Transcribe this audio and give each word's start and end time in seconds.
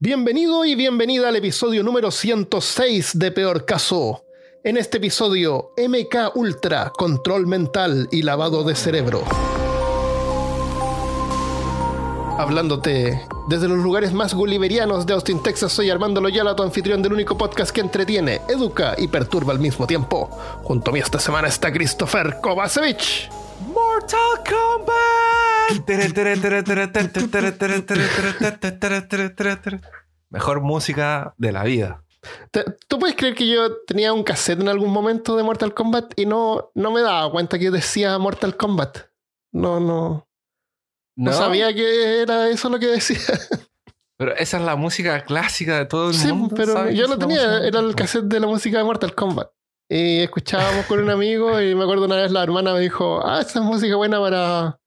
Bienvenido 0.00 0.64
y 0.64 0.74
bienvenida 0.74 1.28
al 1.28 1.36
episodio 1.36 1.84
número 1.84 2.10
106 2.10 3.16
de 3.16 3.30
Peor 3.30 3.64
Caso. 3.64 4.24
En 4.64 4.76
este 4.76 4.98
episodio, 4.98 5.72
MK 5.78 6.34
Ultra, 6.34 6.90
control 6.90 7.46
mental 7.46 8.08
y 8.10 8.22
lavado 8.22 8.64
de 8.64 8.74
cerebro. 8.74 9.22
Hablándote 12.36 13.22
desde 13.48 13.68
los 13.68 13.78
lugares 13.78 14.12
más 14.12 14.34
gulliverianos 14.34 15.06
de 15.06 15.12
Austin, 15.12 15.40
Texas, 15.40 15.72
soy 15.72 15.90
Armando 15.90 16.20
Loyola, 16.20 16.56
tu 16.56 16.64
anfitrión 16.64 17.00
del 17.00 17.12
único 17.12 17.38
podcast 17.38 17.70
que 17.70 17.80
entretiene, 17.80 18.40
educa 18.48 18.96
y 18.98 19.06
perturba 19.06 19.52
al 19.52 19.60
mismo 19.60 19.86
tiempo. 19.86 20.28
Junto 20.64 20.90
a 20.90 20.94
mí 20.94 20.98
esta 20.98 21.20
semana 21.20 21.46
está 21.46 21.72
Christopher 21.72 22.38
Kovacevic. 22.42 23.43
Mortal 23.66 24.18
Kombat. 24.48 25.70
Mejor 30.30 30.60
música 30.60 31.34
de 31.38 31.52
la 31.52 31.64
vida. 31.64 32.02
¿Tú 32.88 32.98
puedes 32.98 33.16
creer 33.16 33.34
que 33.34 33.46
yo 33.46 33.76
tenía 33.86 34.12
un 34.12 34.22
cassette 34.24 34.60
en 34.60 34.68
algún 34.68 34.90
momento 34.90 35.36
de 35.36 35.42
Mortal 35.42 35.74
Kombat 35.74 36.12
y 36.18 36.26
no, 36.26 36.70
no 36.74 36.90
me 36.90 37.00
daba 37.02 37.30
cuenta 37.30 37.58
que 37.58 37.70
decía 37.70 38.18
Mortal 38.18 38.56
Kombat? 38.56 38.98
No, 39.52 39.78
no. 39.80 40.26
No, 41.16 41.32
sabía 41.32 41.72
que 41.74 42.22
era 42.22 42.48
eso 42.48 42.68
lo 42.68 42.78
que 42.78 42.86
decía. 42.86 43.18
Pero 44.16 44.34
esa 44.36 44.56
es 44.58 44.62
la 44.64 44.76
música 44.76 45.22
clásica 45.24 45.78
de 45.78 45.86
todo 45.86 46.08
el 46.10 46.14
Sí, 46.16 46.32
mundo. 46.32 46.54
pero 46.56 46.72
¿sabes? 46.72 46.96
yo 46.96 47.06
lo 47.06 47.18
tenía, 47.18 47.36
música- 47.46 47.66
era 47.66 47.80
el 47.80 47.94
cassette 47.94 48.24
de 48.24 48.40
la 48.40 48.46
música 48.46 48.78
de 48.78 48.84
Mortal 48.84 49.14
Kombat. 49.14 49.48
Y 49.88 50.20
escuchábamos 50.22 50.86
con 50.86 51.00
un 51.00 51.10
amigo 51.10 51.60
y 51.60 51.74
me 51.74 51.84
acuerdo 51.84 52.06
una 52.06 52.16
vez 52.16 52.30
la 52.32 52.42
hermana 52.42 52.72
me 52.72 52.80
dijo, 52.80 53.20
ah, 53.24 53.40
esa 53.40 53.58
es 53.60 53.64
música 53.64 53.96
buena 53.96 54.18
para... 54.20 54.80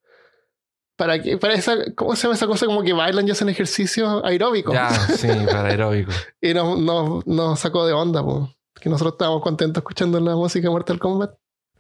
Para 0.96 1.22
que, 1.22 1.38
para 1.38 1.54
esa, 1.54 1.76
¿cómo 1.96 2.16
se 2.16 2.24
llama 2.24 2.34
esa 2.34 2.48
cosa? 2.48 2.66
Como 2.66 2.82
que 2.82 2.92
bailan 2.92 3.28
y 3.28 3.32
hacen 3.32 3.50
ejercicio 3.50 4.26
aeróbico. 4.26 4.74
Ya, 4.74 4.90
sí, 4.90 5.28
para 5.46 5.70
aeróbico. 5.70 6.12
Y 6.42 6.56
nos, 6.56 6.80
nos, 6.80 7.26
nos 7.28 7.60
sacó 7.60 7.86
de 7.86 7.94
onda, 7.94 8.24
po. 8.24 8.50
que 8.74 8.90
nosotros 8.90 9.14
estábamos 9.14 9.44
contentos 9.44 9.82
escuchando 9.82 10.20
la 10.20 10.36
música 10.36 10.68
de 10.68 10.72
Mortal 10.72 10.98
Kombat. 10.98 11.36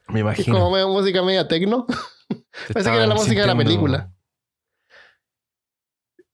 Me 0.09 0.19
Es 0.19 0.21
imagino. 0.21 0.53
como 0.59 0.71
medio 0.71 0.87
música 0.89 1.23
media 1.23 1.47
tecno. 1.47 1.87
Te 2.27 2.73
Parece 2.73 2.91
que 2.91 2.97
era 2.97 3.07
la 3.07 3.15
música 3.15 3.41
de 3.41 3.47
la 3.47 3.57
película. 3.57 4.11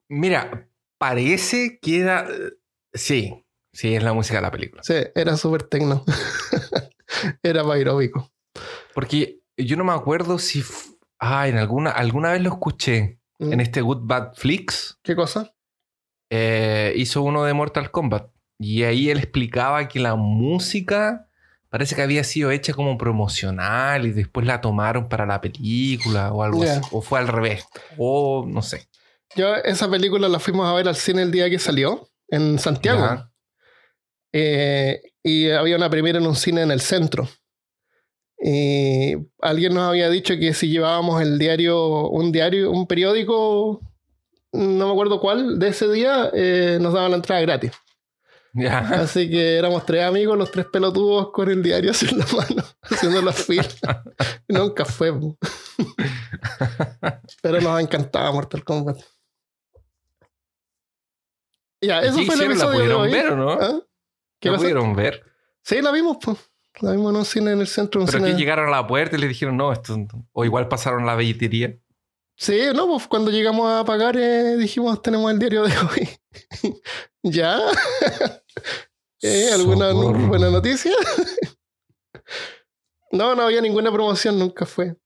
Mira, 0.09 0.69
parece 0.97 1.79
que 1.81 2.01
era. 2.01 2.27
Sí, 2.93 3.42
sí, 3.73 3.95
es 3.95 4.03
la 4.03 4.13
música 4.13 4.37
de 4.37 4.41
la 4.43 4.51
película. 4.51 4.81
Sí, 4.83 4.95
era 5.15 5.35
súper 5.35 5.63
tecno. 5.63 6.05
era 7.43 7.63
para 7.63 7.75
aeróbico. 7.75 8.31
Porque 8.93 9.39
yo 9.57 9.75
no 9.77 9.83
me 9.83 9.93
acuerdo 9.93 10.39
si. 10.39 10.63
Ah, 11.19 11.47
en 11.47 11.57
alguna, 11.57 11.91
alguna 11.91 12.31
vez 12.31 12.41
lo 12.41 12.49
escuché 12.49 13.19
Mm. 13.39 13.51
en 13.53 13.59
este 13.61 13.81
Good 13.81 14.01
Bad 14.03 14.35
Flicks. 14.35 14.99
¿Qué 15.01 15.15
cosa? 15.15 15.53
eh, 16.29 16.93
hizo 16.95 17.21
uno 17.23 17.43
de 17.43 17.53
Mortal 17.53 17.89
Kombat. 17.91 18.29
Y 18.59 18.83
ahí 18.83 19.09
él 19.09 19.17
explicaba 19.17 19.87
que 19.87 19.99
la 19.99 20.15
música 20.15 21.27
parece 21.69 21.95
que 21.95 22.01
había 22.03 22.23
sido 22.23 22.51
hecha 22.51 22.73
como 22.73 22.97
promocional 22.97 24.05
y 24.05 24.11
después 24.11 24.45
la 24.45 24.61
tomaron 24.61 25.09
para 25.09 25.25
la 25.25 25.41
película 25.41 26.31
o 26.31 26.43
algo 26.43 26.63
así. 26.63 26.79
O 26.91 27.01
fue 27.01 27.19
al 27.19 27.27
revés. 27.27 27.65
O 27.97 28.45
no 28.47 28.61
sé. 28.61 28.87
Yo 29.35 29.55
esa 29.55 29.89
película 29.89 30.29
la 30.29 30.39
fuimos 30.39 30.67
a 30.67 30.73
ver 30.73 30.87
al 30.87 30.95
cine 30.95 31.23
el 31.23 31.31
día 31.31 31.49
que 31.49 31.59
salió, 31.59 32.07
en 32.29 32.59
Santiago. 32.59 33.27
Eh, 34.33 35.01
y 35.23 35.49
había 35.51 35.77
una 35.77 35.89
premiera 35.89 36.19
en 36.19 36.27
un 36.27 36.35
cine 36.35 36.63
en 36.63 36.71
el 36.71 36.81
centro. 36.81 37.29
Y 38.37 39.15
alguien 39.41 39.73
nos 39.73 39.83
había 39.83 40.09
dicho 40.09 40.35
que 40.37 40.53
si 40.53 40.67
llevábamos 40.67 41.21
el 41.21 41.39
diario, 41.39 42.09
un 42.09 42.31
diario, 42.33 42.71
un 42.71 42.87
periódico, 42.87 43.79
no 44.51 44.87
me 44.87 44.91
acuerdo 44.91 45.21
cuál, 45.21 45.59
de 45.59 45.69
ese 45.69 45.89
día, 45.89 46.29
eh, 46.33 46.77
nos 46.81 46.93
daban 46.93 47.11
la 47.11 47.17
entrada 47.17 47.41
gratis. 47.41 47.71
Ya. 48.53 48.79
Así 48.79 49.29
que 49.29 49.57
éramos 49.57 49.85
tres 49.85 50.03
amigos, 50.03 50.37
los 50.37 50.51
tres 50.51 50.65
pelotudos 50.65 51.31
con 51.31 51.49
el 51.49 51.63
diario 51.63 51.91
en 52.01 52.17
la 52.17 52.25
mano, 52.25 52.63
haciendo 52.81 53.21
la 53.21 53.31
fila. 53.31 54.03
Nunca 54.47 54.83
fue. 54.83 55.13
Pero 57.41 57.61
nos 57.61 57.79
encantaba 57.79 58.31
Mortal 58.31 58.63
Kombat. 58.63 58.99
Ya, 61.81 62.01
eso 62.01 62.17
¿Qué 62.17 62.25
fue 62.25 62.35
el 62.35 62.51
hicieron? 62.51 62.57
¿La 62.57 62.65
episodio 62.65 62.87
de 62.87 62.93
hoy. 62.93 63.11
ver 63.11 63.37
no? 63.37 63.51
¿Ah? 63.51 63.81
¿Qué 64.43 64.51
¿La 64.51 64.57
pudieron 64.57 64.93
ver? 64.93 65.23
Sí, 65.61 65.81
la 65.81 65.89
vimos, 65.93 66.17
pues. 66.21 66.37
La 66.81 66.91
vimos 66.91 67.11
en 67.11 67.15
un 67.15 67.25
cine 67.25 67.51
en 67.53 67.61
el 67.61 67.67
centro. 67.67 68.01
Un 68.01 68.07
Pero 68.07 68.17
cine... 68.17 68.31
aquí 68.31 68.41
llegaron 68.41 68.67
a 68.67 68.71
la 68.71 68.85
puerta 68.85 69.15
y 69.15 69.19
le 69.19 69.29
dijeron, 69.29 69.55
no, 69.55 69.71
esto. 69.71 69.95
O 70.33 70.43
igual 70.43 70.67
pasaron 70.67 71.05
la 71.05 71.15
billetería. 71.15 71.79
Sí, 72.35 72.59
no, 72.75 72.85
pues 72.87 73.07
cuando 73.07 73.31
llegamos 73.31 73.71
a 73.71 73.85
pagar 73.85 74.17
eh, 74.17 74.57
dijimos 74.57 75.01
tenemos 75.01 75.31
el 75.31 75.39
diario 75.39 75.63
de 75.63 75.73
hoy. 75.77 76.09
¿Ya? 77.23 77.57
¿Eh? 79.21 79.49
¿Alguna 79.53 79.91
Socorro. 79.91 80.27
buena 80.27 80.49
noticia? 80.49 80.91
no, 83.13 83.33
no 83.33 83.43
había 83.43 83.61
ninguna 83.61 83.93
promoción, 83.93 84.37
nunca 84.37 84.65
fue. 84.65 84.97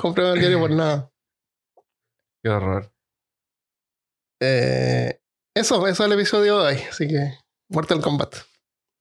Compré 0.00 0.30
el 0.30 0.38
diario 0.38 0.60
por 0.60 0.70
nada. 0.70 1.12
Qué 2.42 2.48
horror. 2.48 2.90
Eh, 4.40 5.21
eso, 5.54 5.86
eso 5.86 6.02
es 6.04 6.06
el 6.06 6.12
episodio 6.12 6.60
de 6.60 6.74
hoy. 6.76 6.82
Así 6.90 7.08
que 7.08 7.38
Mortal 7.68 8.00
Kombat, 8.00 8.36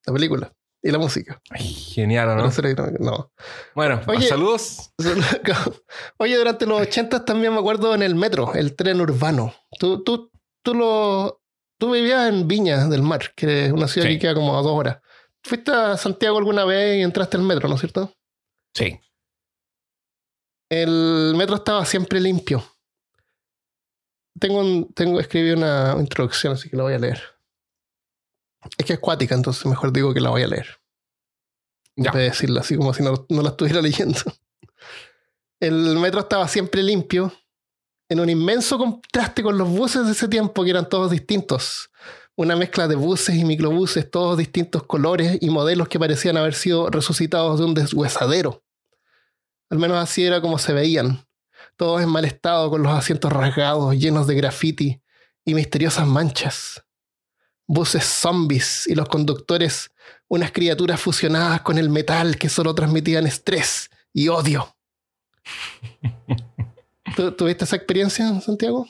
la 0.05 0.13
película 0.13 0.53
y 0.83 0.91
la 0.91 0.97
música. 0.97 1.41
Ay, 1.49 1.63
genial, 1.65 2.29
¿o 2.29 2.35
¿no? 2.35 2.43
No- 2.49 2.91
no. 2.99 3.31
Bueno, 3.75 4.01
Oye. 4.07 4.27
saludos. 4.27 4.91
Oye, 6.17 6.37
durante 6.37 6.65
los 6.65 6.81
80 6.81 7.23
también 7.25 7.53
me 7.53 7.59
acuerdo 7.59 7.93
en 7.95 8.01
el 8.01 8.15
metro, 8.15 8.53
el 8.55 8.75
tren 8.75 8.99
urbano. 9.01 9.53
Tú, 9.79 10.03
tú, 10.03 10.31
tú, 10.63 10.73
lo, 10.73 11.41
tú 11.79 11.91
vivías 11.91 12.29
en 12.29 12.47
Viña 12.47 12.87
del 12.87 13.03
Mar, 13.03 13.33
que 13.35 13.65
es 13.67 13.71
una 13.71 13.87
ciudad 13.87 14.07
Sí. 14.07 14.13
que 14.13 14.19
queda 14.19 14.33
como 14.35 14.57
a 14.57 14.61
dos 14.61 14.71
horas. 14.71 14.99
¿Fuiste 15.43 15.71
a 15.71 15.97
Santiago 15.97 16.37
alguna 16.37 16.65
vez 16.65 16.99
y 16.99 17.01
entraste 17.01 17.37
al 17.37 17.43
metro, 17.43 17.67
no 17.67 17.75
es 17.75 17.81
cierto? 17.81 18.13
Sí. 18.75 18.99
El 20.69 21.33
metro 21.35 21.55
estaba 21.57 21.85
siempre 21.85 22.19
limpio. 22.19 22.63
Tengo, 24.39 24.59
un- 24.59 24.93
tengo 24.93 25.19
escribí 25.19 25.51
una 25.51 25.95
introducción, 25.99 26.53
así 26.53 26.69
que 26.69 26.77
la 26.77 26.83
voy 26.83 26.93
a 26.93 26.99
leer. 26.99 27.21
Es 28.77 28.85
que 28.85 28.93
es 28.93 28.99
cuática, 28.99 29.35
entonces 29.35 29.65
mejor 29.65 29.91
digo 29.91 30.13
que 30.13 30.21
la 30.21 30.29
voy 30.29 30.43
a 30.43 30.47
leer. 30.47 30.67
Ya. 31.97 32.11
de 32.11 32.23
decirla 32.23 32.61
así 32.61 32.77
como 32.77 32.93
si 32.93 33.03
no, 33.03 33.25
no 33.29 33.41
la 33.41 33.49
estuviera 33.49 33.81
leyendo. 33.81 34.19
El 35.59 35.97
metro 35.97 36.21
estaba 36.21 36.47
siempre 36.47 36.81
limpio, 36.81 37.31
en 38.09 38.19
un 38.19 38.29
inmenso 38.29 38.77
contraste 38.77 39.43
con 39.43 39.57
los 39.57 39.69
buses 39.69 40.05
de 40.05 40.13
ese 40.13 40.27
tiempo, 40.27 40.63
que 40.63 40.71
eran 40.71 40.89
todos 40.89 41.11
distintos. 41.11 41.91
Una 42.35 42.55
mezcla 42.55 42.87
de 42.87 42.95
buses 42.95 43.35
y 43.35 43.43
microbuses, 43.45 44.09
todos 44.09 44.37
distintos 44.37 44.83
colores 44.83 45.37
y 45.41 45.49
modelos 45.49 45.87
que 45.89 45.99
parecían 45.99 46.37
haber 46.37 46.53
sido 46.53 46.89
resucitados 46.89 47.59
de 47.59 47.65
un 47.65 47.73
deshuesadero. 47.73 48.63
Al 49.69 49.77
menos 49.77 49.97
así 49.97 50.25
era 50.25 50.41
como 50.41 50.57
se 50.57 50.73
veían. 50.73 51.25
Todos 51.81 52.03
en 52.03 52.09
mal 52.09 52.25
estado, 52.25 52.69
con 52.69 52.83
los 52.83 52.93
asientos 52.93 53.33
rasgados, 53.33 53.95
llenos 53.95 54.27
de 54.27 54.35
graffiti 54.35 55.01
y 55.43 55.55
misteriosas 55.55 56.05
manchas. 56.05 56.83
Buses 57.65 58.03
zombies 58.05 58.85
y 58.85 58.93
los 58.93 59.09
conductores, 59.09 59.89
unas 60.27 60.51
criaturas 60.51 61.01
fusionadas 61.01 61.61
con 61.61 61.79
el 61.79 61.89
metal 61.89 62.37
que 62.37 62.49
solo 62.49 62.75
transmitían 62.75 63.25
estrés 63.25 63.89
y 64.13 64.27
odio. 64.27 64.75
¿Tú- 67.15 67.31
¿Tuviste 67.31 67.63
esa 67.63 67.77
experiencia, 67.77 68.39
Santiago? 68.41 68.85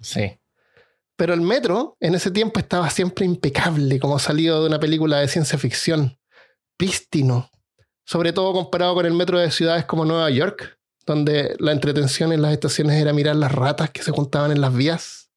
Sí. 0.00 0.38
Pero 1.16 1.34
el 1.34 1.40
metro 1.40 1.96
en 1.98 2.14
ese 2.14 2.30
tiempo 2.30 2.60
estaba 2.60 2.88
siempre 2.90 3.26
impecable, 3.26 3.98
como 3.98 4.20
salido 4.20 4.60
de 4.60 4.68
una 4.68 4.78
película 4.78 5.18
de 5.18 5.26
ciencia 5.26 5.58
ficción. 5.58 6.16
Prístino. 6.76 7.50
Sobre 8.04 8.32
todo 8.32 8.52
comparado 8.52 8.94
con 8.94 9.04
el 9.04 9.14
metro 9.14 9.36
de 9.40 9.50
ciudades 9.50 9.84
como 9.84 10.04
Nueva 10.04 10.30
York, 10.30 10.75
donde 11.06 11.54
la 11.60 11.72
entretención 11.72 12.32
en 12.32 12.42
las 12.42 12.52
estaciones 12.52 13.00
era 13.00 13.12
mirar 13.12 13.36
las 13.36 13.52
ratas 13.52 13.90
que 13.90 14.02
se 14.02 14.10
juntaban 14.10 14.50
en 14.50 14.60
las 14.60 14.74
vías. 14.74 15.30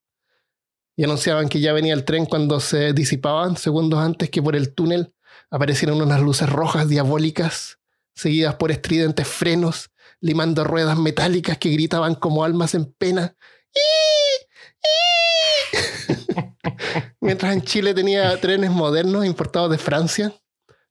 Y 0.96 1.04
anunciaban 1.04 1.48
que 1.48 1.60
ya 1.60 1.72
venía 1.72 1.94
el 1.94 2.04
tren 2.04 2.26
cuando 2.26 2.60
se 2.60 2.92
disipaban 2.92 3.56
segundos 3.56 4.00
antes 4.00 4.28
que 4.28 4.42
por 4.42 4.56
el 4.56 4.74
túnel 4.74 5.14
aparecieron 5.48 6.02
unas 6.02 6.20
luces 6.20 6.50
rojas 6.50 6.88
diabólicas, 6.88 7.78
seguidas 8.14 8.56
por 8.56 8.72
estridentes 8.72 9.26
frenos, 9.26 9.90
limando 10.20 10.64
ruedas 10.64 10.98
metálicas 10.98 11.56
que 11.58 11.70
gritaban 11.70 12.16
como 12.16 12.44
almas 12.44 12.74
en 12.74 12.92
pena. 12.92 13.36
Mientras 17.20 17.54
en 17.54 17.62
Chile 17.62 17.94
tenía 17.94 18.38
trenes 18.40 18.70
modernos 18.70 19.24
importados 19.24 19.70
de 19.70 19.78
Francia, 19.78 20.34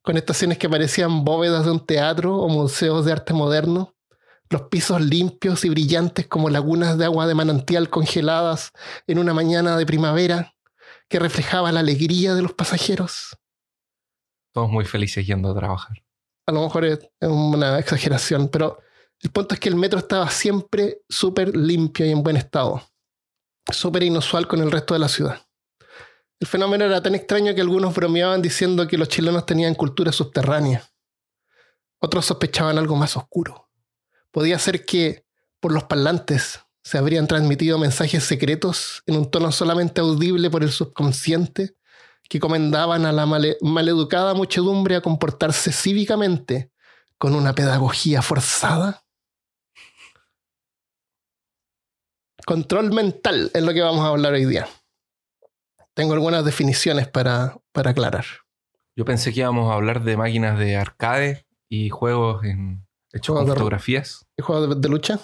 con 0.01 0.17
estaciones 0.17 0.57
que 0.57 0.69
parecían 0.69 1.25
bóvedas 1.25 1.65
de 1.65 1.71
un 1.71 1.85
teatro 1.85 2.37
o 2.37 2.47
museos 2.47 3.05
de 3.05 3.11
arte 3.11 3.33
moderno, 3.33 3.93
los 4.49 4.63
pisos 4.63 5.01
limpios 5.01 5.63
y 5.63 5.69
brillantes 5.69 6.27
como 6.27 6.49
lagunas 6.49 6.97
de 6.97 7.05
agua 7.05 7.27
de 7.27 7.35
manantial 7.35 7.89
congeladas 7.89 8.71
en 9.07 9.19
una 9.19 9.33
mañana 9.33 9.77
de 9.77 9.85
primavera 9.85 10.55
que 11.07 11.19
reflejaba 11.19 11.71
la 11.71 11.81
alegría 11.81 12.33
de 12.35 12.41
los 12.41 12.53
pasajeros. 12.53 13.37
Todos 14.51 14.69
muy 14.69 14.85
felices 14.85 15.25
yendo 15.25 15.51
a 15.51 15.55
trabajar. 15.55 16.03
A 16.47 16.51
lo 16.51 16.63
mejor 16.63 16.85
es 16.85 16.99
una 17.21 17.77
exageración, 17.77 18.49
pero 18.49 18.79
el 19.21 19.29
punto 19.29 19.53
es 19.53 19.59
que 19.59 19.69
el 19.69 19.75
metro 19.75 19.99
estaba 19.99 20.29
siempre 20.29 21.01
súper 21.07 21.55
limpio 21.55 22.05
y 22.05 22.11
en 22.11 22.23
buen 22.23 22.37
estado. 22.37 22.81
súper 23.71 24.01
inusual 24.01 24.47
con 24.47 24.61
el 24.61 24.71
resto 24.71 24.95
de 24.95 24.99
la 24.99 25.07
ciudad. 25.07 25.45
El 26.39 26.47
fenómeno 26.47 26.85
era 26.85 27.03
tan 27.03 27.13
extraño 27.13 27.53
que 27.53 27.61
algunos 27.61 27.93
bromeaban 27.93 28.41
diciendo 28.41 28.87
que 28.87 28.97
los 28.97 29.09
chilenos 29.09 29.45
tenían 29.45 29.75
cultura 29.75 30.11
subterránea. 30.11 30.89
Otros 32.01 32.25
sospechaban 32.25 32.79
algo 32.79 32.95
más 32.95 33.15
oscuro. 33.15 33.68
Podía 34.31 34.59
ser 34.59 34.85
que, 34.85 35.25
por 35.59 35.71
los 35.71 35.85
parlantes, 35.85 36.59
se 36.83 36.97
habrían 36.97 37.27
transmitido 37.27 37.77
mensajes 37.77 38.23
secretos 38.23 39.03
en 39.05 39.15
un 39.17 39.29
tono 39.29 39.51
solamente 39.51 40.01
audible 40.01 40.49
por 40.49 40.63
el 40.63 40.71
subconsciente 40.71 41.75
que 42.27 42.39
comendaban 42.39 43.05
a 43.05 43.11
la 43.11 43.25
maleducada 43.25 44.33
muchedumbre 44.33 44.95
a 44.95 45.01
comportarse 45.01 45.71
cívicamente 45.71 46.71
con 47.17 47.35
una 47.35 47.53
pedagogía 47.53 48.21
forzada. 48.21 49.03
Control 52.45 52.91
mental 52.93 53.51
es 53.53 53.63
lo 53.63 53.73
que 53.73 53.81
vamos 53.81 54.05
a 54.05 54.09
hablar 54.09 54.33
hoy 54.33 54.45
día. 54.45 54.67
Tengo 55.93 56.13
algunas 56.13 56.45
definiciones 56.45 57.07
para, 57.07 57.57
para 57.71 57.91
aclarar. 57.91 58.25
Yo 58.95 59.05
pensé 59.05 59.33
que 59.33 59.41
íbamos 59.41 59.71
a 59.71 59.75
hablar 59.75 60.03
de 60.03 60.17
máquinas 60.17 60.57
de 60.57 60.77
arcade 60.77 61.45
y 61.67 61.89
juegos 61.89 62.43
en, 62.45 62.88
hechos 63.11 63.35
con 63.35 63.47
fotografías. 63.47 64.27
¿Y 64.37 64.41
juegos 64.41 64.81
de, 64.81 64.89
lucha? 64.89 65.19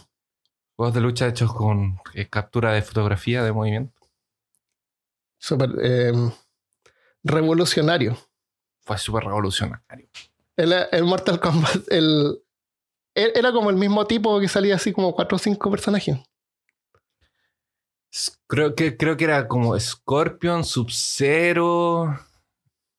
Juegos 0.76 0.94
de 0.94 1.02
lucha 1.02 1.28
hechos 1.28 1.54
con 1.54 2.00
eh, 2.14 2.28
captura 2.28 2.74
de 2.74 2.82
fotografía 2.82 3.44
de 3.44 3.52
movimiento. 3.52 4.02
Súper 5.38 5.72
em, 5.82 6.32
revolucionario. 7.24 8.18
Fue 8.82 8.98
súper 8.98 9.26
revolucionario. 9.26 9.84
El, 10.56 10.74
el, 10.92 11.04
Mortal 11.04 11.40
Kombat, 11.40 11.92
el, 11.92 12.42
era 13.14 13.52
como 13.52 13.70
el 13.70 13.76
mismo 13.76 14.06
tipo 14.06 14.40
que 14.40 14.48
salía 14.48 14.76
así 14.76 14.92
como 14.92 15.14
cuatro 15.14 15.36
o 15.38 15.40
cinco 15.40 15.70
personajes. 15.72 16.18
Creo 18.48 18.76
que, 18.76 18.96
creo 18.96 19.18
que 19.18 19.26
era 19.26 19.48
como 19.48 19.78
Scorpion, 19.78 20.64
Sub-Zero 20.64 22.18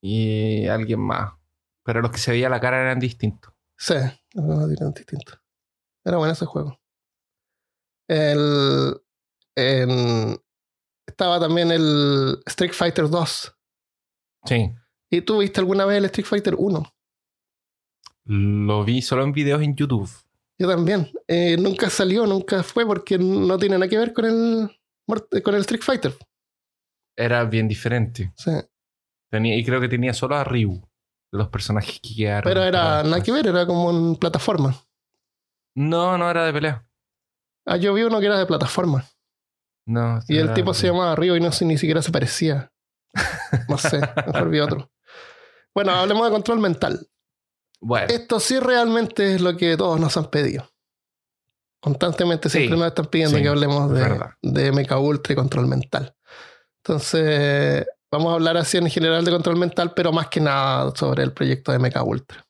y 0.01 0.67
alguien 0.67 0.99
más. 0.99 1.33
Pero 1.83 2.01
los 2.01 2.11
que 2.11 2.19
se 2.19 2.31
veía 2.31 2.49
la 2.49 2.59
cara 2.59 2.81
eran 2.81 2.99
distintos. 2.99 3.53
Sí, 3.77 3.95
eran 4.37 4.93
distintos. 4.93 5.39
Era 6.05 6.17
bueno 6.17 6.33
ese 6.33 6.45
juego. 6.45 6.79
El, 8.07 9.01
estaba 11.05 11.39
también 11.39 11.71
el 11.71 12.39
Street 12.45 12.73
Fighter 12.73 13.09
2. 13.09 13.55
Sí. 14.45 14.71
¿Y 15.09 15.21
tú 15.21 15.39
viste 15.39 15.59
alguna 15.59 15.85
vez 15.85 15.97
el 15.97 16.05
Street 16.05 16.27
Fighter 16.27 16.55
1? 16.57 16.93
Lo 18.25 18.83
vi 18.83 19.01
solo 19.01 19.23
en 19.23 19.31
videos 19.31 19.61
en 19.61 19.75
YouTube. 19.75 20.09
Yo 20.59 20.67
también. 20.67 21.11
Eh, 21.27 21.57
nunca 21.57 21.89
salió, 21.89 22.25
nunca 22.25 22.63
fue 22.63 22.85
porque 22.85 23.17
no 23.17 23.57
tiene 23.57 23.77
nada 23.77 23.89
que 23.89 23.97
ver 23.97 24.13
con 24.13 24.25
el, 24.25 25.43
con 25.43 25.55
el 25.55 25.61
Street 25.61 25.81
Fighter. 25.81 26.13
Era 27.15 27.43
bien 27.45 27.67
diferente. 27.67 28.31
Sí. 28.37 28.51
Tenía, 29.29 29.57
y 29.57 29.65
creo 29.65 29.81
que 29.81 29.89
tenía 29.89 30.13
solo 30.13 30.35
a 30.35 30.43
Ryu, 30.43 30.86
los 31.31 31.49
personajes 31.49 31.99
que 32.01 32.15
quedaron. 32.15 32.49
Pero 32.49 32.63
era 32.63 33.03
nada 33.03 33.21
que 33.21 33.31
ver, 33.31 33.47
era 33.47 33.65
como 33.65 33.89
en 33.91 34.15
plataforma. 34.15 34.75
No, 35.75 36.17
no 36.17 36.29
era 36.29 36.45
de 36.45 36.53
pelea. 36.53 36.87
Ah, 37.65 37.77
yo 37.77 37.93
vi 37.93 38.03
uno 38.03 38.19
que 38.19 38.25
era 38.25 38.39
de 38.39 38.45
plataforma. 38.45 39.05
No. 39.85 40.19
Y 40.27 40.37
el 40.37 40.53
tipo 40.53 40.73
se 40.73 40.87
llamaba 40.87 41.15
Ryu 41.15 41.35
y 41.35 41.39
no 41.39 41.51
sé, 41.51 41.65
ni 41.65 41.77
siquiera 41.77 42.01
se 42.01 42.11
parecía. 42.11 42.71
No 43.69 43.77
sé, 43.77 44.01
mejor 44.27 44.49
vi 44.49 44.59
otro. 44.59 44.91
Bueno, 45.73 45.91
hablemos 45.91 46.25
de 46.25 46.31
control 46.31 46.59
mental. 46.59 47.07
Bueno. 47.79 48.07
Esto 48.13 48.41
sí 48.41 48.59
realmente 48.59 49.35
es 49.35 49.41
lo 49.41 49.55
que 49.55 49.77
todos 49.77 49.99
nos 49.99 50.17
han 50.17 50.29
pedido. 50.29 50.69
Constantemente 51.79 52.49
siempre 52.49 52.77
nos 52.77 52.87
están 52.87 53.05
pidiendo 53.05 53.37
que 53.37 53.47
hablemos 53.47 53.89
de, 53.91 54.19
de 54.41 54.71
Mecha 54.73 54.97
Ultra 54.97 55.33
y 55.33 55.35
control 55.35 55.67
mental. 55.67 56.15
Entonces, 56.83 57.85
vamos 58.11 58.31
a 58.31 58.35
hablar 58.35 58.57
así 58.57 58.77
en 58.77 58.89
general 58.89 59.23
de 59.25 59.31
control 59.31 59.57
mental, 59.57 59.93
pero 59.95 60.11
más 60.11 60.27
que 60.27 60.39
nada 60.39 60.93
sobre 60.95 61.23
el 61.23 61.33
proyecto 61.33 61.71
de 61.71 61.79
Mecha 61.79 62.03
Ultra. 62.03 62.47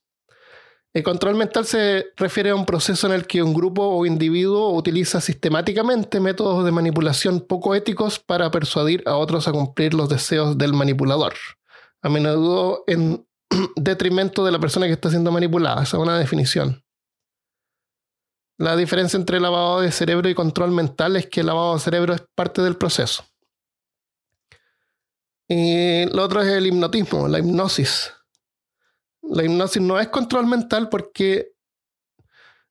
El 0.94 1.04
control 1.04 1.36
mental 1.36 1.65
se 1.65 2.07
refiere 2.15 2.50
a 2.50 2.56
un 2.56 2.65
proceso 2.65 3.06
en 3.06 3.13
el 3.13 3.27
que 3.27 3.44
un 3.44 3.54
grupo 3.54 3.83
o 3.83 4.06
individuo 4.06 4.74
utiliza 4.74 5.21
sistemáticamente 5.21 6.19
métodos 6.19 6.65
de 6.65 6.71
manipulación 6.71 7.42
poco 7.42 7.75
éticos 7.75 8.18
para 8.18 8.50
persuadir 8.50 9.04
a 9.06 9.15
otros 9.15 9.48
a 9.48 9.51
cumplir 9.51 9.94
los 9.94 10.09
deseos 10.09 10.57
del 10.57 10.74
manipulador, 10.74 11.33
a 12.01 12.09
menudo 12.09 12.83
en 12.88 13.27
detrimento 13.75 14.44
de 14.44 14.51
la 14.51 14.59
persona 14.59 14.88
que 14.88 14.94
está 14.94 15.09
siendo 15.12 15.31
manipulada. 15.31 15.83
Esa 15.83 15.98
es 15.98 16.04
una 16.04 16.18
definición. 16.18 16.83
La 18.57 18.75
diferencia 18.75 19.18
entre 19.18 19.39
lavado 19.39 19.81
de 19.81 19.92
cerebro 19.92 20.30
y 20.30 20.33
control 20.33 20.71
mental 20.71 21.15
es 21.15 21.27
que 21.27 21.42
el 21.42 21.45
lavado 21.45 21.75
de 21.75 21.80
cerebro 21.80 22.15
es 22.15 22.24
parte 22.33 22.63
del 22.63 22.75
proceso. 22.75 23.24
Y 25.47 26.05
lo 26.05 26.23
otro 26.23 26.41
es 26.41 26.47
el 26.47 26.67
hipnotismo, 26.67 27.27
la 27.27 27.39
hipnosis. 27.39 28.11
La 29.21 29.44
hipnosis 29.44 29.81
no 29.81 29.99
es 29.99 30.07
control 30.09 30.45
mental 30.47 30.89
porque 30.89 31.53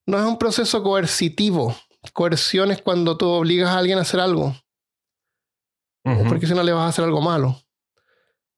no 0.05 0.17
es 0.17 0.23
un 0.23 0.37
proceso 0.37 0.83
coercitivo. 0.83 1.75
Coerción 2.13 2.71
es 2.71 2.81
cuando 2.81 3.17
tú 3.17 3.27
obligas 3.27 3.69
a 3.69 3.77
alguien 3.77 3.97
a 3.97 4.01
hacer 4.01 4.19
algo. 4.19 4.55
Porque 6.29 6.47
si 6.47 6.53
no 6.53 6.63
le 6.63 6.71
vas 6.71 6.85
a 6.85 6.87
hacer 6.87 7.03
algo 7.03 7.21
malo. 7.21 7.61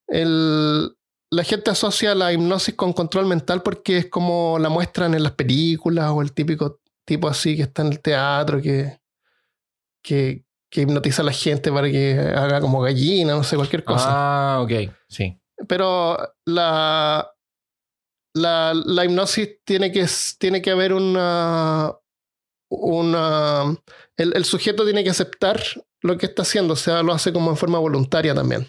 la 0.08 1.44
gente 1.44 1.72
asocia 1.72 2.14
la 2.14 2.32
hipnosis 2.32 2.76
con 2.76 2.94
control 2.94 3.26
mental 3.26 3.64
porque 3.64 3.98
es 3.98 4.10
como 4.10 4.58
la 4.60 4.70
muestran 4.70 5.16
en 5.16 5.24
las 5.24 5.34
películas 5.34 6.12
o 6.12 6.22
el 6.22 6.34
típico 6.34 6.80
tipo 7.06 7.28
así 7.28 7.56
que 7.56 7.64
está 7.64 7.82
en 7.82 7.94
el 7.94 8.02
teatro, 8.02 8.62
que, 8.62 9.00
que, 10.04 10.46
hipnotiza 10.72 11.22
a 11.22 11.26
la 11.26 11.32
gente 11.32 11.72
para 11.72 11.90
que 11.90 12.18
haga 12.20 12.62
como 12.62 12.82
gallina, 12.82 13.34
no 13.34 13.44
sé, 13.44 13.56
cualquier 13.56 13.84
cosa. 13.84 14.08
Ah, 14.08 14.62
ok, 14.62 14.92
sí. 15.08 15.38
Pero 15.68 16.18
la, 16.46 17.32
la, 18.34 18.74
la 18.74 19.06
hipnosis 19.06 19.64
tiene 19.64 19.92
que, 19.92 20.06
tiene 20.38 20.62
que 20.62 20.72
haber 20.72 20.94
una. 20.94 21.94
una 22.70 23.76
el, 24.18 24.36
el, 24.36 24.46
sujeto 24.46 24.86
tiene 24.86 25.04
que 25.04 25.10
aceptar 25.10 25.62
lo 26.02 26.18
que 26.18 26.28
está 26.28 26.44
haciendo, 26.44 26.74
o 26.74 26.78
sea, 26.78 27.04
lo 27.04 27.14
hace 27.14 27.34
como 27.34 27.50
en 27.50 27.58
forma 27.58 27.80
voluntaria 27.80 28.34
también. 28.34 28.68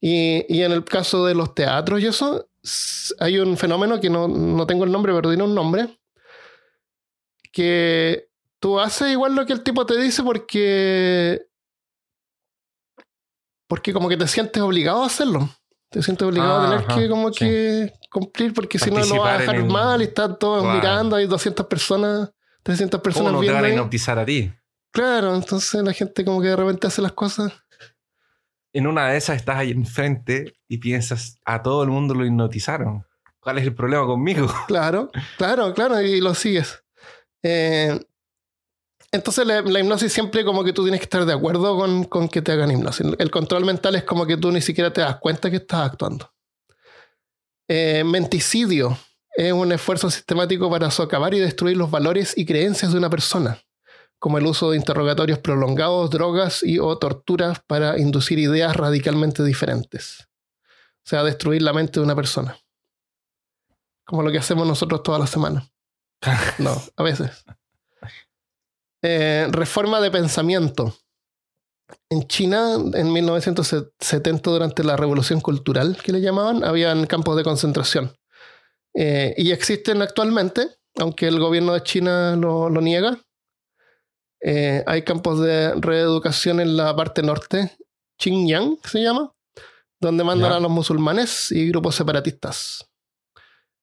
Y, 0.00 0.44
y 0.48 0.62
en 0.62 0.72
el 0.72 0.84
caso 0.84 1.24
de 1.26 1.34
los 1.34 1.54
teatros 1.54 2.02
y 2.02 2.06
eso, 2.06 2.48
hay 3.18 3.38
un 3.38 3.56
fenómeno 3.56 4.00
que 4.00 4.10
no, 4.10 4.28
no 4.28 4.66
tengo 4.66 4.84
el 4.84 4.92
nombre, 4.92 5.12
pero 5.12 5.28
tiene 5.28 5.44
un 5.44 5.54
nombre, 5.54 5.98
que 7.52 8.25
tú 8.60 8.80
haces 8.80 9.12
igual 9.12 9.34
lo 9.34 9.46
que 9.46 9.52
el 9.52 9.62
tipo 9.62 9.86
te 9.86 9.98
dice 9.98 10.22
porque. 10.22 11.42
Porque 13.68 13.92
como 13.92 14.08
que 14.08 14.16
te 14.16 14.28
sientes 14.28 14.62
obligado 14.62 15.02
a 15.02 15.06
hacerlo. 15.06 15.48
Te 15.90 16.02
sientes 16.02 16.26
obligado 16.26 16.60
a 16.60 16.70
tener 16.70 16.86
que 16.86 17.08
como 17.08 17.30
que 17.30 17.92
cumplir 18.10 18.52
porque 18.52 18.78
si 18.78 18.90
no 18.90 19.04
lo 19.04 19.20
vas 19.20 19.36
a 19.36 19.38
dejar 19.38 19.64
mal 19.64 20.00
y 20.00 20.04
están 20.04 20.38
todos 20.38 20.64
mirando, 20.74 21.16
hay 21.16 21.26
200 21.26 21.66
personas, 21.66 22.30
300 22.62 23.00
personas 23.00 23.32
¿Cómo 23.32 23.42
no 23.42 23.46
te 23.46 23.52
van 23.52 23.64
a 23.64 23.68
hipnotizar 23.68 24.18
a 24.18 24.24
ti? 24.24 24.52
Claro, 24.92 25.34
entonces 25.34 25.82
la 25.82 25.92
gente 25.92 26.24
como 26.24 26.40
que 26.40 26.48
de 26.48 26.56
repente 26.56 26.86
hace 26.86 27.02
las 27.02 27.12
cosas. 27.12 27.52
En 28.72 28.86
una 28.86 29.08
de 29.08 29.16
esas 29.16 29.36
estás 29.36 29.56
ahí 29.56 29.70
enfrente 29.70 30.54
y 30.68 30.78
piensas, 30.78 31.38
a 31.44 31.62
todo 31.62 31.82
el 31.82 31.90
mundo 31.90 32.14
lo 32.14 32.24
hipnotizaron. 32.24 33.04
¿Cuál 33.40 33.58
es 33.58 33.64
el 33.64 33.74
problema 33.74 34.06
conmigo? 34.06 34.48
Claro, 34.66 35.10
claro, 35.38 35.72
claro, 35.72 36.00
y 36.00 36.20
lo 36.20 36.34
sigues. 36.34 36.82
Eh, 37.42 37.98
entonces 39.12 39.46
la, 39.46 39.60
hipnosis 39.60 40.12
siempre 40.12 40.44
como 40.44 40.64
que 40.64 40.72
tú 40.72 40.82
tienes 40.82 41.00
que 41.00 41.04
estar 41.04 41.24
de 41.24 41.32
acuerdo 41.32 41.76
con, 41.76 42.04
con, 42.04 42.28
que 42.28 42.42
te 42.42 42.52
hagan 42.52 42.70
hipnosis. 42.70 43.06
El 43.18 43.30
control 43.30 43.64
mental 43.64 43.94
es 43.96 44.04
como 44.04 44.26
que 44.26 44.36
tú 44.36 44.50
ni 44.50 44.60
siquiera 44.60 44.92
te 44.92 45.00
das 45.00 45.16
cuenta 45.18 45.50
que 45.50 45.56
estás 45.56 45.90
actuando. 45.90 46.32
Eh, 47.68 48.04
menticidio 48.04 48.96
es 49.36 49.52
un 49.52 49.72
esfuerzo 49.72 50.10
sistemático 50.10 50.70
para 50.70 50.90
socavar 50.90 51.34
y 51.34 51.40
destruir 51.40 51.76
los 51.76 51.90
valores 51.90 52.36
y 52.36 52.46
creencias 52.46 52.92
de 52.92 52.98
una 52.98 53.10
persona, 53.10 53.60
como 54.18 54.38
el 54.38 54.46
uso 54.46 54.70
de 54.70 54.78
interrogatorios 54.78 55.38
prolongados, 55.40 56.10
drogas 56.10 56.62
y 56.62 56.78
o 56.78 56.96
torturas 56.98 57.60
para 57.66 57.98
inducir 57.98 58.38
ideas 58.38 58.74
radicalmente 58.76 59.44
diferentes. 59.44 60.28
O 61.04 61.08
sea, 61.08 61.22
destruir 61.22 61.62
la 61.62 61.72
mente 61.72 62.00
de 62.00 62.04
una 62.04 62.16
persona. 62.16 62.58
Como 64.04 64.22
lo 64.22 64.32
que 64.32 64.38
hacemos 64.38 64.66
nosotros 64.66 65.02
todas 65.02 65.20
las 65.20 65.30
semanas. 65.30 65.70
No, 66.58 66.82
a 66.96 67.02
veces. 67.02 67.44
Eh, 69.08 69.46
reforma 69.52 70.00
de 70.00 70.10
pensamiento. 70.10 70.92
En 72.10 72.26
China, 72.26 72.74
en 72.94 73.12
1970, 73.12 74.50
durante 74.50 74.82
la 74.82 74.96
revolución 74.96 75.40
cultural 75.40 75.96
que 76.02 76.10
le 76.10 76.20
llamaban, 76.20 76.64
habían 76.64 77.06
campos 77.06 77.36
de 77.36 77.44
concentración. 77.44 78.16
Eh, 78.94 79.32
y 79.36 79.52
existen 79.52 80.02
actualmente, 80.02 80.66
aunque 80.98 81.28
el 81.28 81.38
gobierno 81.38 81.74
de 81.74 81.84
China 81.84 82.34
lo, 82.34 82.68
niega. 82.80 83.20
Eh, 84.40 84.82
hay 84.88 85.02
campos 85.02 85.40
de 85.40 85.74
reeducación 85.74 86.58
en 86.58 86.76
la 86.76 86.96
parte 86.96 87.22
norte, 87.22 87.76
Xinjiang 88.18 88.76
se 88.82 89.02
llama, 89.02 89.32
donde 90.00 90.24
mandan 90.24 90.50
a 90.50 90.58
los 90.58 90.70
musulmanes 90.70 91.52
y 91.52 91.68
grupos 91.68 91.94
separatistas 91.94 92.88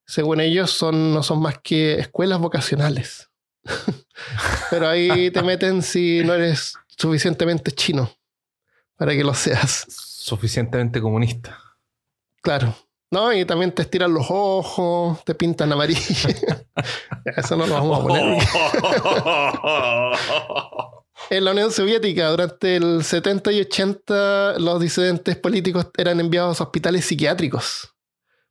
según 0.06 0.40
ellos, 0.40 0.70
son, 0.70 1.14
no 1.14 1.22
son 1.22 1.40
más 1.40 1.58
que 1.62 1.94
escuelas 1.94 2.38
vocacionales. 2.38 3.30
Pero 4.70 4.88
ahí 4.88 5.30
te 5.30 5.42
meten 5.42 5.82
si 5.82 6.22
no 6.24 6.34
eres 6.34 6.74
suficientemente 6.88 7.72
chino. 7.72 8.10
para 8.96 9.12
que 9.12 9.24
lo 9.24 9.34
seas. 9.34 9.86
Suficientemente 9.88 11.00
comunista. 11.00 11.58
Claro. 12.42 12.74
No, 13.10 13.32
y 13.32 13.44
también 13.44 13.72
te 13.72 13.82
estiran 13.82 14.12
los 14.12 14.26
ojos, 14.28 15.24
te 15.24 15.34
pintan 15.34 15.72
amarillo. 15.72 16.00
Eso 17.36 17.56
no 17.56 17.66
lo 17.66 17.74
vamos 17.74 17.98
a 17.98 18.02
poner. 18.02 18.42
en 21.30 21.44
la 21.44 21.52
Unión 21.52 21.70
Soviética, 21.70 22.30
durante 22.30 22.76
el 22.76 23.04
70 23.04 23.52
y 23.52 23.60
80, 23.60 24.58
los 24.58 24.80
disidentes 24.80 25.36
políticos 25.36 25.86
eran 25.96 26.20
enviados 26.20 26.60
a 26.60 26.64
hospitales 26.64 27.04
psiquiátricos. 27.04 27.94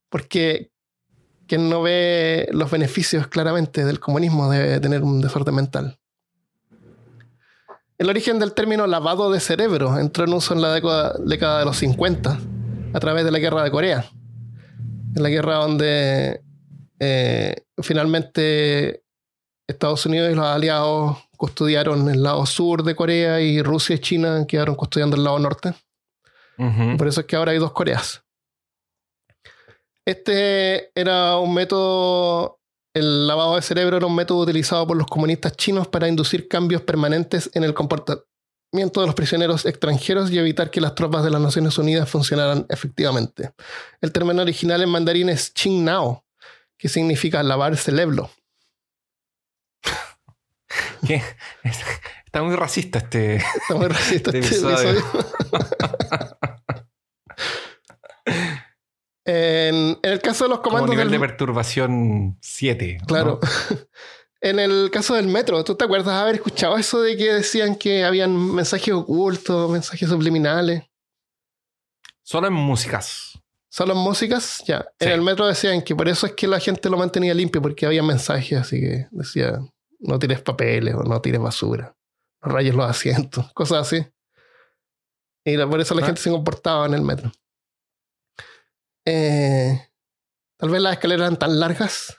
Porque 0.09 0.72
quien 1.47 1.69
no 1.69 1.81
ve 1.81 2.47
los 2.51 2.71
beneficios 2.71 3.27
claramente 3.27 3.85
del 3.85 3.99
comunismo 3.99 4.49
debe 4.49 4.79
tener 4.79 5.03
un 5.03 5.21
desorden 5.21 5.55
mental. 5.55 5.99
El 7.97 8.09
origen 8.09 8.39
del 8.39 8.53
término 8.53 8.87
lavado 8.87 9.31
de 9.31 9.39
cerebro 9.39 9.97
entró 9.99 10.25
en 10.25 10.33
uso 10.33 10.53
en 10.53 10.61
la 10.61 10.73
década, 10.73 11.15
década 11.19 11.59
de 11.59 11.65
los 11.65 11.77
50 11.77 12.39
a 12.93 12.99
través 12.99 13.23
de 13.23 13.31
la 13.31 13.39
guerra 13.39 13.63
de 13.63 13.71
Corea 13.71 14.05
en 15.15 15.23
la 15.23 15.29
guerra 15.29 15.55
donde 15.55 16.41
eh, 16.99 17.55
finalmente 17.81 19.03
Estados 19.67 20.05
Unidos 20.05 20.31
y 20.31 20.35
los 20.35 20.45
aliados 20.45 21.17
custodiaron 21.37 22.09
el 22.09 22.23
lado 22.23 22.45
sur 22.45 22.83
de 22.83 22.95
Corea 22.95 23.41
y 23.41 23.61
Rusia 23.61 23.95
y 23.95 23.99
China 23.99 24.45
quedaron 24.47 24.75
custodiando 24.75 25.15
el 25.15 25.23
lado 25.23 25.39
norte. 25.39 25.73
Por 26.97 27.07
eso 27.07 27.21
es 27.21 27.27
que 27.27 27.35
ahora 27.35 27.51
hay 27.51 27.57
dos 27.57 27.71
Coreas. 27.71 28.23
Este 30.05 30.91
era 30.99 31.37
un 31.37 31.53
método, 31.53 32.59
el 32.93 33.27
lavado 33.27 33.55
de 33.55 33.61
cerebro 33.61 33.97
era 33.97 34.05
un 34.05 34.15
método 34.15 34.39
utilizado 34.39 34.85
por 34.85 34.97
los 34.97 35.07
comunistas 35.07 35.55
chinos 35.55 35.87
para 35.87 36.07
inducir 36.07 36.47
cambios 36.47 36.81
permanentes 36.81 37.49
en 37.53 37.63
el 37.63 37.73
comportamiento 37.73 38.27
de 38.73 39.05
los 39.05 39.15
prisioneros 39.15 39.65
extranjeros 39.65 40.31
y 40.31 40.39
evitar 40.39 40.71
que 40.71 40.81
las 40.81 40.95
tropas 40.95 41.23
de 41.23 41.29
las 41.29 41.41
Naciones 41.41 41.77
Unidas 41.77 42.09
funcionaran 42.09 42.65
efectivamente. 42.69 43.51
El 44.01 44.11
término 44.11 44.41
original 44.41 44.81
en 44.81 44.89
mandarín 44.89 45.29
es 45.29 45.53
Ching 45.53 45.85
Nao, 45.85 46.25
que 46.77 46.89
significa 46.89 47.41
lavar 47.43 47.77
cerebro. 47.77 48.29
Está 52.25 52.41
muy 52.41 52.55
racista 52.55 52.97
este. 52.99 53.35
Está 53.35 53.75
muy 53.75 53.87
racista 53.87 54.31
este, 54.33 54.39
este 54.39 54.55
episodio. 54.55 55.03
en, 59.25 59.97
el 60.01 60.21
caso 60.21 60.45
de 60.45 60.49
los 60.49 60.59
comandos. 60.59 60.89
Como 60.89 60.93
nivel 60.93 61.11
de 61.11 61.19
perturbación 61.19 62.37
7. 62.41 62.97
Claro. 63.07 63.39
En 64.43 64.59
el 64.59 64.91
caso 64.91 65.13
del 65.13 65.27
metro, 65.27 65.63
¿tú 65.63 65.73
te 65.75 65.85
acuerdas 65.85 66.21
haber 66.21 66.35
escuchado 66.35 66.77
eso 66.77 67.01
de 67.01 67.15
que 67.15 67.31
decían 67.31 67.77
que 67.77 68.03
habían 68.03 68.53
mensajes 68.53 68.93
ocultos, 68.93 69.71
mensajes 69.71 70.09
subliminales? 70.09 70.83
Solo 72.23 72.47
en 72.47 72.53
músicas. 72.53 73.39
Solo 73.69 73.93
en 73.93 73.99
músicas, 73.99 74.61
ya. 74.67 74.85
En 74.99 75.11
el 75.11 75.21
metro 75.21 75.47
decían 75.47 75.81
que 75.81 75.95
por 75.95 76.09
eso 76.09 76.25
es 76.25 76.33
que 76.33 76.45
la 76.45 76.59
gente 76.59 76.89
lo 76.89 76.97
mantenía 76.97 77.33
limpio, 77.33 77.61
porque 77.61 77.85
había 77.85 78.03
mensajes 78.03 78.59
así 78.59 78.81
que 78.81 79.07
decía, 79.11 79.59
no 79.99 80.19
tires 80.19 80.41
papeles 80.41 80.93
o 80.93 81.03
no 81.03 81.21
tires 81.21 81.39
basura, 81.39 81.95
no 82.41 82.51
rayes 82.51 82.75
los 82.75 82.89
asientos, 82.89 83.49
cosas 83.53 83.87
así. 83.87 84.05
Y 85.45 85.57
por 85.57 85.79
eso 85.79 85.95
la 85.95 86.01
ah. 86.03 86.07
gente 86.07 86.19
se 86.19 86.29
comportaba 86.29 86.85
en 86.85 86.95
el 86.95 87.01
metro. 87.01 87.31
Eh, 89.05 89.89
tal 90.57 90.69
vez 90.69 90.81
las 90.81 90.93
escaleras 90.93 91.27
eran 91.27 91.39
tan 91.39 91.59
largas 91.59 92.17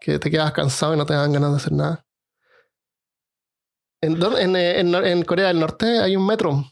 que 0.00 0.18
te 0.18 0.30
quedas 0.30 0.52
cansado 0.52 0.94
y 0.94 0.96
no 0.96 1.06
te 1.06 1.14
dan 1.14 1.32
ganas 1.32 1.50
de 1.50 1.56
hacer 1.56 1.72
nada. 1.72 2.06
En, 4.00 5.24
Corea 5.24 5.48
del 5.48 5.60
Norte 5.60 5.98
hay 5.98 6.14
un 6.14 6.26
metro, 6.26 6.64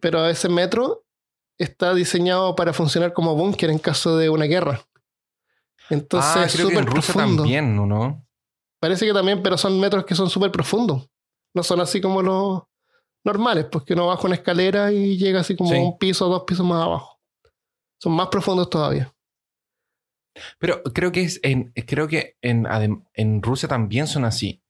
pero 0.00 0.26
ese 0.26 0.48
metro 0.48 1.06
está 1.56 1.94
diseñado 1.94 2.54
para 2.54 2.72
funcionar 2.72 3.12
como 3.12 3.34
búnker 3.34 3.70
en 3.70 3.78
caso 3.78 4.16
de 4.18 4.28
una 4.28 4.44
guerra. 4.44 4.84
Entonces 5.88 6.36
ah, 6.36 6.44
es 6.44 6.52
súper 6.52 6.84
profundo. 6.84 7.42
también, 7.42 7.76
¿no? 7.76 8.26
Parece 8.78 9.06
que 9.06 9.12
también, 9.12 9.42
pero 9.42 9.56
son 9.56 9.78
metros 9.80 10.04
que 10.04 10.14
son 10.14 10.28
súper 10.28 10.50
profundos. 10.50 11.08
No 11.54 11.62
son 11.62 11.80
así 11.80 12.00
como 12.00 12.20
los 12.20 12.62
normales, 13.24 13.66
porque 13.70 13.94
uno 13.94 14.08
baja 14.08 14.26
una 14.26 14.36
escalera 14.36 14.92
y 14.92 15.16
llega 15.16 15.40
así 15.40 15.56
como 15.56 15.70
un 15.70 15.98
piso 15.98 16.26
o 16.26 16.30
dos 16.30 16.44
pisos 16.44 16.66
más 16.66 16.82
abajo. 16.82 17.11
Son 18.02 18.14
más 18.14 18.26
profundos 18.28 18.68
todavía. 18.68 19.14
Pero 20.58 20.82
creo 20.82 21.12
que 21.12 21.22
es 21.22 21.38
en, 21.44 21.72
creo 21.86 22.08
que 22.08 22.36
en, 22.42 22.66
en 23.14 23.42
Rusia 23.42 23.68
también 23.68 24.08
son 24.08 24.24
así. 24.24 24.60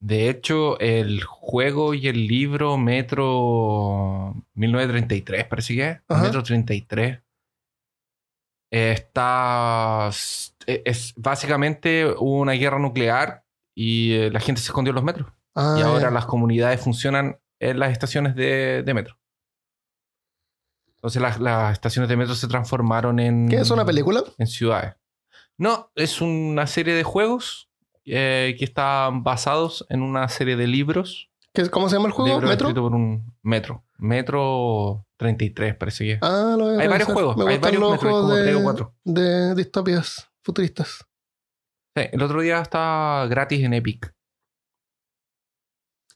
De 0.00 0.28
hecho, 0.28 0.80
el 0.80 1.22
juego 1.22 1.94
y 1.94 2.08
el 2.08 2.26
libro 2.26 2.76
Metro 2.78 4.34
1933, 4.54 5.44
parece 5.44 5.74
que 5.76 5.90
es. 5.90 6.00
Metro 6.08 6.42
33. 6.42 7.20
Está. 8.68 10.10
E, 10.66 10.82
es, 10.84 11.14
básicamente 11.16 12.12
una 12.18 12.52
guerra 12.54 12.80
nuclear 12.80 13.44
y 13.76 14.14
eh, 14.14 14.30
la 14.32 14.40
gente 14.40 14.60
se 14.60 14.70
escondió 14.70 14.90
en 14.90 14.96
los 14.96 15.04
metros. 15.04 15.32
Ah, 15.54 15.76
y 15.78 15.82
ahora 15.82 16.10
las 16.10 16.26
comunidades 16.26 16.80
funcionan 16.80 17.38
en 17.60 17.78
las 17.78 17.92
estaciones 17.92 18.34
de, 18.34 18.82
de 18.82 18.94
metro. 18.94 19.21
Entonces 21.02 21.20
las, 21.20 21.40
las, 21.40 21.72
estaciones 21.72 22.08
de 22.08 22.16
metro 22.16 22.36
se 22.36 22.46
transformaron 22.46 23.18
en... 23.18 23.48
¿Qué 23.48 23.56
es 23.56 23.70
una 23.72 23.84
película? 23.84 24.22
En 24.38 24.46
ciudades. 24.46 24.94
No, 25.58 25.90
es 25.96 26.20
una 26.20 26.68
serie 26.68 26.94
de 26.94 27.02
juegos 27.02 27.68
eh, 28.04 28.54
que 28.56 28.64
están 28.64 29.24
basados 29.24 29.84
en 29.88 30.02
una 30.02 30.28
serie 30.28 30.54
de 30.54 30.68
libros. 30.68 31.30
¿Cómo 31.72 31.88
se 31.88 31.96
llama 31.96 32.06
el 32.06 32.12
juego? 32.12 32.40
¿Metro? 32.40 32.72
por 32.72 32.94
un 32.94 33.34
Metro. 33.42 33.84
Metro 33.98 35.04
33, 35.16 35.74
parece 35.74 36.04
que. 36.04 36.18
Ah, 36.22 36.54
lo 36.56 36.78
Hay 36.78 36.88
varios 36.88 37.08
juegos. 37.08 37.36
Hay 37.46 37.58
varios 37.58 37.98
juegos 37.98 38.34
de, 38.34 39.12
de 39.12 39.54
distopias 39.56 40.30
futuristas. 40.42 41.04
Sí, 41.96 42.04
el 42.10 42.22
otro 42.22 42.40
día 42.40 42.60
está 42.60 43.26
gratis 43.28 43.62
en 43.64 43.74
Epic. 43.74 44.14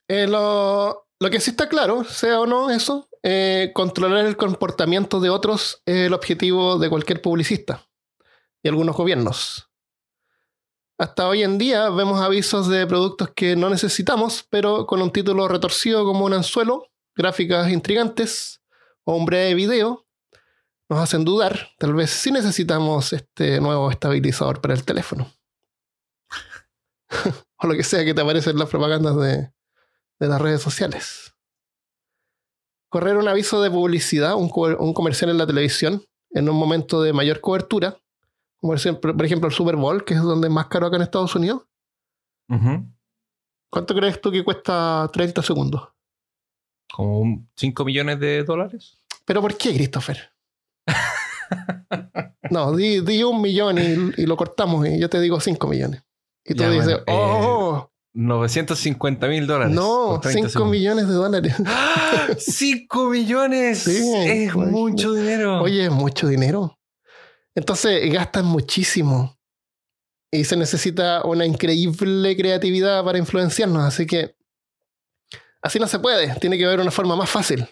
Eh, 0.09 0.27
lo, 0.27 1.09
lo, 1.19 1.31
que 1.31 1.41
sí 1.41 1.51
está 1.51 1.69
claro, 1.69 2.05
sea 2.05 2.41
o 2.41 2.47
no 2.47 2.71
eso, 2.71 3.09
eh, 3.29 3.73
controlar 3.75 4.25
el 4.25 4.37
comportamiento 4.37 5.19
de 5.19 5.31
otros 5.31 5.83
es 5.85 6.07
el 6.07 6.15
objetivo 6.15 6.79
de 6.79 6.89
cualquier 6.89 7.21
publicista 7.21 7.85
y 8.63 8.69
algunos 8.69 8.95
gobiernos. 8.95 9.69
Hasta 10.97 11.27
hoy 11.27 11.43
en 11.43 11.59
día 11.59 11.91
vemos 11.91 12.21
avisos 12.21 12.69
de 12.69 12.87
productos 12.87 13.31
que 13.35 13.57
no 13.57 13.69
necesitamos, 13.69 14.47
pero 14.49 14.87
con 14.87 15.03
un 15.03 15.11
título 15.11 15.49
retorcido 15.49 16.05
como 16.05 16.25
un 16.25 16.35
anzuelo, 16.35 16.87
gráficas 17.17 17.69
intrigantes 17.73 18.63
o 19.03 19.17
un 19.17 19.27
breve 19.27 19.55
video, 19.55 20.07
nos 20.89 21.01
hacen 21.01 21.25
dudar, 21.25 21.71
tal 21.79 21.95
vez 21.95 22.11
si 22.11 22.31
necesitamos 22.31 23.13
este 23.13 23.61
nuevo 23.61 23.91
estabilizador 23.91 24.61
para 24.61 24.75
el 24.75 24.85
teléfono. 24.85 25.33
o 27.57 27.67
lo 27.67 27.75
que 27.75 27.83
sea 27.83 28.05
que 28.05 28.15
te 28.15 28.21
aparece 28.21 28.51
en 28.51 28.59
las 28.59 28.69
propagandas 28.69 29.17
de 29.17 29.51
las 30.21 30.41
redes 30.41 30.63
sociales. 30.63 31.36
Correr 32.97 33.19
un 33.19 33.29
aviso 33.29 33.61
de 33.61 33.71
publicidad, 33.71 34.37
un, 34.37 34.51
un 34.79 34.95
comercial 34.95 35.29
en 35.29 35.37
la 35.37 35.47
televisión, 35.47 36.03
en 36.31 36.49
un 36.49 36.57
momento 36.57 37.03
de 37.03 37.13
mayor 37.13 37.43
cobertura, 37.43 37.99
por 38.59 38.75
ejemplo, 38.75 39.49
el 39.49 39.53
Super 39.53 39.77
Bowl, 39.77 40.03
que 40.03 40.15
es 40.15 40.23
donde 40.23 40.49
es 40.49 40.55
más 40.55 40.69
caro 40.69 40.87
acá 40.87 40.97
en 40.97 41.03
Estados 41.03 41.35
Unidos. 41.35 41.67
¿Cuánto 43.71 43.95
crees 43.95 44.19
tú 44.19 44.33
que 44.33 44.43
cuesta 44.43 45.11
30 45.13 45.43
segundos? 45.43 45.91
¿Como 46.91 47.47
5 47.55 47.85
millones 47.85 48.19
de 48.19 48.45
dólares? 48.45 48.99
¿Pero 49.27 49.43
por 49.43 49.59
qué, 49.59 49.75
Christopher? 49.75 50.33
no, 52.51 52.75
di, 52.75 53.23
un 53.25 53.43
millón 53.43 53.77
y, 54.17 54.25
lo 54.25 54.39
cortamos 54.39 54.89
y 54.89 54.99
yo 54.99 55.11
te 55.11 55.21
digo 55.21 55.39
5 55.39 55.69
millones. 55.69 56.03
Y 56.47 56.55
tú 56.55 56.65
dices, 56.71 56.99
¡oh! 57.09 57.91
950 58.17 59.29
mil 59.29 59.47
dólares. 59.47 59.75
No, 59.75 60.21
5 60.23 60.65
millones 60.65 61.07
de 61.07 61.15
dólares. 61.15 61.55
¡5 61.59 63.11
millones! 63.11 63.81
Sí, 63.81 64.11
es 64.17 64.55
mucho 64.55 65.13
dinero. 65.13 65.61
Oye, 65.61 65.85
es 65.85 65.91
mucho 65.91 66.27
dinero. 66.27 66.79
Entonces 67.55 68.11
gastan 68.11 68.47
muchísimo. 68.47 69.39
Y 70.33 70.45
se 70.45 70.57
necesita 70.57 71.25
una 71.27 71.45
increíble 71.45 72.35
creatividad 72.37 73.05
para 73.05 73.19
influenciarnos. 73.19 73.85
Así 73.85 74.07
que 74.07 74.35
así 75.61 75.79
no 75.79 75.87
se 75.87 75.99
puede. 75.99 76.35
Tiene 76.41 76.57
que 76.57 76.65
haber 76.65 76.81
una 76.81 76.91
forma 76.91 77.17
más 77.17 77.29
fácil. 77.29 77.69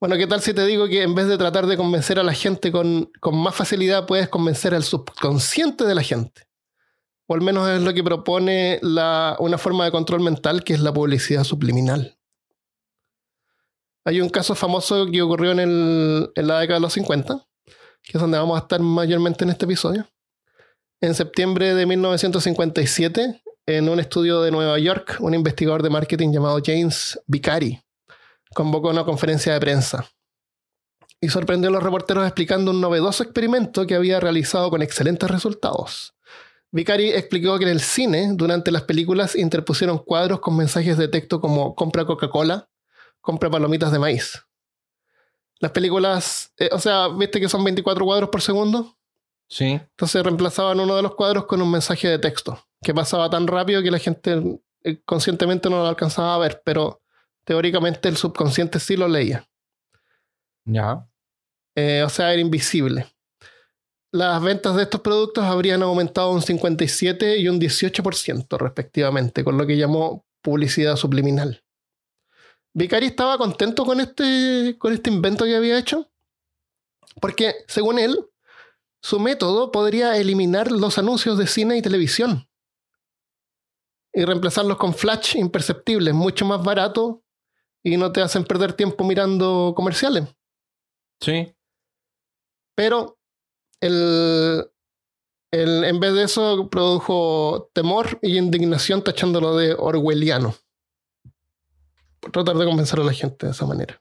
Bueno, 0.00 0.16
¿qué 0.16 0.28
tal 0.28 0.40
si 0.40 0.54
te 0.54 0.64
digo 0.64 0.86
que 0.86 1.02
en 1.02 1.16
vez 1.16 1.26
de 1.26 1.36
tratar 1.36 1.66
de 1.66 1.76
convencer 1.76 2.20
a 2.20 2.22
la 2.22 2.32
gente 2.32 2.70
con, 2.70 3.10
más 3.32 3.54
facilidad, 3.56 4.06
puedes 4.06 4.28
convencer 4.28 4.74
al 4.74 4.84
subconsciente 4.84 5.84
de 5.84 5.94
la 5.96 6.02
gente? 6.02 6.49
O 7.30 7.34
al 7.34 7.42
menos 7.42 7.68
es 7.68 7.80
lo 7.80 7.94
que 7.94 8.02
propone 8.02 8.80
una 8.82 9.56
forma 9.56 9.84
de 9.84 9.92
control 9.92 10.20
mental 10.20 10.64
que 10.64 10.72
es 10.72 10.80
la 10.80 10.92
publicidad 10.92 11.44
subliminal. 11.44 12.18
Hay 14.04 14.20
un 14.20 14.28
caso 14.28 14.56
famoso 14.56 15.06
que 15.06 15.22
ocurrió 15.22 15.52
en, 15.52 15.60
en 15.60 16.46
la 16.48 16.58
década 16.58 16.78
de 16.78 16.80
los 16.80 16.92
50, 16.92 17.46
que 18.02 18.10
es 18.14 18.20
donde 18.20 18.36
vamos 18.36 18.56
a 18.58 18.62
estar 18.62 18.80
mayormente 18.80 19.44
en 19.44 19.50
este 19.50 19.64
episodio. 19.64 20.08
En 21.00 21.14
septiembre 21.14 21.72
de 21.76 21.86
1957, 21.86 23.42
en 23.66 23.88
un 23.88 24.00
estudio 24.00 24.42
de 24.42 24.50
Nueva 24.50 24.80
York, 24.80 25.18
un 25.20 25.32
investigador 25.32 25.84
de 25.84 25.90
marketing 25.90 26.32
llamado 26.32 26.58
James 26.64 27.16
Vicari 27.28 27.80
convocó 28.52 28.88
una 28.88 29.04
conferencia 29.04 29.52
de 29.52 29.60
prensa 29.60 30.04
y 31.20 31.28
sorprendió 31.28 31.70
a 31.70 31.72
los 31.74 31.82
reporteros 31.84 32.26
explicando 32.26 32.72
un 32.72 32.80
novedoso 32.80 33.22
experimento 33.22 33.86
que 33.86 33.94
había 33.94 34.18
realizado 34.18 34.68
con 34.68 34.82
excelentes 34.82 35.30
resultados. 35.30 36.12
Vicari 36.72 37.10
explicó 37.10 37.58
que 37.58 37.64
en 37.64 37.70
el 37.70 37.80
cine, 37.80 38.30
durante 38.34 38.70
las 38.70 38.82
películas, 38.82 39.34
interpusieron 39.34 39.98
cuadros 39.98 40.40
con 40.40 40.56
mensajes 40.56 40.96
de 40.96 41.08
texto 41.08 41.40
como 41.40 41.74
compra 41.74 42.04
Coca-Cola, 42.04 42.68
compra 43.20 43.50
palomitas 43.50 43.90
de 43.90 43.98
maíz. 43.98 44.40
Las 45.58 45.72
películas, 45.72 46.52
eh, 46.56 46.70
o 46.72 46.78
sea, 46.78 47.08
¿viste 47.08 47.40
que 47.40 47.48
son 47.48 47.64
24 47.64 48.04
cuadros 48.04 48.30
por 48.30 48.40
segundo? 48.40 48.96
Sí. 49.48 49.72
Entonces 49.72 50.22
reemplazaban 50.22 50.78
uno 50.78 50.96
de 50.96 51.02
los 51.02 51.14
cuadros 51.14 51.46
con 51.46 51.60
un 51.60 51.70
mensaje 51.70 52.08
de 52.08 52.18
texto, 52.18 52.64
que 52.82 52.94
pasaba 52.94 53.28
tan 53.28 53.46
rápido 53.46 53.82
que 53.82 53.90
la 53.90 53.98
gente 53.98 54.60
eh, 54.84 55.02
conscientemente 55.04 55.68
no 55.68 55.78
lo 55.78 55.86
alcanzaba 55.86 56.36
a 56.36 56.38
ver, 56.38 56.62
pero 56.64 57.02
teóricamente 57.44 58.08
el 58.08 58.16
subconsciente 58.16 58.78
sí 58.78 58.96
lo 58.96 59.08
leía. 59.08 59.46
Ya. 60.64 61.06
Eh, 61.74 62.02
o 62.04 62.08
sea, 62.08 62.32
era 62.32 62.40
invisible. 62.40 63.06
Las 64.12 64.42
ventas 64.42 64.74
de 64.74 64.82
estos 64.82 65.00
productos 65.02 65.44
habrían 65.44 65.82
aumentado 65.82 66.32
un 66.32 66.42
57 66.42 67.38
y 67.38 67.48
un 67.48 67.60
18% 67.60 68.58
respectivamente, 68.58 69.44
con 69.44 69.56
lo 69.56 69.66
que 69.66 69.76
llamó 69.76 70.24
publicidad 70.42 70.96
subliminal. 70.96 71.62
Vicari 72.72 73.06
estaba 73.06 73.38
contento 73.38 73.84
con 73.84 74.00
este, 74.00 74.76
con 74.78 74.92
este 74.92 75.10
invento 75.10 75.44
que 75.44 75.56
había 75.56 75.78
hecho, 75.78 76.10
porque 77.20 77.54
según 77.68 77.98
él, 77.98 78.26
su 79.00 79.18
método 79.18 79.70
podría 79.70 80.16
eliminar 80.16 80.70
los 80.70 80.98
anuncios 80.98 81.38
de 81.38 81.46
cine 81.46 81.76
y 81.76 81.82
televisión 81.82 82.48
y 84.12 84.24
reemplazarlos 84.24 84.76
con 84.76 84.92
flash 84.92 85.36
imperceptibles, 85.36 86.14
mucho 86.14 86.44
más 86.44 86.62
barato 86.62 87.22
y 87.82 87.96
no 87.96 88.12
te 88.12 88.22
hacen 88.22 88.44
perder 88.44 88.72
tiempo 88.72 89.04
mirando 89.04 89.72
comerciales. 89.76 90.24
Sí. 91.20 91.54
Pero 92.74 93.19
el, 93.80 94.64
el- 95.52 95.84
en 95.84 96.00
vez 96.00 96.14
de 96.14 96.24
eso 96.24 96.68
produjo 96.70 97.70
temor 97.72 98.18
y 98.22 98.36
indignación 98.38 99.02
tachándolo 99.02 99.56
de 99.56 99.74
orwelliano. 99.74 100.54
Por 102.20 102.32
tratar 102.32 102.56
de 102.56 102.66
convencer 102.66 103.00
a 103.00 103.04
la 103.04 103.12
gente 103.12 103.46
de 103.46 103.52
esa 103.52 103.64
manera. 103.66 104.00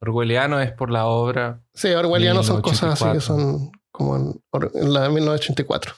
Orwelliano 0.00 0.60
es 0.60 0.72
por 0.72 0.90
la 0.90 1.06
obra 1.06 1.62
Sí, 1.74 1.88
orwelliano 1.92 2.42
son 2.42 2.60
cosas 2.60 3.00
así 3.00 3.04
que 3.04 3.10
1984. 3.10 3.20
son 3.20 3.70
como 3.92 4.16
en, 4.16 4.42
en 4.82 4.92
la 4.92 5.02
de 5.02 5.08
1984. 5.10 5.94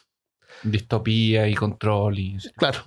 distopía 0.62 1.48
y 1.48 1.54
control 1.54 2.18
y 2.18 2.36
Claro. 2.56 2.80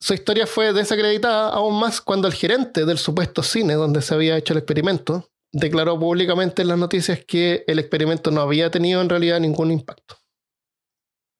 Su 0.00 0.12
historia 0.14 0.46
fue 0.46 0.72
desacreditada 0.72 1.48
aún 1.50 1.78
más 1.80 2.00
cuando 2.00 2.28
el 2.28 2.34
gerente 2.34 2.84
del 2.84 2.98
supuesto 2.98 3.42
cine 3.42 3.74
donde 3.74 4.02
se 4.02 4.14
había 4.14 4.36
hecho 4.36 4.52
el 4.52 4.58
experimento 4.58 5.30
declaró 5.54 5.98
públicamente 5.98 6.62
en 6.62 6.68
las 6.68 6.78
noticias 6.78 7.24
que 7.26 7.64
el 7.66 7.78
experimento 7.78 8.30
no 8.30 8.40
había 8.42 8.70
tenido 8.70 9.00
en 9.00 9.08
realidad 9.08 9.40
ningún 9.40 9.70
impacto. 9.70 10.18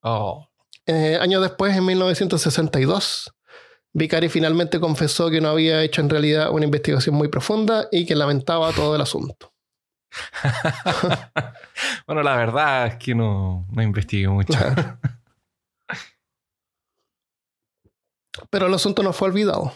Oh. 0.03 0.49
Eh, 0.87 1.19
años 1.21 1.43
después, 1.43 1.77
en 1.77 1.85
1962, 1.85 3.35
Vicari 3.93 4.29
finalmente 4.29 4.79
confesó 4.79 5.31
que 5.31 5.41
no 5.41 5.49
había 5.49 5.83
hecho 5.83 6.01
en 6.01 6.11
realidad 6.11 6.53
una 6.53 6.65
investigación 6.65 7.17
muy 7.17 7.27
profunda 7.29 7.89
y 7.91 8.07
que 8.07 8.15
lamentaba 8.15 8.73
todo 8.73 8.95
el 8.95 9.01
asunto. 9.03 9.53
bueno, 12.07 12.23
la 12.23 12.37
verdad 12.37 12.87
es 12.87 12.97
que 12.97 13.17
no, 13.17 13.67
no 13.73 13.83
investigué 13.83 14.29
mucho. 14.29 14.57
Pero 18.51 18.67
el 18.69 18.75
asunto 18.75 19.03
no 19.03 19.13
fue 19.13 19.29
olvidado. 19.29 19.73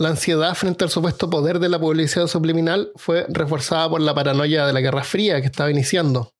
La 0.00 0.08
ansiedad 0.08 0.54
frente 0.54 0.82
al 0.84 0.88
supuesto 0.88 1.28
poder 1.28 1.58
de 1.58 1.68
la 1.68 1.78
publicidad 1.78 2.26
subliminal 2.26 2.90
fue 2.96 3.26
reforzada 3.28 3.86
por 3.90 4.00
la 4.00 4.14
paranoia 4.14 4.66
de 4.66 4.72
la 4.72 4.80
Guerra 4.80 5.04
Fría 5.04 5.42
que 5.42 5.48
estaba 5.48 5.70
iniciando. 5.70 6.32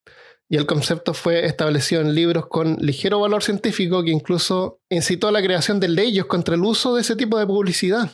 Y 0.48 0.56
el 0.56 0.64
concepto 0.64 1.12
fue 1.12 1.44
establecido 1.44 2.00
en 2.00 2.14
libros 2.14 2.46
con 2.46 2.76
ligero 2.76 3.20
valor 3.20 3.42
científico 3.42 4.02
que 4.02 4.12
incluso 4.12 4.80
incitó 4.88 5.28
a 5.28 5.32
la 5.32 5.42
creación 5.42 5.78
de 5.78 5.88
leyes 5.88 6.24
contra 6.24 6.54
el 6.54 6.62
uso 6.62 6.94
de 6.94 7.02
ese 7.02 7.16
tipo 7.16 7.38
de 7.38 7.46
publicidad. 7.46 8.10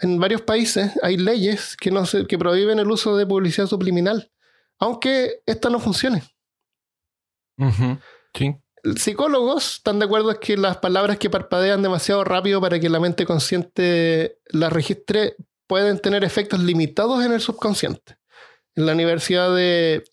En 0.00 0.20
varios 0.20 0.42
países 0.42 0.92
hay 1.02 1.16
leyes 1.16 1.74
que, 1.74 1.90
no 1.90 2.02
que 2.28 2.38
prohíben 2.38 2.78
el 2.78 2.90
uso 2.90 3.16
de 3.16 3.26
publicidad 3.26 3.66
subliminal, 3.66 4.30
aunque 4.78 5.40
esta 5.46 5.70
no 5.70 5.80
funcione. 5.80 6.22
Sí. 8.34 8.54
Psicólogos 8.94 9.76
están 9.76 9.98
de 9.98 10.04
acuerdo 10.04 10.30
en 10.30 10.38
que 10.38 10.56
las 10.56 10.76
palabras 10.76 11.18
que 11.18 11.28
parpadean 11.30 11.82
demasiado 11.82 12.22
rápido 12.24 12.60
para 12.60 12.78
que 12.78 12.88
la 12.88 13.00
mente 13.00 13.26
consciente 13.26 14.38
las 14.46 14.72
registre 14.72 15.36
pueden 15.66 15.98
tener 15.98 16.22
efectos 16.22 16.60
limitados 16.60 17.24
en 17.24 17.32
el 17.32 17.40
subconsciente. 17.40 18.18
En 18.76 18.86
la 18.86 18.92
Universidad 18.92 19.54
de 19.54 20.04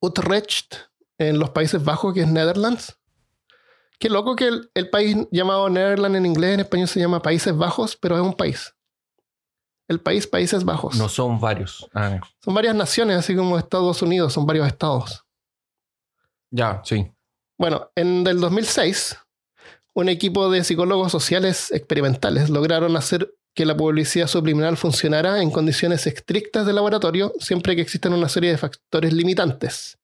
Utrecht, 0.00 0.74
en 1.18 1.38
los 1.38 1.50
Países 1.50 1.82
Bajos, 1.82 2.12
que 2.12 2.22
es 2.22 2.28
Netherlands. 2.28 2.98
Qué 3.98 4.08
loco 4.08 4.34
que 4.36 4.48
el, 4.48 4.70
el 4.74 4.90
país 4.90 5.16
llamado 5.30 5.68
Netherlands 5.68 6.18
en 6.18 6.26
inglés, 6.26 6.54
en 6.54 6.60
español 6.60 6.88
se 6.88 7.00
llama 7.00 7.22
Países 7.22 7.56
Bajos, 7.56 7.96
pero 7.96 8.16
es 8.16 8.22
un 8.22 8.34
país. 8.34 8.74
El 9.88 10.00
país 10.00 10.26
Países 10.26 10.64
Bajos. 10.64 10.96
No 10.96 11.08
son 11.08 11.40
varios. 11.40 11.88
Ah, 11.94 12.20
Son 12.42 12.54
varias 12.54 12.74
naciones, 12.74 13.16
así 13.18 13.34
como 13.34 13.58
Estados 13.58 14.00
Unidos, 14.02 14.32
son 14.32 14.46
varios 14.46 14.66
estados. 14.66 15.24
ya, 16.50 16.80
sí. 16.84 17.10
Bueno, 17.60 17.92
en 17.94 18.26
el 18.26 18.40
2006, 18.40 19.18
un 19.92 20.08
equipo 20.08 20.50
de 20.50 20.64
psicólogos 20.64 21.12
sociales 21.12 21.70
experimentales 21.72 22.48
lograron 22.48 22.96
hacer 22.96 23.34
que 23.52 23.66
la 23.66 23.76
publicidad 23.76 24.28
subliminal 24.28 24.78
funcionara 24.78 25.42
en 25.42 25.50
condiciones 25.50 26.06
estrictas 26.06 26.64
de 26.64 26.72
laboratorio 26.72 27.34
siempre 27.38 27.76
que 27.76 27.82
existan 27.82 28.14
una 28.14 28.30
serie 28.30 28.50
de 28.50 28.56
factores 28.56 29.12
limitantes. 29.12 29.98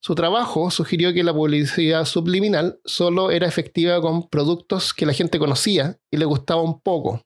Su 0.00 0.16
trabajo 0.16 0.72
sugirió 0.72 1.14
que 1.14 1.22
la 1.22 1.32
publicidad 1.32 2.04
subliminal 2.04 2.80
solo 2.84 3.30
era 3.30 3.46
efectiva 3.46 4.00
con 4.00 4.28
productos 4.28 4.92
que 4.92 5.06
la 5.06 5.12
gente 5.12 5.38
conocía 5.38 6.00
y 6.10 6.16
le 6.16 6.24
gustaba 6.24 6.62
un 6.62 6.80
poco. 6.80 7.24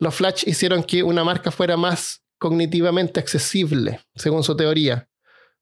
Los 0.00 0.16
flash 0.16 0.42
hicieron 0.48 0.82
que 0.82 1.04
una 1.04 1.22
marca 1.22 1.52
fuera 1.52 1.76
más 1.76 2.24
cognitivamente 2.38 3.20
accesible, 3.20 4.00
según 4.16 4.42
su 4.42 4.56
teoría, 4.56 5.08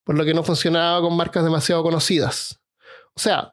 por 0.02 0.16
lo 0.16 0.24
que 0.24 0.32
no 0.32 0.44
funcionaba 0.44 1.02
con 1.02 1.14
marcas 1.14 1.44
demasiado 1.44 1.82
conocidas. 1.82 2.57
O 3.18 3.20
sea, 3.20 3.52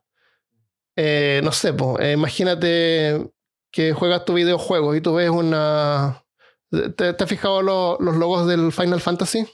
eh, 0.95 1.41
no 1.43 1.51
sé, 1.51 1.73
eh, 1.99 2.11
imagínate 2.13 3.31
que 3.71 3.93
juegas 3.93 4.23
tu 4.25 4.33
videojuego 4.35 4.93
y 4.93 5.01
tú 5.01 5.15
ves 5.15 5.31
una... 5.31 6.23
¿Te, 6.69 7.13
te 7.13 7.23
has 7.23 7.27
fijado 7.29 7.63
lo- 7.63 7.97
los 7.99 8.15
logos 8.15 8.45
del 8.47 8.71
Final 8.71 9.01
Fantasy? 9.01 9.47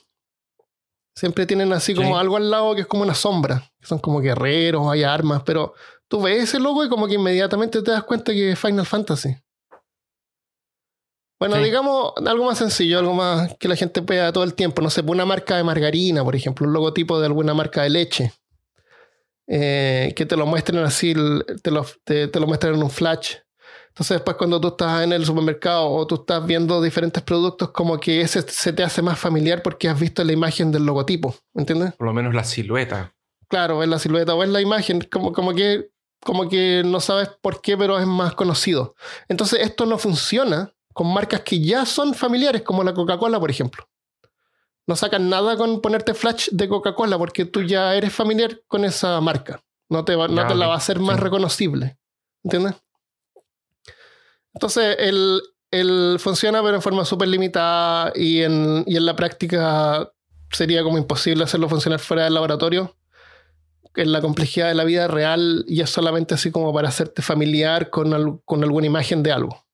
Siempre 1.16 1.46
tienen 1.46 1.72
así 1.72 1.94
como 1.94 2.10
Sí. 2.10 2.20
algo 2.20 2.36
al 2.36 2.50
lado 2.50 2.74
que 2.74 2.82
es 2.82 2.86
como 2.86 3.04
una 3.04 3.14
sombra, 3.14 3.72
que 3.80 3.86
son 3.86 3.98
como 4.00 4.20
guerreros, 4.20 4.86
hay 4.92 5.02
armas, 5.02 5.42
pero 5.46 5.72
tú 6.08 6.20
ves 6.20 6.42
ese 6.44 6.60
logo 6.60 6.84
y 6.84 6.90
como 6.90 7.06
que 7.06 7.14
inmediatamente 7.14 7.80
te 7.82 7.90
das 7.90 8.04
cuenta 8.04 8.32
que 8.32 8.52
es 8.52 8.58
Final 8.58 8.84
Fantasy. 8.84 9.34
Bueno, 11.40 11.56
Sí. 11.56 11.62
digamos 11.64 12.12
algo 12.26 12.44
más 12.44 12.58
sencillo, 12.58 12.98
algo 12.98 13.14
más 13.14 13.56
que 13.58 13.66
la 13.68 13.76
gente 13.76 14.02
vea 14.02 14.30
todo 14.30 14.44
el 14.44 14.52
tiempo. 14.54 14.82
No 14.82 14.90
sé, 14.90 15.00
una 15.00 15.24
marca 15.24 15.56
de 15.56 15.64
margarina, 15.64 16.22
por 16.22 16.36
ejemplo, 16.36 16.66
un 16.66 16.72
logotipo 16.74 17.18
de 17.18 17.26
alguna 17.26 17.54
marca 17.54 17.82
de 17.82 17.90
leche. 17.90 18.32
Eh, 19.46 20.12
que 20.14 20.24
te 20.24 20.36
lo 20.36 20.46
muestren 20.46 20.84
así, 20.84 21.14
te 21.62 21.70
lo, 21.70 21.84
te, 22.04 22.28
te 22.28 22.40
lo 22.40 22.46
muestran 22.46 22.74
en 22.74 22.82
un 22.82 22.90
flash. 22.90 23.36
Entonces 23.88 24.16
después 24.16 24.38
cuando 24.38 24.58
tú 24.58 24.68
estás 24.68 25.04
en 25.04 25.12
el 25.12 25.26
supermercado 25.26 25.90
o 25.90 26.06
tú 26.06 26.14
estás 26.14 26.46
viendo 26.46 26.80
diferentes 26.80 27.22
productos, 27.22 27.72
como 27.72 28.00
que 28.00 28.22
ese 28.22 28.40
se 28.40 28.72
te 28.72 28.82
hace 28.82 29.02
más 29.02 29.18
familiar 29.18 29.62
porque 29.62 29.88
has 29.88 30.00
visto 30.00 30.24
la 30.24 30.32
imagen 30.32 30.72
del 30.72 30.86
logotipo, 30.86 31.34
¿me 31.52 31.60
entiendes? 31.60 31.92
Por 31.94 32.06
lo 32.06 32.14
menos 32.14 32.34
la 32.34 32.44
silueta. 32.44 33.12
Claro, 33.48 33.78
ves 33.78 33.88
la 33.90 33.98
silueta 33.98 34.34
o 34.34 34.38
ves 34.38 34.48
la 34.48 34.62
imagen, 34.62 35.06
como, 35.12 35.32
como, 35.32 35.52
que, 35.54 35.90
como 36.24 36.48
que 36.48 36.82
no 36.86 37.00
sabes 37.00 37.28
por 37.42 37.60
qué, 37.60 37.76
pero 37.76 37.98
es 37.98 38.06
más 38.06 38.34
conocido. 38.34 38.94
Entonces 39.28 39.60
esto 39.60 39.84
no 39.84 39.98
funciona 39.98 40.72
con 40.94 41.12
marcas 41.12 41.40
que 41.40 41.60
ya 41.60 41.84
son 41.84 42.14
familiares, 42.14 42.62
como 42.62 42.82
la 42.82 42.94
Coca-Cola, 42.94 43.38
por 43.38 43.50
ejemplo. 43.50 43.86
No 44.92 44.96
sacan 44.96 45.30
nada 45.30 45.56
con 45.56 45.80
ponerte 45.80 46.12
flash 46.12 46.50
de 46.50 46.68
Coca-Cola 46.68 47.16
porque 47.16 47.46
tú 47.46 47.62
ya 47.62 47.94
eres 47.94 48.12
familiar 48.12 48.60
con 48.68 48.84
esa 48.84 49.18
marca. 49.22 49.62
No 49.88 50.04
te, 50.04 50.14
va- 50.16 50.28
no 50.28 50.42
Ya, 50.42 50.48
te 50.48 50.54
la 50.54 50.66
va 50.66 50.74
a 50.74 50.76
hacer 50.76 51.00
más 51.00 51.18
reconocible. 51.18 51.96
¿Entiendes? 52.44 52.74
Entonces, 54.52 54.96
el, 54.98 55.40
el 55.70 56.16
funciona, 56.18 56.62
pero 56.62 56.74
en 56.76 56.82
forma 56.82 57.06
súper 57.06 57.28
limitada 57.28 58.12
y 58.14 58.42
en, 58.42 58.84
y 58.86 58.98
en 58.98 59.06
la 59.06 59.16
práctica 59.16 60.12
sería 60.50 60.82
como 60.82 60.98
imposible 60.98 61.44
hacerlo 61.44 61.70
funcionar 61.70 62.00
fuera 62.00 62.24
del 62.24 62.34
laboratorio. 62.34 62.94
En 63.96 64.12
la 64.12 64.20
complejidad 64.20 64.68
de 64.68 64.74
la 64.74 64.84
vida 64.84 65.08
real 65.08 65.64
y 65.66 65.80
es 65.80 65.88
solamente 65.88 66.34
así 66.34 66.50
como 66.50 66.70
para 66.74 66.88
hacerte 66.88 67.22
familiar 67.22 67.88
con, 67.88 68.12
al- 68.12 68.40
con 68.44 68.62
alguna 68.62 68.86
imagen 68.86 69.22
de 69.22 69.32
algo. 69.32 69.64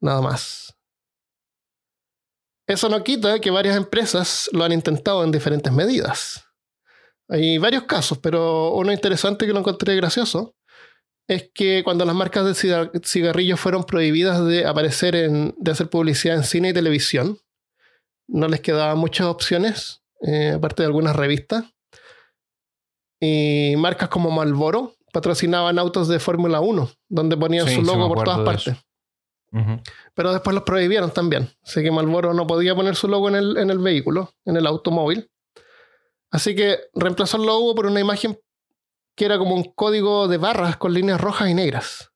Nada 0.00 0.22
más. 0.22 0.69
Eso 2.70 2.88
no 2.88 3.02
quita 3.02 3.40
que 3.40 3.50
varias 3.50 3.76
empresas 3.76 4.48
lo 4.52 4.62
han 4.64 4.70
intentado 4.72 5.24
en 5.24 5.32
diferentes 5.32 5.72
medidas. 5.72 6.44
Hay 7.28 7.58
varios 7.58 7.84
casos, 7.84 8.18
pero 8.18 8.72
uno 8.74 8.92
interesante 8.92 9.44
que 9.46 9.52
lo 9.52 9.58
encontré 9.58 9.96
gracioso 9.96 10.54
es 11.28 11.50
que 11.52 11.82
cuando 11.84 12.04
las 12.04 12.14
marcas 12.14 12.44
de 12.44 12.54
cigar- 12.54 12.90
cigarrillos 13.04 13.58
fueron 13.58 13.84
prohibidas 13.84 14.44
de 14.46 14.66
aparecer 14.66 15.16
en, 15.16 15.54
de 15.58 15.70
hacer 15.72 15.88
publicidad 15.90 16.36
en 16.36 16.44
cine 16.44 16.68
y 16.68 16.72
televisión, 16.72 17.38
no 18.28 18.46
les 18.48 18.60
quedaban 18.60 18.98
muchas 18.98 19.26
opciones, 19.26 20.02
eh, 20.22 20.52
aparte 20.56 20.82
de 20.82 20.86
algunas 20.86 21.16
revistas. 21.16 21.64
Y 23.20 23.74
marcas 23.78 24.08
como 24.08 24.30
Marlboro 24.30 24.94
patrocinaban 25.12 25.78
autos 25.78 26.06
de 26.08 26.20
Fórmula 26.20 26.60
1, 26.60 26.88
donde 27.08 27.36
ponían 27.36 27.66
Sí, 27.66 27.74
su 27.74 27.82
logo 27.82 28.08
por 28.14 28.24
todas 28.24 28.64
de 28.64 28.76
Pero 30.14 30.32
después 30.32 30.54
los 30.54 30.62
prohibieron 30.62 31.10
también. 31.10 31.50
Así 31.64 31.82
que 31.82 31.90
Marlboro 31.90 32.34
no 32.34 32.46
podía 32.46 32.74
poner 32.74 32.94
su 32.94 33.08
logo 33.08 33.28
en 33.28 33.34
el, 33.34 33.56
en 33.56 33.70
el 33.70 33.78
vehículo, 33.78 34.32
en 34.44 34.56
el 34.56 34.66
automóvil. 34.66 35.28
Así 36.30 36.54
que 36.54 36.78
reemplazó 36.94 37.36
el 37.36 37.46
logo 37.46 37.74
por 37.74 37.86
una 37.86 38.00
imagen 38.00 38.38
que 39.16 39.24
era 39.24 39.38
como 39.38 39.54
un 39.54 39.64
código 39.64 40.28
de 40.28 40.38
barras 40.38 40.76
con 40.76 40.94
líneas 40.94 41.20
rojas 41.20 41.48
y 41.48 41.54
negras. 41.54 42.10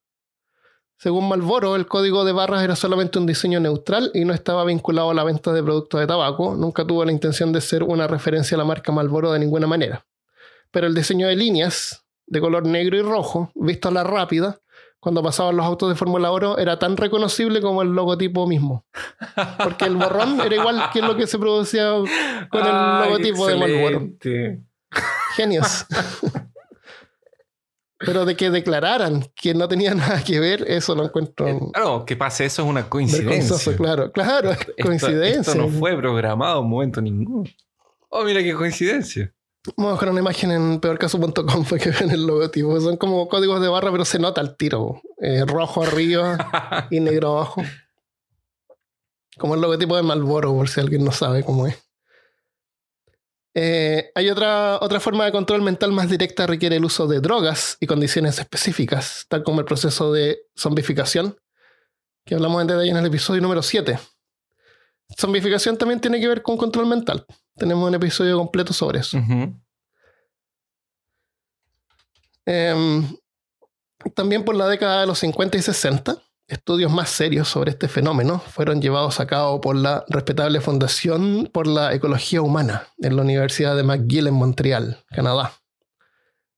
Según 0.97 1.29
Marlboro, 1.29 1.77
el 1.77 1.87
código 1.87 2.25
de 2.25 2.33
barras 2.33 2.63
era 2.63 2.77
solamente 2.77 3.19
un 3.19 3.27
diseño 3.27 3.61
neutral 3.61 4.11
y 4.15 4.25
no 4.25 4.33
estaba 4.33 4.65
vinculado 4.65 5.11
a 5.11 5.15
la 5.15 5.25
venta 5.25 5.53
de 5.53 5.63
productos 5.63 6.01
de 6.01 6.07
tabaco. 6.07 6.55
Nunca 6.55 6.87
tuvo 6.87 7.05
la 7.05 7.13
intención 7.13 7.53
de 7.53 7.61
ser 7.61 7.83
una 7.83 8.07
referencia 8.07 8.55
a 8.55 8.59
la 8.59 8.65
marca 8.65 8.93
Marlboro 8.93 9.33
de 9.33 9.41
ninguna 9.41 9.67
manera. 9.67 10.07
Pero 10.71 10.87
el 10.87 10.95
diseño 10.95 11.27
de 11.27 11.37
líneas 11.37 12.05
de 12.27 12.41
color 12.41 12.67
negro 12.67 12.97
y 12.97 13.03
rojo, 13.03 13.51
visto 13.55 13.89
a 13.89 13.93
la 13.93 14.05
rápida, 14.05 14.61
cuando 15.05 15.23
pasaban 15.23 15.55
los 15.57 15.67
autos 15.67 15.91
de 15.91 15.95
Fórmula 15.97 16.33
1, 16.33 16.57
era 16.59 16.79
tan 16.79 16.97
reconocible 16.97 17.61
como 17.61 17.83
el 17.83 17.89
logotipo 17.91 18.47
mismo. 18.47 18.87
Porque 19.63 19.85
el 19.85 19.97
borrón 19.97 20.41
era 20.41 20.55
igual 20.57 20.83
que 20.95 21.03
lo 21.03 21.15
que 21.15 21.27
se 21.27 21.39
producía 21.39 21.91
con 22.51 22.67
el 22.67 23.05
logotipo 23.05 23.47
de 23.47 23.55
Marlboro. 23.57 23.97
excelente. 24.01 24.63
Genios. 25.37 25.85
Pero 27.99 28.25
de 28.25 28.37
que 28.37 28.51
declararan 28.51 29.25
que 29.35 29.55
no 29.55 29.69
tenía 29.69 29.95
nada 29.95 30.23
que 30.25 30.41
ver, 30.41 30.65
eso 30.69 30.95
lo 30.95 31.05
encuentro 31.05 31.71
Claro, 31.73 32.05
que 32.05 32.17
pase 32.17 32.45
eso 32.47 32.63
es 32.63 32.69
una 32.69 32.89
coincidencia. 32.89 33.77
claro. 33.77 34.11
Claro, 34.13 34.51
es 34.53 34.61
Esto- 34.61 34.73
coincidencia. 34.83 35.41
Esto, 35.53 35.55
no 35.55 35.69
fue 35.69 35.97
programado 35.97 36.61
en 36.63 36.69
momento 36.69 37.01
ninguno. 37.01 37.45
Oh, 38.09 38.25
mira 38.25 38.43
qué 38.43 38.55
coincidencia. 38.55 39.33
Vamos 39.67 39.89
a 39.89 39.93
buscar 39.93 40.11
una 40.11 40.21
imagen 40.21 40.51
en 40.51 40.79
peorcaso.com 40.79 41.65
para 41.65 41.83
que 41.83 41.91
vean 41.91 42.11
el 42.11 42.27
logotipo. 42.27 42.79
Son 42.81 42.99
como 42.99 43.27
códigos 43.29 43.63
de 43.63 43.69
barra, 43.69 43.91
pero 43.91 44.05
se 44.05 44.19
nota 44.19 44.43
el 44.43 44.57
tiro. 44.57 45.01
Eh, 45.19 45.45
rojo 45.47 45.83
arriba 45.83 46.87
y 46.91 47.01
negro 47.01 47.39
abajo. 47.39 47.63
Como 49.39 49.55
el 49.55 49.63
logotipo 49.63 49.97
de 49.97 50.03
Malboro, 50.03 50.53
por 50.53 50.69
si 50.69 50.81
alguien 50.81 51.03
no 51.03 51.13
sabe 51.13 51.45
cómo 51.45 51.67
es. 51.67 51.83
Eh, 53.55 54.11
hay 54.15 54.29
otra, 54.29 54.79
otra 54.83 55.01
forma 55.01 55.25
de 55.25 55.33
control 55.33 55.63
mental 55.63 55.93
más 55.93 56.11
directa 56.11 56.47
requiere 56.47 56.77
el 56.77 56.85
uso 56.85 57.07
de 57.07 57.21
drogas 57.21 57.79
y 57.81 57.87
condiciones 57.87 58.39
específicas, 58.39 59.27
tal 59.29 59.45
como 59.45 59.61
el 59.61 59.65
proceso 59.65 60.13
de 60.13 60.41
zombificación, 60.57 61.39
que 62.27 62.35
hablamos 62.35 62.61
en 62.61 62.67
detalle 62.67 62.91
en 62.91 62.97
el 62.97 63.07
episodio 63.07 63.41
número 63.41 63.63
7. 63.63 63.99
Zombificación 65.19 65.79
también 65.79 66.01
tiene 66.01 66.21
que 66.21 66.29
ver 66.29 66.43
con 66.43 66.57
control 66.57 66.87
mental. 66.87 67.25
Tenemos 67.57 67.89
un 67.89 67.95
episodio 67.95 68.37
completo 68.39 68.73
sobre 68.73 69.01
eso. 69.01 69.19
Em, 72.47 73.17
también 74.15 74.45
por 74.45 74.55
la 74.55 74.69
década 74.69 75.01
de 75.01 75.07
los 75.07 75.19
50 75.19 75.57
y 75.57 75.63
60, 75.63 76.23
estudios 76.47 76.93
más 76.93 77.09
serios 77.09 77.49
sobre 77.49 77.71
este 77.71 77.89
fenómeno 77.89 78.39
fueron 78.39 78.83
llevados 78.83 79.19
a 79.21 79.27
cabo 79.27 79.61
por 79.61 79.77
la 79.77 80.05
respetable 80.09 80.61
Fundación 80.61 81.49
por 81.53 81.67
la 81.67 81.95
Ecología 81.95 82.43
Humana 82.43 82.89
en 82.99 83.17
la 83.17 83.23
Universidad 83.23 83.77
de 83.77 83.83
McGill 83.83 84.27
en 84.27 84.35
Montreal, 84.35 85.03
Canadá. 85.09 85.53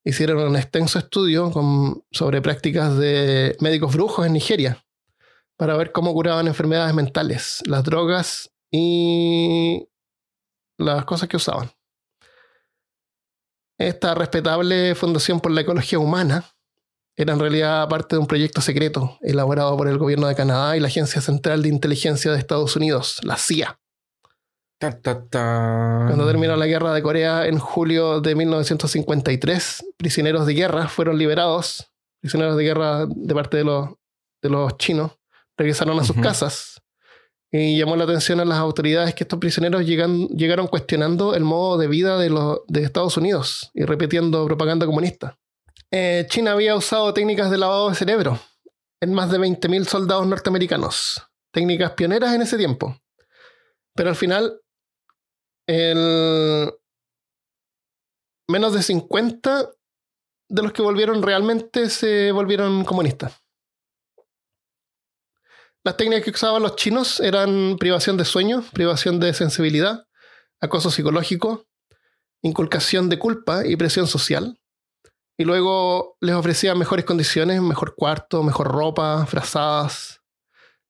Hicieron 0.04 0.38
un 0.38 0.56
extenso 0.56 0.98
estudio 0.98 1.50
con- 1.50 2.04
sobre 2.10 2.40
prácticas 2.42 2.96
de 2.96 3.56
médicos 3.60 3.94
brujos 3.94 4.26
en 4.26 4.32
Nigeria 4.32 4.84
para 5.56 5.76
ver 5.76 5.92
cómo 5.92 6.12
curaban 6.14 6.46
enfermedades 6.48 6.94
mentales, 6.94 7.62
las 7.66 7.84
drogas 7.84 8.50
y 8.70 9.88
las 10.78 11.04
cosas 11.04 11.28
que 11.28 11.36
usaban. 11.36 11.70
Esta 13.78 14.14
respetable 14.14 14.94
Fundación 14.94 15.40
por 15.40 15.52
la 15.52 15.60
Ecología 15.60 15.98
Humana 15.98 16.44
era 17.16 17.32
en 17.32 17.40
realidad 17.40 17.88
parte 17.88 18.16
de 18.16 18.20
un 18.20 18.26
proyecto 18.26 18.60
secreto 18.60 19.18
elaborado 19.22 19.76
por 19.76 19.88
el 19.88 19.98
gobierno 19.98 20.26
de 20.26 20.34
Canadá 20.34 20.76
y 20.76 20.80
la 20.80 20.88
Agencia 20.88 21.20
Central 21.20 21.62
de 21.62 21.68
Inteligencia 21.68 22.30
de 22.30 22.38
Estados 22.38 22.76
Unidos, 22.76 23.20
la 23.22 23.36
CIA. 23.36 23.78
Ta, 24.78 25.00
ta, 25.00 25.24
ta. 25.24 26.04
Cuando 26.06 26.26
terminó 26.26 26.54
la 26.56 26.66
guerra 26.66 26.92
de 26.92 27.02
Corea 27.02 27.46
en 27.46 27.58
julio 27.58 28.20
de 28.20 28.34
1953, 28.34 29.84
prisioneros 29.96 30.46
de 30.46 30.52
guerra 30.52 30.88
fueron 30.88 31.16
liberados, 31.16 31.90
prisioneros 32.20 32.56
de 32.58 32.64
guerra 32.64 33.06
de 33.06 33.34
parte 33.34 33.56
de 33.56 33.64
los, 33.64 33.90
de 34.42 34.50
los 34.50 34.76
chinos, 34.76 35.12
regresaron 35.56 35.98
a 35.98 36.04
sus 36.04 36.16
casas 36.16 36.75
y 37.52 37.78
llamó 37.78 37.96
la 37.96 38.04
atención 38.04 38.40
a 38.40 38.44
las 38.44 38.58
autoridades 38.58 39.14
que 39.14 39.24
estos 39.24 39.38
prisioneros 39.38 39.82
llegan- 39.84 40.28
llegaron 40.28 40.66
cuestionando 40.66 41.34
el 41.34 41.44
modo 41.44 41.78
de 41.78 41.86
vida 41.86 42.18
de, 42.18 42.28
los, 42.30 42.60
de 42.66 42.82
Estados 42.82 43.16
Unidos 43.16 43.70
y 43.74 43.84
repitiendo 43.84 44.44
propaganda 44.46 44.84
comunista. 44.86 45.38
Eh, 45.90 46.26
China 46.28 46.52
había 46.52 46.74
usado 46.74 47.14
técnicas 47.14 47.50
de 47.50 47.58
lavado 47.58 47.88
de 47.88 47.94
cerebro 47.94 48.38
en 49.00 49.14
más 49.14 49.30
de 49.30 49.38
20.000 49.38 49.84
soldados 49.84 50.26
norteamericanos, 50.26 51.22
técnicas 51.52 51.92
pioneras 51.92 52.34
en 52.34 52.42
ese 52.42 52.56
tiempo. 52.56 52.96
Pero 53.94 54.10
al 54.10 54.16
final, 54.16 54.60
el... 55.68 56.72
menos 58.50 58.72
de 58.74 58.82
50 58.82 59.70
de 60.48 60.62
los 60.62 60.72
que 60.72 60.82
volvieron 60.82 61.22
realmente 61.22 61.88
se 61.90 62.32
volvieron 62.32 62.84
comunistas. 62.84 63.34
Las 65.86 65.96
técnicas 65.96 66.24
que 66.24 66.30
usaban 66.30 66.64
los 66.64 66.74
chinos 66.74 67.20
eran 67.20 67.76
privación 67.78 68.16
de 68.16 68.24
sueño, 68.24 68.64
privación 68.72 69.20
de 69.20 69.32
sensibilidad, 69.32 70.04
acoso 70.60 70.90
psicológico, 70.90 71.64
inculcación 72.42 73.08
de 73.08 73.20
culpa 73.20 73.64
y 73.64 73.76
presión 73.76 74.08
social. 74.08 74.58
Y 75.38 75.44
luego 75.44 76.16
les 76.20 76.34
ofrecían 76.34 76.76
mejores 76.76 77.04
condiciones, 77.04 77.62
mejor 77.62 77.94
cuarto, 77.94 78.42
mejor 78.42 78.66
ropa, 78.66 79.26
frazadas. 79.26 80.20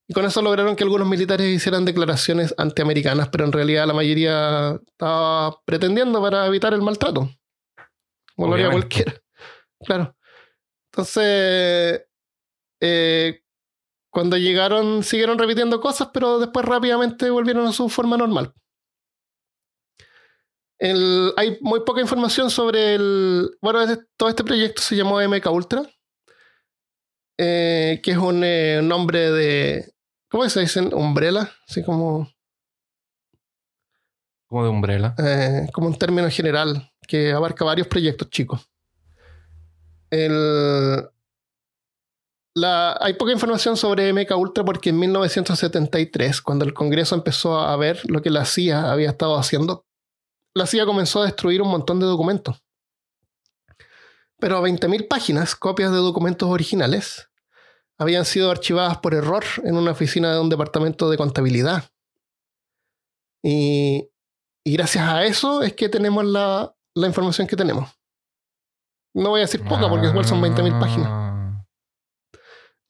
Y 0.08 0.14
con 0.14 0.24
eso 0.24 0.40
lograron 0.40 0.76
que 0.76 0.84
algunos 0.84 1.06
militares 1.06 1.54
hicieran 1.54 1.84
declaraciones 1.84 2.54
antiamericanas, 2.56 3.28
pero 3.28 3.44
en 3.44 3.52
realidad 3.52 3.86
la 3.86 3.92
mayoría 3.92 4.80
estaba 4.86 5.60
pretendiendo 5.66 6.22
para 6.22 6.46
evitar 6.46 6.72
el 6.72 6.80
maltrato. 6.80 7.28
Como 8.34 8.48
lo 8.48 8.54
haría 8.54 8.70
cualquiera. 8.70 9.12
Claro. 9.84 10.16
Entonces, 10.90 12.00
eh, 12.80 13.42
cuando 14.16 14.38
llegaron, 14.38 15.02
siguieron 15.02 15.36
repitiendo 15.38 15.78
cosas, 15.78 16.08
pero 16.10 16.38
después 16.38 16.64
rápidamente 16.64 17.28
volvieron 17.28 17.66
a 17.66 17.72
su 17.74 17.90
forma 17.90 18.16
normal. 18.16 18.54
El- 20.78 21.34
hay 21.36 21.58
muy 21.60 21.80
poca 21.80 22.00
información 22.00 22.50
sobre 22.50 22.94
el. 22.94 23.50
Bueno, 23.60 23.82
este- 23.82 24.06
todo 24.16 24.30
este 24.30 24.42
proyecto 24.42 24.80
se 24.80 24.96
llamó 24.96 25.20
MK 25.20 25.50
Ultra, 25.50 25.82
eh, 27.38 28.00
que 28.02 28.12
es 28.12 28.16
un 28.16 28.42
eh, 28.42 28.80
nombre 28.82 29.30
de. 29.32 29.92
¿Cómo 30.30 30.48
se 30.48 30.60
dicen? 30.60 30.94
Umbrella, 30.94 31.50
así 31.68 31.84
como, 31.84 32.30
Como 34.48 34.64
de 34.64 34.70
umbrella. 34.70 35.14
eh, 35.18 35.66
como 35.74 35.88
un 35.88 35.98
término 35.98 36.30
general 36.30 36.90
que 37.06 37.32
abarca 37.32 37.66
varios 37.66 37.86
proyectos 37.86 38.30
chicos. 38.30 38.66
El, 40.08 41.06
hay 42.64 43.14
poca 43.14 43.32
información 43.32 43.76
sobre 43.76 44.12
MK 44.12 44.36
Ultra 44.36 44.64
porque 44.64 44.90
en 44.90 44.98
1973, 44.98 46.40
cuando 46.40 46.64
el 46.64 46.72
Congreso 46.72 47.14
empezó 47.14 47.60
a 47.60 47.76
ver 47.76 48.00
lo 48.08 48.22
que 48.22 48.30
la 48.30 48.44
CIA 48.44 48.90
había 48.90 49.10
estado 49.10 49.36
haciendo, 49.36 49.84
la 50.54 50.66
CIA 50.66 50.86
comenzó 50.86 51.20
a 51.20 51.26
destruir 51.26 51.60
un 51.60 51.68
montón 51.68 52.00
de 52.00 52.06
documentos. 52.06 52.62
Pero 54.38 54.62
20.000 54.62 55.06
páginas, 55.08 55.54
copias 55.54 55.90
de 55.92 55.98
documentos 55.98 56.48
originales, 56.48 57.28
habían 57.98 58.24
sido 58.24 58.50
archivadas 58.50 58.98
por 58.98 59.14
error 59.14 59.44
en 59.64 59.76
una 59.76 59.92
oficina 59.92 60.32
de 60.32 60.40
un 60.40 60.48
departamento 60.48 61.10
de 61.10 61.16
contabilidad. 61.16 61.84
Y, 63.42 64.10
y 64.64 64.72
gracias 64.72 65.08
a 65.08 65.24
eso 65.24 65.62
es 65.62 65.74
que 65.74 65.88
tenemos 65.88 66.24
la, 66.24 66.74
la 66.94 67.06
información 67.06 67.46
que 67.46 67.56
tenemos. 67.56 67.90
No 69.14 69.30
voy 69.30 69.40
a 69.40 69.44
decir 69.44 69.62
poca 69.62 69.88
porque 69.88 70.08
igual 70.08 70.26
son 70.26 70.42
20.000 70.42 70.80
páginas. 70.80 71.25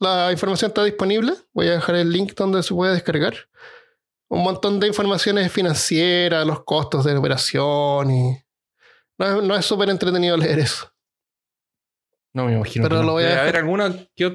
La 0.01 0.31
información 0.33 0.71
está 0.71 0.85
disponible. 0.85 1.33
Voy 1.53 1.69
a 1.69 1.73
dejar 1.73 1.95
el 1.97 2.11
link 2.11 2.35
donde 2.35 2.63
se 2.63 2.75
puede 2.75 2.93
descargar. 2.95 3.35
Un 4.29 4.43
montón 4.43 4.79
de 4.81 4.89
informaciones 4.89 5.51
financieras, 5.53 6.47
los 6.47 6.65
costos 6.65 7.05
de 7.05 7.17
operación 7.17 8.11
y... 8.11 8.39
No, 9.19 9.27
es- 9.39 9.43
no 9.45 9.57
es 9.57 9.65
súper 9.65 9.89
entretenido 9.89 10.37
leer 10.37 10.59
eso. 10.59 10.91
No 12.35 12.45
me 12.45 12.53
imagino. 12.55 12.87
Pero 12.87 13.03
lo 13.03 13.13
voy 13.13 13.23
debe 13.23 13.39
haber 13.41 13.57
alguna. 13.57 13.89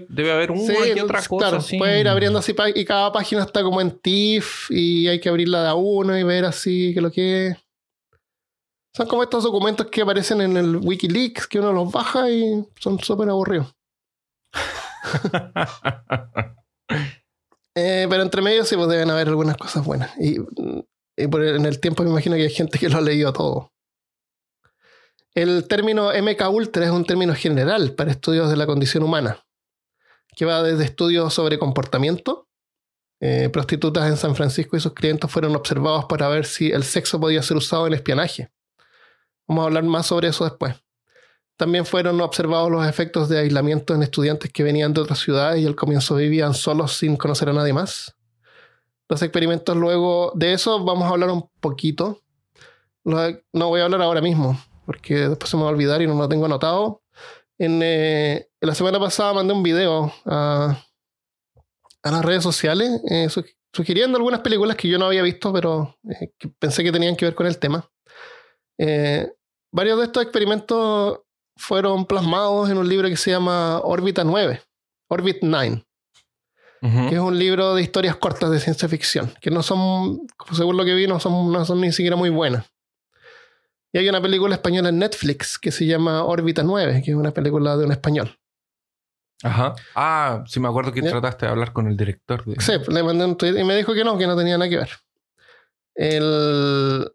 debe 0.10 0.32
haber 0.32 0.50
una 0.52 0.62
Sí, 0.62 0.93
que 0.95 1.04
otra 1.04 1.19
cosa. 1.19 1.38
claro. 1.38 1.58
así. 1.58 1.78
Puede 1.78 2.00
ir 2.00 2.08
abriendo 2.08 2.39
así 2.39 2.56
y 2.74 2.84
cada 2.84 3.12
página 3.12 3.43
está 3.43 3.62
como 3.62 3.80
en 3.80 3.91
TIFF 3.91 4.71
y 4.71 5.08
hay 5.08 5.19
que 5.19 5.30
abrirla 5.30 5.62
de 5.62 5.69
a 5.69 5.76
uno 5.76 6.17
y 6.17 6.24
ver 6.24 6.45
así 6.45 6.95
que 6.95 7.02
lo 7.02 7.12
que. 7.12 7.56
Son 8.95 9.08
como 9.08 9.21
estos 9.21 9.43
documentos 9.43 9.86
que 9.88 10.02
aparecen 10.02 10.41
en 10.41 10.58
el 10.58 10.78
Wikileaks 10.78 11.45
que 11.47 11.60
uno 11.60 11.71
los 11.71 11.91
baja 11.91 12.28
y 12.32 12.65
son 12.80 12.97
súper 13.00 13.30
aburridos. 13.30 13.71
Eh, 17.73 18.05
pero 18.09 18.21
entre 18.21 18.41
medio 18.41 18.65
sí 18.65 18.75
pues, 18.75 18.89
deben 18.89 19.09
haber 19.11 19.29
algunas 19.29 19.55
cosas 19.55 19.85
buenas. 19.85 20.11
Y, 20.19 20.35
en 21.15 21.65
el 21.65 21.79
tiempo 21.79 22.03
me 22.03 22.09
imagino 22.09 22.35
que 22.35 22.43
hay 22.43 22.49
gente 22.49 22.77
que 22.77 22.89
lo 22.89 22.97
ha 22.97 23.01
leído 23.01 23.31
todo. 23.31 23.71
El 25.33 25.67
término 25.69 26.09
MK 26.11 26.49
Ultra 26.49 26.83
es 26.83 26.91
un 26.91 27.05
término 27.05 27.33
general 27.33 27.93
para 27.95 28.11
estudios 28.11 28.49
de 28.49 28.57
la 28.57 28.65
condición 28.65 29.03
humana, 29.03 29.45
que 30.35 30.43
va 30.43 30.61
desde 30.63 30.83
estudios 30.83 31.33
sobre 31.33 31.59
comportamiento. 31.59 32.49
eh, 33.21 33.49
prostitutas 33.49 34.09
en 34.09 34.17
San 34.17 34.35
Francisco 34.35 34.75
y 34.75 34.81
sus 34.81 34.93
clientes 34.93 35.31
fueron 35.31 35.55
observados 35.55 36.05
para 36.05 36.27
ver 36.27 36.45
si 36.45 36.71
el 36.71 36.83
sexo 36.83 37.19
podía 37.19 37.41
ser 37.41 37.55
usado 37.55 37.87
en 37.87 37.93
espionaje. 37.93 38.51
Vamos 39.47 39.61
a 39.61 39.67
hablar 39.67 39.83
más 39.83 40.07
sobre 40.07 40.27
eso 40.27 40.43
después. 40.43 40.75
También 41.62 41.86
fueron 41.86 42.19
observados 42.21 42.71
los 42.71 42.88
efectos 42.88 43.30
de 43.30 43.38
aislamiento 43.38 43.93
en 43.93 44.02
estudiantes 44.02 44.52
que 44.52 44.63
venían 44.63 44.93
de 44.95 45.02
otras 45.02 45.19
ciudades 45.19 45.62
y 45.62 45.67
al 45.67 45.76
comienzo 45.76 46.15
vivían 46.15 46.56
solos 46.56 46.93
sin 46.93 47.15
conocer 47.17 47.50
a 47.50 47.54
nadie 47.54 47.71
más. 47.71 48.15
Los 49.08 49.21
experimentos 49.21 49.78
luego 49.78 50.32
de 50.34 50.54
eso 50.54 50.84
vamos 50.84 51.04
a 51.04 51.10
hablar 51.10 51.30
un 51.30 51.47
poquito. 51.60 52.19
No 53.04 53.67
voy 53.67 53.80
a 53.80 53.84
hablar 53.84 54.02
ahora 54.02 54.21
mismo, 54.21 54.60
porque 54.88 55.30
después 55.30 55.52
se 55.52 55.56
me 55.56 55.62
va 55.62 55.69
a 55.69 55.71
olvidar 55.71 56.02
y 56.02 56.08
no 56.08 56.15
lo 56.15 56.28
tengo 56.28 56.45
anotado. 56.45 57.04
En, 57.60 57.80
eh, 57.84 58.50
la 58.60 58.74
semana 58.74 59.00
pasada 59.00 59.32
mandé 59.34 59.54
un 59.54 59.62
video 59.62 60.12
a, 60.26 60.84
a 62.02 62.12
las 62.12 62.26
redes 62.26 62.41
sociales 62.41 62.89
eh, 63.08 63.30
su- 63.30 63.45
sugiriendo 63.71 64.17
algunas 64.17 64.39
películas 64.39 64.76
que 64.78 64.88
yo 64.88 64.97
no 64.97 65.06
había 65.06 65.21
visto, 65.21 65.54
pero 65.54 65.95
eh, 66.10 66.32
que 66.39 66.47
pensé 66.47 66.84
que 66.84 66.91
tenían 66.91 67.15
que 67.15 67.26
ver 67.26 67.36
con 67.36 67.45
el 67.45 67.60
tema. 67.60 67.88
Varios 69.71 70.00
de 70.00 70.06
estos 70.06 70.24
experimentos 70.24 71.19
fueron 71.57 72.05
plasmados 72.05 72.69
en 72.69 72.77
un 72.77 72.87
libro 72.87 73.07
que 73.07 73.17
se 73.17 73.31
llama 73.31 73.79
Órbita 73.81 74.23
9, 74.23 74.61
Orbit 75.09 75.37
9 75.41 75.83
Ujú. 76.83 77.09
que 77.09 77.15
es 77.15 77.21
un 77.21 77.37
libro 77.37 77.75
de 77.75 77.83
historias 77.83 78.15
cortas 78.15 78.49
de 78.49 78.59
ciencia 78.59 78.89
ficción, 78.89 79.31
que 79.39 79.51
no 79.51 79.61
son, 79.61 80.21
según 80.51 80.77
lo 80.77 80.83
que 80.85 80.95
vi, 80.95 81.05
no 81.05 81.19
son, 81.19 81.51
no 81.51 81.63
son 81.63 81.79
ni 81.81 81.91
siquiera 81.91 82.15
muy 82.15 82.29
buenas. 82.31 82.65
Y 83.93 83.99
hay 83.99 84.09
una 84.09 84.21
película 84.21 84.55
española 84.55 84.89
en 84.89 84.97
Netflix 84.97 85.59
que 85.59 85.71
se 85.71 85.85
llama 85.85 86.23
Órbita 86.23 86.63
9, 86.63 87.03
que 87.05 87.11
es 87.11 87.17
una 87.17 87.31
película 87.31 87.77
de 87.77 87.85
un 87.85 87.91
español. 87.91 88.35
Ajá. 89.43 89.75
Ah, 89.95 90.43
sí 90.47 90.59
me 90.59 90.69
acuerdo 90.69 90.91
que 90.91 91.01
trataste 91.01 91.45
de 91.45 91.51
hablar 91.51 91.73
con 91.73 91.87
el 91.87 91.97
director. 91.97 92.43
De... 92.45 92.59
Sí, 92.61 92.73
le 92.87 93.03
mandé 93.03 93.25
un 93.25 93.35
tweet 93.37 93.59
y 93.59 93.63
me 93.63 93.75
dijo 93.75 93.93
que 93.93 94.03
no, 94.03 94.17
que 94.17 94.25
no 94.27 94.35
tenía 94.37 94.57
nada 94.57 94.69
que 94.69 94.77
ver. 94.77 94.89
El- 95.95 97.11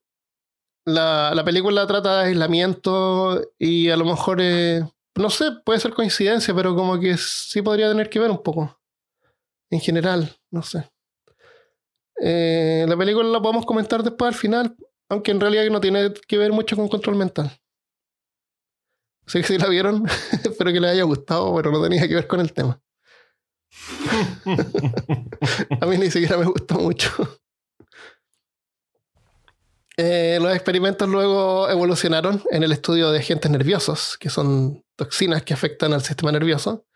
la, 0.87 1.33
la 1.35 1.44
película 1.44 1.87
trata 1.87 2.20
de 2.20 2.29
aislamiento 2.29 3.42
y 3.59 3.90
a 3.90 3.96
lo 3.96 4.05
mejor, 4.05 4.38
eh, 4.40 4.83
no 5.16 5.31
sé, 5.31 5.46
puede 5.64 5.81
ser 5.81 5.92
coincidencia, 5.92 6.55
pero 6.55 6.75
como 6.75 6.99
que 6.99 7.16
sí 7.18 7.61
podría 7.61 7.88
tener 7.88 8.09
que 8.09 8.20
ver 8.20 8.31
un 8.31 8.42
poco. 8.42 8.81
En 9.70 9.81
general, 9.81 10.35
no 10.51 10.62
sé. 10.62 10.88
Eh, 12.22 12.87
la 12.88 12.96
película 12.96 13.29
la 13.29 13.42
podemos 13.42 13.66
comentar 13.66 14.03
después 14.03 14.29
al 14.29 14.38
final, 14.38 14.77
aunque 15.11 15.33
en 15.33 15.40
realidad 15.40 15.68
no 15.70 15.81
tiene 15.81 16.14
que 16.27 16.38
ver 16.38 16.53
mucho 16.53 16.77
con 16.77 16.88
control 16.88 17.16
mental. 17.16 17.51
Sé 19.27 19.40
que 19.40 19.46
si 19.49 19.59
la 19.59 19.68
vieron, 19.68 20.07
espero 20.44 20.72
que 20.72 20.81
les 20.81 20.92
haya 20.92 21.03
gustado, 21.03 21.55
pero 21.57 21.72
no 21.72 21.83
tenía 21.83 22.07
que 22.07 22.14
ver 22.14 22.29
con 22.29 22.40
el 22.40 22.53
tema. 22.53 22.81
A 25.81 25.87
mí 25.87 25.99
ni 25.99 26.11
siquiera 26.12 26.38
me 26.38 26.46
gustó 26.46 26.77
mucho. 26.77 27.11
Eh, 29.99 30.39
los 30.43 30.55
experimentos 30.55 31.09
luego 31.09 31.71
evolucionaron 31.71 32.43
en 32.51 32.63
el 32.63 32.73
estudio 32.73 33.11
de 33.11 33.19
agentes 33.19 33.51
nerviosos, 33.51 34.19
que 34.19 34.29
son 34.29 34.85
toxinas 34.97 35.43
que 35.43 35.55
afectan 35.55 35.95
al 35.95 36.03
sistema 36.03 36.33
nervioso 36.33 36.87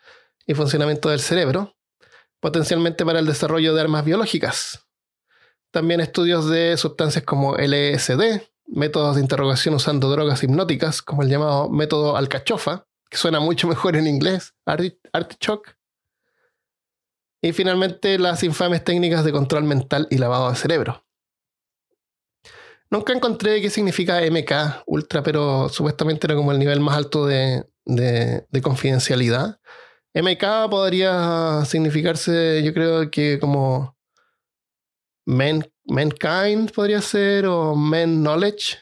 y 0.46 0.54
funcionamiento 0.54 1.08
del 1.08 1.20
cerebro, 1.20 1.76
potencialmente 2.40 3.04
para 3.06 3.20
el 3.20 3.26
desarrollo 3.26 3.74
de 3.74 3.80
armas 3.80 4.04
biológicas. 4.04 4.86
También 5.70 6.00
estudios 6.00 6.48
de 6.50 6.76
sustancias 6.76 7.24
como 7.24 7.56
LSD, 7.56 8.42
métodos 8.66 9.16
de 9.16 9.22
interrogación 9.22 9.74
usando 9.74 10.10
drogas 10.10 10.42
hipnóticas, 10.42 11.00
como 11.00 11.22
el 11.22 11.28
llamado 11.30 11.70
método 11.70 12.16
alcachofa, 12.16 12.86
que 13.08 13.16
suena 13.16 13.40
mucho 13.40 13.66
mejor 13.68 13.96
en 13.96 14.06
inglés, 14.06 14.54
arti- 14.66 14.98
artichoke. 15.12 15.74
Y 17.42 17.52
finalmente 17.52 18.18
las 18.18 18.42
infames 18.42 18.84
técnicas 18.84 19.24
de 19.24 19.32
control 19.32 19.64
mental 19.64 20.06
y 20.10 20.18
lavado 20.18 20.50
de 20.50 20.56
cerebro. 20.56 21.06
Nunca 22.90 23.12
encontré 23.12 23.60
qué 23.60 23.70
significa 23.70 24.20
MK 24.28 24.82
Ultra, 24.86 25.22
pero 25.22 25.68
supuestamente 25.68 26.26
era 26.26 26.34
como 26.34 26.50
el 26.52 26.58
nivel 26.58 26.80
más 26.80 26.96
alto 26.96 27.24
de, 27.26 27.64
de- 27.84 28.46
de 28.50 28.62
confidencialidad. 28.62 29.60
MK 30.14 30.68
podría 30.68 31.64
significarse, 31.64 32.62
yo 32.64 32.74
creo 32.74 33.08
que 33.10 33.38
como 33.38 33.96
men, 35.26 35.72
Mankind 35.84 36.72
podría 36.72 37.00
ser, 37.00 37.46
o 37.46 37.76
Men 37.76 38.22
Knowledge, 38.22 38.78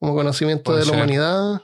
como 0.00 0.14
conocimiento 0.14 0.72
de 0.76 0.84
la 0.84 0.92
humanidad. 0.96 1.62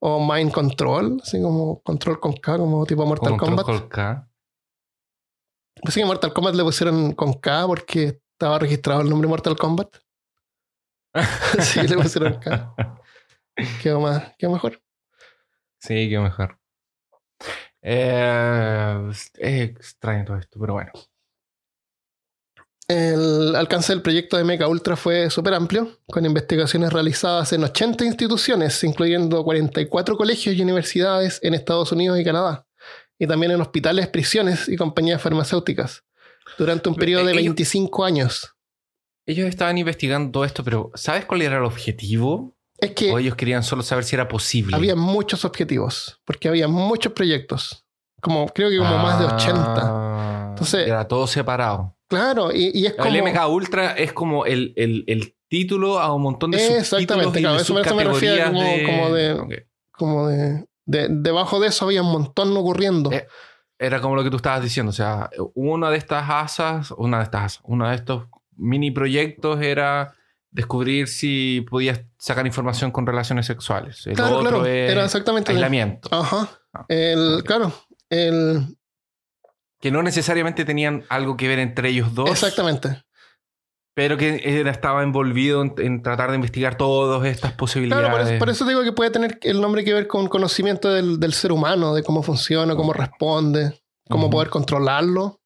O 0.00 0.24
Mind 0.32 0.52
Control, 0.52 1.18
así 1.22 1.40
como 1.42 1.80
control 1.82 2.20
con 2.20 2.34
K, 2.34 2.58
como 2.58 2.84
tipo 2.86 3.04
Mortal 3.06 3.30
Con 3.30 3.38
Kombat. 3.38 3.66
Control 3.66 3.88
K. 3.88 4.30
Pues 5.82 5.94
sí, 5.94 6.00
que 6.00 6.06
Mortal 6.06 6.32
Kombat 6.32 6.54
le 6.54 6.62
pusieron 6.62 7.12
con 7.14 7.32
K 7.32 7.66
porque 7.66 8.20
estaba 8.32 8.58
registrado 8.58 9.00
el 9.00 9.08
nombre 9.10 9.26
Mortal 9.26 9.56
Kombat. 9.56 9.88
sí, 11.60 11.82
le 11.86 11.96
pusieron 11.96 12.38
K. 12.40 12.74
Quedó, 13.82 14.00
más, 14.00 14.34
quedó 14.38 14.52
mejor. 14.52 14.82
Sí, 15.78 16.08
qué 16.10 16.18
mejor. 16.18 16.58
Eh, 17.82 19.10
es 19.10 19.30
extraño 19.38 20.24
todo 20.24 20.38
esto, 20.38 20.58
pero 20.60 20.74
bueno. 20.74 20.92
El 22.88 23.56
alcance 23.56 23.92
del 23.92 24.02
proyecto 24.02 24.36
de 24.36 24.44
Mecha 24.44 24.68
Ultra 24.68 24.94
fue 24.96 25.28
súper 25.28 25.54
amplio, 25.54 25.98
con 26.06 26.24
investigaciones 26.24 26.92
realizadas 26.92 27.52
en 27.52 27.64
80 27.64 28.04
instituciones, 28.04 28.82
incluyendo 28.84 29.42
44 29.42 30.16
colegios 30.16 30.54
y 30.54 30.62
universidades 30.62 31.40
en 31.42 31.54
Estados 31.54 31.90
Unidos 31.90 32.18
y 32.20 32.24
Canadá, 32.24 32.64
y 33.18 33.26
también 33.26 33.52
en 33.52 33.60
hospitales, 33.60 34.06
prisiones 34.08 34.68
y 34.68 34.76
compañías 34.76 35.20
farmacéuticas, 35.20 36.04
durante 36.58 36.88
un 36.88 36.94
periodo 36.94 37.24
de 37.24 37.32
Ellos- 37.32 37.42
25 37.44 38.04
años. 38.04 38.55
Ellos 39.26 39.48
estaban 39.48 39.76
investigando 39.78 40.30
todo 40.30 40.44
esto, 40.44 40.62
pero 40.64 40.90
¿sabes 40.94 41.24
cuál 41.24 41.42
era 41.42 41.56
el 41.58 41.64
objetivo? 41.64 42.54
Es 42.78 42.90
que 42.92 43.10
O 43.12 43.18
ellos 43.18 43.34
querían 43.34 43.62
solo 43.62 43.82
saber 43.82 44.04
si 44.04 44.14
era 44.14 44.28
posible. 44.28 44.76
había 44.76 44.94
muchos 44.96 45.44
objetivos, 45.44 46.20
porque 46.24 46.48
había 46.48 46.68
muchos 46.68 47.12
proyectos, 47.12 47.84
como 48.20 48.46
creo 48.48 48.70
que 48.70 48.76
como 48.78 48.98
más 48.98 49.18
de 49.18 49.24
80. 49.26 49.64
Ah, 49.82 50.46
Entonces- 50.50 50.86
Era 50.86 51.06
todo 51.08 51.26
separado. 51.26 51.96
Claro, 52.08 52.52
y, 52.52 52.70
y 52.72 52.86
es 52.86 52.94
como... 52.94 53.08
El 53.08 53.22
MK 53.22 53.48
Ultra 53.48 53.92
es 53.92 54.12
como 54.12 54.46
el, 54.46 54.72
el- 54.76 55.04
el 55.08 55.34
título 55.48 55.98
a 55.98 56.14
un 56.14 56.22
montón 56.22 56.50
de 56.52 56.78
Exactamente, 56.78 57.40
claro, 57.40 57.56
de 57.56 57.62
eso 57.62 57.74
me- 57.74 57.80
me 57.82 58.04
refiere 58.04 58.44
subcategorías 58.44 58.84
como- 58.86 58.86
como 59.02 59.14
de- 59.14 59.32
Ok. 59.32 59.52
como 59.92 60.28
de, 60.28 60.66
de- 60.84 61.08
Debajo 61.10 61.58
de 61.58 61.68
eso 61.68 61.84
había 61.86 62.02
un 62.02 62.12
montón 62.12 62.56
ocurriendo. 62.56 63.10
Eh, 63.10 63.26
Era 63.78 64.00
como 64.00 64.14
lo 64.16 64.22
que 64.22 64.30
tú 64.30 64.36
estabas 64.36 64.62
diciendo. 64.62 64.90
O 64.90 64.92
sea, 64.92 65.28
una 65.54 65.90
de 65.90 65.96
estas 65.98 66.24
asas, 66.30 66.90
una 66.92 67.18
de 67.18 67.24
estas 67.24 67.42
asas, 67.42 67.60
uno 67.64 67.88
de 67.88 67.94
estos 67.96 68.24
mini 68.56 68.90
proyectos 68.90 69.60
era 69.62 70.14
descubrir 70.50 71.08
si 71.08 71.66
podías 71.68 72.00
sacar 72.18 72.46
información 72.46 72.90
con 72.90 73.06
relaciones 73.06 73.46
sexuales. 73.46 74.06
El 74.06 74.14
claro, 74.14 74.38
otro 74.38 74.48
claro, 74.48 74.66
es 74.66 74.90
era 74.90 75.04
exactamente... 75.04 75.52
aislamiento. 75.52 76.08
Ajá. 76.12 76.48
Ah, 76.72 76.86
El. 76.88 77.42
Claro, 77.44 77.72
el, 78.10 78.76
Que 79.80 79.90
no 79.90 80.02
necesariamente 80.02 80.64
tenían 80.64 81.04
algo 81.08 81.36
que 81.36 81.48
ver 81.48 81.58
entre 81.58 81.90
ellos 81.90 82.14
dos. 82.14 82.30
exactamente. 82.30 83.02
Pero 83.94 84.18
que 84.18 84.42
era, 84.44 84.70
estaba 84.70 85.02
envolvido 85.02 85.62
en, 85.62 85.74
en 85.78 86.02
tratar 86.02 86.28
de 86.28 86.36
investigar 86.36 86.76
todas 86.76 87.26
estas 87.26 87.52
posibilidades. 87.52 88.04
Claro, 88.06 88.18
por 88.18 88.28
eso, 88.28 88.38
por 88.38 88.50
eso 88.50 88.66
digo 88.66 88.82
que 88.82 88.92
puede 88.92 89.10
tener 89.10 89.38
el 89.42 89.58
nombre 89.60 89.84
que 89.84 89.94
ver 89.94 90.06
con 90.06 90.28
conocimiento 90.28 90.92
del, 90.92 91.18
del 91.18 91.32
ser 91.32 91.50
humano, 91.50 91.94
de 91.94 92.02
cómo 92.02 92.22
funciona, 92.22 92.76
cómo 92.76 92.92
responde, 92.92 93.80
cómo 94.08 94.28
poder 94.28 94.50
controlarlo. 94.50 95.40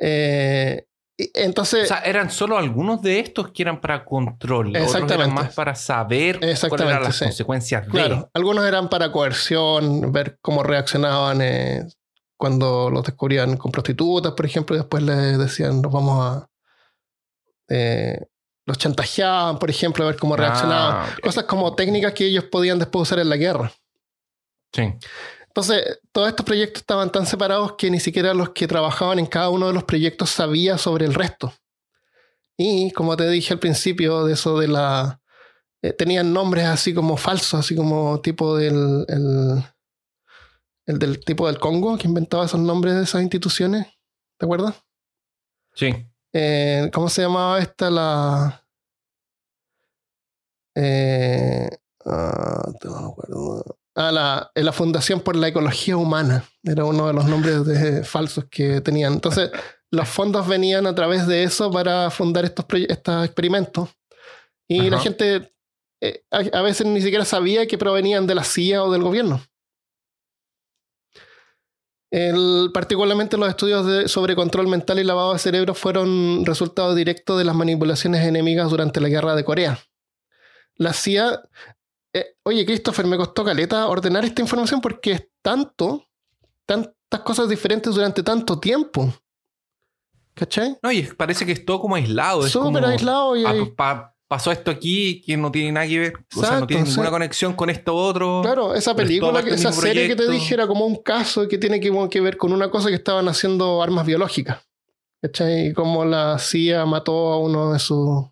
Eh, 0.00 0.86
entonces, 1.16 1.84
O 1.84 1.86
sea, 1.86 1.98
eran 2.00 2.30
solo 2.30 2.56
algunos 2.58 3.02
de 3.02 3.20
estos 3.20 3.50
que 3.52 3.62
eran 3.62 3.80
para 3.80 4.04
control. 4.04 4.68
Otros 4.68 4.84
Exactamente. 4.84 5.14
eran 5.14 5.34
más 5.34 5.54
para 5.54 5.74
saber 5.74 6.40
cuáles 6.40 6.86
eran 6.86 7.02
las 7.02 7.16
sí. 7.16 7.24
consecuencias 7.24 7.86
de. 7.86 7.90
claro, 7.90 8.30
algunos 8.34 8.64
eran 8.66 8.88
para 8.88 9.12
coerción, 9.12 10.10
ver 10.12 10.38
cómo 10.40 10.62
reaccionaban 10.62 11.40
eh, 11.42 11.86
cuando 12.36 12.90
los 12.90 13.04
descubrían 13.04 13.56
con 13.56 13.70
prostitutas, 13.70 14.32
por 14.32 14.46
ejemplo, 14.46 14.74
y 14.74 14.78
después 14.80 15.02
les 15.02 15.38
decían, 15.38 15.80
nos 15.80 15.92
vamos 15.92 16.24
a... 16.24 16.48
eh, 17.68 18.18
los 18.64 18.78
chantajeaban, 18.78 19.58
por 19.58 19.70
ejemplo, 19.70 20.04
a 20.04 20.08
ver 20.08 20.16
cómo 20.16 20.36
reaccionaban. 20.36 20.96
Ah, 20.96 21.08
ok. 21.12 21.20
Cosas 21.20 21.44
como 21.44 21.74
técnicas 21.74 22.12
que 22.12 22.26
ellos 22.26 22.44
podían 22.44 22.78
después 22.78 23.02
usar 23.02 23.18
en 23.18 23.28
la 23.28 23.36
guerra. 23.36 23.72
Sí. 24.72 24.94
Entonces, 25.52 26.00
todos 26.12 26.28
estos 26.30 26.46
proyectos 26.46 26.80
estaban 26.80 27.12
tan 27.12 27.26
separados 27.26 27.74
que 27.76 27.90
ni 27.90 28.00
siquiera 28.00 28.32
los 28.32 28.50
que 28.50 28.66
trabajaban 28.66 29.18
en 29.18 29.26
cada 29.26 29.50
uno 29.50 29.66
de 29.66 29.74
los 29.74 29.84
proyectos 29.84 30.30
sabía 30.30 30.78
sobre 30.78 31.04
el 31.04 31.12
resto. 31.12 31.52
Y 32.56 32.90
como 32.92 33.18
te 33.18 33.28
dije 33.28 33.52
al 33.52 33.58
principio, 33.60 34.24
de 34.24 34.32
eso 34.32 34.58
de 34.58 34.68
la. 34.68 35.20
eh, 35.82 35.92
tenían 35.92 36.32
nombres 36.32 36.64
así 36.66 36.94
como 36.94 37.16
falsos, 37.18 37.60
así 37.60 37.76
como 37.76 38.18
tipo 38.22 38.56
del. 38.56 39.04
el- 39.08 39.62
el 40.86 40.98
del 40.98 41.22
tipo 41.24 41.46
del 41.46 41.58
Congo, 41.60 41.96
que 41.98 42.08
inventaba 42.08 42.46
esos 42.46 42.58
nombres 42.60 42.94
de 42.94 43.02
esas 43.04 43.20
instituciones. 43.22 43.86
¿Te 44.38 44.46
acuerdas? 44.46 44.74
Sí. 45.74 45.92
Eh, 46.32 46.90
¿Cómo 46.94 47.08
se 47.10 47.22
llamaba 47.22 47.58
esta? 47.60 47.90
La. 47.90 48.64
Eh, 50.74 51.68
ah, 52.06 52.72
no 52.84 53.00
me 53.00 53.06
acuerdo. 53.08 53.78
Ah, 53.94 54.10
la, 54.10 54.50
eh, 54.54 54.62
la 54.62 54.72
Fundación 54.72 55.20
por 55.20 55.36
la 55.36 55.48
Ecología 55.48 55.96
Humana. 55.96 56.44
Era 56.62 56.84
uno 56.84 57.06
de 57.06 57.12
los 57.12 57.26
nombres 57.26 57.64
de- 57.66 58.04
falsos 58.04 58.46
que 58.50 58.80
tenían. 58.80 59.12
Entonces, 59.14 59.50
los 59.90 60.08
fondos 60.08 60.46
venían 60.48 60.86
a 60.86 60.94
través 60.94 61.26
de 61.26 61.42
eso 61.44 61.70
para 61.70 62.10
fundar 62.10 62.44
estos, 62.44 62.64
estos 62.88 63.24
experimentos. 63.24 63.90
Y 64.66 64.88
la 64.88 64.98
gente 65.00 65.52
eh, 66.00 66.24
a, 66.30 66.38
a 66.58 66.62
veces 66.62 66.86
ni 66.86 67.02
siquiera 67.02 67.24
sabía 67.26 67.66
que 67.66 67.76
provenían 67.76 68.26
de 68.26 68.34
la 68.34 68.44
CIA 68.44 68.82
o 68.84 68.90
del 68.90 69.02
gobierno. 69.02 69.42
El- 72.10 72.70
particularmente 72.74 73.36
los 73.38 73.48
estudios 73.48 73.86
de- 73.86 74.08
sobre 74.08 74.34
control 74.36 74.68
mental 74.68 74.98
y 74.98 75.04
lavado 75.04 75.32
de 75.32 75.38
cerebro 75.38 75.74
fueron 75.74 76.44
resultado 76.44 76.94
directo 76.94 77.38
de 77.38 77.44
las 77.44 77.54
manipulaciones 77.54 78.26
enemigas 78.26 78.70
durante 78.70 79.00
la 79.00 79.08
guerra 79.08 79.34
de 79.34 79.44
Corea. 79.44 79.78
La 80.76 80.92
CIA... 80.92 81.42
eh, 82.14 82.36
oye, 82.44 82.64
Christopher, 82.66 83.06
me 83.06 83.16
costó 83.16 83.44
caleta 83.44 83.86
ordenar 83.88 84.24
esta 84.24 84.42
información 84.42 84.80
porque 84.80 85.12
es 85.12 85.28
tanto, 85.42 86.06
tantas 86.66 87.20
cosas 87.24 87.48
diferentes 87.48 87.94
durante 87.94 88.22
tanto 88.22 88.58
tiempo. 88.58 89.12
¿Cachai? 90.34 90.78
No, 90.82 90.90
y 90.90 91.02
parece 91.02 91.44
que 91.44 91.52
es 91.52 91.64
todo 91.64 91.80
como 91.80 91.94
aislado. 91.96 92.46
Es 92.46 92.52
Súper 92.52 92.82
como, 92.82 92.86
aislado 92.86 93.36
y 93.36 93.44
ah, 93.44 93.54
pa- 93.76 94.14
pasó 94.26 94.50
esto 94.50 94.70
aquí 94.70 95.20
que 95.20 95.36
no 95.36 95.52
tiene 95.52 95.72
nada 95.72 95.86
que 95.86 95.98
ver. 95.98 96.12
o 96.34 96.40
sea, 96.40 96.60
no 96.60 96.66
tiene 96.66 96.84
ninguna 96.84 97.10
conexión 97.10 97.52
con 97.52 97.68
esto 97.68 97.94
otro. 97.94 98.40
Claro, 98.42 98.74
esa 98.74 98.92
es 98.92 98.96
película, 98.96 99.42
que- 99.42 99.50
esa 99.54 99.72
serie 99.72 100.08
que 100.08 100.16
te 100.16 100.30
dije 100.30 100.54
era 100.54 100.66
como 100.66 100.86
un 100.86 100.96
caso 101.02 101.46
que 101.48 101.58
tiene 101.58 101.80
que, 101.80 101.90
como 101.90 102.08
que 102.08 102.20
ver 102.22 102.38
con 102.38 102.52
una 102.52 102.70
cosa 102.70 102.88
que 102.88 102.94
estaban 102.94 103.28
haciendo 103.28 103.82
armas 103.82 104.06
biológicas. 104.06 104.60
¿Cachai? 105.20 105.68
Y 105.68 105.72
cómo 105.74 106.04
la 106.04 106.38
CIA 106.38 106.84
mató 106.86 107.32
a 107.32 107.38
uno 107.38 107.72
de 107.72 107.78
sus, 107.78 108.24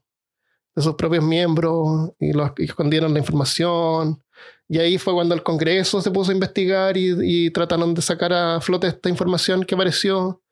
de 0.74 0.82
sus 0.82 0.94
propios 0.94 1.24
miembros 1.24 2.10
y, 2.18 2.32
los, 2.32 2.52
y 2.58 2.64
escondieron 2.64 3.12
la 3.12 3.18
información. 3.18 4.22
Y 4.68 4.78
ahí 4.78 4.98
fue 4.98 5.12
cuando 5.14 5.34
el 5.34 5.42
Congreso 5.42 6.00
se 6.00 6.10
puso 6.10 6.30
a 6.30 6.34
investigar 6.34 6.96
y, 6.96 7.14
y 7.22 7.50
trataron 7.50 7.94
de 7.94 8.02
sacar 8.02 8.32
a 8.32 8.60
flote 8.60 8.86
esta 8.86 9.08
información 9.08 9.64
que 9.64 9.74
apareció. 9.74 10.42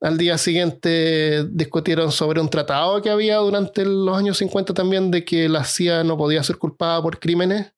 Al 0.00 0.16
día 0.16 0.38
siguiente 0.38 1.44
discutieron 1.50 2.10
sobre 2.10 2.40
un 2.40 2.48
tratado 2.48 3.02
que 3.02 3.10
había 3.10 3.36
durante 3.36 3.84
los 3.84 4.16
años 4.16 4.38
50 4.38 4.72
también 4.72 5.10
de 5.10 5.24
que 5.24 5.48
la 5.48 5.64
CIA 5.64 6.04
no 6.04 6.16
podía 6.16 6.42
ser 6.42 6.56
culpada 6.56 7.02
por 7.02 7.18
crímenes 7.18 7.74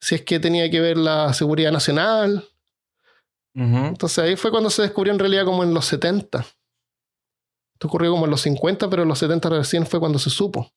si 0.00 0.14
es 0.14 0.22
que 0.22 0.38
tenía 0.38 0.70
que 0.70 0.80
ver 0.80 0.96
la 0.96 1.32
seguridad 1.34 1.72
nacional. 1.72 2.48
Entonces 3.54 4.18
ahí 4.18 4.36
fue 4.36 4.52
cuando 4.52 4.70
se 4.70 4.82
descubrió 4.82 5.12
en 5.12 5.18
realidad 5.18 5.44
como 5.44 5.64
en 5.64 5.74
los 5.74 5.86
70. 5.86 6.38
Esto 6.38 7.88
ocurrió 7.88 8.12
como 8.12 8.24
en 8.24 8.30
los 8.30 8.42
50, 8.42 8.88
pero 8.88 9.02
en 9.02 9.08
los 9.08 9.18
70 9.18 9.48
recién 9.48 9.84
fue 9.84 9.98
cuando 9.98 10.20
se 10.20 10.30
supo. 10.30 10.70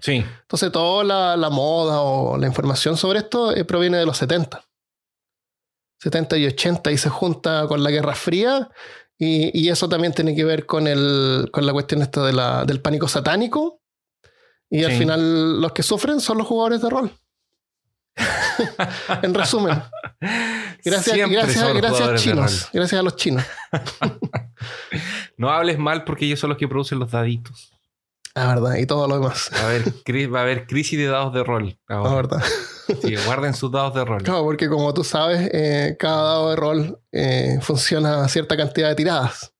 Sí. 0.00 0.24
Entonces 0.42 0.70
toda 0.72 1.04
la, 1.04 1.36
la 1.36 1.50
moda 1.50 2.00
o 2.00 2.36
la 2.36 2.46
información 2.46 2.96
sobre 2.96 3.20
esto 3.20 3.54
eh, 3.54 3.64
proviene 3.64 3.96
de 3.96 4.06
los 4.06 4.18
70. 4.18 4.64
70 5.98 6.36
y 6.36 6.46
80 6.46 6.92
y 6.92 6.98
se 6.98 7.08
junta 7.08 7.66
con 7.66 7.82
la 7.82 7.90
Guerra 7.90 8.14
Fría 8.14 8.70
y, 9.18 9.58
y 9.58 9.70
eso 9.70 9.88
también 9.88 10.12
tiene 10.12 10.34
que 10.34 10.44
ver 10.44 10.66
con, 10.66 10.86
el, 10.86 11.48
con 11.50 11.64
la 11.64 11.72
cuestión 11.72 12.02
esta 12.02 12.24
de 12.24 12.32
la, 12.32 12.64
del 12.64 12.80
pánico 12.80 13.08
satánico. 13.08 13.80
Y 14.68 14.84
al 14.84 14.92
final 14.92 15.60
los 15.60 15.72
que 15.72 15.82
sufren 15.84 16.20
son 16.20 16.38
los 16.38 16.46
jugadores 16.46 16.82
de 16.82 16.90
rol. 16.90 17.10
en 19.22 19.32
resumen. 19.32 19.80
Gracias, 20.84 21.16
gracias, 21.30 21.74
gracias 21.74 22.22
chinos. 22.22 22.68
Gracias 22.72 23.00
a 23.00 23.02
los 23.02 23.16
chinos. 23.16 23.44
No 25.38 25.50
hables 25.50 25.78
mal 25.78 26.04
porque 26.04 26.24
ellos 26.24 26.40
son 26.40 26.48
los 26.48 26.58
que 26.58 26.66
producen 26.66 26.98
los 26.98 27.10
daditos. 27.10 27.75
La 28.36 28.46
verdad, 28.48 28.76
y 28.76 28.84
todo 28.84 29.08
lo 29.08 29.14
demás. 29.18 29.50
Va 29.54 29.60
a 29.60 29.66
haber, 29.70 30.34
va 30.34 30.38
a 30.40 30.42
haber 30.42 30.66
crisis 30.66 30.98
de 30.98 31.06
dados 31.06 31.32
de 31.32 31.42
rol. 31.42 31.78
La 31.88 32.00
verdad. 32.14 32.42
Sí, 33.02 33.16
guarden 33.24 33.54
sus 33.54 33.72
dados 33.72 33.94
de 33.94 34.04
rol. 34.04 34.22
Claro, 34.22 34.42
porque 34.44 34.68
como 34.68 34.92
tú 34.92 35.02
sabes, 35.04 35.48
eh, 35.52 35.96
cada 35.98 36.22
dado 36.22 36.50
de 36.50 36.56
rol 36.56 37.00
eh, 37.12 37.58
funciona 37.62 38.22
a 38.24 38.28
cierta 38.28 38.54
cantidad 38.56 38.90
de 38.90 38.94
tiradas. 38.94 39.54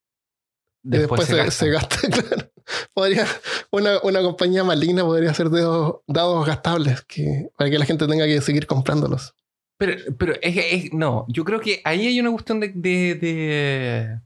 Y 0.85 0.91
después, 0.91 1.25
se, 1.27 1.51
se 1.51 1.71
gasta, 1.71 1.97
claro. 2.09 2.51
Podría, 2.93 3.27
una, 3.71 3.99
una 4.03 4.21
compañía 4.23 4.63
maligna 4.63 5.03
podría 5.05 5.31
hacer 5.31 5.49
dados, 5.51 5.97
dados 6.07 6.47
gastables 6.47 7.01
que, 7.03 7.49
para 7.57 7.71
que 7.71 7.79
la 7.79 7.87
gente 7.87 8.07
tenga 8.07 8.27
que 8.27 8.41
seguir 8.43 8.67
comprándolos. 8.67 9.35
Pero, 9.79 9.95
pero 10.19 10.35
es, 10.43 10.57
es- 10.57 10.93
no, 10.93 11.25
yo 11.29 11.45
creo 11.45 11.61
que 11.61 11.81
ahí 11.85 12.07
hay 12.07 12.21
una 12.21 12.31
cuestión 12.31 12.61
de, 12.61 12.69
de, 12.75 13.15
de, 13.15 14.21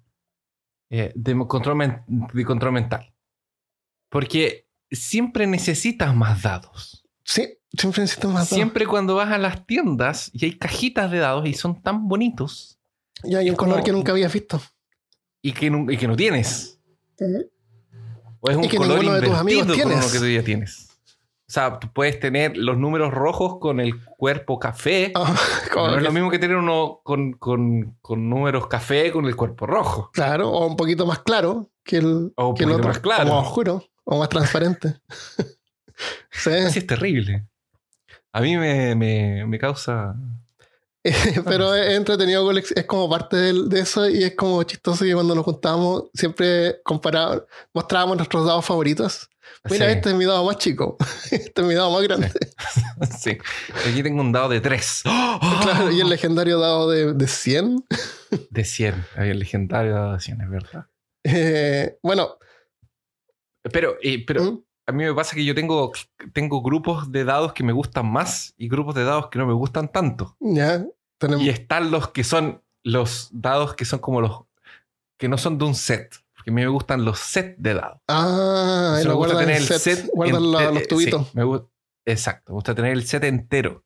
eh, 0.91 1.13
de 1.15 1.47
control, 1.47 2.03
de 2.09 2.45
control 2.45 2.73
mental. 2.73 3.15
Porque 4.11 4.67
siempre 4.91 5.47
necesitas 5.47 6.15
más 6.15 6.43
dados. 6.43 7.07
Sí, 7.25 7.49
siempre 7.73 8.03
necesito 8.03 8.29
más 8.29 8.35
dados. 8.45 8.49
Siempre 8.51 8.87
cuando 8.87 9.15
vas 9.15 9.31
a 9.33 9.39
las 9.39 9.67
tiendas 9.67 10.31
y 10.35 10.45
hay 10.45 10.59
cajitas 10.59 11.11
de 11.11 11.19
dados 11.19 11.47
y 11.49 11.55
son 11.55 11.81
tan 11.81 12.07
bonitos 12.09 12.79
Y 13.25 13.35
hay 13.37 13.49
un 13.51 13.57
como- 13.57 13.71
color 13.73 13.85
que 13.85 13.93
nunca 13.93 14.13
habías 14.13 14.33
visto. 14.33 14.61
y 15.43 15.53
que, 15.53 15.71
nu- 15.71 15.91
y 15.91 15.97
que 15.97 16.07
no 16.07 16.17
tienes. 16.17 16.79
O 18.41 18.51
es 18.51 18.57
un 18.57 18.65
Y 18.65 18.69
que 18.69 18.77
color 18.77 19.01
de 19.21 19.27
tus 19.29 19.37
amigos 19.37 19.67
con 19.67 19.75
uno 19.75 19.85
tienes. 19.89 20.13
que 20.13 20.19
tú 20.19 20.27
ya 20.27 20.43
tienes. 20.43 20.87
O 21.49 21.53
sea, 21.53 21.79
tú 21.81 21.89
puedes 21.93 22.21
tener 22.21 22.57
los 22.57 22.79
números 22.79 23.13
rojos 23.13 23.59
con 23.61 23.81
el 23.81 24.01
cuerpo 24.17 24.59
café. 24.59 25.13
Ah, 25.83 25.87
no 25.93 25.97
es 25.97 26.03
lo 26.03 26.13
mismo 26.13 26.31
que 26.31 26.39
tener 26.39 26.57
uno 26.57 27.01
con, 27.05 27.33
con- 27.35 27.97
con 28.03 28.29
números 28.29 28.67
café 28.67 29.11
con 29.13 29.25
el 29.27 29.37
cuerpo 29.37 29.67
rojo. 29.67 30.11
Claro, 30.13 30.51
o 30.51 30.67
un 30.67 30.77
poquito 30.77 31.07
más 31.07 31.21
claro 31.21 31.71
que 31.85 31.99
el, 31.99 32.33
O 32.37 32.49
un 32.49 32.55
que 32.57 32.65
el 32.65 32.73
otro. 32.73 32.89
más 32.89 32.99
claro. 32.99 33.31
O 33.31 33.37
más 33.37 33.47
oscuro, 33.47 33.85
o 34.05 34.19
más 34.19 34.29
transparente. 34.29 34.95
sí. 36.31 36.51
Así 36.51 36.79
es 36.81 36.87
terrible. 36.87 37.47
A 38.33 38.41
mí 38.41 38.57
me, 38.57 38.95
me- 38.95 39.45
me 39.47 39.59
causa. 39.59 40.15
Pero 41.47 41.75
es 41.75 41.97
entretenido, 41.97 42.51
es 42.53 42.85
como 42.87 43.09
parte 43.09 43.37
de 43.37 43.81
eso 43.81 44.07
y 44.09 44.23
es 44.23 44.35
como 44.37 44.63
chistoso 44.65 45.03
que 45.05 45.15
cuando 45.15 45.35
nos 45.35 45.45
juntábamos 45.45 46.05
siempre 46.13 46.83
comparábamos, 46.85 47.45
mostrábamos 47.73 48.19
nuestros 48.19 48.47
dados 48.47 48.67
favoritos. 48.67 49.29
Mira, 49.69 49.87
Sí, 49.87 49.93
este 49.93 50.11
es 50.11 50.15
mi 50.15 50.27
dado 50.27 50.45
más 50.45 50.59
chico, 50.59 50.97
este 51.31 51.63
es 51.63 51.67
mi 51.67 51.75
dado 51.75 51.91
más 51.91 52.03
grande. 52.03 52.31
sí. 53.19 53.37
Aquí 53.91 54.03
tengo 54.03 54.21
un 54.21 54.31
dado 54.31 54.51
de 54.51 54.61
3. 54.61 55.03
Claro, 55.63 55.91
y 55.91 56.01
el 56.03 56.09
legendario 56.11 56.59
dado 56.61 56.91
de, 56.91 57.15
de 57.15 57.27
100. 57.27 57.85
De 58.51 58.65
100. 58.65 59.05
Había 59.17 59.33
el 59.33 59.39
legendario 59.39 59.95
dado 59.95 60.13
de 60.13 60.21
100, 60.21 60.41
es 60.43 60.51
verdad. 60.51 60.87
Eh, 61.25 61.99
bueno, 62.03 62.37
Pero, 63.73 63.97
eh, 64.03 64.25
pero 64.27 64.43
¿Mm? 64.53 64.63
a 64.87 64.93
mí 64.93 65.05
me 65.05 65.15
pasa 65.15 65.35
que 65.37 65.45
yo 65.45 65.55
tengo, 65.55 65.93
tengo 66.33 66.63
grupos 66.63 67.11
de 67.13 67.25
dados 67.25 67.53
que 67.53 67.63
me 67.63 67.73
gustan 67.73 68.11
más 68.11 68.55
y 68.57 68.69
grupos 68.69 68.95
de 68.95 69.05
dados 69.05 69.29
que 69.29 69.39
no 69.39 69.47
me 69.47 69.53
gustan 69.55 69.91
tanto. 69.91 70.37
ya 70.41 70.85
tenemos. 71.19 71.45
Y 71.45 71.51
están 71.51 71.91
los 71.91 72.09
que 72.09 72.25
son 72.25 72.63
los 72.83 73.29
dados 73.33 73.75
que 73.75 73.85
son 73.85 73.99
como 73.99 74.21
los 74.23 74.41
que 75.19 75.29
no 75.29 75.37
son 75.37 75.59
de 75.59 75.67
un 75.67 75.75
set. 75.75 76.15
Porque 76.35 76.51
a 76.51 76.55
mí 76.55 76.63
me 76.63 76.69
gustan 76.69 77.05
los 77.05 77.19
sets 77.19 77.63
de 77.63 77.75
dados. 77.75 78.01
Ah, 78.09 78.99
me 79.05 79.13
gusta 79.13 79.37
tener 79.39 79.57
en 79.57 79.63
el 79.63 79.69
set, 79.69 79.79
set. 79.81 80.11
guardan 80.15 80.51
la- 80.51 80.71
los 80.71 80.89
tubitos. 80.89 81.27
sí, 81.27 81.33
me 81.35 81.45
gu- 81.45 81.69
exacto, 82.07 82.53
me 82.53 82.55
gusta 82.55 82.75
tener 82.75 82.93
el 82.93 83.07
set 83.07 83.25
entero. 83.25 83.85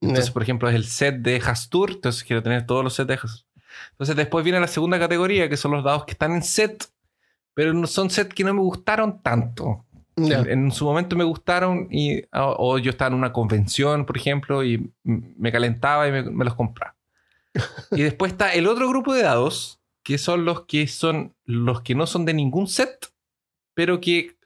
Entonces, 0.00 0.30
por 0.30 0.44
ejemplo, 0.44 0.68
es 0.68 0.76
el 0.76 0.84
set 0.84 1.16
de 1.16 1.42
Hastur, 1.44 1.90
entonces 1.90 2.22
quiero 2.22 2.40
tener 2.44 2.64
todos 2.66 2.84
los 2.84 2.94
sets 2.94 3.08
de 3.08 3.14
Hastur. 3.14 3.44
Entonces, 3.90 4.14
después 4.14 4.44
viene 4.44 4.60
la 4.60 4.68
segunda 4.68 4.96
categoría, 5.00 5.48
que 5.48 5.56
son 5.56 5.72
los 5.72 5.82
dados 5.82 6.04
que 6.04 6.12
están 6.12 6.30
en 6.32 6.44
set, 6.44 6.86
pero 7.58 7.88
son 7.88 8.08
sets 8.08 8.32
que 8.32 8.44
no 8.44 8.54
me 8.54 8.60
gustaron 8.60 9.20
tanto. 9.20 9.84
En, 10.16 10.48
en 10.48 10.70
su 10.70 10.84
momento 10.84 11.16
me 11.16 11.24
gustaron 11.24 11.88
y, 11.90 12.20
o, 12.32 12.54
o 12.56 12.78
yo 12.78 12.92
estaba 12.92 13.08
en 13.08 13.14
una 13.14 13.32
convención, 13.32 14.06
por 14.06 14.16
ejemplo, 14.16 14.62
y 14.62 14.92
me 15.02 15.50
calentaba 15.50 16.06
y 16.06 16.12
me, 16.12 16.22
me 16.22 16.44
los 16.44 16.54
compraba. 16.54 16.94
y 17.90 18.02
después 18.02 18.30
está 18.30 18.52
el 18.54 18.68
otro 18.68 18.88
grupo 18.88 19.12
de 19.12 19.24
dados, 19.24 19.80
que 20.04 20.18
son 20.18 20.44
los 20.44 20.66
que 20.66 20.86
son 20.86 21.34
los 21.46 21.82
que 21.82 21.96
no 21.96 22.06
son 22.06 22.24
de 22.24 22.34
ningún 22.34 22.68
set, 22.68 23.12
pero 23.74 24.00
que 24.00 24.36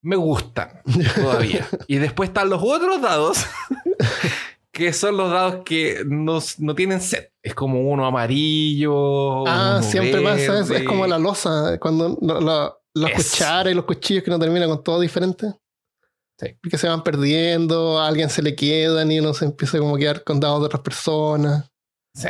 me 0.00 0.16
gustan 0.16 0.80
todavía. 1.14 1.68
y 1.86 1.96
después 1.96 2.30
están 2.30 2.48
los 2.48 2.62
otros 2.62 3.02
dados, 3.02 3.44
que 4.72 4.92
son 4.92 5.16
los 5.16 5.30
dados 5.30 5.62
que 5.64 6.02
no, 6.06 6.38
no 6.58 6.74
tienen 6.74 7.00
set. 7.00 7.32
Es 7.42 7.54
como 7.54 7.80
uno 7.90 8.06
amarillo. 8.06 9.46
Ah, 9.46 9.76
uno 9.78 9.82
siempre 9.82 10.20
pasa 10.22 10.60
eso. 10.60 10.74
Es 10.74 10.82
como 10.84 11.06
la 11.06 11.18
losa, 11.18 11.78
cuando 11.78 12.18
lo- 12.20 12.40
lo- 12.40 12.78
las 12.94 13.12
cucharas 13.12 13.72
y 13.72 13.74
los 13.74 13.84
cuchillos 13.84 14.22
que 14.24 14.30
no 14.30 14.38
terminan 14.38 14.68
con 14.68 14.82
todo 14.84 15.00
diferente. 15.00 15.52
Sí. 16.38 16.56
Porque 16.62 16.76
se 16.78 16.88
van 16.88 17.02
perdiendo, 17.04 18.00
a 18.00 18.08
alguien 18.08 18.28
se 18.28 18.42
le 18.42 18.54
quedan 18.56 19.12
y 19.12 19.20
uno 19.20 19.32
se 19.34 19.44
empieza 19.44 19.78
como 19.78 19.96
a 19.96 19.98
quedar 19.98 20.24
con 20.24 20.40
dados 20.40 20.60
de 20.60 20.66
otras 20.66 20.82
personas. 20.82 21.70
Sí, 22.14 22.28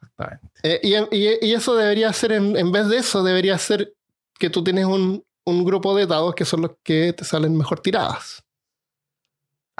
exactamente. 0.00 0.48
Eh, 0.62 0.80
y, 0.82 1.16
y- 1.16 1.38
y 1.50 1.54
eso 1.54 1.76
debería 1.76 2.12
ser, 2.12 2.32
en, 2.32 2.56
en 2.56 2.72
vez 2.72 2.88
de 2.88 2.98
eso, 2.98 3.22
debería 3.22 3.56
ser 3.58 3.94
que 4.38 4.50
tú 4.50 4.64
tienes 4.64 4.84
un, 4.86 5.24
un 5.46 5.64
grupo 5.64 5.94
de 5.96 6.06
dados 6.06 6.34
que 6.34 6.44
son 6.44 6.62
los 6.62 6.72
que 6.82 7.12
te 7.12 7.24
salen 7.24 7.56
mejor 7.56 7.80
tiradas. 7.80 8.42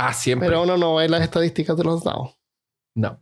Ah, 0.01 0.13
siempre. 0.13 0.49
Pero 0.49 0.63
uno 0.63 0.77
no 0.77 0.95
ve 0.95 1.09
las 1.09 1.23
estadísticas 1.23 1.77
de 1.77 1.83
los 1.85 2.05
dados. 2.05 2.39
No. 2.95 3.21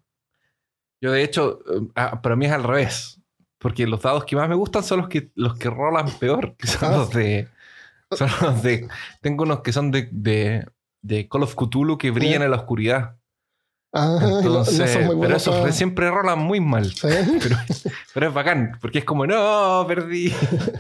Yo, 1.01 1.13
de 1.13 1.23
hecho, 1.23 1.61
eh, 1.73 1.81
ah, 1.95 2.21
para 2.21 2.37
mí 2.37 2.47
es 2.47 2.53
al 2.53 2.65
revés. 2.65 3.21
Porque 3.59 3.87
los 3.87 4.03
dados 4.03 4.25
que 4.27 4.37
más 4.37 4.49
me 4.49 4.55
gustan 4.55 4.83
son 4.83 4.99
los 5.01 5.09
que, 5.09 5.31
los 5.35 5.57
que 5.59 5.71
rolan 5.71 6.11
peor, 6.19 6.55
que 6.57 6.67
son 6.67 6.93
Ah. 6.93 6.97
los 6.99 7.11
de. 7.11 7.49
Son 8.13 8.29
los 8.43 8.63
de. 8.63 8.87
Tengo 9.23 9.45
unos 9.45 9.61
que 9.63 9.73
son 9.73 9.91
de, 9.91 10.09
de, 10.13 10.67
de 11.03 11.29
Call 11.29 11.43
of 11.45 11.55
Cthulhu 11.57 11.97
que 11.99 12.11
brillan 12.11 12.43
en 12.43 12.51
la 12.51 12.59
oscuridad. 12.59 13.17
Ah, 13.93 14.19
no- 14.21 14.29
no, 14.29 14.39
Entonces, 14.41 14.91
son 14.93 15.07
muy 15.07 15.17
pero 15.21 15.37
esos 15.37 15.59
re- 15.65 15.73
siempre 15.73 16.11
rolan 16.11 16.39
muy 16.39 16.61
mal. 16.61 16.93
¿Sí? 16.93 17.09
Pero, 17.43 17.57
pero 18.13 18.29
es 18.29 18.35
bacán, 18.35 18.77
porque 18.81 18.99
es 18.99 19.05
como, 19.07 19.27
no, 19.27 19.85
perdí. 19.89 20.31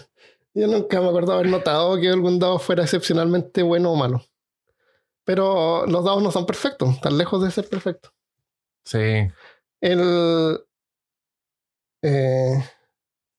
Yo 0.54 0.66
nunca 0.66 1.00
me 1.00 1.08
acuerdo 1.08 1.32
haber 1.32 1.48
notado 1.48 1.98
que 1.98 2.08
algún 2.10 2.38
dado 2.38 2.58
fuera 2.58 2.82
excepcionalmente 2.82 3.62
bueno 3.62 3.90
o 3.92 3.96
malo. 3.96 4.22
Pero 5.26 5.84
los 5.86 6.04
dados 6.04 6.22
no 6.22 6.30
son 6.30 6.46
perfectos, 6.46 6.88
están 6.94 7.18
lejos 7.18 7.42
de 7.42 7.50
ser 7.50 7.68
perfectos. 7.68 8.12
Sí. 8.84 9.26
El. 9.80 10.60
Eh, 12.02 12.64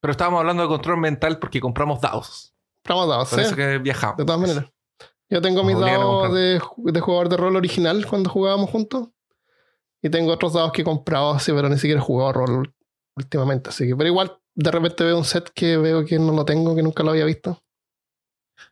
Pero 0.01 0.11
estábamos 0.11 0.41
hablando 0.41 0.63
de 0.63 0.69
control 0.69 0.97
mental 0.97 1.39
porque 1.39 1.61
compramos 1.61 2.01
dados. 2.01 2.53
compramos 2.75 3.07
dados, 3.07 3.29
Por 3.29 3.39
¿sí? 3.39 3.45
eso 3.45 3.55
que 3.55 3.77
viajamos. 3.77 4.17
De 4.17 4.25
todas 4.25 4.41
maneras. 4.41 4.65
Yo 5.29 5.41
tengo 5.41 5.63
Nos 5.63 5.65
mis 5.67 5.79
dados 5.79 6.33
de, 6.33 6.61
de 6.77 6.99
jugador 6.99 7.29
de 7.29 7.37
rol 7.37 7.55
original 7.55 8.05
cuando 8.05 8.29
jugábamos 8.29 8.69
juntos. 8.69 9.07
Y 10.01 10.09
tengo 10.09 10.31
otros 10.33 10.53
dados 10.53 10.73
que 10.73 10.81
he 10.81 10.85
comprado 10.85 11.31
así, 11.31 11.51
pero 11.53 11.69
ni 11.69 11.77
siquiera 11.77 11.99
he 12.01 12.03
jugado 12.03 12.33
rol 12.33 12.73
últimamente. 13.15 13.69
Así 13.69 13.87
que, 13.87 13.95
pero 13.95 14.09
igual, 14.09 14.37
de 14.55 14.71
repente 14.71 15.03
veo 15.05 15.17
un 15.17 15.25
set 15.25 15.49
que 15.55 15.77
veo 15.77 16.05
que 16.05 16.19
no 16.19 16.33
lo 16.33 16.43
tengo, 16.45 16.75
que 16.75 16.83
nunca 16.83 17.03
lo 17.03 17.11
había 17.11 17.25
visto. 17.25 17.63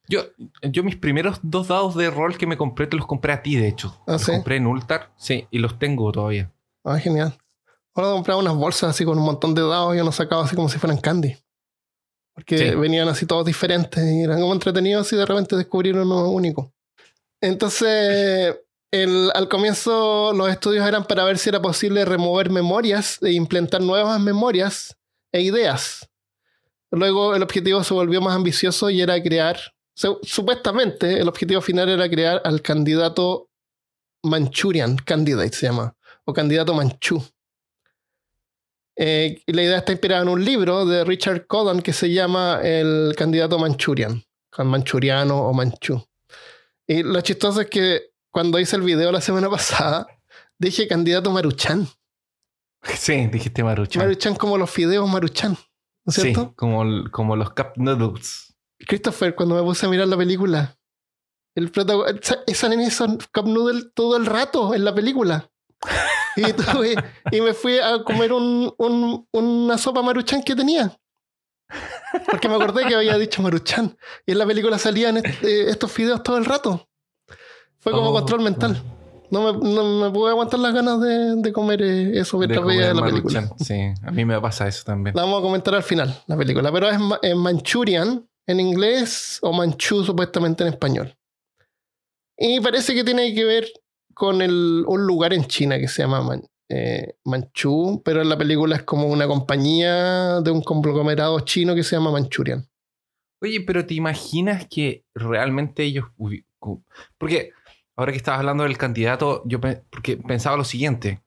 Yo, 0.08 0.24
yo 0.62 0.84
mis 0.84 0.96
primeros 0.96 1.40
dos 1.42 1.68
dados 1.68 1.96
de 1.96 2.10
rol 2.10 2.38
que 2.38 2.48
me 2.48 2.58
compré, 2.58 2.88
te 2.88 2.96
los 2.98 3.06
compré 3.06 3.34
a 3.34 3.42
ti, 3.44 3.56
de 3.56 3.68
hecho. 3.68 4.02
¿Ah, 4.08 4.14
los 4.14 4.24
sí? 4.24 4.32
compré 4.32 4.58
en 4.58 4.68
Ultar, 4.68 5.12
sí, 5.18 5.48
y 5.52 5.60
los 5.60 5.78
tengo 5.80 6.12
todavía. 6.12 6.52
Ah, 6.84 6.98
genial. 7.00 7.38
Ahora 7.94 8.10
he 8.12 8.14
comprado 8.14 8.40
unas 8.40 8.56
bolsas 8.56 8.90
así 8.92 9.06
con 9.06 9.18
un 9.18 9.26
montón 9.26 9.56
de 9.56 9.62
dados 9.62 9.96
y 9.96 10.00
unos 10.00 10.16
sacados 10.16 10.46
así 10.48 10.56
como 10.56 10.70
si 10.70 10.78
fueran 10.80 10.98
candy. 11.00 11.38
Porque 12.34 12.58
Sí. 12.58 12.76
venían 12.76 13.08
así 13.08 13.26
todos 13.26 13.46
diferentes 13.46 14.04
y 14.04 14.22
eran 14.24 14.42
como 14.42 14.54
entretenidos 14.54 15.12
y 15.14 15.16
de 15.16 15.26
repente 15.26 15.56
descubrieron 15.56 16.06
uno 16.12 16.30
único. 16.30 16.74
Entonces, 17.42 18.58
el- 18.92 19.32
al 19.34 19.48
comienzo 19.50 20.34
los 20.34 20.50
estudios 20.50 20.86
eran 20.88 21.06
para 21.06 21.24
ver 21.24 21.38
si 21.38 21.50
era 21.50 21.62
posible 21.62 22.04
remover 22.06 22.50
memorias 22.50 23.20
e 23.22 23.32
implantar 23.34 23.82
nuevas 23.82 24.20
memorias 24.20 24.98
e 25.32 25.42
ideas. 25.42 26.10
Luego 26.92 27.36
el 27.36 27.44
objetivo 27.44 27.84
se 27.84 27.94
volvió 27.94 28.22
más 28.22 28.36
ambicioso 28.36 28.90
y 28.90 29.02
era 29.02 29.22
crear, 29.22 29.58
supuestamente 29.96 31.20
el 31.20 31.28
objetivo 31.28 31.62
final 31.62 31.90
era 31.90 32.10
crear 32.10 32.42
al 32.44 32.62
candidato 32.62 33.50
Manchurian 34.24 34.98
Candidate, 34.98 35.54
se 35.54 35.68
llama, 35.68 35.96
o 36.26 36.34
candidato 36.34 36.74
Manchú. 36.74 37.24
Eh, 38.98 39.42
la 39.48 39.62
idea 39.62 39.78
está 39.80 39.92
inspirada 39.92 40.22
en 40.24 40.30
un 40.30 40.44
libro 40.44 40.86
de 40.86 41.04
Richard 41.04 41.48
Codan 41.48 41.82
que 41.82 41.92
se 41.94 42.12
llama 42.12 42.62
El 42.64 43.14
candidato 43.18 43.60
Manchurian, 43.60 44.24
manchuriano 44.58 45.38
o 45.48 45.54
manchú. 45.54 46.02
Y 46.88 47.04
lo 47.04 47.20
chistoso 47.22 47.62
es 47.62 47.68
que 47.70 48.12
cuando 48.32 48.58
hice 48.60 48.78
el 48.78 48.84
video 48.84 49.12
la 49.12 49.20
semana 49.22 49.50
pasada, 49.50 50.08
dije 50.58 50.88
candidato 50.88 51.30
Maruchan. 51.32 51.88
Sí, 52.84 53.28
dijiste 53.28 53.64
Maruchan. 53.64 54.02
Maruchan 54.04 54.36
como 54.36 54.58
los 54.58 54.70
fideos 54.70 55.10
Maruchan, 55.10 55.52
¿no 55.52 56.10
es 56.10 56.16
sí, 56.16 56.22
cierto? 56.22 56.54
como, 56.56 56.84
el- 56.84 57.12
como 57.12 57.36
los 57.36 57.50
Cup 57.50 57.74
Noodles. 57.76 58.45
Christopher, 58.80 59.36
cuando 59.36 59.56
me 59.56 59.64
puse 59.64 59.86
a 59.86 59.90
mirar 59.90 60.08
la 60.08 60.18
película, 60.18 60.78
el 61.56 61.72
protagonista, 61.72 62.40
esa 62.48 62.68
nena 62.70 62.86
hizo 62.86 63.06
Cup 63.34 63.48
Noodle 63.48 63.86
todo 63.94 64.18
el 64.18 64.26
rato 64.26 64.74
en 64.76 64.84
la 64.84 64.94
película. 64.94 65.50
Y, 66.36 66.42
tuve- 66.54 67.02
y 67.32 67.42
me 67.42 67.54
fui 67.54 67.80
a 67.80 68.04
comer 68.04 68.34
un- 68.34 68.74
un- 68.78 69.28
una 69.32 69.78
sopa 69.78 70.02
maruchan 70.02 70.44
que 70.44 70.56
tenía. 70.56 70.98
Porque 72.30 72.48
me 72.48 72.56
acordé 72.56 72.86
que 72.86 72.96
había 72.96 73.18
dicho 73.18 73.42
maruchan. 73.42 73.98
Y 74.26 74.34
en 74.34 74.38
la 74.38 74.46
película 74.46 74.78
salían 74.78 75.18
est- 75.18 75.44
eh, 75.44 75.70
estos 75.70 75.92
fideos 75.92 76.22
todo 76.24 76.38
el 76.38 76.46
rato. 76.46 76.88
Fue 77.80 77.92
como 77.92 78.10
Oh, 78.10 78.14
control 78.14 78.42
mental. 78.42 78.82
No 79.32 79.54
me, 79.54 79.74
no 79.74 79.84
me 80.06 80.12
pude 80.12 80.30
aguantar 80.30 80.60
las 80.60 80.74
ganas 80.74 81.02
de, 81.02 81.36
de 81.38 81.52
comer 81.54 81.82
eh, 81.82 82.20
eso 82.20 82.38
De 82.40 82.48
mientras 82.48 82.66
veía 82.68 82.90
comer 82.92 82.96
la 82.96 83.06
película. 83.10 83.50
Sí, 83.60 83.76
a 84.04 84.12
mí 84.12 84.24
me 84.26 84.40
pasa 84.40 84.68
eso 84.68 84.84
también. 84.86 85.16
La 85.16 85.24
vamos 85.24 85.40
a 85.40 85.42
comentar 85.42 85.74
al 85.76 85.84
final, 85.84 86.22
la 86.28 86.38
película. 86.38 86.72
Pero 86.72 86.90
es 86.90 86.98
en 87.24 87.38
Manchurian 87.38 88.28
en 88.48 88.60
inglés 88.60 89.40
o 89.42 89.52
Manchú 89.54 90.04
supuestamente 90.04 90.64
en 90.64 90.70
español. 90.70 91.18
Y 92.38 92.60
parece 92.60 92.94
que 92.94 93.04
tiene 93.04 93.34
que 93.34 93.46
ver 93.46 93.68
con 94.14 94.42
el- 94.42 94.84
un 94.88 95.06
lugar 95.06 95.34
en 95.34 95.46
China 95.46 95.78
que 95.80 95.88
se 95.88 96.02
llama 96.04 96.42
eh, 96.70 97.16
Manchú, 97.26 98.02
pero 98.04 98.22
en 98.22 98.30
la 98.30 98.38
película 98.38 98.76
es 98.76 98.84
como 98.84 99.08
una 99.08 99.28
compañía 99.28 100.42
de 100.42 100.50
un 100.52 100.64
conglomerado 100.64 101.40
chino 101.42 101.76
que 101.76 101.84
se 101.84 101.96
llama 101.96 102.12
Manchurian. 102.12 102.68
Oye, 103.42 103.62
pero 103.62 103.86
¿te 103.86 103.94
imaginas 103.94 104.66
que 104.68 105.06
realmente 105.14 105.84
ellos... 105.84 106.06
Porque 107.20 107.52
ahora 107.96 108.12
que 108.12 108.18
estabas 108.18 108.40
hablando 108.40 108.64
del 108.64 108.78
candidato, 108.78 109.44
yo 109.46 109.60
porque 109.62 110.18
pensaba 110.18 110.58
lo 110.58 110.64
siguiente. 110.64 111.22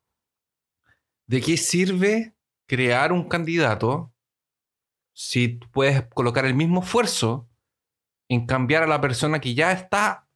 ¿De 1.29 1.41
qué 1.41 1.57
sirve 1.57 2.35
crear 2.67 3.13
un 3.13 3.29
candidato 3.29 4.13
si 5.19 5.49
puedes 5.49 6.07
colocar 6.15 6.47
el 6.47 6.55
mismo 6.55 6.81
esfuerzo 6.81 7.49
en 8.29 8.47
cambiar 8.47 8.85
a 8.85 8.87
la 8.87 9.01
persona 9.01 9.41
que 9.41 9.53
ya 9.53 9.73
está? 9.73 10.29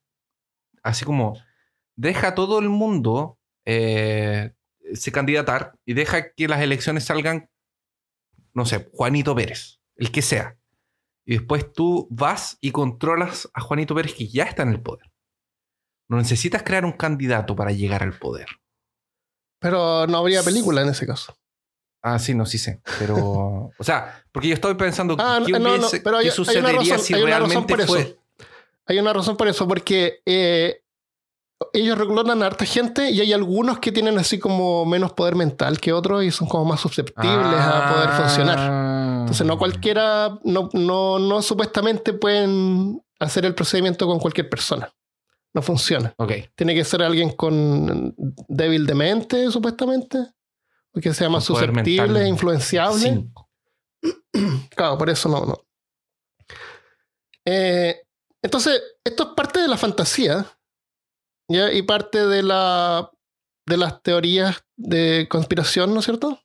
Así 0.83 1.05
como, 1.05 1.39
deja 1.95 2.28
a 2.28 2.35
todo 2.35 2.59
el 2.59 2.68
mundo 2.68 3.39
eh, 3.64 4.55
se 4.93 5.12
candidatar 5.12 5.78
y 5.85 5.95
deja 5.95 6.33
que 6.33 6.49
las 6.49 6.61
elecciones 6.61 7.05
salgan, 7.05 7.49
no 8.55 8.66
sé, 8.66 8.91
Juanito 8.93 9.37
Pérez, 9.37 9.78
el 9.95 10.11
que 10.11 10.20
sea. 10.20 10.59
Y 11.24 11.37
después 11.37 11.72
tú 11.72 12.09
vas 12.11 12.59
y 12.61 12.72
controlas 12.72 13.49
a 13.55 13.61
Juanito 13.61 13.95
Pérez 13.95 14.14
que 14.14 14.26
ya 14.26 14.43
está 14.43 14.64
en 14.64 14.70
el 14.70 14.83
poder. 14.83 15.12
No 16.09 16.16
necesitas 16.16 16.64
crear 16.64 16.85
un 16.85 16.93
candidato 16.93 17.55
para 17.55 17.70
llegar 17.70 18.03
al 18.03 18.18
poder. 18.18 18.49
Pero 19.61 20.09
no 20.09 20.18
habría 20.18 20.43
película 20.43 20.83
en 20.83 20.89
ese 20.89 21.07
caso. 21.07 21.37
Ah, 22.03 22.18
sí, 22.18 22.34
no, 22.34 22.44
sí 22.46 22.59
sé. 22.59 22.80
Pero, 22.98 23.16
o 23.78 23.84
sea, 23.84 24.22
porque 24.32 24.48
yo 24.48 24.55
estoy 24.55 24.74
pensando, 24.74 25.16
Ah, 25.18 25.40
¿qué, 25.44 25.53
no, 25.53 25.59
no, 25.61 25.70
hubiese- 25.76 26.00
pero 26.03 26.18
hay, 26.18 26.24
qué 26.24 26.30
hay 26.30 26.34
una 26.34 26.34
sucedería 26.36 26.92
razón, 26.92 26.98
si 26.98 27.14
hay 27.14 27.22
una 27.22 27.38
razón 27.38 27.66
por 27.66 27.80
eso. 27.80 27.96
Hay 28.86 28.98
una 28.98 29.12
razón 29.12 29.36
por 29.36 29.46
eso, 29.48 29.68
porque 29.68 30.20
eh, 30.26 30.82
ellos 31.72 31.96
reclutan 31.96 32.42
a 32.42 32.46
harta 32.46 32.64
gente 32.64 33.11
y 33.11 33.20
hay 33.20 33.32
algunos 33.32 33.78
que 33.78 33.92
tienen 33.92 34.18
así 34.18 34.38
como 34.40 34.84
menos 34.84 35.12
poder 35.12 35.36
mental 35.36 35.78
que 35.78 35.92
otros 35.92 36.24
y 36.24 36.30
son 36.32 36.48
como 36.48 36.64
más 36.64 36.80
susceptibles 36.80 37.30
a 37.61 37.92
poder 37.94 38.09
funcionar. 38.11 38.59
Ah. 38.61 39.16
Entonces 39.20 39.46
no 39.46 39.57
cualquiera, 39.59 40.38
no, 40.42 40.68
no, 40.72 41.18
no 41.20 41.42
supuestamente 41.42 42.12
pueden 42.12 43.00
hacer 43.20 43.46
el 43.46 43.55
procedimiento 43.55 44.07
con 44.09 44.18
cualquier 44.18 44.50
persona. 44.50 44.92
No 45.55 45.62
funciona. 45.62 46.12
Ok. 46.16 46.32
Tiene 46.57 46.74
que 46.74 46.82
ser 46.84 47.03
alguien 47.03 47.30
con 47.30 48.14
débil 48.48 48.86
de 48.86 48.94
mente, 48.94 49.50
supuestamente. 49.50 50.18
O 50.95 51.01
que 51.01 51.14
sea 51.14 51.28
más 51.28 51.47
Con 51.47 51.57
poder 51.57 51.70
susceptible, 51.70 52.07
mental 52.07 52.26
influenciable. 52.28 53.26
Claro, 54.74 54.99
por 54.99 55.11
eso 55.11 55.28
no, 55.28 55.45
no. 55.45 55.64
Eh, 57.45 58.03
entonces, 58.43 58.82
esto 59.05 59.22
es 59.22 59.28
parte 59.36 59.61
de 59.61 59.68
la 59.68 59.76
fantasía 59.76 60.47
¿ya? 61.49 61.72
y 61.72 61.82
parte 61.82 62.26
de, 62.26 62.43
la, 62.43 63.11
de 63.66 63.76
las 63.76 64.03
teorías 64.03 64.64
de 64.76 65.28
conspiración, 65.30 65.95
¿no 65.95 66.01
es 66.01 66.07
cierto? 66.07 66.40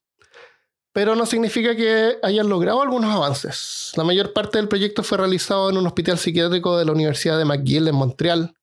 Pero 0.94 1.16
no 1.16 1.26
significa 1.26 1.76
que 1.76 2.18
hayan 2.24 2.50
logrado 2.50 2.82
algunos 2.82 3.14
avances. 3.14 3.92
La 3.96 4.04
mayor 4.04 4.34
parte 4.34 4.58
del 4.58 4.68
proyecto 4.68 5.04
fue 5.04 5.18
realizado 5.18 5.70
en 5.70 5.78
un 5.78 5.88
hospital 5.88 6.18
psiquiátrico 6.18 6.78
de 6.78 6.86
la 6.86 6.92
Universidad 6.92 7.38
de 7.38 7.46
McGill 7.46 7.88
en 7.88 7.96
Montreal, 7.96 8.54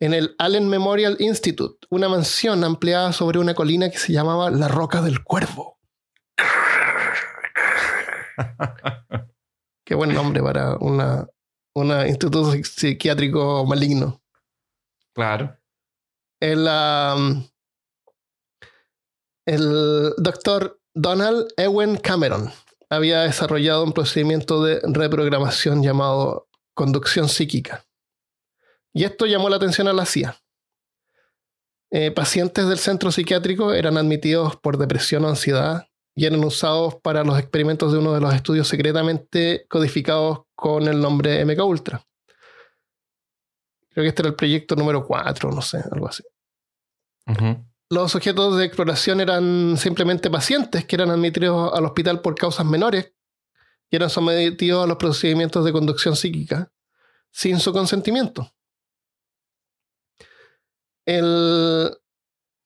en 0.00 0.14
el 0.14 0.34
Allen 0.38 0.68
Memorial 0.68 1.16
Institute, 1.18 1.86
una 1.90 2.08
mansión 2.08 2.62
ampliada 2.64 3.12
sobre 3.12 3.38
una 3.38 3.54
colina 3.54 3.90
que 3.90 3.98
se 3.98 4.12
llamaba 4.12 4.50
La 4.50 4.68
Roca 4.68 5.02
del 5.02 5.22
Cuervo. 5.24 5.78
Qué 9.84 9.94
buen 9.94 10.14
nombre 10.14 10.42
para 10.42 10.76
una, 10.76 11.26
una 11.74 12.06
instituto 12.06 12.52
psi- 12.52 12.64
psiquiátrico 12.64 13.64
maligno. 13.66 14.22
Claro. 15.14 15.56
El, 16.40 16.68
um, 16.68 17.44
el 19.46 20.12
doctor 20.18 20.80
Donald 20.94 21.48
Ewen 21.56 21.96
Cameron 21.96 22.50
había 22.90 23.22
desarrollado 23.22 23.82
un 23.84 23.92
procedimiento 23.92 24.62
de 24.62 24.80
reprogramación 24.84 25.82
llamado 25.82 26.48
conducción 26.74 27.28
psíquica. 27.28 27.84
Y 28.98 29.04
esto 29.04 29.26
llamó 29.26 29.48
la 29.48 29.54
atención 29.54 29.86
a 29.86 29.92
la 29.92 30.04
CIA. 30.04 30.36
Eh, 31.92 32.10
pacientes 32.10 32.66
del 32.66 32.80
centro 32.80 33.12
psiquiátrico 33.12 33.72
eran 33.72 33.96
admitidos 33.96 34.56
por 34.56 34.76
depresión 34.76 35.24
o 35.24 35.28
ansiedad 35.28 35.86
y 36.16 36.26
eran 36.26 36.42
usados 36.42 36.96
para 36.96 37.22
los 37.22 37.38
experimentos 37.38 37.92
de 37.92 38.00
uno 38.00 38.12
de 38.12 38.20
los 38.20 38.34
estudios 38.34 38.66
secretamente 38.66 39.66
codificados 39.68 40.40
con 40.56 40.88
el 40.88 41.00
nombre 41.00 41.44
MK 41.44 41.64
Ultra. 41.64 42.04
Creo 43.90 44.02
que 44.02 44.08
este 44.08 44.22
era 44.22 44.30
el 44.30 44.34
proyecto 44.34 44.74
número 44.74 45.06
4, 45.06 45.52
no 45.52 45.62
sé, 45.62 45.78
algo 45.92 46.08
así. 46.08 46.24
Los 47.90 48.10
sujetos 48.10 48.58
de 48.58 48.64
exploración 48.64 49.20
eran 49.20 49.76
simplemente 49.76 50.28
pacientes 50.28 50.84
que 50.86 50.96
eran 50.96 51.10
admitidos 51.10 51.72
al 51.72 51.84
hospital 51.84 52.20
por 52.20 52.34
causas 52.34 52.66
menores 52.66 53.12
y 53.90 53.94
eran 53.94 54.10
sometidos 54.10 54.82
a 54.82 54.88
los 54.88 54.96
procedimientos 54.96 55.64
de 55.64 55.70
conducción 55.70 56.16
psíquica 56.16 56.72
sin 57.30 57.60
su 57.60 57.72
consentimiento. 57.72 58.52
El, 61.08 61.90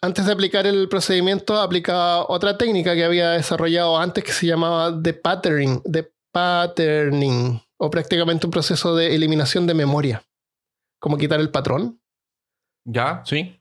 antes 0.00 0.26
de 0.26 0.32
aplicar 0.32 0.66
el 0.66 0.88
procedimiento, 0.88 1.60
aplicaba 1.60 2.28
otra 2.28 2.58
técnica 2.58 2.96
que 2.96 3.04
había 3.04 3.30
desarrollado 3.30 3.96
antes 3.96 4.24
que 4.24 4.32
se 4.32 4.46
llamaba 4.46 5.00
the 5.00 5.12
patterning, 5.12 5.80
the 5.82 6.12
patterning 6.32 7.60
o 7.78 7.88
prácticamente 7.88 8.46
un 8.46 8.50
proceso 8.50 8.96
de 8.96 9.14
eliminación 9.14 9.68
de 9.68 9.74
memoria, 9.74 10.24
como 11.00 11.18
quitar 11.18 11.38
el 11.38 11.50
patrón. 11.50 12.00
Ya, 12.84 13.22
sí. 13.24 13.60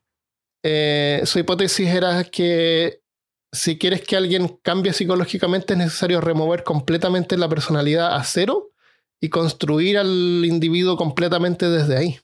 Eh, 0.64 1.22
su 1.26 1.38
hipótesis 1.38 1.88
era 1.88 2.24
que 2.24 3.04
si 3.52 3.78
quieres 3.78 4.02
que 4.02 4.18
alguien 4.18 4.48
cambie 4.64 4.94
psicológicamente 4.94 5.74
es 5.74 5.80
necesario 5.80 6.22
remover 6.22 6.64
completamente 6.64 7.38
la 7.38 7.50
personalidad 7.50 8.16
a 8.16 8.24
cero 8.24 8.72
y 9.20 9.30
construir 9.30 10.00
al 10.00 10.44
individuo 10.44 10.98
completamente 10.98 11.70
desde 11.70 11.98
ahí. 11.98 12.20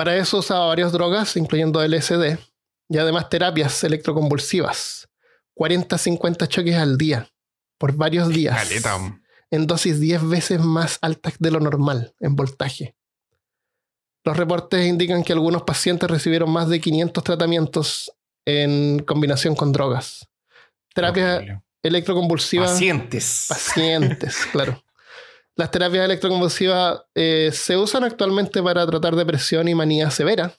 Para 0.00 0.16
eso 0.16 0.38
usaba 0.38 0.64
varias 0.64 0.92
drogas, 0.92 1.36
incluyendo 1.36 1.86
LSD, 1.86 2.38
y 2.88 2.96
además 2.96 3.28
terapias 3.28 3.84
electroconvulsivas. 3.84 5.10
40-50 5.54 6.48
choques 6.48 6.74
al 6.76 6.96
día, 6.96 7.28
por 7.76 7.94
varios 7.94 8.30
días. 8.30 8.56
En 9.50 9.66
dosis 9.66 10.00
10 10.00 10.26
veces 10.26 10.58
más 10.58 10.96
altas 11.02 11.34
de 11.38 11.50
lo 11.50 11.60
normal, 11.60 12.14
en 12.18 12.34
voltaje. 12.34 12.96
Los 14.24 14.38
reportes 14.38 14.86
indican 14.86 15.22
que 15.22 15.34
algunos 15.34 15.64
pacientes 15.64 16.10
recibieron 16.10 16.50
más 16.50 16.70
de 16.70 16.80
500 16.80 17.22
tratamientos 17.22 18.10
en 18.46 19.00
combinación 19.00 19.54
con 19.54 19.70
drogas. 19.70 20.26
Terapia 20.94 21.62
electroconvulsiva. 21.82 22.64
Pacientes. 22.64 23.44
Pacientes, 23.50 24.46
claro. 24.50 24.82
Las 25.60 25.70
terapias 25.70 26.06
electroconvulsivas 26.06 27.02
eh, 27.14 27.50
se 27.52 27.76
usan 27.76 28.02
actualmente 28.02 28.62
para 28.62 28.86
tratar 28.86 29.14
depresión 29.14 29.68
y 29.68 29.74
manía 29.74 30.10
severa. 30.10 30.54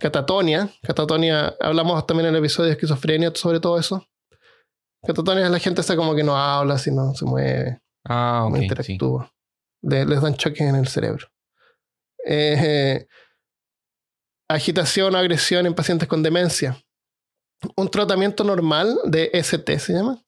Catatonia. 0.00 0.70
Catatonia, 0.82 1.56
hablamos 1.60 2.06
también 2.06 2.28
en 2.28 2.36
el 2.36 2.38
episodio 2.38 2.68
de 2.68 2.74
esquizofrenia 2.74 3.32
sobre 3.34 3.58
todo 3.58 3.76
eso. 3.76 4.06
Catatonia 5.04 5.46
es 5.46 5.50
la 5.50 5.58
gente 5.58 5.80
está 5.80 5.96
como 5.96 6.14
que 6.14 6.22
no 6.22 6.36
habla, 6.36 6.78
sino 6.78 7.12
se 7.14 7.24
mueve. 7.24 7.80
Ah, 8.04 8.46
no 8.48 8.56
interactúa. 8.56 9.32
les 9.82 10.22
dan 10.22 10.36
choques 10.36 10.60
en 10.60 10.76
el 10.76 10.86
cerebro. 10.86 11.26
Eh, 12.24 13.08
agitación 14.48 15.12
o 15.16 15.18
agresión 15.18 15.66
en 15.66 15.74
pacientes 15.74 16.06
con 16.06 16.22
demencia. 16.22 16.80
Un 17.74 17.90
tratamiento 17.90 18.44
normal 18.44 18.96
de 19.06 19.32
ST 19.32 19.76
se 19.80 19.92
llama. 19.92 20.22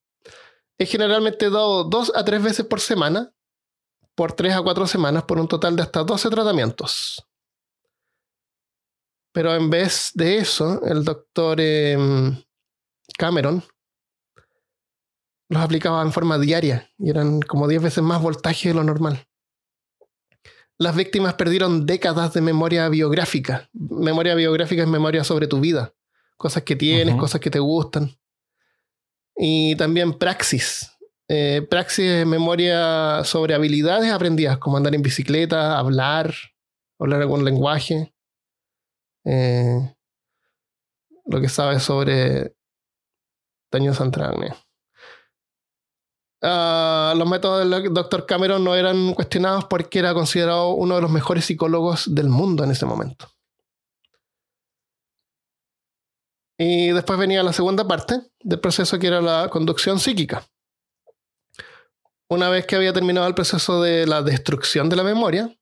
Es 0.77 0.91
generalmente 0.91 1.51
dado 1.51 1.85
dos 1.85 2.11
a 2.17 2.25
tres 2.25 2.43
veces 2.43 2.67
por 2.67 2.81
semana, 2.81 3.33
por 4.17 4.33
tres 4.33 4.55
a 4.55 4.63
cuatro 4.63 4.89
semanas, 4.89 5.23
por 5.23 5.39
un 5.39 5.47
total 5.47 5.77
de 5.77 5.83
hasta 5.83 6.03
12 6.03 6.29
tratamientos. 6.31 7.25
Pero 9.33 9.55
en 9.55 9.71
vez 9.71 10.11
de 10.15 10.39
eso, 10.39 10.83
el 10.85 11.05
doctor 11.05 11.61
em, 11.61 12.43
Cameron 13.17 13.63
los 15.49 15.63
aplicaba 15.63 16.03
en 16.03 16.13
forma 16.13 16.39
diaria 16.39 16.91
y 16.99 17.11
eran 17.11 17.41
como 17.41 17.69
10 17.69 17.83
veces 17.83 18.03
más 18.03 18.21
voltaje 18.21 18.71
de 18.71 18.75
lo 18.75 18.83
normal 18.83 19.29
las 20.79 20.95
víctimas 20.95 21.35
perdieron 21.35 21.87
décadas 21.87 22.35
de 22.35 22.41
memoria 22.41 22.89
biográfica. 22.89 23.69
Memoria 23.73 24.35
biográfica 24.35 24.83
es 24.83 24.89
memoria 24.89 25.25
sobre 25.25 25.47
tu 25.47 25.61
vida. 25.61 25.95
Cosas 26.37 26.63
que 26.65 26.77
tienes, 26.77 27.15
cosas 27.17 27.41
que 27.41 27.51
te 27.51 27.59
gustan. 27.59 28.15
Y 29.35 29.75
también 29.77 30.13
praxis. 30.13 30.91
Eh, 31.29 31.67
praxis 31.69 32.05
es 32.05 32.27
memoria 32.27 33.25
sobre 33.25 33.55
habilidades 33.55 34.13
aprendidas, 34.13 34.59
como 34.59 34.77
andar 34.77 34.95
en 34.95 35.03
bicicleta, 35.03 35.79
hablar, 35.79 36.33
hablar 36.99 37.23
algún 37.23 37.45
lenguaje. 37.45 38.15
Eh, 39.25 39.95
lo 41.25 41.41
que 41.41 41.49
sabes 41.49 41.83
sobre 41.83 42.55
daño 43.73 43.93
central. 43.93 44.37
Ah, 46.43 47.15
los 47.17 47.29
métodos 47.29 47.69
del 47.69 47.93
Dr. 47.93 48.25
Cameron 48.27 48.63
no 48.63 48.77
eran 48.77 49.15
cuestionados 49.15 49.65
porque 49.65 49.99
era 49.99 50.15
considerado 50.15 50.71
uno 50.75 50.95
de 50.95 51.03
los 51.03 51.11
mejores 51.11 51.45
psicólogos 51.45 52.15
del 52.15 52.29
mundo 52.29 52.63
en 52.63 52.71
ese 52.71 52.87
momento. 52.87 53.29
Y 56.59 56.91
después 56.91 57.19
venía 57.19 57.43
la 57.43 57.53
segunda 57.53 57.87
parte 57.87 58.21
del 58.41 58.61
proceso 58.61 58.99
que 58.99 59.09
era 59.09 59.21
la 59.21 59.49
conducción 59.51 59.99
psíquica. 59.99 60.47
Una 62.29 62.49
vez 62.49 62.67
que 62.67 62.75
había 62.75 62.93
terminado 62.93 63.27
el 63.29 63.35
proceso 63.35 63.81
de 63.83 64.07
la 64.07 64.23
destrucción 64.23 64.89
de 64.89 64.97
la 64.97 65.05
memoria, 65.05 65.57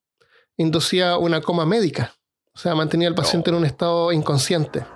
inducía 0.56 1.18
una 1.18 1.42
coma 1.42 1.66
médica. 1.66 2.14
O 2.54 2.58
sea, 2.58 2.74
mantenía 2.74 3.08
al 3.08 3.14
paciente 3.14 3.50
en 3.50 3.56
un 3.56 3.64
estado 3.64 4.12
inconsciente. 4.12 4.86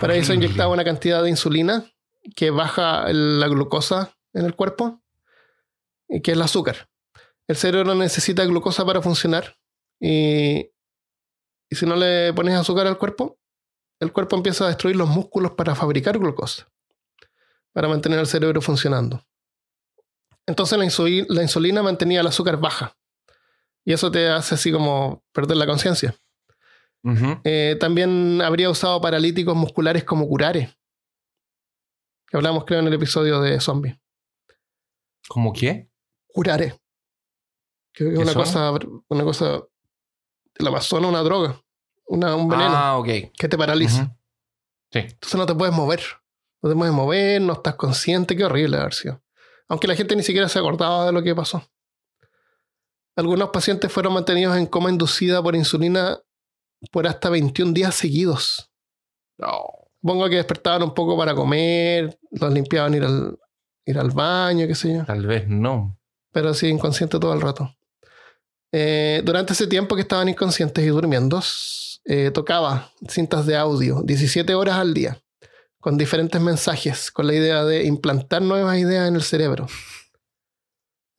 Para 0.00 0.14
eso 0.14 0.32
inyectaba 0.32 0.72
una 0.72 0.84
cantidad 0.84 1.22
de 1.22 1.28
insulina 1.28 1.84
que 2.34 2.50
baja 2.50 3.12
la 3.12 3.48
glucosa 3.48 4.16
en 4.32 4.46
el 4.46 4.54
cuerpo, 4.54 5.02
que 6.08 6.30
es 6.30 6.36
el 6.36 6.42
azúcar. 6.42 6.88
El 7.46 7.56
cerebro 7.56 7.94
necesita 7.94 8.44
glucosa 8.44 8.86
para 8.86 9.02
funcionar 9.02 9.56
y, 10.00 10.70
y 11.68 11.76
si 11.76 11.84
no 11.84 11.96
le 11.96 12.32
pones 12.32 12.54
azúcar 12.54 12.86
al 12.86 12.96
cuerpo, 12.96 13.38
el 13.98 14.12
cuerpo 14.12 14.36
empieza 14.36 14.64
a 14.64 14.68
destruir 14.68 14.96
los 14.96 15.08
músculos 15.08 15.52
para 15.52 15.74
fabricar 15.74 16.18
glucosa, 16.18 16.70
para 17.72 17.88
mantener 17.88 18.20
el 18.20 18.26
cerebro 18.26 18.62
funcionando. 18.62 19.26
Entonces 20.46 20.78
la, 20.78 21.42
insulina, 21.42 21.82
mantenía 21.82 22.20
el 22.20 22.26
azúcar 22.26 22.58
baja 22.58 22.96
y 23.84 23.92
eso 23.92 24.10
te 24.10 24.28
hace 24.28 24.54
así 24.54 24.72
como 24.72 25.22
perder 25.32 25.56
la 25.56 25.66
conciencia. 25.66 26.14
Eh, 27.44 27.76
también 27.80 28.42
habría 28.42 28.68
usado 28.68 29.00
paralíticos 29.00 29.56
musculares 29.56 30.04
como 30.04 30.28
curares, 30.28 30.68
que 32.28 32.36
hablamos 32.36 32.64
creo 32.64 32.80
en 32.80 32.88
el 32.88 32.94
episodio 32.94 33.40
de 33.40 33.58
zombies. 33.60 33.96
¿Cómo 35.28 35.52
qué? 35.52 35.88
Curare. 36.26 36.78
Que 37.92 38.12
es 38.12 38.18
una 38.18 38.34
cosa, 38.34 38.72
una 39.08 39.24
cosa 39.24 39.62
del 40.54 40.68
Amazonas, 40.68 41.08
una 41.08 41.22
droga, 41.22 41.60
una, 42.06 42.34
un 42.34 42.48
veneno. 42.48 42.70
Ah, 42.74 42.98
ok. 42.98 43.06
Que 43.36 43.48
te 43.48 43.56
paraliza. 43.56 44.16
Sí. 44.92 44.98
Entonces 44.98 45.34
no 45.36 45.46
te 45.46 45.54
puedes 45.54 45.74
mover. 45.74 46.02
No 46.62 46.68
te 46.68 46.76
puedes 46.76 46.92
mover, 46.92 47.40
no 47.40 47.54
estás 47.54 47.76
consciente. 47.76 48.36
Qué 48.36 48.44
horrible 48.44 48.76
haber 48.76 48.94
sido. 48.94 49.22
Aunque 49.70 49.86
la 49.86 49.94
gente 49.94 50.16
ni 50.16 50.24
siquiera 50.24 50.48
se 50.48 50.58
acordaba 50.58 51.06
de 51.06 51.12
lo 51.12 51.22
que 51.22 51.34
pasó. 51.34 51.62
Algunos 53.14 53.50
pacientes 53.50 53.90
fueron 53.92 54.14
mantenidos 54.14 54.56
en 54.56 54.66
coma 54.66 54.90
inducida 54.90 55.40
por 55.40 55.54
insulina 55.54 56.18
por 56.90 57.06
hasta 57.06 57.30
21 57.30 57.72
días 57.72 57.94
seguidos. 57.94 58.68
Supongo 60.00 60.28
que 60.28 60.36
despertaban 60.36 60.82
un 60.82 60.92
poco 60.92 61.16
para 61.16 61.34
comer, 61.36 62.18
los 62.32 62.52
limpiaban 62.52 62.94
ir 62.94 63.04
al, 63.04 63.38
ir 63.86 63.98
al 63.98 64.10
baño, 64.10 64.66
qué 64.66 64.74
sé 64.74 64.94
yo. 64.94 65.04
Tal 65.04 65.24
vez 65.26 65.46
no. 65.46 65.96
Pero 66.32 66.52
sí, 66.52 66.66
inconsciente 66.66 67.20
todo 67.20 67.32
el 67.32 67.40
rato. 67.40 67.72
Eh, 68.72 69.22
durante 69.24 69.52
ese 69.52 69.68
tiempo 69.68 69.94
que 69.94 70.02
estaban 70.02 70.28
inconscientes 70.28 70.84
y 70.84 70.88
durmiendo, 70.88 71.40
eh, 72.06 72.32
tocaba 72.32 72.90
cintas 73.08 73.46
de 73.46 73.56
audio 73.56 74.02
17 74.02 74.52
horas 74.54 74.76
al 74.76 74.94
día, 74.94 75.22
con 75.80 75.96
diferentes 75.96 76.40
mensajes, 76.40 77.10
con 77.10 77.26
la 77.26 77.34
idea 77.34 77.64
de 77.64 77.84
implantar 77.84 78.42
nuevas 78.42 78.78
ideas 78.78 79.08
en 79.08 79.16
el 79.16 79.22
cerebro. 79.22 79.66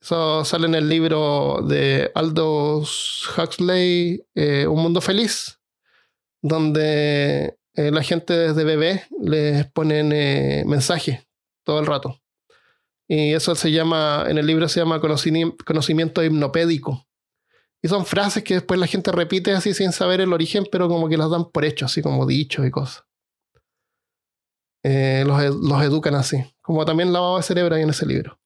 Eso 0.00 0.44
sale 0.44 0.66
en 0.66 0.74
el 0.74 0.88
libro 0.88 1.60
de 1.66 2.10
Aldous 2.14 3.28
Huxley, 3.36 4.24
eh, 4.34 4.66
Un 4.66 4.82
Mundo 4.82 5.00
Feliz, 5.00 5.60
donde 6.40 7.56
la 7.74 8.02
gente 8.02 8.34
desde 8.34 8.64
bebé 8.64 9.04
les 9.20 9.66
ponen 9.70 10.08
mensajes 10.68 11.26
todo 11.64 11.80
el 11.80 11.86
rato. 11.86 12.20
Y 13.08 13.34
eso 13.34 13.54
se 13.54 13.70
llama, 13.70 14.24
en 14.28 14.38
el 14.38 14.46
libro 14.46 14.68
se 14.68 14.80
llama 14.80 15.00
conocimiento 15.00 16.24
hipnopédico. 16.24 17.06
Y 17.82 17.88
son 17.88 18.06
frases 18.06 18.44
que 18.44 18.54
después 18.54 18.78
la 18.78 18.86
gente 18.86 19.10
repite 19.12 19.52
así 19.52 19.74
sin 19.74 19.92
saber 19.92 20.20
el 20.20 20.32
origen, 20.32 20.66
pero 20.70 20.88
como 20.88 21.08
que 21.08 21.16
las 21.16 21.30
dan 21.30 21.50
por 21.50 21.64
hecho, 21.64 21.86
así 21.86 22.00
como 22.00 22.26
dichos 22.26 22.66
y 22.66 22.70
cosas. 22.70 23.04
Eh, 24.82 25.24
los, 25.26 25.40
los, 25.56 25.82
educan 25.82 26.14
así. 26.14 26.44
Como 26.60 26.84
también 26.84 27.12
lavado 27.12 27.36
de 27.36 27.42
cerebro 27.42 27.74
ahí 27.74 27.82
en 27.82 27.90
ese 27.90 28.06
libro. 28.06 28.38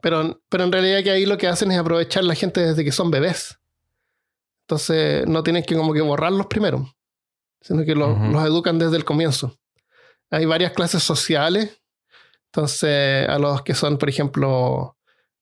Pero, 0.00 0.40
pero 0.48 0.64
en 0.64 0.72
realidad 0.72 1.02
que 1.02 1.10
ahí 1.10 1.26
lo 1.26 1.38
que 1.38 1.48
hacen 1.48 1.72
es 1.72 1.78
aprovechar 1.78 2.24
la 2.24 2.34
gente 2.34 2.60
desde 2.60 2.84
que 2.84 2.92
son 2.92 3.10
bebés. 3.10 3.58
Entonces 4.62 5.26
no 5.26 5.42
tienen 5.42 5.64
que 5.64 5.76
como 5.76 5.92
que 5.92 6.02
borrarlos 6.02 6.46
primero, 6.46 6.94
sino 7.60 7.84
que 7.84 7.94
los 7.94 8.44
educan 8.44 8.78
desde 8.78 8.96
el 8.96 9.04
comienzo. 9.04 9.58
Hay 10.30 10.44
varias 10.44 10.72
clases 10.72 11.02
sociales 11.02 11.80
entonces, 12.52 13.28
a 13.28 13.38
los 13.38 13.62
que 13.62 13.74
son, 13.74 13.98
por 13.98 14.08
ejemplo, 14.08 14.96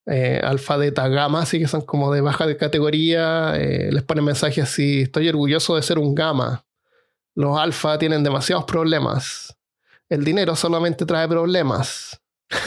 eh, 0.05 0.41
alfa, 0.43 0.77
beta, 0.77 1.07
gamma, 1.07 1.41
así 1.41 1.59
que 1.59 1.67
son 1.67 1.81
como 1.81 2.13
de 2.13 2.21
baja 2.21 2.45
de 2.45 2.57
categoría, 2.57 3.53
eh, 3.55 3.89
les 3.91 4.03
ponen 4.03 4.25
mensajes 4.25 4.63
así, 4.63 5.01
estoy 5.01 5.29
orgulloso 5.29 5.75
de 5.75 5.83
ser 5.83 5.99
un 5.99 6.13
gamma. 6.13 6.65
Los 7.33 7.57
alfa 7.57 7.97
tienen 7.97 8.23
demasiados 8.23 8.65
problemas. 8.65 9.56
El 10.09 10.23
dinero 10.23 10.55
solamente 10.55 11.05
trae 11.05 11.27
problemas. 11.27 12.19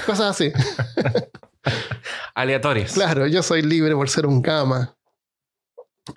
Cosas 0.07 0.31
así. 0.31 0.53
Aleatorias. 2.35 2.93
Claro, 2.93 3.27
yo 3.27 3.43
soy 3.43 3.63
libre 3.63 3.95
por 3.95 4.09
ser 4.09 4.27
un 4.27 4.43
gamma. 4.43 4.97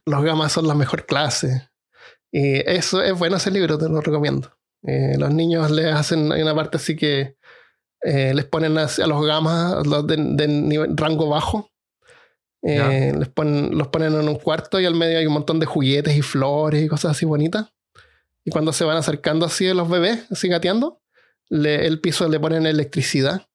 Los 0.06 0.24
gamas 0.24 0.52
son 0.52 0.68
la 0.68 0.76
mejor 0.76 1.06
clase. 1.06 1.70
Y 2.32 2.58
eso 2.70 3.02
es 3.04 3.18
bueno 3.18 3.38
ese 3.38 3.52
libro, 3.52 3.78
te 3.78 3.88
lo 3.90 4.02
recomiendo. 4.02 4.52
Eh, 4.84 5.16
los 5.18 5.32
niños 5.34 5.70
les 5.72 5.94
hacen, 5.94 6.32
hay 6.32 6.42
una 6.42 6.56
parte 6.56 6.78
así 6.78 6.96
que 6.96 7.38
eh, 8.02 8.34
les 8.34 8.46
ponen 8.46 8.78
a, 8.78 8.86
a 8.86 9.08
los 9.08 9.26
gamas, 9.26 9.86
los 9.86 10.06
de, 10.08 10.18
de 10.18 10.48
nivel- 10.48 10.94
rango 10.98 11.30
bajo, 11.30 11.70
eh, 12.64 13.14
les 13.18 13.30
ponen, 13.30 13.78
los 13.78 13.88
ponen 13.90 14.14
en 14.14 14.28
un 14.28 14.36
cuarto 14.36 14.80
y 14.80 14.86
al 14.86 14.96
medio 14.96 15.20
hay 15.20 15.26
un 15.26 15.34
montón 15.34 15.60
de 15.60 15.66
juguetes 15.66 16.16
y 16.18 16.22
flores 16.22 16.84
y 16.84 16.88
cosas 16.88 17.12
así 17.12 17.26
bonitas. 17.26 17.68
Y 18.44 18.52
cuando 18.52 18.74
se 18.74 18.84
van 18.84 18.98
acercando 18.98 19.46
así 19.46 19.66
de 19.66 19.74
los 19.74 19.88
bebés, 19.88 20.26
así 20.32 20.50
gateando, 20.50 21.02
le- 21.50 21.86
el 21.88 22.00
piso 22.02 22.28
le 22.28 22.40
ponen 22.40 22.66
electricidad. 22.66 23.48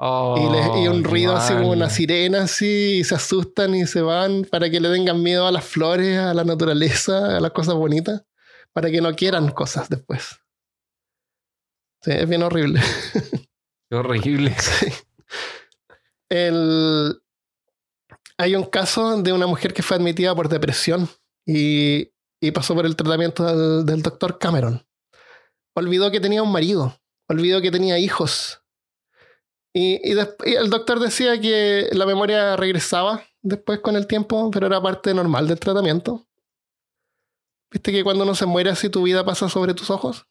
Y, 0.00 0.04
le- 0.52 0.82
y 0.84 0.88
un 0.88 1.04
Oh, 1.04 1.08
ruido 1.08 1.36
así 1.36 1.52
como 1.54 1.70
una 1.72 1.90
sirena 1.90 2.42
así, 2.44 2.98
y 3.00 3.04
se 3.04 3.16
asustan 3.16 3.74
y 3.74 3.84
se 3.86 4.00
van 4.00 4.44
para 4.44 4.70
que 4.70 4.78
le 4.78 4.90
tengan 4.92 5.20
miedo 5.22 5.46
a 5.46 5.50
las 5.50 5.64
flores, 5.64 6.16
a 6.18 6.32
la 6.34 6.44
naturaleza, 6.44 7.36
a 7.36 7.40
las 7.40 7.50
cosas 7.50 7.74
bonitas, 7.74 8.22
para 8.72 8.90
que 8.92 9.00
no 9.00 9.12
quieran 9.16 9.50
cosas 9.50 9.88
después. 9.88 10.38
Sí, 12.02 12.12
es 12.12 12.28
bien 12.28 12.44
horrible. 12.44 12.80
Qué 13.90 13.96
horrible. 13.96 14.54
Sí. 14.60 14.92
El... 16.28 17.20
Hay 18.36 18.54
un 18.54 18.64
caso 18.64 19.20
de 19.20 19.32
una 19.32 19.46
mujer 19.46 19.72
que 19.74 19.82
fue 19.82 19.96
admitida 19.96 20.34
por 20.34 20.48
depresión 20.48 21.08
y, 21.44 22.12
y 22.40 22.50
pasó 22.52 22.74
por 22.74 22.86
el 22.86 22.94
tratamiento 22.94 23.44
del, 23.44 23.84
del 23.86 24.02
doctor 24.02 24.38
Cameron. 24.38 24.86
Olvidó 25.78 26.10
que 26.10 26.18
tenía 26.20 26.42
un 26.42 26.50
marido, 26.50 26.98
olvidó 27.28 27.60
que 27.62 27.70
tenía 27.70 27.98
hijos. 27.98 28.60
Y, 29.72 30.00
y 30.02 30.14
desp- 30.14 30.44
y 30.44 30.54
el 30.54 30.70
doctor 30.70 30.98
decía 30.98 31.40
que 31.40 31.88
la 31.92 32.04
memoria 32.04 32.56
regresaba 32.56 33.22
después 33.42 33.78
con 33.78 33.94
el 33.94 34.08
tiempo, 34.08 34.50
pero 34.50 34.66
era 34.66 34.82
parte 34.82 35.14
normal 35.14 35.46
del 35.46 35.60
tratamiento. 35.60 36.26
¿Viste 37.70 37.92
que 37.92 38.02
cuando 38.02 38.24
uno 38.24 38.34
se 38.34 38.46
muere 38.46 38.70
así 38.70 38.88
tu 38.88 39.02
vida 39.02 39.24
pasa 39.24 39.48
sobre 39.48 39.74
tus 39.74 39.88
ojos? 39.90 40.26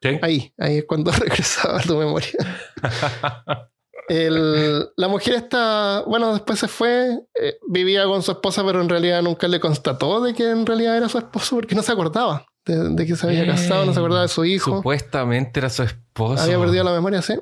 Sí. 0.00 0.18
Ahí, 0.22 0.54
ahí 0.58 0.78
es 0.78 0.84
cuando 0.84 1.10
regresaba 1.18 1.80
tu 1.82 1.96
memoria. 1.96 2.30
El- 4.08 4.90
la 4.96 5.08
mujer 5.08 5.34
está, 5.34 6.02
bueno, 6.06 6.32
después 6.32 6.58
se 6.58 6.68
fue, 6.68 7.18
eh, 7.34 7.58
vivía 7.68 8.04
con 8.04 8.22
su 8.22 8.32
esposa, 8.32 8.64
pero 8.64 8.80
en 8.80 8.88
realidad 8.88 9.22
nunca 9.22 9.46
le 9.48 9.60
constató 9.60 10.20
de 10.20 10.34
que 10.34 10.50
en 10.50 10.66
realidad 10.66 10.96
era 10.96 11.08
su 11.08 11.18
esposo 11.18 11.56
porque 11.56 11.74
no 11.74 11.82
se 11.82 11.92
acordaba 11.92 12.46
de, 12.64 12.90
de 12.90 13.06
que 13.06 13.16
se 13.16 13.26
había 13.26 13.46
casado, 13.46 13.84
no 13.86 13.92
se 13.92 13.98
acordaba 13.98 14.22
de 14.22 14.28
su 14.28 14.44
hijo, 14.44 14.76
Supuestamente 14.76 15.60
era 15.60 15.70
su 15.70 15.82
esposo. 15.82 16.42
había 16.42 16.58
perdido 16.58 16.84
la 16.84 16.92
memoria, 16.92 17.22
sí. 17.22 17.34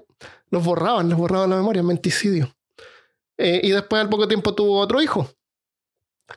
Los 0.51 0.65
borraban, 0.65 1.09
les 1.09 1.19
borraban 1.19 1.51
la 1.51 1.57
memoria, 1.57 1.83
menticidio. 1.83 2.55
Eh, 3.37 3.61
y 3.63 3.71
después 3.71 4.01
al 4.03 4.09
poco 4.09 4.27
tiempo 4.27 4.55
tuvo 4.55 4.79
otro 4.81 5.01
hijo. 5.03 5.29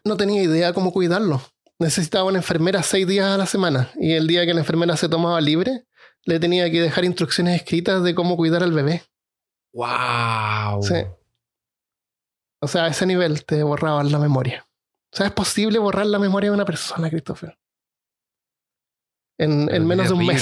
No 0.04 0.18
tenía 0.18 0.42
idea 0.44 0.74
cómo 0.74 0.92
cuidarlo. 0.92 1.42
Necesitaba 1.80 2.26
una 2.26 2.38
enfermera 2.40 2.84
seis 2.84 3.08
días 3.08 3.28
a 3.28 3.38
la 3.38 3.46
semana 3.46 3.90
y 4.00 4.14
el 4.14 4.28
día 4.28 4.46
que 4.46 4.54
la 4.54 4.60
enfermera 4.60 4.96
se 4.98 5.10
tomaba 5.10 5.42
libre, 5.42 5.86
le 6.26 6.40
tenía 6.40 6.70
que 6.70 6.82
dejar 6.82 7.06
instrucciones 7.06 7.56
escritas 7.56 8.04
de 8.04 8.14
cómo 8.14 8.38
cuidar 8.38 8.62
al 8.64 8.72
bebé. 8.74 9.04
¡Wow! 9.74 10.84
Sí. 10.84 10.96
O 12.62 12.68
sea, 12.68 12.86
a 12.86 12.88
ese 12.90 13.06
nivel 13.08 13.44
te 13.46 13.64
borraban 13.64 14.12
la 14.12 14.20
memoria. 14.20 14.68
O 15.12 15.18
sea, 15.18 15.26
es 15.26 15.32
posible 15.34 15.80
borrar 15.80 16.06
la 16.06 16.20
memoria 16.20 16.50
de 16.52 16.56
una 16.56 16.66
persona, 16.66 17.10
Christopher. 17.10 17.58
En, 19.44 19.74
en 19.74 19.88
menos 19.88 20.08
de 20.10 20.14
un 20.14 20.20
mes. 20.28 20.42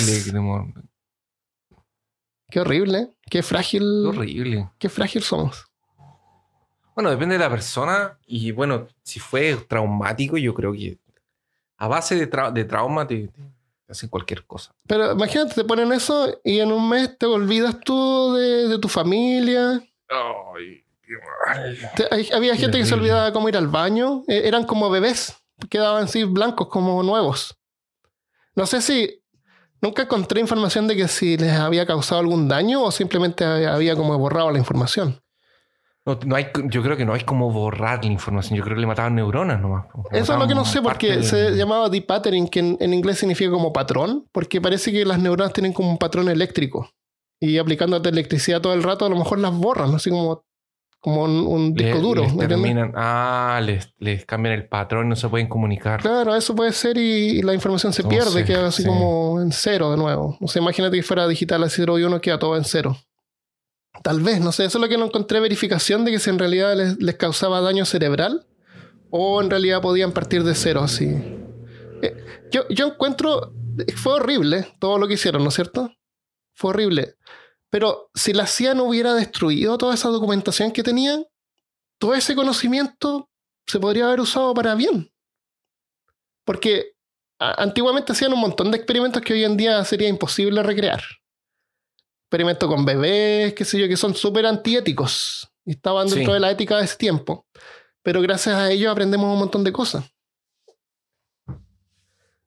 Qué 2.49 2.59
horrible, 2.59 3.11
Qué 3.29 3.43
frágil. 3.43 3.81
Qué 4.03 4.07
horrible. 4.17 4.69
Qué 4.79 4.89
frágil 4.89 5.21
somos. 5.21 5.65
Bueno, 6.95 7.11
depende 7.11 7.35
de 7.37 7.39
la 7.39 7.49
persona. 7.49 8.17
Y 8.25 8.51
bueno, 8.51 8.87
si 9.03 9.19
fue 9.19 9.55
traumático, 9.67 10.35
yo 10.37 10.53
creo 10.53 10.73
que 10.73 10.97
a 11.77 11.87
base 11.87 12.15
de, 12.15 12.29
tra- 12.29 12.51
de 12.51 12.65
trauma 12.65 13.05
te, 13.07 13.27
te 13.27 13.91
hacen 13.91 14.09
cualquier 14.09 14.45
cosa. 14.45 14.73
Pero 14.87 15.11
imagínate, 15.13 15.53
te 15.53 15.63
ponen 15.63 15.91
eso 15.93 16.39
y 16.43 16.59
en 16.59 16.71
un 16.71 16.89
mes 16.89 17.17
te 17.17 17.25
olvidas 17.27 17.79
tú 17.79 18.33
de, 18.33 18.67
de 18.67 18.79
tu 18.79 18.89
familia. 18.89 19.81
Ay, 20.09 20.83
qué 21.03 21.13
mal. 21.45 21.77
Te- 21.95 22.07
hay- 22.13 22.29
había 22.33 22.55
gente 22.55 22.79
que 22.79 22.85
se 22.85 22.95
olvidaba 22.95 23.31
cómo 23.31 23.47
ir 23.47 23.55
al 23.57 23.67
baño. 23.67 24.23
Eh, 24.27 24.41
eran 24.45 24.65
como 24.65 24.89
bebés. 24.89 25.37
Quedaban 25.69 26.05
así 26.05 26.23
blancos, 26.23 26.67
como 26.67 27.01
nuevos. 27.03 27.55
No 28.59 28.65
sé 28.65 28.81
si. 28.81 29.23
Nunca 29.81 30.01
encontré 30.01 30.41
información 30.41 30.85
de 30.85 30.97
que 30.97 31.07
si 31.07 31.37
les 31.37 31.53
había 31.53 31.85
causado 31.85 32.19
algún 32.19 32.49
daño 32.49 32.83
o 32.83 32.91
simplemente 32.91 33.45
había 33.45 33.95
como 33.95 34.17
borrado 34.17 34.51
la 34.51 34.59
información. 34.59 35.21
No, 36.05 36.19
no 36.25 36.35
hay, 36.35 36.47
yo 36.65 36.83
creo 36.83 36.97
que 36.97 37.05
no 37.05 37.13
hay 37.13 37.21
como 37.21 37.49
borrar 37.49 38.03
la 38.03 38.11
información. 38.11 38.57
Yo 38.57 38.63
creo 38.65 38.75
que 38.75 38.81
le 38.81 38.87
mataban 38.87 39.15
neuronas 39.15 39.61
nomás. 39.61 39.85
Le 40.11 40.19
Eso 40.19 40.33
es 40.33 40.39
lo 40.39 40.45
que 40.45 40.55
no 40.55 40.65
sé 40.65 40.81
porque 40.81 41.23
se 41.23 41.51
llamaba 41.51 41.87
depattering, 41.87 42.49
que 42.49 42.59
en, 42.59 42.77
en 42.81 42.93
inglés 42.93 43.19
significa 43.19 43.49
como 43.49 43.71
patrón, 43.71 44.27
porque 44.33 44.59
parece 44.59 44.91
que 44.91 45.05
las 45.05 45.19
neuronas 45.19 45.53
tienen 45.53 45.71
como 45.71 45.91
un 45.91 45.97
patrón 45.97 46.27
eléctrico. 46.27 46.89
Y 47.39 47.57
aplicándote 47.59 48.09
electricidad 48.09 48.59
todo 48.59 48.73
el 48.73 48.83
rato, 48.83 49.05
a 49.05 49.09
lo 49.09 49.15
mejor 49.15 49.39
las 49.39 49.53
borran, 49.53 49.95
así 49.95 50.09
como, 50.09 50.43
como 50.99 51.23
un, 51.23 51.47
un 51.47 51.73
le- 51.75 51.85
disco 51.85 51.99
duro. 52.01 52.23
les 52.23 52.37
terminan, 52.37 52.91
ah, 52.95 53.61
les, 53.63 53.93
les 53.99 54.25
cambian 54.25 54.55
el 54.55 54.67
patrón 54.67 55.09
no 55.09 55.15
se 55.15 55.29
pueden 55.29 55.47
comunicar. 55.47 56.01
Claro, 56.01 56.35
eso 56.35 56.55
puede 56.55 56.73
ser 56.73 56.97
y, 56.97 57.39
y 57.39 57.41
la 57.41 57.53
información 57.53 57.93
se 57.93 58.03
No 58.03 58.09
pierde, 58.09 58.43
queda 58.45 58.67
así 58.67 58.83
sí. 58.83 58.87
como 58.87 59.41
en 59.41 59.51
cero 59.51 59.91
de 59.91 59.97
nuevo. 59.97 60.37
O 60.41 60.47
sea, 60.47 60.61
imagínate 60.61 60.97
que 60.97 61.03
fuera 61.03 61.27
digital 61.27 61.63
a 61.63 61.69
0 61.69 61.99
y 61.99 62.03
1, 62.03 62.21
queda 62.21 62.37
todo 62.39 62.57
en 62.57 62.63
cero. 62.65 62.97
Tal 64.03 64.21
vez, 64.21 64.39
no 64.39 64.51
sé, 64.51 64.65
eso 64.65 64.77
es 64.77 64.81
lo 64.81 64.87
que 64.87 64.97
no 64.97 65.05
encontré 65.05 65.39
verificación 65.39 66.05
de 66.05 66.11
que 66.11 66.19
si 66.19 66.29
en 66.29 66.39
realidad 66.39 66.75
les, 66.75 66.97
les 67.01 67.15
causaba 67.15 67.59
daño 67.61 67.85
cerebral 67.85 68.45
o 69.09 69.41
en 69.41 69.49
realidad 69.49 69.81
podían 69.81 70.11
partir 70.11 70.43
de 70.43 70.53
cero 70.55 70.81
así. 70.83 71.07
Eh, 72.01 72.15
yo, 72.51 72.63
yo 72.69 72.87
encuentro, 72.87 73.53
fue 73.95 74.13
horrible 74.13 74.67
todo 74.79 74.97
lo 74.99 75.07
que 75.07 75.15
hicieron, 75.15 75.43
¿no 75.43 75.49
es 75.49 75.55
cierto? 75.55 75.91
Fue 76.53 76.69
horrible. 76.69 77.15
Pero 77.69 78.09
si 78.15 78.33
la 78.33 78.47
CIA 78.47 78.73
no 78.73 78.85
hubiera 78.85 79.13
destruido 79.13 79.77
toda 79.77 79.93
esa 79.93 80.09
documentación 80.09 80.71
que 80.71 80.83
tenían, 80.83 81.25
todo 81.99 82.15
ese 82.15 82.35
conocimiento 82.35 83.29
se 83.67 83.79
podría 83.79 84.07
haber 84.07 84.21
usado 84.21 84.53
para 84.53 84.73
bien. 84.75 85.11
Porque 86.45 86.93
antiguamente 87.37 88.11
hacían 88.11 88.33
un 88.33 88.39
montón 88.39 88.71
de 88.71 88.77
experimentos 88.77 89.21
que 89.21 89.33
hoy 89.33 89.43
en 89.43 89.55
día 89.55 89.83
sería 89.85 90.07
imposible 90.07 90.63
recrear. 90.63 91.01
Experimentos 92.23 92.67
con 92.67 92.85
bebés, 92.85 93.53
qué 93.53 93.65
sé 93.65 93.79
yo, 93.79 93.87
que 93.87 93.97
son 93.97 94.15
súper 94.15 94.45
antiéticos. 94.45 95.47
Y 95.65 95.71
estaban 95.71 96.07
dentro 96.07 96.25
Sí. 96.25 96.33
de 96.33 96.39
la 96.39 96.51
ética 96.51 96.77
de 96.77 96.85
ese 96.85 96.95
tiempo. 96.95 97.45
Pero 98.01 98.21
gracias 98.21 98.55
a 98.55 98.71
ellos 98.71 98.91
aprendemos 98.91 99.31
un 99.31 99.39
montón 99.39 99.63
de 99.63 99.71
cosas. 99.71 100.05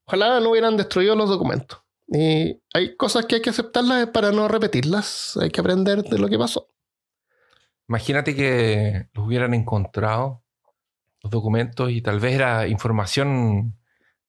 Ojalá 0.05 0.39
no 0.39 0.49
hubieran 0.49 0.75
destruido 0.75 1.15
los 1.15 1.29
documentos. 1.29 1.79
Y 2.07 2.59
hay 2.73 2.95
cosas 2.97 3.25
que 3.25 3.35
hay 3.35 3.41
que 3.41 3.49
aceptarlas 3.49 4.07
para 4.09 4.31
no 4.31 4.47
repetirlas. 4.47 5.37
Hay 5.41 5.49
que 5.49 5.61
aprender 5.61 6.03
de 6.03 6.19
lo 6.19 6.27
que 6.27 6.37
pasó. 6.37 6.69
Imagínate 7.87 8.35
que 8.35 9.07
los 9.13 9.27
hubieran 9.27 9.53
encontrado 9.53 10.43
los 11.21 11.31
documentos 11.31 11.91
y 11.91 12.01
tal 12.01 12.19
vez 12.19 12.33
era 12.35 12.67
información 12.67 13.77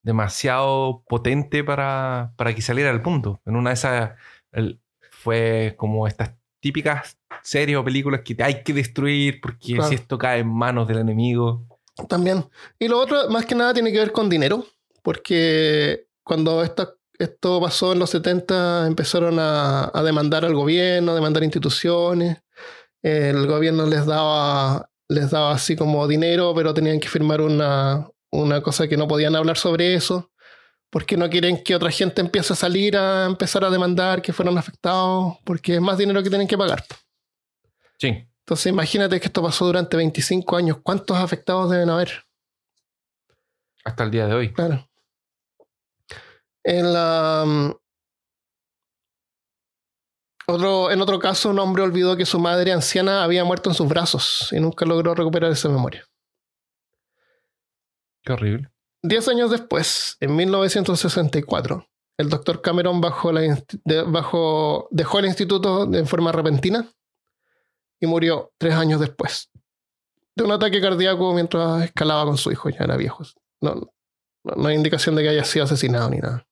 demasiado 0.02 1.02
potente 1.08 1.64
para, 1.64 2.32
para 2.36 2.54
que 2.54 2.62
saliera 2.62 2.90
al 2.90 3.02
mundo. 3.02 3.40
En 3.46 3.56
una 3.56 3.70
de 3.70 3.74
esas 3.74 4.10
el- 4.52 4.80
fue 5.10 5.74
como 5.78 6.06
estas 6.06 6.32
típicas 6.60 7.18
series 7.42 7.78
o 7.78 7.84
películas 7.84 8.20
que 8.24 8.36
hay 8.42 8.62
que 8.62 8.72
destruir 8.72 9.40
porque 9.40 9.74
Claro. 9.74 9.88
si 9.88 9.94
esto 9.94 10.18
cae 10.18 10.40
en 10.40 10.48
manos 10.48 10.86
del 10.86 10.98
enemigo. 10.98 11.66
También. 12.08 12.44
Y 12.78 12.88
lo 12.88 12.98
otro, 12.98 13.30
más 13.30 13.46
que 13.46 13.54
nada, 13.54 13.72
tiene 13.72 13.92
que 13.92 13.98
ver 13.98 14.12
con 14.12 14.28
dinero, 14.28 14.66
porque 15.02 16.06
cuando 16.22 16.62
esto, 16.62 16.96
esto 17.18 17.60
pasó 17.60 17.92
en 17.92 17.98
los 17.98 18.10
70, 18.10 18.86
empezaron 18.86 19.38
a, 19.38 19.90
a 19.92 20.02
demandar 20.02 20.44
al 20.44 20.54
gobierno, 20.54 21.12
a 21.12 21.14
demandar 21.14 21.44
instituciones. 21.44 22.38
El 23.02 23.46
gobierno 23.46 23.86
les 23.86 24.06
daba, 24.06 24.88
les 25.08 25.30
daba 25.30 25.52
así 25.52 25.76
como 25.76 26.08
dinero, 26.08 26.52
pero 26.54 26.74
tenían 26.74 27.00
que 27.00 27.08
firmar 27.08 27.40
una, 27.40 28.08
una 28.30 28.62
cosa 28.62 28.88
que 28.88 28.96
no 28.96 29.06
podían 29.06 29.36
hablar 29.36 29.56
sobre 29.56 29.94
eso, 29.94 30.30
porque 30.90 31.16
no 31.16 31.28
quieren 31.28 31.62
que 31.62 31.76
otra 31.76 31.90
gente 31.90 32.20
empiece 32.20 32.52
a 32.52 32.56
salir 32.56 32.96
a 32.96 33.26
empezar 33.26 33.64
a 33.64 33.70
demandar 33.70 34.22
que 34.22 34.32
fueron 34.32 34.58
afectados, 34.58 35.36
porque 35.44 35.74
es 35.74 35.80
más 35.80 35.98
dinero 35.98 36.22
que 36.22 36.30
tienen 36.30 36.48
que 36.48 36.58
pagar. 36.58 36.84
Sí. 37.98 38.26
Entonces 38.40 38.66
imagínate 38.66 39.20
que 39.20 39.26
esto 39.26 39.42
pasó 39.42 39.66
durante 39.66 39.96
25 39.96 40.56
años. 40.56 40.78
¿Cuántos 40.82 41.16
afectados 41.16 41.70
deben 41.70 41.88
haber? 41.90 42.24
Hasta 43.84 44.04
el 44.04 44.10
día 44.10 44.26
de 44.26 44.34
hoy. 44.34 44.52
Claro. 44.52 44.88
En, 46.64 46.92
la, 46.92 47.44
mm, 47.46 47.72
otro, 50.46 50.90
en 50.90 51.00
otro 51.00 51.18
caso, 51.18 51.50
un 51.50 51.58
hombre 51.58 51.82
olvidó 51.82 52.16
que 52.16 52.26
su 52.26 52.38
madre 52.38 52.72
anciana 52.72 53.22
había 53.24 53.44
muerto 53.44 53.70
en 53.70 53.74
sus 53.74 53.88
brazos 53.88 54.48
y 54.52 54.60
nunca 54.60 54.84
logró 54.84 55.14
recuperar 55.14 55.52
esa 55.52 55.68
memoria. 55.68 56.04
Qué 58.22 58.32
horrible. 58.32 58.70
Diez 59.02 59.28
años 59.28 59.50
después, 59.50 60.16
en 60.20 60.34
1964, 60.36 61.86
el 62.16 62.28
doctor 62.30 62.62
Cameron 62.62 63.00
bajó 63.00 63.32
la 63.32 63.40
de- 63.40 64.02
bajó- 64.04 64.88
dejó 64.90 65.18
el 65.18 65.26
instituto 65.26 65.86
de 65.86 66.04
forma 66.06 66.32
repentina 66.32 66.88
y 68.00 68.06
murió 68.06 68.52
tres 68.58 68.74
años 68.74 69.00
después 69.00 69.50
de 70.36 70.44
un 70.44 70.52
ataque 70.52 70.80
cardíaco 70.80 71.32
mientras 71.32 71.84
escalaba 71.84 72.24
con 72.24 72.36
su 72.38 72.50
hijo, 72.50 72.68
ya 72.70 72.78
era 72.84 72.96
viejo. 72.96 73.22
No, 73.60 73.74
no, 73.74 74.54
no 74.56 74.68
hay 74.68 74.74
indicación 74.76 75.14
de 75.14 75.22
que 75.22 75.28
haya 75.28 75.44
sido 75.44 75.64
asesinado 75.64 76.10
ni 76.10 76.18
nada. 76.18 76.46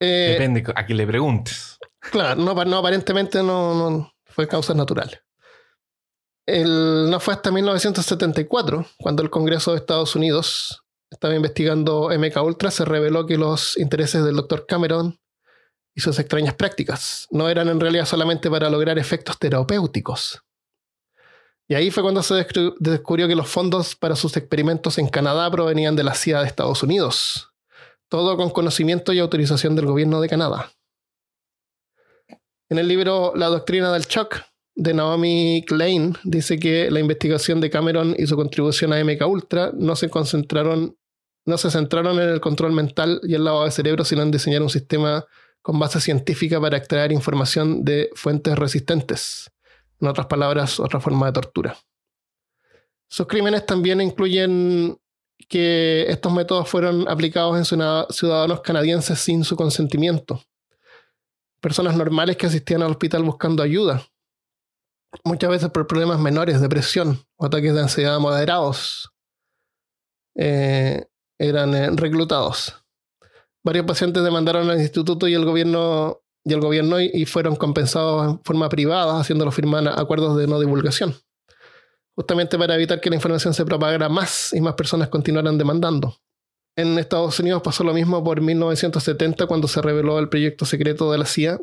Eh, 0.00 0.36
Depende 0.38 0.64
a 0.74 0.86
quién 0.86 0.98
le 0.98 1.06
preguntes. 1.06 1.78
Claro, 2.00 2.40
no, 2.40 2.54
no, 2.64 2.76
aparentemente 2.78 3.42
no, 3.42 3.74
no 3.90 4.12
fue 4.24 4.46
causas 4.46 4.76
naturales. 4.76 5.20
El- 6.46 7.10
no 7.10 7.20
fue 7.20 7.34
hasta 7.34 7.50
1974, 7.50 8.86
cuando 8.98 9.22
el 9.22 9.30
Congreso 9.30 9.72
de 9.72 9.78
Estados 9.78 10.14
Unidos 10.16 10.82
estaba 11.10 11.34
investigando 11.34 12.10
MK 12.10 12.36
Ultra, 12.42 12.70
se 12.70 12.84
reveló 12.84 13.26
que 13.26 13.36
los 13.36 13.76
intereses 13.76 14.24
del 14.24 14.36
Dr. 14.36 14.66
Cameron 14.66 15.18
y 15.94 16.00
sus 16.00 16.18
extrañas 16.18 16.54
prácticas 16.54 17.26
no 17.30 17.48
eran 17.48 17.68
en 17.68 17.80
realidad 17.80 18.06
solamente 18.06 18.50
para 18.50 18.70
lograr 18.70 18.98
efectos 18.98 19.38
terapéuticos. 19.38 20.42
Y 21.66 21.74
ahí 21.74 21.90
fue 21.90 22.02
cuando 22.02 22.22
se 22.22 22.46
descubrió 22.80 23.28
que 23.28 23.34
los 23.34 23.48
fondos 23.48 23.94
para 23.94 24.16
sus 24.16 24.36
experimentos 24.38 24.96
en 24.96 25.08
Canadá 25.08 25.50
provenían 25.50 25.96
de 25.96 26.04
la 26.04 26.14
CIA 26.14 26.40
de 26.40 26.46
Estados 26.46 26.82
Unidos. 26.82 27.47
Todo 28.08 28.36
con 28.36 28.50
conocimiento 28.50 29.12
y 29.12 29.18
autorización 29.18 29.76
del 29.76 29.86
gobierno 29.86 30.20
de 30.20 30.28
Canadá. 30.28 30.72
En 32.70 32.78
el 32.78 32.88
libro 32.88 33.32
La 33.34 33.46
doctrina 33.46 33.92
del 33.92 34.02
shock 34.02 34.42
de 34.74 34.94
Naomi 34.94 35.64
Klein 35.66 36.16
dice 36.22 36.58
que 36.58 36.90
la 36.90 37.00
investigación 37.00 37.60
de 37.60 37.70
Cameron 37.70 38.14
y 38.16 38.26
su 38.26 38.36
contribución 38.36 38.92
a 38.92 39.02
MK 39.02 39.26
Ultra 39.26 39.72
no 39.74 39.96
se 39.96 40.08
concentraron, 40.08 40.96
no 41.44 41.58
se 41.58 41.70
centraron 41.70 42.18
en 42.20 42.28
el 42.28 42.40
control 42.40 42.72
mental 42.72 43.20
y 43.24 43.34
el 43.34 43.44
lavado 43.44 43.64
de 43.64 43.72
cerebro, 43.72 44.04
sino 44.04 44.22
en 44.22 44.30
diseñar 44.30 44.62
un 44.62 44.70
sistema 44.70 45.26
con 45.62 45.78
base 45.78 46.00
científica 46.00 46.60
para 46.60 46.76
extraer 46.76 47.12
información 47.12 47.84
de 47.84 48.10
fuentes 48.14 48.56
resistentes. 48.56 49.50
En 50.00 50.08
otras 50.08 50.26
palabras, 50.26 50.78
otra 50.78 51.00
forma 51.00 51.26
de 51.26 51.32
tortura. 51.32 51.76
Sus 53.08 53.26
crímenes 53.26 53.66
también 53.66 54.00
incluyen 54.00 54.98
que 55.48 56.06
estos 56.08 56.32
métodos 56.32 56.68
fueron 56.68 57.08
aplicados 57.08 57.56
en 57.56 57.64
ciudad- 57.64 58.06
ciudadanos 58.10 58.60
canadienses 58.60 59.18
sin 59.18 59.44
su 59.44 59.56
consentimiento. 59.56 60.42
Personas 61.60 61.96
normales 61.96 62.36
que 62.36 62.46
asistían 62.46 62.82
al 62.82 62.92
hospital 62.92 63.22
buscando 63.22 63.62
ayuda, 63.62 64.06
muchas 65.24 65.50
veces 65.50 65.70
por 65.70 65.86
problemas 65.86 66.20
menores, 66.20 66.60
depresión 66.60 67.20
o 67.36 67.46
ataques 67.46 67.74
de 67.74 67.80
ansiedad 67.80 68.18
moderados, 68.18 69.10
eh, 70.36 71.06
eran 71.38 71.74
eh, 71.74 71.90
reclutados. 71.90 72.74
Varios 73.64 73.86
pacientes 73.86 74.22
demandaron 74.22 74.70
al 74.70 74.80
instituto 74.80 75.26
y 75.28 75.34
el 75.34 75.44
gobierno 75.44 76.20
y 76.44 76.52
el 76.52 76.60
gobierno 76.60 77.00
y, 77.00 77.10
y 77.12 77.26
fueron 77.26 77.56
compensados 77.56 78.26
en 78.26 78.42
forma 78.44 78.68
privada, 78.68 79.20
haciéndolo 79.20 79.50
firmar 79.50 79.86
acuerdos 79.88 80.36
de 80.36 80.46
no 80.46 80.58
divulgación, 80.60 81.14
justamente 82.18 82.58
para 82.58 82.74
evitar 82.74 83.00
que 83.00 83.10
la 83.10 83.14
información 83.14 83.54
se 83.54 83.64
propagara 83.64 84.08
más 84.08 84.52
y 84.52 84.60
más 84.60 84.74
personas 84.74 85.08
continuaran 85.08 85.56
demandando. 85.56 86.16
En 86.74 86.98
Estados 86.98 87.38
Unidos 87.38 87.62
pasó 87.62 87.84
lo 87.84 87.94
mismo 87.94 88.24
por 88.24 88.40
1970 88.40 89.46
cuando 89.46 89.68
se 89.68 89.80
reveló 89.80 90.18
el 90.18 90.28
proyecto 90.28 90.66
secreto 90.66 91.12
de 91.12 91.18
la 91.18 91.26
CIA 91.26 91.60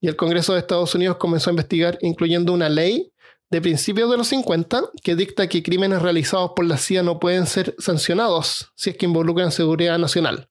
y 0.00 0.06
el 0.06 0.14
Congreso 0.14 0.52
de 0.52 0.60
Estados 0.60 0.94
Unidos 0.94 1.16
comenzó 1.16 1.50
a 1.50 1.54
investigar 1.54 1.98
incluyendo 2.02 2.52
una 2.52 2.68
ley 2.68 3.12
de 3.50 3.60
principios 3.60 4.08
de 4.08 4.16
los 4.16 4.28
50 4.28 4.90
que 5.02 5.16
dicta 5.16 5.48
que 5.48 5.64
crímenes 5.64 6.00
realizados 6.00 6.52
por 6.54 6.66
la 6.66 6.76
CIA 6.76 7.02
no 7.02 7.18
pueden 7.18 7.48
ser 7.48 7.74
sancionados 7.80 8.70
si 8.76 8.90
es 8.90 8.96
que 8.96 9.06
involucran 9.06 9.50
seguridad 9.50 9.98
nacional. 9.98 10.48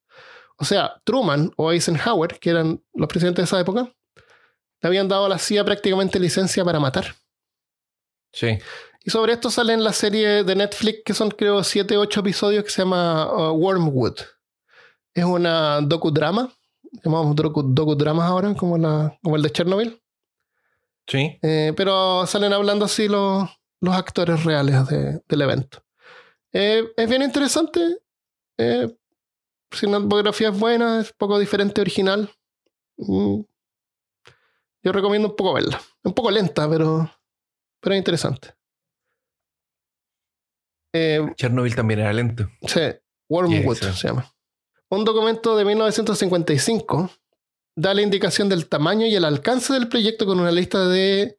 O 0.58 0.66
sea, 0.66 1.02
Truman 1.06 1.52
o 1.56 1.72
Eisenhower, 1.72 2.40
que 2.42 2.50
eran 2.50 2.84
los 2.94 3.08
presidentes 3.08 3.44
de 3.44 3.46
esa 3.46 3.62
época, 3.62 3.90
le 4.82 4.88
habían 4.90 5.08
dado 5.08 5.28
a 5.28 5.30
la 5.30 5.40
CIA 5.40 5.64
prácticamente 5.64 6.20
licencia 6.20 6.66
para 6.66 6.82
matar. 6.82 7.16
Sí. 8.34 8.60
Y 9.06 9.12
sobre 9.12 9.34
esto 9.34 9.52
sale 9.52 9.74
en 9.74 9.84
la 9.84 9.94
serie 9.94 10.44
de 10.44 10.56
Netflix, 10.56 11.04
que 11.06 11.14
son 11.14 11.30
creo 11.30 11.64
7 11.64 11.96
o 11.96 12.02
8 12.02 12.22
episodios, 12.22 12.64
que 12.64 12.72
se 12.72 12.82
llama 12.82 13.52
uh, 13.52 13.54
Wormwood. 13.54 14.16
Es 15.14 15.24
una 15.24 15.80
docudrama, 15.82 16.52
llamamos 17.04 17.36
docu, 17.36 17.62
docudramas 17.64 18.28
ahora, 18.28 18.54
como, 18.56 18.78
la, 18.80 19.16
como 19.24 19.36
el 19.36 19.44
de 19.44 19.52
Chernobyl. 19.52 20.02
Sí. 21.08 21.38
Eh, 21.44 21.72
pero 21.78 22.26
salen 22.26 22.52
hablando 22.52 22.86
así 22.86 23.08
los, 23.08 23.48
los 23.80 23.94
actores 23.96 24.44
reales 24.44 24.88
de- 24.88 25.22
del 25.28 25.42
evento. 25.42 25.84
Eh, 26.52 26.84
es 26.98 27.08
bien 27.08 27.22
interesante. 27.22 28.00
Eh, 28.58 28.92
cinematografía 29.72 30.50
es 30.50 30.58
buena, 30.60 31.02
es 31.02 31.14
poco 31.14 31.38
diferente, 31.38 31.80
original. 31.80 32.32
Mm. 32.98 33.42
Yo 34.82 34.92
recomiendo 34.92 35.30
un 35.30 35.36
poco 35.36 35.54
verla. 35.54 35.80
Un 36.04 36.14
poco 36.14 36.32
lenta, 36.32 36.68
pero, 36.68 37.08
pero 37.80 37.94
es 37.94 38.00
interesante. 38.00 38.55
Eh, 40.98 41.34
Chernobyl 41.36 41.76
también 41.76 42.00
era 42.00 42.14
lento. 42.14 42.50
Sí, 42.66 42.80
Wormwood 43.28 43.76
se 43.76 44.08
llama. 44.08 44.34
Un 44.90 45.04
documento 45.04 45.58
de 45.58 45.66
1955 45.66 47.10
da 47.76 47.94
la 47.94 48.02
indicación 48.02 48.48
del 48.48 48.70
tamaño 48.70 49.06
y 49.06 49.14
el 49.14 49.26
alcance 49.26 49.74
del 49.74 49.90
proyecto 49.90 50.26
con 50.26 50.40
una 50.40 50.52
lista 50.52 50.88
de 50.88 51.38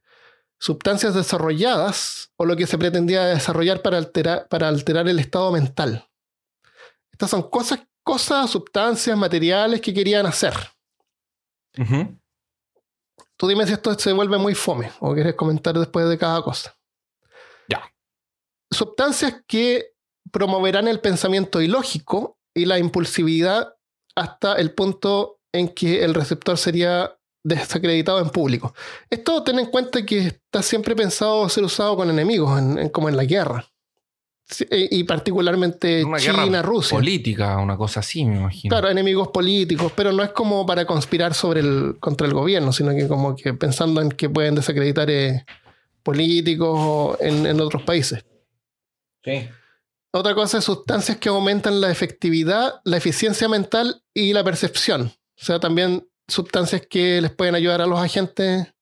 sustancias 0.59 1.15
desarrolladas 1.15 2.31
o 2.37 2.45
lo 2.45 2.55
que 2.55 2.67
se 2.67 2.77
pretendía 2.77 3.25
desarrollar 3.25 3.81
para 3.81 3.97
alterar, 3.97 4.47
para 4.49 4.69
alterar 4.69 5.09
el 5.09 5.19
estado 5.19 5.51
mental. 5.51 6.07
Estas 7.11 7.31
son 7.31 7.49
cosas, 7.49 7.81
cosas, 8.03 8.51
sustancias, 8.51 9.17
materiales 9.17 9.81
que 9.81 9.95
querían 9.95 10.27
hacer. 10.27 10.53
Tú 13.39 13.49
dime 13.49 13.67
si 13.67 13.73
esto 13.73 13.95
se 13.99 14.13
vuelve 14.13 14.37
muy 14.37 14.55
fome 14.55 14.93
o 15.01 15.15
quieres 15.15 15.35
comentar 15.35 15.79
después 15.79 16.07
de 16.11 16.19
cada 16.19 16.43
cosa. 16.43 16.76
Sustancias 18.71 19.35
que 19.47 19.93
promoverán 20.33 20.89
el 20.89 21.01
pensamiento 21.01 21.61
ilógico 21.63 22.39
y 22.55 22.65
la 22.67 22.79
impulsividad 22.79 23.75
hasta 24.15 24.55
el 24.55 24.73
punto 24.73 25.39
en 25.53 25.69
que 25.69 26.05
el 26.05 26.15
receptor 26.15 26.59
sería 26.59 27.13
desacreditado 27.45 28.19
en 28.19 28.31
público. 28.31 28.75
Esto 29.09 29.43
ten 29.45 29.59
en 29.61 29.67
cuenta 29.67 30.05
que 30.05 30.19
está 30.19 30.63
siempre 30.63 30.97
pensado 30.97 31.49
ser 31.49 31.63
usado 31.65 31.97
con 31.97 32.11
enemigos, 32.11 32.59
en- 32.59 32.79
en- 32.79 32.89
como 32.89 33.09
en 33.09 33.17
la 33.17 33.25
guerra. 33.25 33.65
Sí, 34.49 34.65
Y 34.71 35.01
y 35.01 35.05
particularmente 35.05 36.05
Una 36.05 36.19
China, 36.19 36.63
Rusia. 36.63 36.97
política, 36.97 37.59
una 37.59 37.77
cosa 37.77 38.01
así, 38.01 38.25
me 38.25 38.37
imagino. 38.37 38.71
Claro, 38.73 38.89
enemigos 38.89 39.29
políticos, 39.29 39.93
pero 39.97 40.13
no 40.13 40.23
es 40.23 40.31
como 40.31 40.65
para 40.67 40.85
conspirar 40.87 41.35
sobre 41.35 41.61
el, 41.61 41.97
contra 42.01 42.27
el 42.27 42.33
gobierno, 42.35 42.73
sino 42.73 42.95
que 42.95 43.07
como 43.09 43.35
que 43.37 43.55
pensando 43.55 44.01
en 44.01 44.11
que 44.11 44.29
pueden 44.31 44.55
desacreditar 44.55 45.11
eh, 45.11 45.45
políticos 46.03 47.17
en 47.21 47.61
otros 47.61 47.83
países. 47.83 48.25
Sí. 49.27 49.49
Otra 50.13 50.35
cosa 50.35 50.57
es 50.59 50.65
sustancias 50.65 51.19
que 51.19 51.29
aumentan 51.29 51.81
la 51.83 51.91
efectividad, 51.91 52.81
la 52.85 52.97
eficiencia 52.97 53.49
mental 53.49 54.03
y 54.15 54.33
la 54.33 54.43
percepción. 54.43 55.13
O 55.39 55.45
sea, 55.45 55.61
también 55.61 56.09
sustancias 56.27 56.83
que 56.89 57.21
les 57.21 57.31
pueden 57.33 57.55
ayudar 57.55 57.83
a 57.83 57.87
los 57.87 58.01
agentes, 58.01 58.73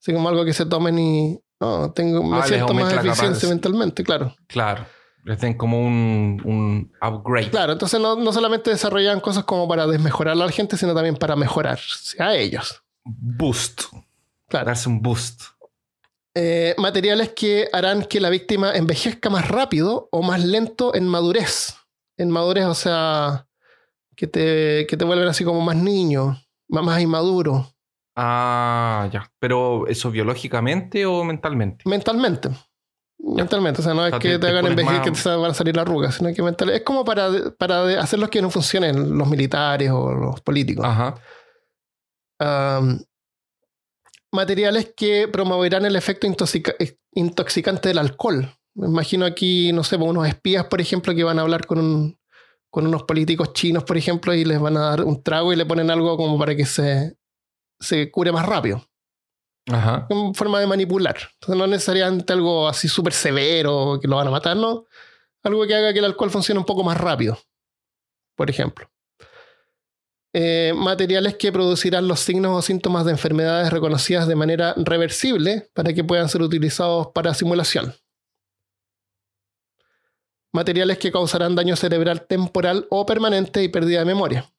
así 0.00 0.12
como 0.12 0.28
algo 0.28 0.44
que 0.44 0.52
se 0.52 0.66
tomen 0.66 0.96
y 0.98 1.40
no, 1.60 1.90
tengo, 1.92 2.22
me 2.22 2.38
Ah, 2.38 2.46
siento 2.46 2.72
más 2.74 2.92
capac- 2.94 3.48
mentalmente, 3.48 4.04
claro. 4.04 4.36
Claro. 4.46 4.86
Les 5.24 5.40
den 5.40 5.54
como 5.54 5.80
un, 5.84 6.40
un 6.44 6.92
upgrade. 7.02 7.50
Claro, 7.50 7.72
entonces 7.72 7.98
no, 8.00 8.14
no 8.14 8.32
solamente 8.32 8.70
desarrollan 8.70 9.18
cosas 9.20 9.42
como 9.44 9.66
para 9.66 9.86
desmejorar 9.88 10.32
a 10.32 10.36
la 10.36 10.52
gente, 10.52 10.76
sino 10.76 10.94
también 10.94 11.16
para 11.16 11.34
mejorarse 11.34 12.22
a 12.22 12.36
ellos. 12.36 12.82
Boost. 13.04 13.82
Claro. 14.48 14.66
Darse 14.66 14.88
un 14.88 15.02
boost. 15.02 15.42
Eh, 16.40 16.74
materiales 16.78 17.30
que 17.34 17.68
harán 17.72 18.04
que 18.04 18.20
la 18.20 18.30
víctima 18.30 18.70
envejezca 18.72 19.28
más 19.28 19.48
rápido 19.48 20.08
o 20.12 20.22
más 20.22 20.44
lento 20.44 20.94
en 20.94 21.08
madurez. 21.08 21.74
En 22.16 22.30
madurez, 22.30 22.66
o 22.66 22.74
sea, 22.74 23.46
que 24.14 24.28
te, 24.28 24.86
que 24.86 24.96
te 24.96 25.04
vuelven 25.04 25.26
así 25.26 25.42
como 25.42 25.60
más 25.62 25.74
niño, 25.76 26.40
más, 26.68 26.84
más 26.84 27.00
inmaduro, 27.00 27.66
Ah, 28.20 29.08
ya. 29.12 29.30
Pero 29.40 29.86
eso 29.88 30.10
biológicamente 30.12 31.06
o 31.06 31.24
mentalmente. 31.24 31.88
mentalmente. 31.88 32.50
Mentalmente, 33.20 33.80
o 33.80 33.84
sea, 33.84 33.94
no 33.94 34.04
es 34.06 34.10
sea, 34.10 34.18
que 34.20 34.38
te- 34.38 34.46
hagan 34.48 34.66
envejecer 34.66 34.98
más- 34.98 35.04
que 35.10 35.22
te 35.30 35.36
van 35.36 35.50
a 35.50 35.54
salir 35.54 35.74
las 35.76 35.82
arrugas, 35.86 36.14
sino 36.16 36.32
que 36.32 36.42
mental, 36.42 36.70
es 36.70 36.82
como 36.82 37.04
para, 37.04 37.28
para 37.58 38.00
hacer 38.00 38.18
los 38.20 38.28
que 38.28 38.40
no 38.42 38.48
funcionen, 38.50 39.16
los 39.18 39.28
militares 39.28 39.90
o 39.90 40.12
los 40.14 40.40
políticos. 40.40 40.84
Ajá. 40.86 41.14
Um, 42.40 42.98
materiales 44.32 44.92
que 44.96 45.28
promoverán 45.28 45.84
el 45.86 45.96
efecto 45.96 46.26
intoxica- 46.26 46.74
intoxicante 47.12 47.88
del 47.88 47.98
alcohol. 47.98 48.52
Me 48.74 48.86
imagino 48.86 49.24
aquí, 49.26 49.72
no 49.72 49.82
sé, 49.84 49.98
pues, 49.98 50.10
unos 50.10 50.28
espías, 50.28 50.66
por 50.66 50.80
ejemplo, 50.80 51.14
que 51.14 51.24
van 51.24 51.38
a 51.38 51.42
hablar 51.42 51.66
con, 51.66 51.78
un- 51.78 52.18
con 52.70 52.86
unos 52.86 53.02
políticos 53.04 53.52
chinos, 53.54 53.84
por 53.84 53.96
ejemplo, 53.96 54.34
y 54.34 54.44
les 54.44 54.60
van 54.60 54.76
a 54.76 54.80
dar 54.90 55.04
un 55.04 55.22
trago 55.22 55.52
y 55.52 55.56
le 55.56 55.66
ponen 55.66 55.90
algo 55.90 56.16
como 56.16 56.38
para 56.38 56.54
que 56.54 56.66
se, 56.66 57.16
se 57.80 58.10
cure 58.10 58.30
más 58.32 58.46
rápido. 58.46 58.84
Ajá. 59.70 60.06
En 60.10 60.34
forma 60.34 60.60
de 60.60 60.66
manipular. 60.66 61.16
Entonces, 61.34 61.56
no 61.58 61.66
necesariamente 61.66 62.32
algo 62.32 62.68
así 62.68 62.88
súper 62.88 63.12
severo 63.12 63.98
que 64.00 64.08
lo 64.08 64.16
van 64.16 64.28
a 64.28 64.30
matar, 64.30 64.56
¿no? 64.56 64.84
Algo 65.42 65.66
que 65.66 65.74
haga 65.74 65.92
que 65.92 65.98
el 65.98 66.04
alcohol 66.04 66.30
funcione 66.30 66.58
un 66.58 66.66
poco 66.66 66.82
más 66.84 66.98
rápido. 66.98 67.38
Por 68.36 68.48
ejemplo. 68.50 68.88
Eh, 70.34 70.74
materiales 70.76 71.36
que 71.36 71.50
producirán 71.50 72.06
los 72.06 72.20
signos 72.20 72.58
o 72.58 72.62
síntomas 72.62 73.06
de 73.06 73.12
enfermedades 73.12 73.70
reconocidas 73.70 74.28
de 74.28 74.36
manera 74.36 74.74
reversible 74.76 75.70
para 75.72 75.94
que 75.94 76.04
puedan 76.04 76.28
ser 76.28 76.42
utilizados 76.42 77.08
para 77.14 77.32
simulación. 77.32 77.94
Materiales 80.52 80.98
que 80.98 81.12
causarán 81.12 81.54
daño 81.54 81.76
cerebral 81.76 82.26
temporal 82.26 82.86
o 82.90 83.06
permanente 83.06 83.62
y 83.62 83.68
pérdida 83.68 84.00
de 84.00 84.04
memoria. 84.04 84.50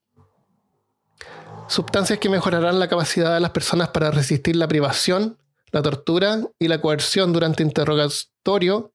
Sustancias 1.68 2.18
que 2.18 2.30
mejorarán 2.30 2.80
la 2.80 2.88
capacidad 2.88 3.36
de 3.36 3.40
las 3.40 3.52
personas 3.52 3.90
para 3.90 4.10
resistir 4.10 4.56
la 4.56 4.68
privación, 4.68 5.38
la 5.72 5.84
tortura 5.84 6.42
y 6.58 6.68
la 6.68 6.82
coerción 6.82 7.32
durante 7.32 7.62
interrogatorio 7.62 8.94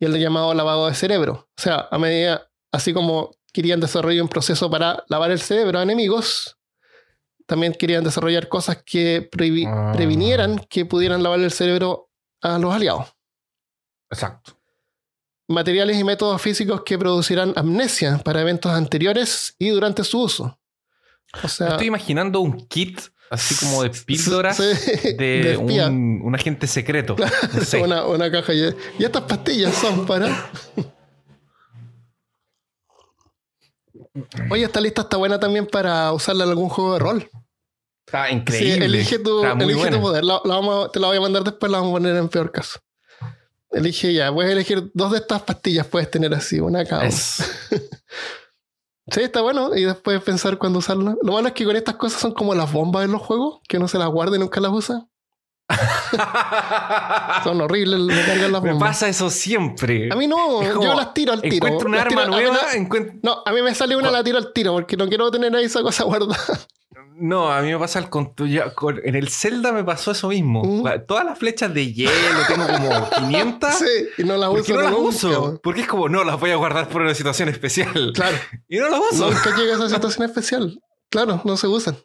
y 0.00 0.06
el 0.06 0.18
llamado 0.18 0.52
lavado 0.54 0.88
de 0.88 0.94
cerebro. 0.94 1.48
O 1.56 1.62
sea, 1.62 1.86
a 1.88 1.98
medida, 1.98 2.50
así 2.72 2.92
como 2.92 3.35
querían 3.56 3.80
desarrollar 3.80 4.22
un 4.22 4.28
proceso 4.28 4.70
para 4.70 5.02
lavar 5.08 5.30
el 5.30 5.40
cerebro 5.40 5.78
a 5.78 5.82
enemigos, 5.82 6.58
también 7.46 7.72
querían 7.72 8.04
desarrollar 8.04 8.48
cosas 8.48 8.82
que 8.84 9.30
Ah. 9.66 9.92
previnieran 9.96 10.58
que 10.68 10.84
pudieran 10.84 11.22
lavar 11.22 11.40
el 11.40 11.50
cerebro 11.50 12.10
a 12.42 12.58
los 12.58 12.74
aliados. 12.74 13.06
Exacto. 14.10 14.58
Materiales 15.48 15.96
y 15.96 16.04
métodos 16.04 16.42
físicos 16.42 16.82
que 16.84 16.98
producirán 16.98 17.54
amnesia 17.56 18.18
para 18.18 18.42
eventos 18.42 18.70
anteriores 18.72 19.54
y 19.58 19.70
durante 19.70 20.04
su 20.04 20.20
uso. 20.20 20.44
O 21.32 21.38
Me 21.44 21.48
sea, 21.48 21.68
estoy 21.68 21.86
imaginando 21.86 22.40
un 22.40 22.66
kit 22.66 23.00
así 23.30 23.54
como 23.64 23.82
de 23.84 23.90
píldoras 24.06 24.56
sí, 24.58 25.14
de, 25.16 25.42
de 25.42 25.56
un, 25.56 26.20
un 26.22 26.34
agente 26.34 26.66
secreto. 26.66 27.16
Sé. 27.64 27.78
una, 27.80 28.04
una 28.04 28.30
caja 28.30 28.52
y, 28.52 28.74
y 28.98 29.04
estas 29.04 29.22
pastillas 29.22 29.74
son 29.74 30.04
para. 30.04 30.50
Oye, 34.50 34.64
esta 34.64 34.80
lista 34.80 35.02
está 35.02 35.16
buena 35.16 35.38
también 35.40 35.66
para 35.66 36.12
usarla 36.12 36.44
en 36.44 36.50
algún 36.50 36.68
juego 36.68 36.94
de 36.94 36.98
rol. 36.98 37.30
Está 38.06 38.28
Sí, 38.28 38.34
increíble. 38.34 38.84
elige 38.86 39.18
tu, 39.18 39.44
elige 39.44 39.90
tu 39.90 40.00
poder. 40.00 40.24
La- 40.24 40.40
la 40.44 40.54
vamos 40.54 40.86
a- 40.86 40.92
te 40.92 41.00
la 41.00 41.08
voy 41.08 41.16
a 41.16 41.20
mandar 41.20 41.42
después, 41.44 41.70
la 41.72 41.78
vamos 41.78 41.92
a 41.92 41.96
poner 41.96 42.16
en 42.16 42.28
peor 42.28 42.52
caso. 42.52 42.78
Elige 43.72 44.12
ya. 44.14 44.32
Puedes 44.32 44.52
elegir 44.52 44.90
dos 44.94 45.10
de 45.12 45.18
estas 45.18 45.42
pastillas, 45.42 45.86
puedes 45.86 46.10
tener 46.10 46.32
así, 46.34 46.60
una 46.60 46.84
cada. 46.84 47.04
Es- 47.06 47.38
Sí, 49.08 49.20
está 49.20 49.40
bueno. 49.40 49.76
Y 49.76 49.84
después 49.84 50.20
pensar 50.22 50.58
cuándo 50.58 50.80
usarla. 50.80 51.14
Lo 51.22 51.32
malo 51.32 51.46
es 51.48 51.54
que 51.54 51.64
con 51.64 51.76
estas 51.76 51.94
cosas 51.94 52.20
son 52.20 52.32
como 52.32 52.54
las 52.56 52.72
bombas 52.72 53.04
en 53.04 53.12
los 53.12 53.22
juegos, 53.22 53.60
que 53.68 53.76
uno 53.76 53.86
se 53.86 53.98
las 53.98 54.08
guarda 54.08 54.34
y 54.36 54.40
nunca 54.40 54.60
las 54.60 54.72
usa. 54.72 55.06
Son 57.44 57.60
horribles, 57.60 58.00
me 58.00 58.24
cargan 58.24 58.52
las 58.52 58.62
Me 58.62 58.70
bombas. 58.72 58.90
pasa 58.90 59.08
eso 59.08 59.30
siempre. 59.30 60.08
A 60.12 60.16
mí 60.16 60.26
no, 60.26 60.36
como, 60.72 60.82
yo 60.82 60.94
las 60.94 61.12
tiro 61.14 61.32
al 61.32 61.42
tiro. 61.42 61.54
Encuentro 61.66 61.88
un 61.88 61.94
arma 61.96 62.08
tiro- 62.08 62.22
a 62.22 62.26
mí 62.26 62.30
nueva, 62.30 62.58
no-. 62.76 63.20
No, 63.22 63.42
a 63.44 63.52
mí 63.52 63.62
me 63.62 63.74
sale 63.74 63.96
una, 63.96 64.10
la 64.10 64.22
tiro 64.24 64.38
al 64.38 64.52
tiro, 64.52 64.72
porque 64.74 64.96
no 64.96 65.08
quiero 65.08 65.30
tener 65.30 65.54
ahí 65.54 65.64
esa 65.64 65.82
cosa 65.82 66.04
guardada. 66.04 66.36
No, 67.18 67.50
a 67.50 67.62
mí 67.62 67.72
me 67.72 67.78
pasa 67.78 68.08
con- 68.10 68.34
En 69.02 69.14
el 69.14 69.28
Zelda 69.30 69.72
me 69.72 69.82
pasó 69.82 70.10
eso 70.10 70.28
mismo. 70.28 70.62
Mm. 70.62 71.06
Todas 71.06 71.24
las 71.24 71.38
flechas 71.38 71.72
de 71.72 71.92
hielo, 71.92 72.12
tengo 72.46 72.66
como 72.66 73.10
500. 73.18 73.74
Sí, 73.74 73.84
y 74.18 74.24
no 74.24 74.36
las 74.36 74.50
¿Por 74.50 74.60
uso 74.60 74.66
qué 74.66 74.74
no 74.74 74.80
las 74.82 74.92
uso? 74.98 75.60
Porque 75.62 75.80
es 75.82 75.86
como, 75.88 76.08
no, 76.08 76.24
las 76.24 76.38
voy 76.38 76.50
a 76.50 76.56
guardar 76.56 76.88
por 76.88 77.00
una 77.02 77.14
situación 77.14 77.48
especial. 77.48 78.12
Claro, 78.14 78.36
Y 78.68 78.78
no 78.78 78.88
las 78.90 79.00
uso. 79.12 79.30
nunca 79.30 79.56
llega 79.56 79.72
a 79.72 79.76
esa 79.76 79.88
situación 79.88 80.26
especial. 80.28 80.78
Claro, 81.08 81.40
no 81.44 81.56
se 81.56 81.66
usan. 81.68 81.96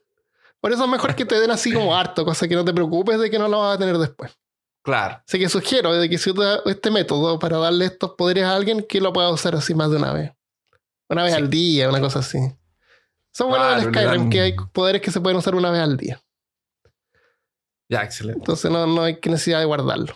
Por 0.61 0.71
eso 0.71 0.83
es 0.85 0.89
mejor 0.89 1.15
que 1.15 1.25
te 1.25 1.39
den 1.39 1.51
así 1.51 1.73
como 1.73 1.95
harto, 1.95 2.23
cosa 2.23 2.47
que 2.47 2.55
no 2.55 2.63
te 2.63 2.73
preocupes 2.73 3.19
de 3.19 3.29
que 3.29 3.39
no 3.39 3.47
lo 3.47 3.59
vas 3.59 3.75
a 3.75 3.79
tener 3.79 3.97
después. 3.97 4.31
Claro. 4.83 5.21
Así 5.27 5.37
que 5.39 5.49
sugiero 5.49 5.93
de 5.93 6.07
que 6.09 6.17
si 6.17 6.29
usas 6.31 6.61
este 6.65 6.89
método 6.91 7.37
para 7.39 7.57
darle 7.57 7.85
estos 7.85 8.11
poderes 8.11 8.43
a 8.45 8.55
alguien, 8.55 8.83
que 8.87 9.01
lo 9.01 9.11
pueda 9.11 9.29
usar 9.29 9.55
así 9.55 9.73
más 9.75 9.89
de 9.91 9.97
una 9.97 10.13
vez. 10.13 10.31
Una 11.09 11.23
vez 11.23 11.33
Sí. 11.33 11.39
al 11.39 11.49
día, 11.49 11.89
una 11.89 11.99
cosa 11.99 12.19
así. 12.19 12.37
Son 13.33 13.49
buenos 13.49 13.67
Claro, 13.67 13.91
le 13.91 13.97
Skyrim, 13.99 14.29
que 14.29 14.41
hay 14.41 14.55
poderes 14.71 15.01
que 15.01 15.11
se 15.11 15.19
pueden 15.19 15.37
usar 15.37 15.55
una 15.55 15.71
vez 15.71 15.81
al 15.81 15.97
día. 15.97 16.21
Ya, 17.89 18.03
excelente. 18.03 18.39
Entonces 18.39 18.69
no, 18.71 18.85
no 18.87 19.03
hay 19.03 19.19
necesidad 19.25 19.59
de 19.59 19.65
guardarlo. 19.65 20.15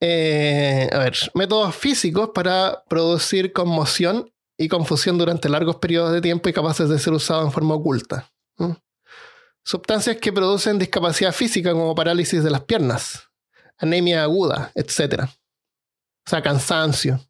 Eh, 0.00 0.88
a 0.92 0.98
ver, 0.98 1.16
métodos 1.34 1.74
físicos 1.74 2.30
para 2.34 2.84
producir 2.88 3.52
conmoción 3.52 4.32
y 4.56 4.68
confusión 4.68 5.18
durante 5.18 5.48
largos 5.48 5.76
periodos 5.76 6.12
de 6.12 6.20
tiempo 6.20 6.48
y 6.48 6.52
capaces 6.52 6.88
de 6.88 6.98
ser 6.98 7.12
usados 7.12 7.44
en 7.44 7.52
forma 7.52 7.74
oculta. 7.74 8.30
¿Mm? 8.58 8.72
Sustancias 9.64 10.16
que 10.16 10.32
producen 10.32 10.78
discapacidad 10.78 11.32
física 11.32 11.72
como 11.72 11.94
parálisis 11.94 12.42
de 12.42 12.50
las 12.50 12.62
piernas, 12.64 13.28
anemia 13.76 14.22
aguda, 14.22 14.72
etc. 14.74 15.24
O 15.24 16.30
sea, 16.30 16.42
cansancio, 16.42 17.20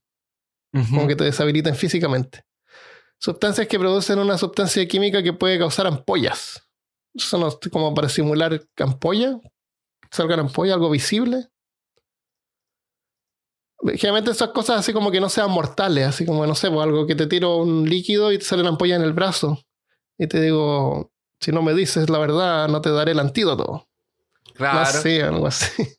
como 0.73 1.07
que 1.07 1.17
te 1.17 1.25
deshabilitan 1.25 1.75
físicamente. 1.75 2.45
Sustancias 3.19 3.67
que 3.67 3.79
producen 3.79 4.21
una 4.21 4.39
sustancia 4.39 4.87
química 4.87 5.23
que 5.23 5.33
puede 5.33 5.59
causar 5.59 5.87
ampollas. 5.89 6.63
Eso 7.15 7.39
no 7.39 7.59
como 7.73 7.93
para 7.95 8.09
simular 8.09 8.63
ampolla. 8.79 9.41
Salgan 10.11 10.41
ampollas, 10.41 10.75
algo 10.75 10.91
visible. 10.91 11.49
Generalmente 13.81 14.31
esas 14.31 14.51
cosas 14.51 14.79
así 14.79 14.93
como 14.93 15.11
que 15.11 15.21
no 15.21 15.29
sean 15.29 15.51
mortales, 15.51 16.07
así 16.07 16.25
como, 16.25 16.47
no 16.47 16.55
sé, 16.55 16.69
pues 16.71 16.81
algo 16.83 17.07
que 17.07 17.15
te 17.15 17.27
tiro 17.27 17.57
un 17.57 17.89
líquido 17.89 18.33
y 18.33 18.39
te 18.39 18.45
sale 18.45 18.63
una 18.63 18.71
ampolla 18.71 18.97
en 18.97 19.03
el 19.03 19.13
brazo. 19.13 19.61
Y 20.17 20.27
te 20.27 20.41
digo, 20.41 21.13
si 21.41 21.53
no 21.53 21.63
me 21.63 21.75
dices 21.75 22.11
la 22.11 22.19
verdad, 22.19 22.69
no 22.69 22.81
te 22.81 22.91
daré 22.91 23.13
el 23.13 23.21
antídoto. 23.21 23.89
Claro. 24.55 24.89
Algo 25.27 25.47
así. 25.47 25.67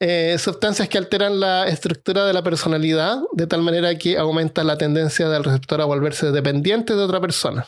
Eh, 0.00 0.36
sustancias 0.38 0.88
que 0.88 0.98
alteran 0.98 1.40
la 1.40 1.66
estructura 1.66 2.26
de 2.26 2.34
la 2.34 2.42
personalidad 2.42 3.22
de 3.32 3.46
tal 3.46 3.62
manera 3.62 3.96
que 3.96 4.18
aumenta 4.18 4.64
la 4.64 4.76
tendencia 4.76 5.28
del 5.28 5.44
receptor 5.44 5.80
a 5.80 5.86
volverse 5.86 6.30
dependiente 6.30 6.94
de 6.94 7.02
otra 7.02 7.20
persona. 7.20 7.66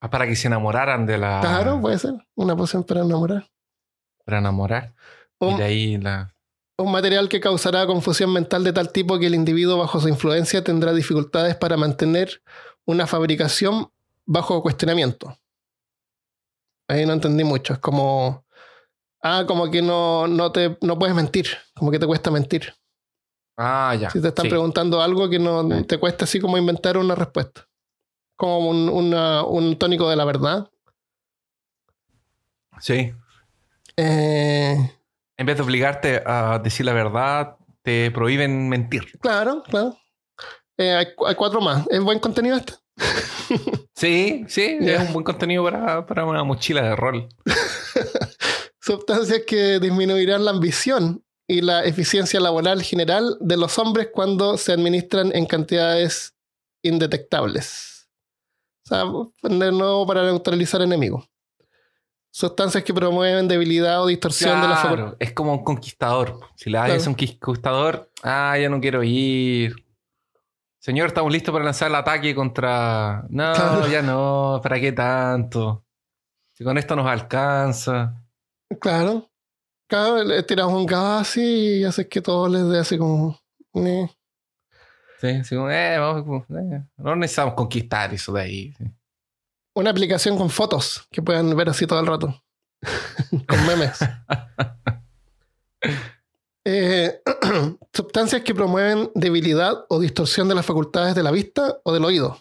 Ah, 0.00 0.10
Para 0.10 0.26
que 0.26 0.36
se 0.36 0.46
enamoraran 0.46 1.06
de 1.06 1.18
la. 1.18 1.40
Claro, 1.40 1.80
puede 1.80 1.98
ser. 1.98 2.12
Una 2.36 2.54
poción 2.54 2.84
para 2.84 3.00
enamorar. 3.00 3.48
Para 4.24 4.38
enamorar. 4.38 4.94
Y 5.40 5.54
de 5.56 5.64
ahí 5.64 5.96
la. 5.96 6.32
un 6.78 6.92
material 6.92 7.28
que 7.28 7.40
causará 7.40 7.86
confusión 7.86 8.32
mental 8.32 8.62
de 8.62 8.74
tal 8.74 8.92
tipo 8.92 9.18
que 9.18 9.26
el 9.26 9.34
individuo 9.34 9.78
bajo 9.78 9.98
su 9.98 10.08
influencia 10.08 10.62
tendrá 10.62 10.92
dificultades 10.92 11.56
para 11.56 11.76
mantener 11.76 12.42
una 12.84 13.06
fabricación 13.06 13.90
bajo 14.26 14.62
cuestionamiento. 14.62 15.36
Ahí 16.88 17.06
no 17.06 17.12
entendí 17.14 17.44
mucho. 17.44 17.72
Es 17.74 17.78
como. 17.78 18.44
Ah, 19.22 19.44
como 19.46 19.70
que 19.70 19.80
no, 19.80 20.26
no, 20.26 20.52
te, 20.52 20.76
no 20.82 20.98
puedes 20.98 21.14
mentir. 21.14 21.46
Como 21.74 21.90
que 21.90 21.98
te 21.98 22.06
cuesta 22.06 22.30
mentir. 22.30 22.74
Ah, 23.56 23.94
ya. 23.98 24.10
Si 24.10 24.20
te 24.20 24.28
están 24.28 24.44
Sí. 24.44 24.48
preguntando 24.50 25.00
algo 25.00 25.30
que 25.30 25.38
no 25.38 25.62
Sí. 25.70 25.84
te 25.84 25.98
cuesta 25.98 26.24
así 26.24 26.40
como 26.40 26.58
inventar 26.58 26.98
una 26.98 27.14
respuesta. 27.14 27.66
Como 28.36 28.68
un, 28.68 28.88
una- 28.90 29.44
un 29.44 29.78
tónico 29.78 30.10
de 30.10 30.16
la 30.16 30.24
verdad. 30.24 30.70
Sí. 32.80 33.14
Eh, 33.96 34.76
En 35.36 35.46
vez 35.46 35.56
de 35.56 35.62
obligarte 35.62 36.22
a 36.26 36.58
decir 36.58 36.84
la 36.84 36.92
verdad, 36.92 37.56
te 37.82 38.10
prohíben 38.10 38.68
mentir. 38.68 39.18
claro, 39.20 39.62
claro. 39.62 39.96
Eh, 40.76 40.92
hay, 40.92 41.06
hay 41.26 41.34
cuatro 41.36 41.60
más. 41.60 41.86
¿Es 41.88 42.00
buen 42.02 42.18
contenido 42.18 42.56
este? 42.56 42.74
Sí, 43.94 44.44
sí. 44.48 44.76
Es 44.80 45.00
un 45.00 45.12
buen 45.12 45.24
contenido 45.24 45.62
para, 45.64 46.04
para 46.06 46.24
una 46.26 46.42
mochila 46.44 46.82
de 46.82 46.96
rol. 46.96 47.28
Sustancias 48.80 49.42
que 49.46 49.78
disminuirán 49.78 50.44
la 50.44 50.50
ambición 50.50 51.24
y 51.46 51.60
la 51.60 51.84
eficiencia 51.84 52.40
laboral 52.40 52.82
general 52.82 53.36
de 53.40 53.56
los 53.56 53.78
hombres 53.78 54.08
cuando 54.12 54.56
se 54.56 54.72
administran 54.72 55.30
en 55.34 55.46
cantidades 55.46 56.34
indetectables. 56.82 58.08
O 58.84 58.88
sea, 58.88 59.04
de 59.56 59.72
nuevo 59.72 60.06
para 60.06 60.22
neutralizar 60.24 60.82
enemigos. 60.82 61.24
Sustancias 62.30 62.82
que 62.82 62.92
promueven 62.92 63.46
debilidad 63.46 64.02
o 64.02 64.08
distorsión 64.08 64.60
de 64.60 64.68
la 64.68 64.76
facultad. 64.76 65.16
Es 65.20 65.32
como 65.32 65.52
un 65.52 65.62
conquistador. 65.64 66.40
Si 66.56 66.68
le 66.68 66.78
das 66.78 66.86
Claro. 66.88 67.02
a 67.04 67.08
un 67.08 67.14
conquistador, 67.14 68.10
ah, 68.24 68.58
ya 68.60 68.68
no 68.68 68.80
quiero 68.80 69.02
ir. 69.04 69.83
Señor, 70.84 71.06
estamos 71.06 71.32
listos 71.32 71.50
para 71.50 71.64
lanzar 71.64 71.88
el 71.88 71.94
ataque 71.94 72.34
contra. 72.34 73.24
No, 73.30 73.54
Claro. 73.54 73.88
ya 73.88 74.02
no, 74.02 74.60
¿para 74.62 74.78
qué 74.78 74.92
tanto? 74.92 75.86
Si 76.52 76.62
con 76.62 76.76
esto 76.76 76.94
nos 76.94 77.06
alcanza. 77.06 78.22
Claro. 78.78 79.30
Claro, 79.88 80.22
le 80.22 80.42
tiras 80.42 80.66
un 80.66 80.84
gas 80.84 81.22
así 81.22 81.78
y 81.80 81.84
haces 81.84 82.06
que 82.06 82.20
todo 82.20 82.48
les 82.50 82.68
dé 82.68 82.80
así 82.80 82.98
como. 82.98 83.40
eh. 83.76 84.10
Sí, 85.22 85.28
así 85.28 85.56
como, 85.56 85.70
eh, 85.70 85.96
vamos, 85.98 86.44
eh, 86.50 86.82
no 86.98 87.16
necesitamos 87.16 87.54
conquistar 87.54 88.12
eso 88.12 88.30
de 88.34 88.42
ahí. 88.42 88.72
sí. 88.76 88.84
Una 89.76 89.88
aplicación 89.88 90.36
con 90.36 90.50
fotos 90.50 91.08
que 91.10 91.22
puedan 91.22 91.56
ver 91.56 91.70
así 91.70 91.86
todo 91.86 91.98
el 92.00 92.06
rato. 92.06 92.44
con 93.48 93.66
memes. 93.66 93.98
Eh, 96.64 97.20
sustancias 97.92 98.42
que 98.42 98.54
promueven 98.54 99.10
debilidad 99.14 99.84
o 99.88 100.00
distorsión 100.00 100.48
de 100.48 100.54
las 100.54 100.64
facultades 100.64 101.14
de 101.14 101.22
la 101.22 101.30
vista 101.30 101.78
o 101.84 101.92
del 101.92 102.04
oído. 102.04 102.40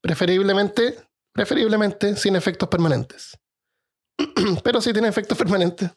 Preferiblemente, 0.00 0.96
preferiblemente 1.32 2.16
sin 2.16 2.36
efectos 2.36 2.68
permanentes. 2.68 3.36
Pero 4.62 4.80
si 4.80 4.92
tiene 4.92 5.08
efectos 5.08 5.36
permanentes, 5.38 5.90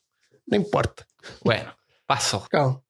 no 0.47 0.55
importa. 0.57 1.05
Bueno, 1.43 1.75
paso. 2.05 2.45
Claro. 2.49 2.83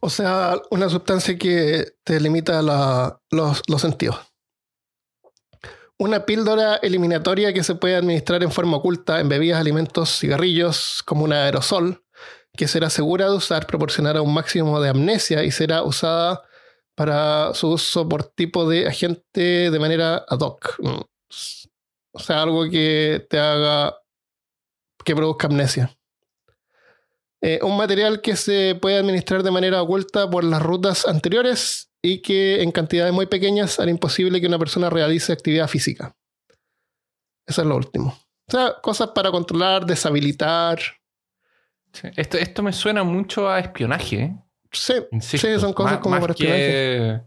O 0.00 0.08
sea, 0.10 0.54
una 0.70 0.88
sustancia 0.88 1.36
que 1.36 1.94
te 2.04 2.20
limita 2.20 2.62
la- 2.62 3.20
los, 3.30 3.62
los 3.66 3.80
sentidos. 3.80 4.18
Una 5.98 6.26
píldora 6.26 6.76
eliminatoria 6.76 7.54
que 7.54 7.64
se 7.64 7.74
puede 7.74 7.96
administrar 7.96 8.42
en 8.42 8.52
forma 8.52 8.76
oculta 8.76 9.18
en 9.20 9.28
bebidas, 9.30 9.58
alimentos, 9.60 10.18
cigarrillos, 10.18 11.02
como 11.02 11.24
un 11.24 11.32
aerosol, 11.32 12.04
que 12.56 12.68
será 12.68 12.90
segura 12.90 13.28
de 13.28 13.36
usar, 13.36 13.66
proporcionará 13.66 14.22
un 14.22 14.34
máximo 14.34 14.80
de 14.80 14.88
amnesia 14.88 15.44
y 15.44 15.50
será 15.50 15.82
usada 15.82 16.42
para 16.94 17.52
su 17.54 17.68
uso 17.68 18.08
por 18.08 18.24
tipo 18.24 18.68
de 18.68 18.88
agente 18.88 19.70
de 19.70 19.78
manera 19.78 20.24
ad 20.28 20.40
hoc. 20.40 20.76
Mm. 20.78 21.00
O 22.12 22.18
sea, 22.18 22.42
algo 22.42 22.68
que 22.70 23.26
te 23.28 23.38
haga 23.38 23.94
que 25.04 25.14
produzca 25.14 25.46
amnesia. 25.46 25.96
Eh, 27.42 27.60
un 27.62 27.76
material 27.76 28.22
que 28.22 28.34
se 28.34 28.76
puede 28.80 28.98
administrar 28.98 29.42
de 29.42 29.50
manera 29.50 29.82
oculta 29.82 30.28
por 30.28 30.42
las 30.42 30.62
rutas 30.62 31.06
anteriores 31.06 31.90
y 32.02 32.22
que 32.22 32.62
en 32.62 32.72
cantidades 32.72 33.12
muy 33.12 33.26
pequeñas 33.26 33.78
hará 33.78 33.90
imposible 33.90 34.40
que 34.40 34.46
una 34.46 34.58
persona 34.58 34.90
realice 34.90 35.32
actividad 35.32 35.68
física. 35.68 36.16
Eso 37.46 37.62
es 37.62 37.68
lo 37.68 37.76
último. 37.76 38.18
O 38.48 38.50
sea, 38.50 38.76
cosas 38.80 39.10
para 39.10 39.30
controlar, 39.30 39.86
deshabilitar. 39.86 40.80
Sí. 42.00 42.08
Esto, 42.16 42.36
esto 42.36 42.62
me 42.62 42.72
suena 42.72 43.02
mucho 43.04 43.48
a 43.48 43.58
espionaje. 43.58 44.16
¿eh? 44.22 44.36
Sí, 44.70 44.92
Insisto, 45.12 45.46
sí 45.48 45.58
son 45.60 45.72
cosas 45.72 45.92
más- 45.92 46.00
como 46.02 46.10
más 46.14 46.20
para 46.20 46.32
espionaje. 46.34 46.60
que, 46.60 47.20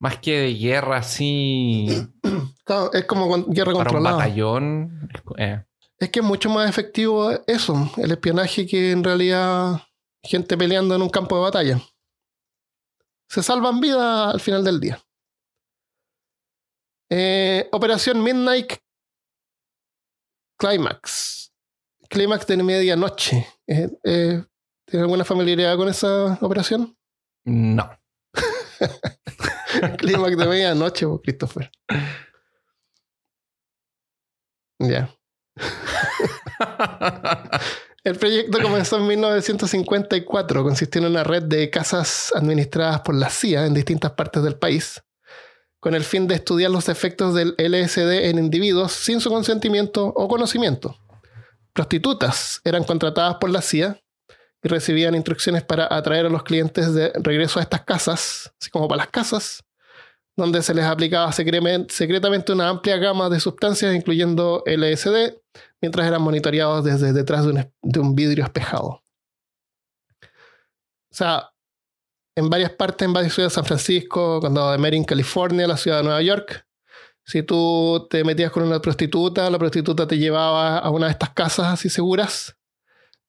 más 0.00 0.18
que 0.18 0.38
de 0.40 0.54
guerra 0.54 0.96
así 0.96 1.86
Claro, 2.64 2.92
es 2.92 3.04
como 3.04 3.28
con- 3.28 3.44
guerra 3.52 3.66
para 3.72 3.78
un 3.78 3.84
controlada. 3.84 4.16
batallón. 4.16 5.08
eh, 5.38 5.62
Es 5.98 6.10
que 6.10 6.20
es 6.20 6.24
mucho 6.24 6.50
más 6.50 6.68
efectivo 6.68 7.30
eso, 7.46 7.90
el 7.98 8.10
espionaje, 8.10 8.66
que 8.66 8.90
en 8.90 9.04
realidad 9.04 9.80
gente 10.22 10.56
peleando 10.56 10.94
en 10.96 11.02
un 11.02 11.10
campo 11.10 11.36
de 11.36 11.42
batalla. 11.42 11.80
Se 13.28 13.42
salvan 13.42 13.80
vidas 13.80 14.34
al 14.34 14.40
final 14.40 14.64
del 14.64 14.80
día. 14.80 14.98
Eh, 17.10 17.68
Operación 17.72 18.22
Midnight 18.22 18.72
Climax. 20.58 21.43
Clímax 22.14 22.46
de 22.46 22.62
medianoche. 22.62 23.46
Eh, 23.66 23.90
eh, 24.04 24.42
¿Tiene 24.86 25.02
alguna 25.02 25.24
familiaridad 25.24 25.76
con 25.76 25.88
esa 25.88 26.38
operación? 26.40 26.96
no. 27.44 27.90
Clímax 29.98 30.36
de 30.36 30.46
medianoche, 30.46 31.06
po, 31.06 31.20
Christopher. 31.20 31.72
Ya. 34.78 35.12
El 38.04 38.16
proyecto 38.16 38.62
comenzó 38.62 38.98
en 38.98 39.08
1954. 39.08 40.62
Consistió 40.62 41.00
en 41.00 41.08
una 41.08 41.24
red 41.24 41.42
de 41.42 41.68
casas 41.68 42.30
administradas 42.34 43.00
por 43.00 43.16
la 43.16 43.28
CIA 43.28 43.66
en 43.66 43.74
distintas 43.74 44.12
partes 44.12 44.44
del 44.44 44.56
país, 44.56 45.02
con 45.80 45.96
el 45.96 46.04
fin 46.04 46.28
de 46.28 46.36
estudiar 46.36 46.70
los 46.70 46.88
efectos 46.88 47.34
del 47.34 47.56
LSD 47.58 48.28
en 48.28 48.38
individuos 48.38 48.92
sin 48.92 49.20
su 49.20 49.30
consentimiento 49.30 50.06
o 50.06 50.28
conocimiento. 50.28 50.96
Prostitutas 51.74 52.60
eran 52.64 52.84
contratadas 52.84 53.36
por 53.36 53.50
la 53.50 53.60
CIA 53.60 54.00
y 54.62 54.68
recibían 54.68 55.14
instrucciones 55.14 55.62
para 55.64 55.92
atraer 55.94 56.26
a 56.26 56.30
los 56.30 56.42
clientes 56.44 56.94
de 56.94 57.12
regreso 57.16 57.58
a 57.58 57.62
estas 57.62 57.82
casas, 57.82 58.54
así 58.58 58.70
como 58.70 58.88
para 58.88 58.98
las 58.98 59.08
casas, 59.08 59.62
donde 60.36 60.62
se 60.62 60.72
les 60.72 60.84
aplicaba 60.84 61.30
secretamente 61.32 62.52
una 62.52 62.68
amplia 62.68 62.96
gama 62.96 63.28
de 63.28 63.40
sustancias, 63.40 63.94
incluyendo 63.94 64.62
LSD, 64.66 65.34
mientras 65.82 66.06
eran 66.06 66.22
monitoreados 66.22 66.84
desde 66.84 67.12
detrás 67.12 67.44
de 67.44 67.50
un, 67.50 67.58
es- 67.58 67.68
de 67.82 68.00
un 68.00 68.14
vidrio 68.14 68.44
espejado. 68.44 69.02
O 71.12 71.16
sea, 71.16 71.50
en 72.36 72.50
varias 72.50 72.70
partes, 72.72 73.06
en 73.06 73.12
varias 73.12 73.34
ciudades, 73.34 73.52
San 73.52 73.64
Francisco, 73.64 74.40
Condado 74.40 74.72
de 74.72 74.78
Marin, 74.78 75.04
California, 75.04 75.66
la 75.68 75.76
ciudad 75.76 75.98
de 75.98 76.04
Nueva 76.04 76.22
York, 76.22 76.66
si 77.24 77.42
tú 77.42 78.06
te 78.10 78.22
metías 78.24 78.50
con 78.50 78.62
una 78.62 78.80
prostituta, 78.80 79.48
la 79.50 79.58
prostituta 79.58 80.06
te 80.06 80.18
llevaba 80.18 80.78
a 80.78 80.90
una 80.90 81.06
de 81.06 81.12
estas 81.12 81.30
casas 81.30 81.66
así 81.72 81.88
seguras, 81.88 82.56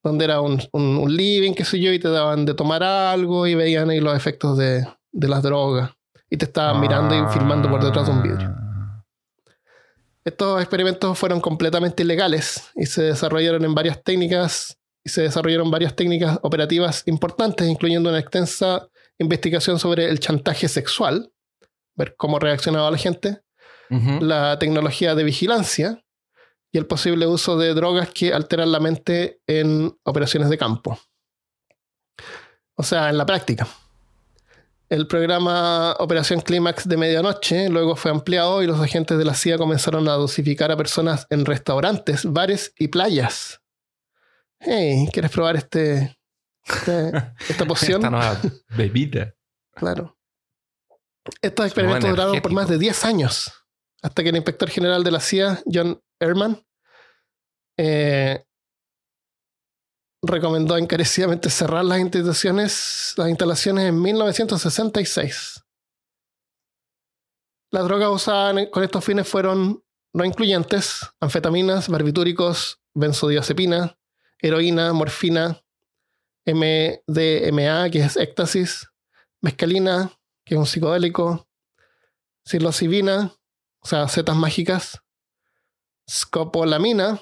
donde 0.03 0.25
era 0.25 0.41
un, 0.41 0.61
un- 0.73 0.97
un 0.97 1.15
living, 1.15 1.53
qué 1.53 1.65
sé 1.65 1.79
yo, 1.79 1.91
y 1.93 1.99
te 1.99 2.09
daban 2.09 2.45
de 2.45 2.53
tomar 2.53 2.83
algo 2.83 3.47
y 3.47 3.55
veían 3.55 3.89
ahí 3.89 3.99
los 3.99 4.15
efectos 4.15 4.57
de, 4.57 4.85
de 5.11 5.27
las 5.27 5.41
drogas. 5.43 5.91
Y 6.29 6.37
te 6.37 6.45
estaban 6.45 6.81
mirando 6.81 7.15
y 7.15 7.27
filmando 7.33 7.69
por 7.69 7.83
detrás 7.83 8.07
de 8.07 8.11
un 8.11 8.21
vidrio. 8.23 8.49
Ah. 8.51 9.03
Estos 10.23 10.59
experimentos 10.59 11.17
fueron 11.17 11.39
completamente 11.39 12.01
ilegales 12.03 12.69
y 12.75 12.87
se 12.87 13.03
desarrollaron 13.03 13.63
en 13.63 13.75
varias 13.75 14.03
técnicas 14.03 14.77
y 15.03 15.09
se 15.09 15.21
desarrollaron 15.21 15.69
varias 15.69 15.95
técnicas 15.95 16.39
operativas 16.41 17.03
importantes, 17.05 17.67
incluyendo 17.67 18.09
una 18.09 18.19
extensa 18.19 18.87
investigación 19.19 19.77
sobre 19.77 20.09
el 20.09 20.19
chantaje 20.19 20.67
sexual, 20.67 21.31
ver 21.95 22.15
cómo 22.17 22.39
reaccionaba 22.39 22.89
la 22.89 22.97
gente, 22.97 23.41
La 23.89 24.57
tecnología 24.59 25.15
de 25.15 25.23
vigilancia 25.23 26.03
y 26.71 26.77
el 26.77 26.85
posible 26.87 27.27
uso 27.27 27.57
de 27.57 27.73
drogas 27.73 28.09
que 28.09 28.33
alteran 28.33 28.71
la 28.71 28.79
mente 28.79 29.39
en 29.47 29.97
operaciones 30.03 30.49
de 30.49 30.57
campo. 30.57 30.99
O 32.75 32.83
sea, 32.83 33.09
en 33.09 33.17
la 33.17 33.25
práctica. 33.25 33.67
El 34.89 35.07
programa 35.07 35.95
Operación 35.99 36.41
Clímax 36.41 36.87
de 36.87 36.97
Medianoche 36.97 37.69
luego 37.69 37.95
fue 37.95 38.11
ampliado 38.11 38.61
y 38.61 38.67
los 38.67 38.79
agentes 38.79 39.17
de 39.17 39.25
la 39.25 39.33
CIA 39.33 39.57
comenzaron 39.57 40.07
a 40.07 40.13
dosificar 40.13 40.71
a 40.71 40.77
personas 40.77 41.25
en 41.29 41.45
restaurantes, 41.45 42.25
bares 42.25 42.73
y 42.77 42.89
playas. 42.89 43.61
Hey, 44.59 45.07
¿quieres 45.11 45.31
probar 45.31 45.55
este, 45.55 46.15
este- 46.65 47.11
esta 47.49 47.65
poción? 47.65 48.01
Esta 48.01 48.09
nueva 48.11 48.39
bebida. 48.75 49.33
Claro. 49.73 50.17
Estos 51.41 51.65
experimentos 51.65 52.09
duraron 52.09 52.39
por 52.41 52.51
más 52.53 52.67
de 52.69 52.77
10 52.77 53.05
años, 53.05 53.51
hasta 54.05 54.21
que 54.21 54.29
el 54.29 54.35
inspector 54.35 54.69
general 54.69 55.03
de 55.03 55.09
la 55.09 55.19
CIA, 55.19 55.63
John 55.65 55.99
Ehrman, 56.19 56.63
eh, 57.75 58.45
recomendó 60.21 60.77
encarecidamente 60.77 61.49
cerrar 61.49 61.83
las 61.83 61.97
instituciones, 61.97 63.15
las 63.17 63.29
instalaciones 63.29 63.85
en 63.85 63.99
1966. 63.99 65.59
Las 67.71 67.83
drogas 67.85 68.09
usadas 68.11 68.67
con 68.71 68.83
estos 68.83 69.03
fines 69.03 69.27
fueron 69.27 69.83
no 70.13 70.23
incluyentes, 70.23 70.99
anfetaminas, 71.19 71.89
barbitúricos, 71.89 72.79
benzodiazepina, 72.93 73.97
heroína, 74.39 74.93
morfina, 74.93 75.63
MDMA, 76.45 77.89
que 77.89 78.03
es 78.03 78.17
éxtasis, 78.17 78.87
mescalina, 79.41 80.11
que 80.45 80.53
es 80.53 80.59
un 80.59 80.67
psicodélico, 80.67 81.47
psilocibina, 82.45 83.35
o 83.85 83.87
sea, 83.87 84.07
setas 84.07 84.35
mágicas, 84.35 84.99
scopolamina, 86.09 87.21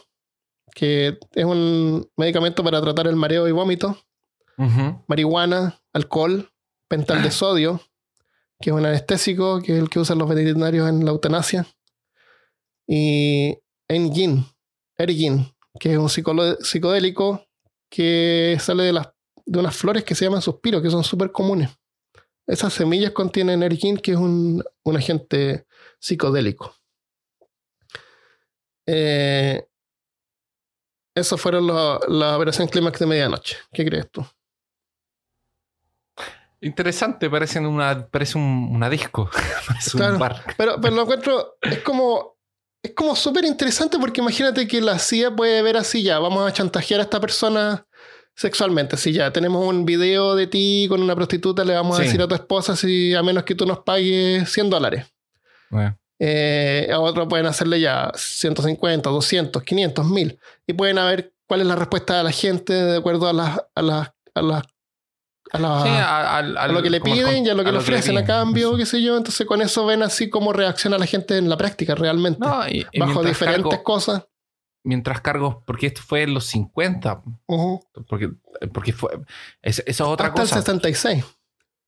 que 0.73 1.19
es 1.33 1.43
un 1.43 2.09
medicamento 2.15 2.63
para 2.63 2.81
tratar 2.81 3.07
el 3.07 3.17
mareo 3.17 3.49
y 3.49 3.51
vómito, 3.51 4.01
marihuana, 5.07 5.77
alcohol, 5.91 6.53
pental 6.87 7.21
de 7.21 7.31
sodio, 7.31 7.81
que 8.61 8.69
es 8.69 8.73
un 8.73 8.85
anestésico, 8.85 9.61
que 9.61 9.73
es 9.73 9.79
el 9.79 9.89
que 9.89 9.99
usan 9.99 10.19
los 10.19 10.29
veterinarios 10.29 10.87
en 10.87 11.03
la 11.03 11.11
eutanasia, 11.11 11.67
y 12.87 13.57
engin, 13.89 14.45
ergin, 14.97 15.53
que 15.77 15.91
es 15.91 15.97
un 15.97 16.07
psicodélico 16.07 17.45
que 17.89 18.55
sale 18.61 18.83
de, 18.83 18.93
las, 18.93 19.09
de 19.45 19.59
unas 19.59 19.75
flores 19.75 20.05
que 20.05 20.15
se 20.15 20.23
llaman 20.23 20.41
suspiros, 20.41 20.81
que 20.81 20.89
son 20.89 21.03
súper 21.03 21.33
comunes. 21.33 21.71
Esas 22.47 22.71
semillas 22.71 23.11
contienen 23.11 23.63
ergin, 23.63 23.97
que 23.97 24.13
es 24.13 24.17
un, 24.17 24.63
un 24.85 24.95
agente 24.95 25.65
psicodélico. 26.03 26.75
Eh, 28.85 29.65
eso 31.15 31.37
fueron 31.37 31.67
lo- 31.67 31.99
la 32.09 32.35
operación 32.35 32.67
Clímax 32.67 32.99
de 32.99 33.05
medianoche. 33.05 33.55
¿Qué 33.71 33.85
crees 33.85 34.11
tú? 34.11 34.25
Interesante, 36.59 37.29
parece 37.29 37.59
una, 37.59 38.05
parece 38.07 38.37
un- 38.37 38.69
una 38.71 38.89
disco. 38.89 39.29
parece 39.67 39.91
Claro. 39.97 40.13
un 40.13 40.19
bar. 40.19 40.43
Pero, 40.57 40.79
pero 40.81 40.95
lo 40.95 41.01
encuentro, 41.03 41.57
es 41.61 41.79
como, 41.79 42.37
es 42.81 42.91
como 42.93 43.15
súper 43.15 43.45
interesante 43.45 43.97
porque 43.97 44.19
imagínate 44.21 44.67
que 44.67 44.81
la 44.81 44.99
CIA 44.99 45.33
puede 45.35 45.61
ver 45.61 45.77
así 45.77 46.03
ya, 46.03 46.19
vamos 46.19 46.45
a 46.49 46.53
chantajear 46.53 46.99
a 46.99 47.03
esta 47.03 47.19
persona 47.21 47.85
sexualmente. 48.35 48.97
Si 48.97 49.13
ya 49.13 49.31
tenemos 49.31 49.65
un 49.65 49.85
video 49.85 50.35
de 50.35 50.47
ti 50.47 50.87
con 50.89 51.01
una 51.01 51.15
prostituta, 51.15 51.63
le 51.63 51.75
vamos 51.75 51.97
a 51.99 52.01
decir 52.01 52.21
a 52.21 52.27
tu 52.27 52.35
esposa 52.35 52.75
si 52.75 53.13
a 53.13 53.21
menos 53.23 53.43
que 53.43 53.55
tú 53.55 53.65
nos 53.65 53.79
pagues 53.79 54.49
100 54.51 54.69
dólares. 54.69 55.05
Bueno, 55.69 55.97
Eh, 56.19 56.89
a 56.93 56.99
otro 56.99 57.27
pueden 57.27 57.45
hacerle 57.47 57.79
ya 57.79 58.11
150, 58.15 59.09
200, 59.09 59.63
500, 59.63 60.05
1000. 60.07 60.39
Y 60.67 60.73
pueden 60.73 60.95
ver 60.97 61.33
cuál 61.47 61.61
es 61.61 61.67
la 61.67 61.75
respuesta 61.75 62.17
de 62.17 62.23
la 62.23 62.31
gente 62.31 62.73
de 62.73 62.97
acuerdo 62.97 63.27
a 63.27 63.33
las... 63.33 63.59
A 63.75 63.81
las, 63.81 64.11
a 64.35 64.41
las 64.41 64.63
a 65.51 65.57
sí, 65.57 65.89
a, 65.89 66.05
a 66.19 66.37
al- 66.37 66.73
lo 66.73 66.81
que 66.81 66.89
le 66.89 66.99
piden 67.01 67.45
y 67.45 67.49
a 67.49 67.53
lo 67.53 67.63
que 67.63 67.71
le 67.71 67.77
ofrecen 67.77 68.17
a 68.17 68.25
cambio, 68.25 68.75
qué 68.77 68.85
sé 68.87 69.01
yo. 69.03 69.17
Entonces 69.17 69.45
con 69.45 69.61
eso 69.61 69.85
ven 69.85 70.01
así 70.01 70.29
cómo 70.29 70.51
reacciona 70.53 70.97
la 70.97 71.05
gente 71.05 71.37
en 71.37 71.47
la 71.49 71.57
práctica 71.57 71.93
realmente. 71.93 72.39
No, 72.39 72.67
y- 72.67 72.87
y 72.91 72.99
bajo 72.99 73.21
diferentes 73.23 73.63
cargo- 73.71 73.83
cosas. 73.83 74.25
mientras 74.85 75.21
cargos, 75.21 75.57
porque 75.67 75.87
esto 75.87 76.01
fue 76.01 76.23
en 76.23 76.33
los 76.33 76.45
50, 76.45 77.21
Ujú. 77.47 77.79
porque, 78.07 78.31
porque 78.73 78.93
fue, 78.93 79.11
es- 79.61 79.79
esa 79.85 80.03
es 80.03 80.09
otra 80.09 80.27
Hasta 80.29 80.41
cosa. 80.41 80.55
el 80.57 80.61
76. 80.63 81.23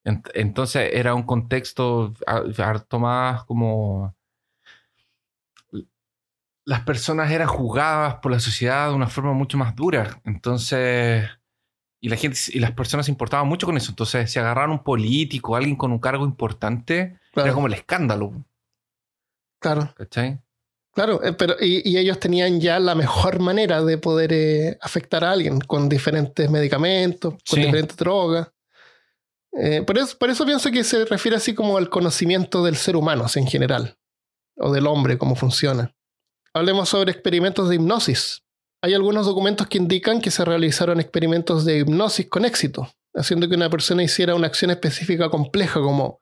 Ent- 0.05 0.31
Entonces 0.33 0.89
era 0.93 1.13
un 1.15 1.23
contexto 1.23 2.13
harto 2.57 2.99
más 2.99 3.43
como... 3.45 4.15
Las 6.67 6.81
personas 6.81 7.29
eran 7.31 7.47
juzgadas 7.47 8.15
por 8.15 8.31
la 8.31 8.39
sociedad 8.39 8.89
de 8.89 8.95
una 8.95 9.07
forma 9.07 9.33
mucho 9.33 9.57
más 9.57 9.75
dura. 9.75 10.21
Entonces... 10.25 11.29
Y 12.01 12.09
la 12.09 12.17
gente 12.17 12.37
y 12.53 12.59
las 12.59 12.71
personas 12.73 13.07
se 13.07 13.11
importaban 13.11 13.47
mucho 13.47 13.65
con 13.65 13.77
eso. 13.77 13.89
Entonces, 13.91 14.31
si 14.31 14.37
agarraron 14.37 14.71
un 14.71 14.83
político, 14.83 15.55
alguien 15.55 15.75
con 15.75 15.91
un 15.91 15.99
cargo 15.99 16.23
importante, 16.25 17.17
Claro. 17.33 17.47
era 17.47 17.53
como 17.55 17.67
el 17.67 17.73
escándalo. 17.73 18.31
Claro. 19.59 19.91
¿Cachai? 19.97 20.39
Claro, 20.93 21.23
eh, 21.23 21.33
pero 21.33 21.55
y, 21.59 21.81
y 21.89 21.97
ellos 21.97 22.19
tenían 22.19 22.61
ya 22.61 22.79
la 22.79 22.93
mejor 22.95 23.39
manera 23.39 23.81
de 23.83 23.97
poder 23.97 24.31
eh, 24.33 24.77
afectar 24.81 25.23
a 25.23 25.31
alguien 25.31 25.59
con 25.59 25.89
diferentes 25.89 26.49
medicamentos, 26.49 27.33
con 27.33 27.41
Sí. 27.43 27.61
diferentes 27.61 27.97
drogas. 27.97 28.51
Eh, 29.57 29.83
por, 29.83 29.97
eso, 29.97 30.45
pienso 30.45 30.69
que 30.71 30.83
se 30.83 31.05
refiere 31.05 31.37
así 31.37 31.53
como 31.53 31.77
al 31.77 31.89
conocimiento 31.89 32.63
del 32.63 32.75
ser 32.75 32.95
humano 32.95 33.25
en 33.35 33.47
general, 33.47 33.97
o 34.57 34.71
del 34.71 34.87
hombre, 34.87 35.17
cómo 35.17 35.35
funciona. 35.35 35.95
Hablemos 36.53 36.89
sobre 36.89 37.11
experimentos 37.11 37.69
de 37.69 37.75
hipnosis. 37.75 38.43
Hay 38.81 38.93
algunos 38.93 39.25
documentos 39.25 39.67
que 39.67 39.77
indican 39.77 40.19
que 40.19 40.31
se 40.31 40.43
realizaron 40.43 40.99
experimentos 40.99 41.63
de 41.63 41.79
hipnosis 41.79 42.29
con 42.29 42.45
éxito, 42.45 42.89
haciendo 43.13 43.47
que 43.47 43.55
una 43.55 43.69
persona 43.69 44.03
hiciera 44.03 44.35
una 44.35 44.47
acción 44.47 44.71
específica 44.71 45.29
compleja 45.29 45.79
como 45.79 46.19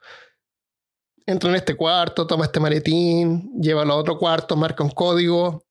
entra 1.25 1.49
en 1.49 1.55
este 1.55 1.75
cuarto, 1.75 2.27
toma 2.27 2.45
este 2.45 2.59
maletín, 2.59 3.51
llévalo 3.59 3.93
a 3.93 3.97
otro 3.97 4.17
cuarto, 4.17 4.55
marca 4.55 4.83
un 4.83 4.91
código, 4.91 5.63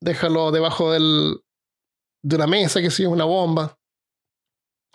déjalo 0.00 0.50
debajo 0.50 0.92
del, 0.92 1.40
de 2.22 2.36
una 2.36 2.46
mesa 2.46 2.80
que 2.80 2.90
sigue 2.90 3.08
una 3.08 3.24
bomba. 3.24 3.78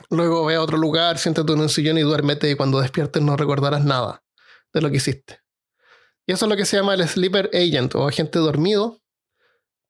Luego 0.09 0.45
ve 0.45 0.55
a 0.55 0.61
otro 0.61 0.77
lugar, 0.77 1.17
siéntate 1.17 1.53
en 1.53 1.59
un 1.59 1.69
sillón 1.69 1.97
y 1.97 2.01
duérmete 2.01 2.49
y 2.51 2.55
cuando 2.55 2.79
despiertes 2.81 3.21
no 3.21 3.35
recordarás 3.37 3.83
nada 3.83 4.23
de 4.73 4.81
lo 4.81 4.89
que 4.89 4.97
hiciste. 4.97 5.39
Y 6.27 6.33
eso 6.33 6.45
es 6.45 6.49
lo 6.49 6.57
que 6.57 6.65
se 6.65 6.77
llama 6.77 6.93
el 6.95 7.07
sleeper 7.07 7.49
agent 7.53 7.95
o 7.95 8.07
agente 8.07 8.39
dormido, 8.39 8.99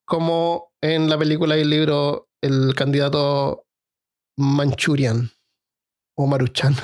como 0.04 0.72
en 0.80 1.08
la 1.08 1.18
película 1.18 1.56
y 1.56 1.62
el 1.62 1.70
libro 1.70 2.28
el 2.40 2.74
candidato 2.74 3.66
Manchurian 4.36 5.30
o 6.14 6.26
Maruchan. 6.26 6.76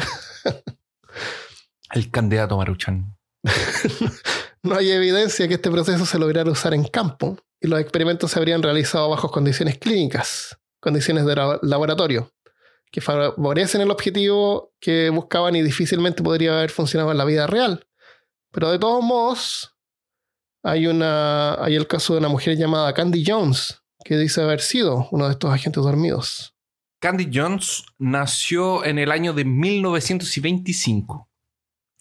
El 1.93 2.11
candidato 2.11 2.57
Maruchan. 2.57 3.16
No 4.64 4.77
hay 4.77 4.93
evidencia 4.93 5.49
que 5.49 5.55
este 5.55 5.73
proceso 5.73 6.07
se 6.07 6.20
lograra 6.20 6.49
usar 6.49 6.73
en 6.73 6.85
campo 6.85 7.37
y 7.61 7.66
los 7.66 7.81
experimentos 7.81 8.31
se 8.31 8.39
habrían 8.39 8.62
realizado 8.62 9.11
bajo 9.11 9.29
condiciones 9.29 9.77
clínicas, 9.79 10.57
condiciones 10.79 11.27
de 11.27 11.35
la- 11.35 11.59
laboratorio, 11.62 12.31
que 12.93 13.01
favorecen 13.01 13.80
el 13.80 13.90
objetivo 13.90 14.74
que 14.78 15.09
buscaban 15.09 15.57
y 15.57 15.62
difícilmente 15.62 16.22
podría 16.22 16.59
haber 16.59 16.70
funcionado 16.70 17.11
en 17.11 17.18
la 17.18 17.24
vida 17.24 17.47
real. 17.47 17.88
Pero 18.53 18.70
de 18.70 18.78
todos 18.78 19.03
modos, 19.03 19.74
hay, 20.62 20.86
una, 20.86 21.55
hay 21.55 21.74
el 21.74 21.88
caso 21.88 22.12
de 22.12 22.18
una 22.18 22.28
mujer 22.28 22.57
llamada 22.57 22.93
Candy 22.93 23.24
Jones, 23.26 23.82
que 24.05 24.18
dice 24.18 24.43
haber 24.43 24.61
sido 24.61 25.09
uno 25.11 25.24
de 25.26 25.32
estos 25.32 25.51
agentes 25.51 25.82
dormidos. 25.82 26.55
Candy 27.01 27.30
Jones 27.32 27.84
nació 27.99 28.84
en 28.84 28.99
el 28.99 29.11
año 29.11 29.32
de 29.32 29.47
1925 29.47 31.30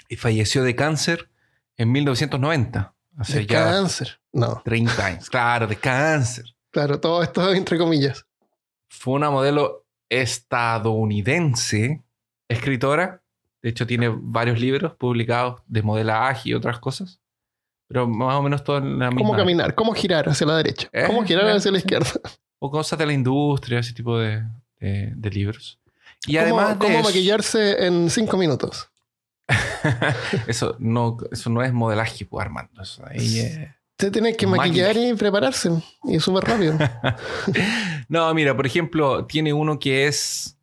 y 0.09 0.17
falleció 0.17 0.61
de 0.61 0.75
cáncer 0.75 1.31
en 1.77 1.89
1990. 1.93 2.93
Hace 3.17 3.39
De 3.39 3.47
ya 3.47 3.63
cáncer. 3.63 4.19
No, 4.33 4.61
30 4.65 5.05
años. 5.05 5.29
Claro, 5.29 5.67
de 5.67 5.77
cáncer. 5.77 6.45
claro, 6.69 6.99
todo 6.99 7.23
esto 7.23 7.53
entre 7.53 7.77
comillas. 7.77 8.25
Fue 8.89 9.13
una 9.13 9.29
modelo 9.29 9.80
estadounidense, 10.11 12.01
escritora. 12.49 13.21
De 13.61 13.69
hecho, 13.69 13.85
tiene 13.87 14.09
varios 14.13 14.59
libros 14.59 14.93
publicados 14.95 15.61
de 15.67 15.81
modelaje 15.83 16.49
y 16.49 16.53
otras 16.53 16.79
cosas. 16.79 17.19
Pero 17.87 18.07
más 18.07 18.35
o 18.35 18.41
menos 18.41 18.63
todo 18.63 18.77
en 18.77 18.99
la 18.99 19.09
misma. 19.11 19.21
¿Cómo 19.27 19.35
caminar? 19.37 19.75
¿Cómo 19.75 19.93
girar 19.93 20.27
hacia 20.29 20.47
la 20.47 20.57
derecha? 20.57 20.87
Eh, 20.93 21.03
¿Cómo 21.07 21.23
girar 21.25 21.45
ya. 21.45 21.55
hacia 21.55 21.71
la 21.71 21.77
izquierda? 21.77 22.09
O 22.59 22.71
cosas 22.71 22.97
de 22.97 23.05
la 23.05 23.13
industria, 23.13 23.79
ese 23.79 23.93
tipo 23.93 24.17
de, 24.17 24.43
de- 24.79 25.13
de 25.15 25.29
libros. 25.29 25.79
Y 26.25 26.33
¿Cómo, 26.35 26.43
además 26.43 26.69
de 26.79 26.85
cómo 26.85 26.99
eso- 26.99 27.09
maquillarse 27.09 27.85
en 27.85 28.09
cinco 28.09 28.37
minutos? 28.37 28.89
eso, 30.47 30.75
no, 30.79 31.17
eso 31.31 31.49
no 31.49 31.61
es 31.63 31.73
modelaje, 31.73 32.25
pues, 32.25 32.45
Armando. 32.45 32.81
Eso 32.81 33.03
ahí 33.05 33.39
es- 33.39 33.59
Usted 33.99 34.11
tiene 34.13 34.35
que 34.35 34.47
maquillar 34.47 34.97
y 34.97 35.13
prepararse. 35.13 35.69
Y 36.05 36.15
es 36.15 36.23
súper 36.23 36.43
rápido. 36.45 36.75
no, 38.11 38.33
mira, 38.33 38.55
por 38.55 38.65
ejemplo, 38.65 39.25
tiene 39.25 39.53
uno 39.53 39.79
que 39.79 40.05
es 40.07 40.57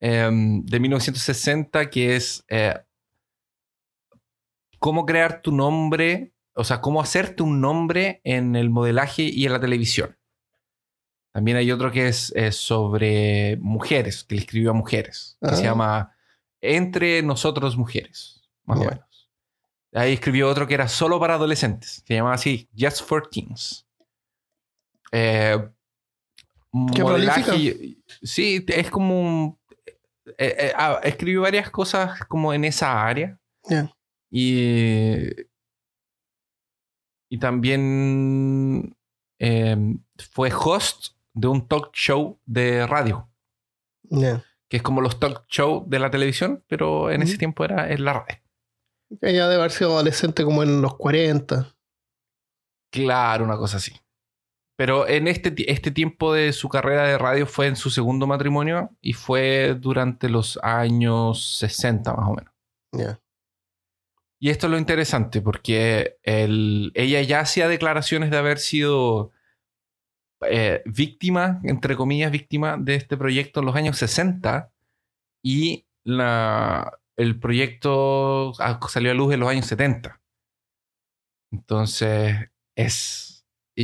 em, 0.00 0.64
de 0.64 0.80
1960, 0.80 1.90
que 1.90 2.16
es 2.16 2.44
eh, 2.48 2.74
cómo 4.78 5.04
crear 5.06 5.42
tu 5.42 5.52
nombre, 5.52 6.32
o 6.54 6.64
sea, 6.64 6.80
cómo 6.80 7.00
hacerte 7.00 7.42
un 7.42 7.60
nombre 7.60 8.20
en 8.24 8.56
el 8.56 8.70
modelaje 8.70 9.22
y 9.22 9.46
en 9.46 9.52
la 9.52 9.60
televisión. 9.60 10.16
También 11.32 11.56
hay 11.56 11.72
otro 11.72 11.90
que 11.90 12.08
es, 12.08 12.32
sobre 12.50 13.56
mujeres, 13.56 14.22
que 14.24 14.34
le 14.34 14.42
escribió 14.42 14.70
a 14.70 14.74
mujeres, 14.74 15.38
que 15.40 15.48
Ah. 15.48 15.56
se 15.56 15.62
llama 15.64 16.14
Entre 16.60 17.22
nosotros 17.22 17.76
mujeres, 17.76 18.48
más 18.64 18.78
o 18.78 18.84
menos. 18.84 19.30
Ahí 19.94 20.12
escribió 20.12 20.48
otro 20.48 20.66
que 20.68 20.74
era 20.74 20.86
solo 20.88 21.18
para 21.18 21.34
adolescentes, 21.34 22.02
que 22.02 22.14
se 22.14 22.18
llamaba 22.18 22.36
así, 22.36 22.68
Just 22.78 23.02
for 23.02 23.28
Teens. 23.28 23.86
Eh, 25.10 25.58
modelaje 26.72 27.96
Sí, 28.22 28.64
es 28.68 28.90
como 28.90 29.20
un... 29.20 29.58
eh, 30.38 30.56
eh, 30.58 30.72
ah, 30.76 31.00
escribió 31.02 31.42
varias 31.42 31.70
cosas 31.70 32.24
como 32.26 32.52
en 32.52 32.64
esa 32.64 33.06
área. 33.06 33.38
Y... 34.30 35.28
Y 37.30 37.38
también 37.38 38.94
eh, 39.38 39.96
fue 40.32 40.52
host 40.52 41.14
de 41.32 41.48
un 41.48 41.66
talk 41.66 41.90
show 41.94 42.38
de 42.44 42.86
radio, 42.86 43.26
que 44.68 44.76
es 44.76 44.82
como 44.82 45.00
los 45.00 45.18
talk 45.18 45.46
show 45.48 45.82
de 45.88 45.98
la 45.98 46.10
televisión, 46.10 46.62
pero 46.68 47.10
en 47.10 47.22
ese 47.22 47.38
tiempo 47.38 47.64
era 47.64 47.90
en 47.90 48.04
la 48.04 48.12
radio. 48.12 48.38
Ella 49.22 49.48
debe 49.48 49.60
haber 49.60 49.70
sido 49.70 49.92
adolescente 49.92 50.44
como 50.44 50.62
en 50.62 50.82
los 50.82 50.96
40. 50.96 51.74
Claro, 52.90 53.44
una 53.44 53.56
cosa 53.56 53.78
así. 53.78 53.92
Pero 54.82 55.06
en 55.06 55.28
este, 55.28 55.54
este 55.70 55.92
tiempo 55.92 56.34
de 56.34 56.52
su 56.52 56.68
carrera 56.68 57.06
de 57.06 57.16
radio 57.16 57.46
fue 57.46 57.68
en 57.68 57.76
su 57.76 57.88
segundo 57.88 58.26
matrimonio 58.26 58.90
y 59.00 59.12
fue 59.12 59.76
durante 59.78 60.28
los 60.28 60.58
años 60.60 61.56
60 61.58 62.12
más 62.12 62.28
o 62.28 62.34
menos. 62.34 62.52
Ya. 62.90 63.20
Y 64.40 64.50
esto 64.50 64.66
es 64.66 64.72
lo 64.72 64.78
interesante 64.78 65.40
porque 65.40 66.16
el- 66.24 66.90
ella 66.96 67.22
ya 67.22 67.38
hacía 67.38 67.68
declaraciones 67.68 68.32
de 68.32 68.38
haber 68.38 68.58
sido 68.58 69.30
eh, 70.50 70.82
víctima, 70.84 71.60
entre 71.62 71.94
comillas, 71.94 72.32
víctima 72.32 72.76
de 72.76 72.96
este 72.96 73.16
proyecto 73.16 73.60
en 73.60 73.66
los 73.66 73.76
años 73.76 73.98
60 73.98 74.72
y 75.44 75.86
la, 76.02 76.98
el 77.16 77.38
proyecto 77.38 78.52
ah, 78.58 78.80
salió 78.88 79.12
a 79.12 79.14
luz 79.14 79.32
en 79.32 79.38
los 79.38 79.48
años 79.48 79.66
70. 79.66 80.20
Entonces, 81.52 82.50
es. 82.74 83.31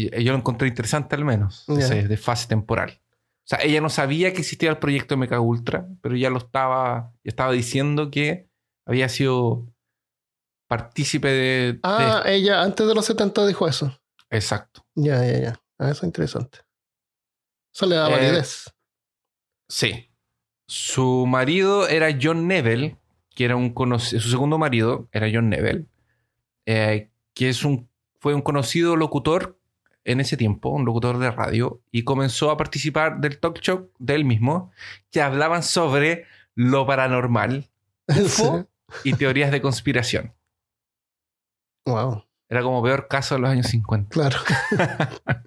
Y- 0.07 0.25
Yo 0.25 0.33
lo 0.33 0.39
encontré 0.39 0.69
interesante 0.69 1.15
al 1.17 1.25
menos, 1.25 1.69
ese 1.69 2.07
de 2.09 2.17
fase 2.17 2.47
temporal. 2.49 3.01
O 3.01 3.49
sea, 3.49 3.61
ella 3.63 3.81
no 3.81 3.89
sabía 3.89 4.33
que 4.33 4.41
existía 4.41 4.71
el 4.71 4.79
proyecto 4.79 5.17
MK 5.17 5.41
Ultra, 5.41 5.89
pero 6.03 6.15
ya 6.17 6.29
lo 6.31 6.39
estaba, 6.39 7.13
ya 7.25 7.31
estaba 7.31 7.53
diciendo 7.53 8.11
que 8.11 8.49
había 8.87 9.09
sido 9.09 9.67
partícipe 10.69 11.29
de, 11.29 11.73
de 11.75 11.81
Ah, 11.83 12.23
ella 12.27 12.63
antes 12.63 12.87
de 12.87 12.95
los 12.95 13.07
70 13.07 13.47
dijo 13.47 13.67
eso. 13.67 13.99
Exacto. 14.31 14.85
Ya, 14.95 15.25
ya, 15.25 15.39
ya. 15.41 15.61
Ah, 15.79 15.91
eso 15.91 16.01
es 16.01 16.05
interesante. 16.05 16.59
Eso 17.75 17.87
le 17.87 17.97
da 17.97 18.09
Eh, 18.09 18.13
validez. 18.13 18.71
Sí. 19.69 20.11
Su 20.67 21.25
marido 21.27 21.89
era 21.89 22.09
John 22.21 22.47
Neville, 22.47 22.99
que 23.35 23.45
era 23.47 23.57
un 23.57 23.75
conoc- 23.75 24.19
su 24.21 24.29
segundo 24.29 24.59
marido 24.59 25.09
era 25.13 25.29
John 25.33 25.49
Neville, 25.49 25.87
eh, 26.67 27.11
que 27.35 27.49
es 27.49 27.65
un, 27.65 27.89
fue 28.21 28.35
un 28.35 28.43
conocido 28.43 28.97
locutor 28.97 29.58
en 30.11 30.21
ese 30.21 30.37
tiempo, 30.37 30.71
un 30.71 30.85
locutor 30.85 31.19
de 31.19 31.31
radio, 31.31 31.83
y 31.91 32.03
comenzó 32.05 32.51
a 32.51 32.57
participar 32.57 33.21
del 33.21 33.39
talk 33.39 33.61
show 33.61 33.91
de 33.99 34.15
él 34.15 34.25
mismo, 34.25 34.73
que 35.11 35.21
hablaban 35.21 35.63
sobre 35.63 36.25
lo 36.55 36.87
paranormal 36.87 37.69
y 39.05 39.13
teorías 39.15 39.51
de 39.53 39.61
conspiración. 39.61 40.35
Wow, 41.87 42.25
Era 42.49 42.63
como 42.63 42.83
peor 42.83 43.07
caso 43.09 43.35
de 43.35 43.41
los 43.43 43.51
años 43.51 43.67
50. 43.67 44.09
claro. 44.11 44.39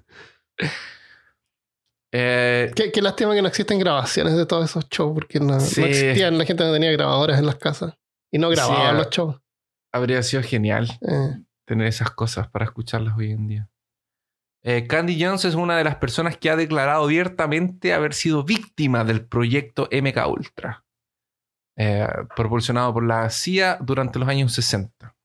Eh, 2.13 2.71
qué, 2.75 2.91
qué 2.91 3.01
lástima 3.01 3.33
que 3.33 3.41
no 3.41 3.47
existen 3.47 3.79
grabaciones 3.79 4.35
de 4.35 4.45
todos 4.45 4.69
esos 4.69 4.87
shows, 4.89 5.13
porque 5.13 5.39
no, 5.39 5.55
existían, 5.55 6.37
la 6.37 6.43
gente 6.45 6.65
no 6.65 6.73
tenía 6.73 6.91
grabadoras 6.91 7.39
en 7.39 7.45
las 7.45 7.55
casas. 7.55 7.93
Y 8.29 8.37
no 8.37 8.49
grababan 8.49 8.81
Sí, 8.81 8.87
ah. 8.89 8.93
los 8.93 9.09
shows. 9.09 9.35
habría 9.93 10.21
sido 10.23 10.43
genial 10.43 10.89
Eh, 11.07 11.41
tener 11.65 11.87
esas 11.87 12.11
cosas 12.11 12.49
para 12.49 12.65
escucharlas 12.65 13.17
hoy 13.17 13.31
en 13.31 13.47
día. 13.47 13.69
Eh, 14.63 14.85
Candy 14.87 15.21
Jones 15.21 15.45
es 15.45 15.55
una 15.55 15.75
de 15.75 15.83
las 15.83 15.95
personas 15.95 16.37
que 16.37 16.49
ha 16.49 16.55
declarado 16.55 17.05
abiertamente 17.05 17.93
haber 17.93 18.13
sido 18.13 18.43
víctima 18.43 19.03
del 19.03 19.25
proyecto 19.25 19.89
MK 19.91 20.27
Ultra, 20.27 20.85
eh, 21.77 22.07
proporcionado 22.35 22.93
por 22.93 23.03
la 23.03 23.29
CIA 23.29 23.79
durante 23.81 24.19
los 24.19 24.29
años 24.29 24.53
60. 24.53 25.15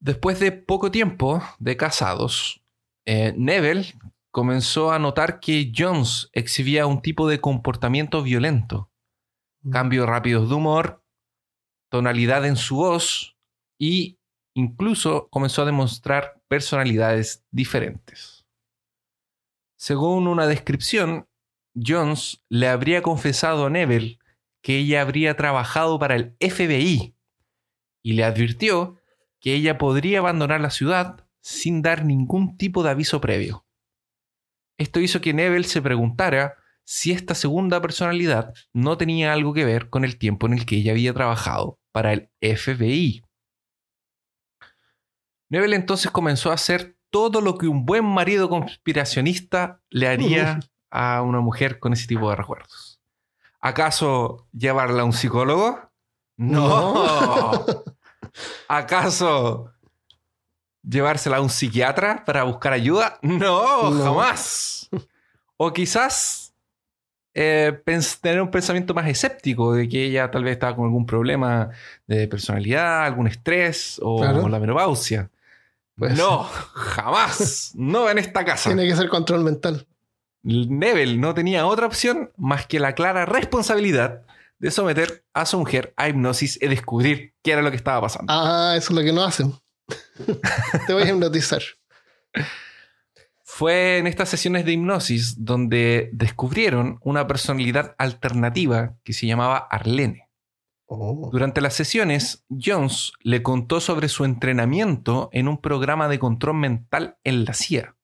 Después 0.00 0.40
de 0.40 0.52
poco 0.52 0.90
tiempo 0.90 1.42
de 1.58 1.76
casados, 1.76 2.62
eh, 3.06 3.32
Neville 3.36 3.94
comenzó 4.32 4.90
a 4.92 4.98
notar 4.98 5.38
que 5.40 5.72
Jones 5.74 6.30
exhibía 6.32 6.86
un 6.86 7.00
tipo 7.00 7.28
de 7.28 7.40
comportamiento 7.40 8.22
violento, 8.22 8.90
cambios 9.70 10.08
rápidos 10.08 10.48
de 10.48 10.54
humor, 10.54 11.04
tonalidad 11.90 12.44
en 12.44 12.56
su 12.56 12.76
voz 12.76 13.36
y 13.78 14.17
incluso 14.58 15.28
comenzó 15.30 15.62
a 15.62 15.66
demostrar 15.66 16.42
personalidades 16.48 17.44
diferentes. 17.52 18.44
Según 19.78 20.26
una 20.26 20.48
descripción, 20.48 21.28
Jones 21.76 22.44
le 22.48 22.66
habría 22.66 23.00
confesado 23.00 23.66
a 23.66 23.70
Neville 23.70 24.18
que 24.60 24.78
ella 24.78 25.02
habría 25.02 25.36
trabajado 25.36 26.00
para 26.00 26.16
el 26.16 26.36
FBI 26.40 27.14
y 28.02 28.12
le 28.14 28.24
advirtió 28.24 28.96
que 29.40 29.54
ella 29.54 29.78
podría 29.78 30.18
abandonar 30.18 30.60
la 30.60 30.70
ciudad 30.70 31.24
sin 31.40 31.80
dar 31.80 32.04
ningún 32.04 32.56
tipo 32.56 32.82
de 32.82 32.90
aviso 32.90 33.20
previo. 33.20 33.64
Esto 34.76 34.98
hizo 34.98 35.20
que 35.20 35.34
Neville 35.34 35.68
se 35.68 35.80
preguntara 35.80 36.56
si 36.84 37.12
esta 37.12 37.36
segunda 37.36 37.80
personalidad 37.80 38.54
no 38.72 38.98
tenía 38.98 39.32
algo 39.32 39.54
que 39.54 39.64
ver 39.64 39.88
con 39.88 40.04
el 40.04 40.18
tiempo 40.18 40.48
en 40.48 40.54
el 40.54 40.66
que 40.66 40.78
ella 40.78 40.90
había 40.90 41.14
trabajado 41.14 41.78
para 41.92 42.12
el 42.12 42.30
FBI. 42.40 43.22
Neville 45.50 45.76
entonces 45.76 46.10
comenzó 46.10 46.50
a 46.50 46.54
hacer 46.54 46.96
todo 47.10 47.40
lo 47.40 47.56
que 47.56 47.66
un 47.68 47.86
buen 47.86 48.04
marido 48.04 48.48
conspiracionista 48.48 49.80
le 49.90 50.08
haría 50.08 50.60
a 50.90 51.22
una 51.22 51.40
mujer 51.40 51.78
con 51.78 51.92
ese 51.92 52.06
tipo 52.06 52.28
de 52.30 52.36
recuerdos. 52.36 53.00
¿Acaso 53.60 54.46
llevarla 54.52 55.02
a 55.02 55.04
un 55.04 55.12
psicólogo? 55.12 55.80
No. 56.36 57.64
¿Acaso 58.68 59.72
llevársela 60.82 61.38
a 61.38 61.40
un 61.40 61.50
psiquiatra 61.50 62.24
para 62.24 62.44
buscar 62.44 62.72
ayuda? 62.72 63.18
No, 63.22 63.90
No. 63.90 64.04
jamás. 64.04 64.88
O 65.56 65.72
quizás 65.72 66.54
eh, 67.34 67.82
tener 68.20 68.40
un 68.40 68.50
pensamiento 68.50 68.94
más 68.94 69.08
escéptico 69.08 69.72
de 69.74 69.88
que 69.88 70.04
ella 70.04 70.30
tal 70.30 70.44
vez 70.44 70.52
estaba 70.52 70.76
con 70.76 70.84
algún 70.86 71.06
problema 71.06 71.70
de 72.06 72.28
personalidad, 72.28 73.04
algún 73.06 73.26
estrés 73.26 73.98
o 74.02 74.18
Claro. 74.20 74.48
la 74.48 74.60
menopausia. 74.60 75.30
Puede 75.98 76.14
no, 76.14 76.44
jamás. 76.44 77.72
No 77.74 78.08
en 78.08 78.18
esta 78.18 78.44
casa. 78.44 78.70
Tiene 78.70 78.86
que 78.86 78.94
ser 78.94 79.08
control 79.08 79.42
mental. 79.42 79.86
Neville 80.42 81.18
no 81.18 81.34
tenía 81.34 81.66
otra 81.66 81.86
opción 81.86 82.30
más 82.36 82.66
que 82.66 82.78
la 82.78 82.94
clara 82.94 83.26
responsabilidad 83.26 84.22
de 84.60 84.70
someter 84.70 85.24
a 85.34 85.44
su 85.44 85.58
mujer 85.58 85.92
a 85.96 86.08
hipnosis 86.08 86.58
y 86.62 86.68
descubrir 86.68 87.34
qué 87.42 87.52
era 87.52 87.62
lo 87.62 87.70
que 87.70 87.76
estaba 87.76 88.00
pasando. 88.00 88.32
Ah, 88.32 88.74
eso 88.76 88.92
es 88.92 88.96
lo 88.96 89.02
que 89.02 89.12
no 89.12 89.24
hacen. 89.24 89.54
Te 90.86 90.92
voy 90.92 91.02
a 91.02 91.10
hipnotizar. 91.10 91.62
Fue 93.42 93.98
en 93.98 94.06
estas 94.06 94.28
sesiones 94.28 94.64
de 94.64 94.72
hipnosis 94.72 95.44
donde 95.44 96.10
descubrieron 96.12 96.98
una 97.02 97.26
personalidad 97.26 97.96
alternativa 97.98 98.94
que 99.02 99.12
se 99.12 99.26
llamaba 99.26 99.58
Arlene. 99.58 100.27
Oh. 100.90 101.28
Durante 101.30 101.60
las 101.60 101.74
sesiones, 101.74 102.46
Jones 102.48 103.12
le 103.20 103.42
contó 103.42 103.78
sobre 103.80 104.08
su 104.08 104.24
entrenamiento 104.24 105.28
en 105.32 105.46
un 105.46 105.60
programa 105.60 106.08
de 106.08 106.18
control 106.18 106.56
mental 106.56 107.18
en 107.24 107.44
la 107.44 107.52
CIA. 107.52 107.94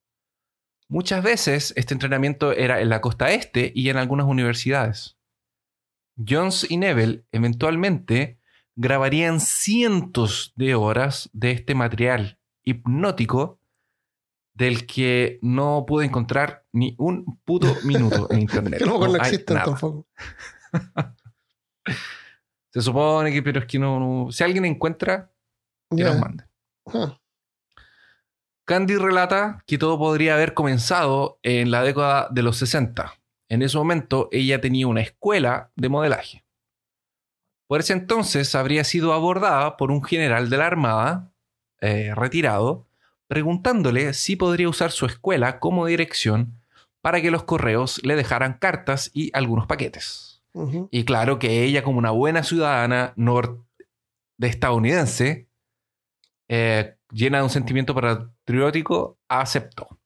Muchas 0.89 1.25
veces 1.25 1.73
este 1.77 1.95
entrenamiento 1.95 2.53
era 2.53 2.83
en 2.83 2.91
la 2.91 3.01
costa 3.01 3.31
este 3.31 3.73
y 3.75 3.89
en 3.89 3.97
algunas 3.97 4.27
universidades. 4.27 5.17
Jones 6.29 6.67
y 6.71 6.77
Neville 6.77 7.25
eventualmente 7.33 8.39
grabarían 8.77 9.41
cientos 9.41 10.53
de 10.55 10.75
horas 10.75 11.31
de 11.33 11.53
este 11.53 11.75
material 11.75 12.39
hipnótico 12.65 13.61
del 14.53 14.87
que 14.87 15.39
no 15.41 15.85
pude 15.87 16.05
encontrar 16.05 16.67
ni 16.71 16.95
un 16.99 17.41
puto 17.45 17.75
minuto 17.85 18.31
en 18.31 18.41
internet. 18.43 18.81
Que 18.81 18.85
no, 18.85 18.99
No 18.99 19.07
hay 19.15 19.21
existen 19.21 19.55
nada. 19.57 19.67
tampoco. 19.71 20.07
Se 22.75 22.83
supone 22.83 23.31
que, 23.33 23.41
pero 23.41 23.61
es 23.61 23.67
que 23.67 23.79
no, 23.79 24.01
no- 24.01 24.33
si 24.33 24.43
alguien 24.43 24.65
encuentra, 24.65 25.31
que 25.97 26.03
nos 26.03 26.19
mande. 26.19 26.45
Candy 28.67 28.97
relata 28.97 29.63
que 29.67 29.79
todo 29.79 29.97
podría 29.97 30.35
haber 30.35 30.55
comenzado 30.55 31.39
en 31.45 31.71
la 31.71 31.83
década 31.85 32.29
de 32.33 32.43
los 32.43 32.57
60. 32.57 33.15
En 33.49 33.63
ese 33.63 33.77
momento 33.79 34.29
ella 34.33 34.61
tenía 34.61 34.89
una 34.89 35.03
escuela 35.03 35.71
de 35.77 35.89
modelaje. 35.89 36.45
Por 37.69 37.79
ese 37.81 37.93
entonces 37.93 38.55
habría 38.57 38.83
sido 38.83 39.13
abordada 39.13 39.77
por 39.77 39.93
un 39.93 40.03
general 40.03 40.51
de 40.51 40.57
la 40.57 40.67
Armada 40.67 41.33
eh, 41.81 42.13
retirado, 42.17 42.89
preguntándole 43.29 44.15
si 44.15 44.35
podría 44.35 44.69
usar 44.69 44.91
su 44.91 45.07
escuela 45.07 45.61
como 45.61 45.87
dirección 45.87 46.59
para 47.03 47.21
que 47.23 47.31
los 47.31 47.45
correos 47.45 48.01
le 48.03 48.17
dejaran 48.17 48.55
cartas 48.55 49.11
y 49.15 49.31
algunos 49.33 49.67
paquetes. 49.69 50.34
Y 50.91 51.05
claro 51.05 51.39
que 51.39 51.65
ella, 51.65 51.83
como 51.83 51.99
una 51.99 52.13
buena 52.13 52.43
ciudadana 52.45 53.13
de 53.17 54.49
estadounidense, 54.49 55.49
eh, 56.49 56.97
llena 57.11 57.39
de 57.39 57.45
un 57.45 57.51
sentimiento 57.51 57.95
patriótico, 57.95 59.19
aceptó. 59.29 59.99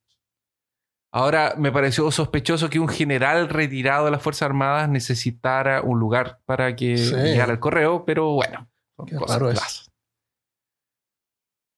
Ahora, 1.13 1.55
me 1.57 1.73
pareció 1.73 2.11
sospechoso 2.11 2.69
que 2.71 2.79
un 2.79 2.89
general 2.89 3.49
retirado 3.49 4.07
de 4.07 4.11
las 4.11 4.23
Fuerzas 4.23 4.47
Armadas 4.47 4.89
necesitara 4.89 5.83
un 5.83 5.99
lugar 5.99 6.41
para 6.45 6.77
que 6.77 6.97
Sí. 6.99 7.15
llegara 7.15 7.53
el 7.53 7.61
correo, 7.61 8.05
pero 8.05 8.33
bueno, 8.33 8.71
Qué 9.07 9.17
cosas. 9.17 9.91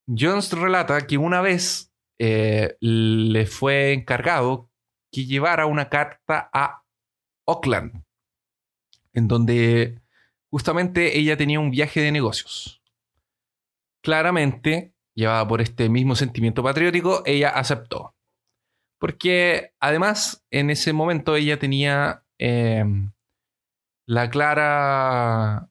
Jones 0.09 0.53
relata 0.53 1.07
que 1.07 1.19
una 1.19 1.41
vez 1.41 1.93
eh, 2.19 2.77
le 2.81 3.47
fue 3.47 3.93
encargado 3.93 4.69
que 5.13 5.25
llevara 5.25 5.67
una 5.67 5.89
carta 5.89 6.51
a 6.53 6.83
Oakland, 7.47 8.05
en 9.13 9.29
donde 9.29 10.01
justamente 10.51 11.19
ella 11.19 11.37
tenía 11.37 11.61
un 11.61 11.71
viaje 11.71 12.01
de 12.01 12.13
negocios. 12.13 12.83
Claramente, 14.03 14.95
llevada 15.15 15.47
por 15.47 15.61
este 15.61 15.89
mismo 15.89 16.15
sentimiento 16.17 16.63
patriótico, 16.63 17.23
ella 17.27 17.51
aceptó. 17.51 18.15
Porque 18.99 19.73
además, 19.81 20.45
en 20.51 20.71
ese 20.71 20.93
momento 20.93 21.37
ella 21.37 21.59
tenía 21.59 22.25
eh, 22.39 22.85
la 24.07 24.31
clara... 24.31 25.69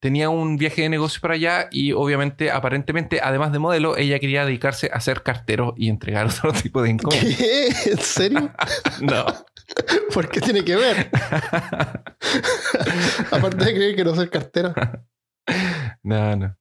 Tenía 0.00 0.28
un 0.28 0.58
viaje 0.58 0.82
de 0.82 0.90
negocios 0.90 1.20
para 1.20 1.34
allá 1.34 1.68
y 1.70 1.92
obviamente, 1.92 2.50
aparentemente, 2.50 3.20
además 3.22 3.52
de 3.52 3.58
modelo, 3.58 3.96
ella 3.96 4.18
quería 4.18 4.44
dedicarse 4.44 4.90
a 4.92 5.00
ser 5.00 5.22
cartero 5.22 5.72
y 5.78 5.88
entregar 5.88 6.26
otro 6.44 6.52
tipo 6.52 6.82
de 6.82 6.90
encomiendas. 6.90 7.40
¿En 7.86 7.98
serio? 7.98 8.52
No. 9.00 9.24
¿Por 10.14 10.28
qué 10.28 10.40
tiene 10.40 10.64
que 10.64 10.76
ver? 10.76 11.10
Aparte 13.30 13.64
de 13.64 13.74
creer 13.74 13.96
que 13.96 14.04
no 14.04 14.14
soy 14.14 14.28
cartera. 14.28 15.04
No, 16.02 16.36
no. 16.36 16.56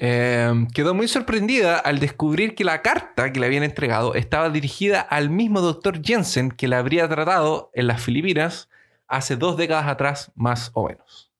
Eh, 0.00 0.50
quedó 0.72 0.94
muy 0.94 1.06
sorprendida 1.06 1.78
al 1.78 1.98
descubrir 1.98 2.54
que 2.54 2.64
la 2.64 2.80
carta 2.80 3.30
que 3.30 3.40
le 3.40 3.46
habían 3.46 3.62
entregado 3.62 4.14
estaba 4.14 4.48
dirigida 4.48 5.00
al 5.00 5.28
mismo 5.28 5.60
doctor 5.60 6.02
Jensen 6.02 6.50
que 6.50 6.68
la 6.68 6.78
habría 6.78 7.08
tratado 7.08 7.70
en 7.74 7.88
las 7.88 8.02
Filipinas 8.02 8.70
hace 9.06 9.36
dos 9.36 9.56
décadas 9.56 9.86
atrás, 9.86 10.32
más 10.34 10.70
o 10.74 10.86
menos. 10.86 11.32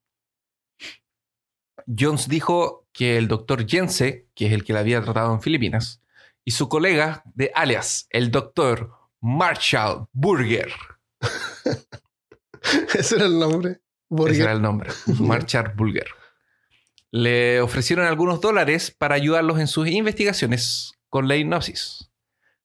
Jones 1.86 2.28
dijo 2.28 2.86
que 2.92 3.16
el 3.16 3.28
doctor 3.28 3.66
Jensen, 3.66 4.26
que 4.34 4.46
es 4.46 4.52
el 4.52 4.64
que 4.64 4.72
la 4.72 4.80
había 4.80 5.02
tratado 5.02 5.32
en 5.32 5.40
Filipinas, 5.40 6.02
y 6.44 6.50
su 6.50 6.68
colega 6.68 7.22
de 7.34 7.52
alias, 7.54 8.06
el 8.10 8.30
doctor 8.30 8.97
Marshall 9.20 10.06
Burger, 10.12 10.72
Ese 12.94 13.16
era 13.16 13.26
el 13.26 13.38
nombre. 13.38 13.80
ese 14.28 14.42
era 14.42 14.52
el 14.52 14.62
nombre, 14.62 14.90
Marshall 15.20 15.72
Burger, 15.74 16.06
le 17.10 17.60
ofrecieron 17.60 18.06
algunos 18.06 18.40
dólares 18.40 18.90
para 18.90 19.14
ayudarlos 19.14 19.58
en 19.58 19.66
sus 19.66 19.88
investigaciones 19.88 20.92
con 21.08 21.28
la 21.28 21.36
hipnosis, 21.36 22.10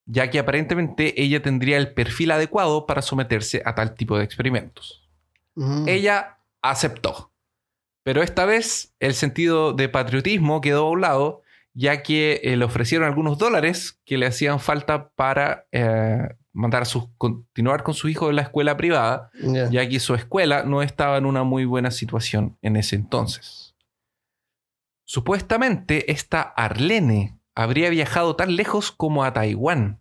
ya 0.05 0.29
que 0.29 0.39
aparentemente 0.39 1.21
ella 1.21 1.41
tendría 1.41 1.77
el 1.77 1.93
perfil 1.93 2.31
adecuado 2.31 2.85
para 2.85 3.01
someterse 3.01 3.61
a 3.65 3.75
tal 3.75 3.95
tipo 3.95 4.17
de 4.17 4.25
experimentos. 4.25 5.09
Mm. 5.55 5.87
Ella 5.87 6.39
aceptó, 6.61 7.31
pero 8.03 8.21
esta 8.21 8.45
vez 8.45 8.93
el 8.99 9.13
sentido 9.13 9.73
de 9.73 9.89
patriotismo 9.89 10.61
quedó 10.61 10.87
a 10.87 10.89
un 10.91 11.01
lado, 11.01 11.41
ya 11.73 12.03
que 12.03 12.41
eh, 12.43 12.57
le 12.57 12.65
ofrecieron 12.65 13.07
algunos 13.07 13.37
dólares 13.37 13.99
que 14.05 14.17
le 14.17 14.25
hacían 14.25 14.59
falta 14.59 15.09
para 15.09 15.65
eh, 15.71 16.35
mandar 16.53 16.83
a 16.83 16.85
sus, 16.85 17.05
continuar 17.17 17.83
con 17.83 17.93
su 17.93 18.07
hijo 18.09 18.29
en 18.29 18.35
la 18.37 18.43
escuela 18.43 18.77
privada 18.77 19.31
Ya. 19.41 19.69
ya 19.69 19.89
que 19.89 19.99
su 19.99 20.13
escuela 20.15 20.63
no 20.63 20.81
estaba 20.81 21.17
en 21.17 21.25
una 21.25 21.43
muy 21.43 21.65
buena 21.65 21.91
situación 21.91 22.57
en 22.61 22.75
ese 22.75 22.95
entonces. 22.95 23.75
Supuestamente 25.05 26.11
esta 26.11 26.41
Arlene 26.41 27.37
habría 27.55 27.89
viajado 27.89 28.35
tan 28.35 28.55
lejos 28.55 28.91
como 28.91 29.23
a 29.23 29.33
Taiwán 29.33 29.99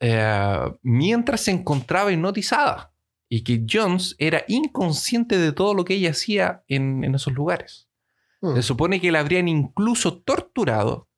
eh, 0.00 0.60
mientras 0.82 1.40
se 1.40 1.50
encontraba 1.52 2.12
hipnotizada 2.12 2.92
y 3.28 3.42
que 3.42 3.64
Jones 3.68 4.14
era 4.18 4.44
inconsciente 4.46 5.38
de 5.38 5.52
todo 5.52 5.74
lo 5.74 5.84
que 5.84 5.94
ella 5.94 6.10
hacía 6.10 6.62
en, 6.68 7.02
en 7.02 7.14
esos 7.14 7.32
lugares. 7.32 7.88
Mm. 8.42 8.54
Se 8.56 8.62
supone 8.62 9.00
que 9.00 9.10
la 9.10 9.20
habrían 9.20 9.48
incluso 9.48 10.18
torturado 10.22 11.08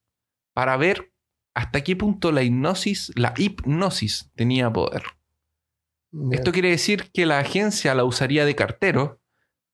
para 0.54 0.76
ver 0.76 1.12
hasta 1.58 1.82
qué 1.82 1.96
punto 1.96 2.30
la 2.30 2.44
hipnosis, 2.44 3.10
la 3.16 3.34
hipnosis 3.36 4.30
tenía 4.36 4.72
poder. 4.72 5.02
Esto 6.30 6.52
quiere 6.52 6.70
decir 6.70 7.10
que 7.12 7.26
la 7.26 7.40
agencia 7.40 7.96
la 7.96 8.04
usaría 8.04 8.44
de 8.44 8.54
cartero 8.54 9.20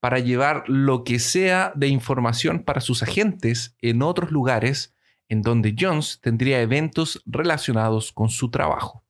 para 0.01 0.19
llevar 0.19 0.65
lo 0.67 1.05
que 1.05 1.19
sea 1.19 1.75
de 1.77 1.89
información 1.89 2.65
para 2.65 2.81
sus 2.81 3.03
agentes 3.03 3.77
en 3.83 4.01
otros 4.01 4.31
lugares 4.31 4.95
en 5.29 5.43
donde 5.43 5.77
Jones 5.79 6.21
tendría 6.23 6.63
eventos 6.63 7.23
relacionados 7.27 8.13
con 8.13 8.31
su 8.31 8.51
trabajo. 8.51 9.05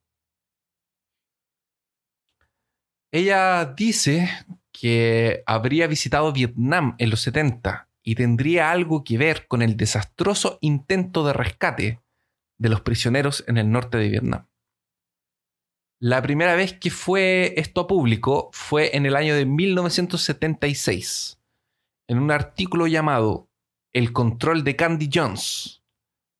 Ella 3.12 3.72
dice 3.76 4.28
que 4.72 5.44
habría 5.46 5.86
visitado 5.86 6.32
Vietnam 6.32 6.96
en 6.98 7.10
los 7.10 7.20
70 7.20 7.88
y 8.02 8.16
tendría 8.16 8.72
algo 8.72 9.04
que 9.04 9.16
ver 9.16 9.46
con 9.46 9.62
el 9.62 9.76
desastroso 9.76 10.58
intento 10.60 11.24
de 11.24 11.32
rescate 11.34 12.03
de 12.58 12.68
los 12.68 12.80
prisioneros 12.80 13.44
en 13.46 13.58
el 13.58 13.70
norte 13.70 13.98
de 13.98 14.08
Vietnam. 14.08 14.46
La 16.00 16.20
primera 16.22 16.54
vez 16.54 16.72
que 16.78 16.90
fue 16.90 17.54
esto 17.56 17.82
a 17.82 17.86
público 17.86 18.50
fue 18.52 18.96
en 18.96 19.06
el 19.06 19.16
año 19.16 19.34
de 19.34 19.46
1976, 19.46 21.38
en 22.08 22.18
un 22.18 22.30
artículo 22.30 22.86
llamado 22.86 23.48
El 23.92 24.12
control 24.12 24.64
de 24.64 24.76
Candy 24.76 25.08
Jones, 25.12 25.82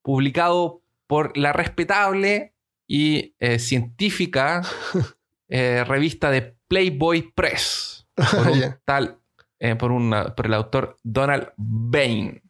publicado 0.02 0.82
por 1.06 1.36
la 1.36 1.52
respetable 1.52 2.54
y 2.86 3.34
eh, 3.38 3.58
científica 3.58 4.62
eh, 5.48 5.84
revista 5.86 6.30
de 6.30 6.56
Playboy 6.68 7.32
Press, 7.34 8.06
por 8.14 8.48
un 8.52 8.60
Ya. 8.60 8.80
tal, 8.84 9.18
eh, 9.60 9.76
por, 9.76 9.92
una- 9.92 10.34
por 10.34 10.46
el 10.46 10.54
autor 10.54 10.96
Donald 11.02 11.52
Bain. 11.56 12.42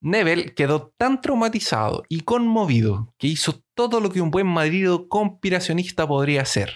Neville 0.00 0.54
quedó 0.54 0.94
tan 0.96 1.20
traumatizado 1.20 2.04
y 2.08 2.20
conmovido 2.20 3.14
que 3.18 3.26
hizo 3.26 3.62
todo 3.74 4.00
lo 4.00 4.10
que 4.10 4.20
un 4.20 4.30
buen 4.30 4.46
marido 4.46 5.08
conspiracionista 5.08 6.06
podría 6.06 6.42
hacer. 6.42 6.72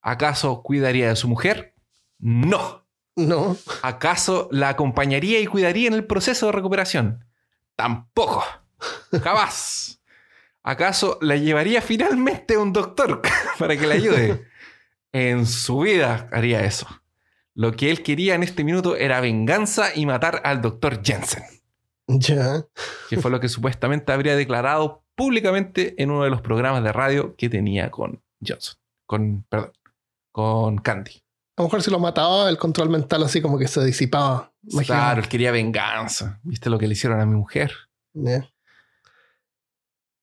¿Acaso 0.00 0.62
cuidaría 0.62 1.08
de 1.08 1.16
su 1.16 1.28
mujer? 1.28 1.74
No. 2.18 2.86
No. 3.14 3.56
¿Acaso 3.82 4.48
la 4.50 4.70
acompañaría 4.70 5.40
y 5.40 5.46
cuidaría 5.46 5.88
en 5.88 5.94
el 5.94 6.06
proceso 6.06 6.46
de 6.46 6.52
recuperación? 6.52 7.24
Tampoco. 7.76 8.44
Jamás. 9.22 10.00
¿Acaso 10.62 11.18
la 11.20 11.36
llevaría 11.36 11.82
finalmente 11.82 12.54
a 12.54 12.60
un 12.60 12.72
doctor 12.72 13.22
para 13.58 13.76
que 13.76 13.86
le 13.86 13.94
ayude? 13.94 14.48
En 15.12 15.46
su 15.46 15.80
vida 15.80 16.28
haría 16.32 16.64
eso. 16.64 16.86
Lo 17.54 17.72
que 17.72 17.90
él 17.90 18.02
quería 18.02 18.34
en 18.34 18.42
este 18.42 18.64
minuto 18.64 18.96
era 18.96 19.20
venganza 19.20 19.94
y 19.94 20.06
matar 20.06 20.40
al 20.44 20.62
doctor 20.62 21.02
Jensen, 21.04 21.42
Ya. 22.08 22.64
que 23.08 23.16
fue 23.18 23.30
lo 23.30 23.40
que 23.40 23.48
supuestamente 23.48 24.12
habría 24.12 24.36
declarado 24.36 25.04
públicamente 25.14 25.94
en 26.02 26.10
uno 26.10 26.24
de 26.24 26.30
los 26.30 26.40
programas 26.40 26.82
de 26.82 26.92
radio 26.92 27.36
que 27.36 27.48
tenía 27.48 27.90
con 27.90 28.22
Johnson. 28.46 28.76
Con, 29.06 29.44
perdón, 29.48 29.72
con 30.32 30.78
Candy. 30.78 31.22
A 31.56 31.62
lo 31.62 31.64
mejor 31.64 31.82
si 31.82 31.90
lo 31.90 31.98
mataba, 31.98 32.48
el 32.48 32.56
control 32.56 32.88
mental 32.88 33.22
así 33.22 33.42
como 33.42 33.58
que 33.58 33.68
se 33.68 33.84
disipaba. 33.84 34.52
Imagínate. 34.62 34.86
Claro, 34.86 35.20
él 35.20 35.28
quería 35.28 35.52
venganza. 35.52 36.40
¿Viste 36.42 36.70
lo 36.70 36.78
que 36.78 36.86
le 36.86 36.94
hicieron 36.94 37.20
a 37.20 37.26
mi 37.26 37.36
mujer? 37.36 37.72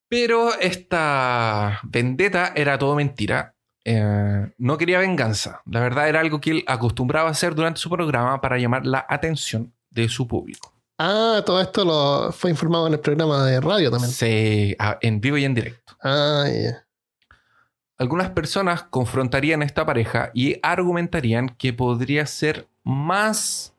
Pero 0.10 0.60
esta 0.60 1.80
vendetta 1.84 2.52
era 2.56 2.80
todo 2.80 2.96
mentira. 2.96 3.56
Eh, 3.86 4.52
no 4.58 4.78
quería 4.78 5.00
venganza. 5.00 5.62
La 5.66 5.80
verdad 5.82 6.10
era 6.10 6.20
algo 6.20 6.42
que 6.42 6.52
él 6.52 6.64
acostumbraba 6.68 7.30
a 7.30 7.32
hacer 7.32 7.54
durante 7.54 7.80
su 7.80 7.90
programa 7.90 8.42
para 8.42 8.58
llamar 8.58 8.86
la 8.86 9.06
atención 9.08 9.74
de 9.92 10.10
su 10.10 10.28
público. 10.28 10.74
Ah, 11.02 11.42
todo 11.46 11.62
esto 11.62 11.86
lo 11.86 12.32
fue 12.34 12.50
informado 12.52 12.88
en 12.88 12.94
el 12.94 13.00
programa 13.00 13.46
de 13.46 13.62
radio 13.62 13.90
también. 13.90 14.76
A- 14.80 14.98
en 15.02 15.22
vivo 15.22 15.38
y 15.38 15.46
en 15.46 15.56
directo. 15.56 15.96
Ah, 16.04 16.46
ya. 16.52 16.86
Algunas 17.98 18.30
personas 18.32 18.84
confrontarían 18.84 19.62
a 19.62 19.66
esta 19.66 19.86
pareja 19.86 20.32
y 20.34 20.58
argumentarían 20.62 21.50
que 21.50 21.74
podría 21.74 22.26
ser 22.26 22.68
más 22.84 23.74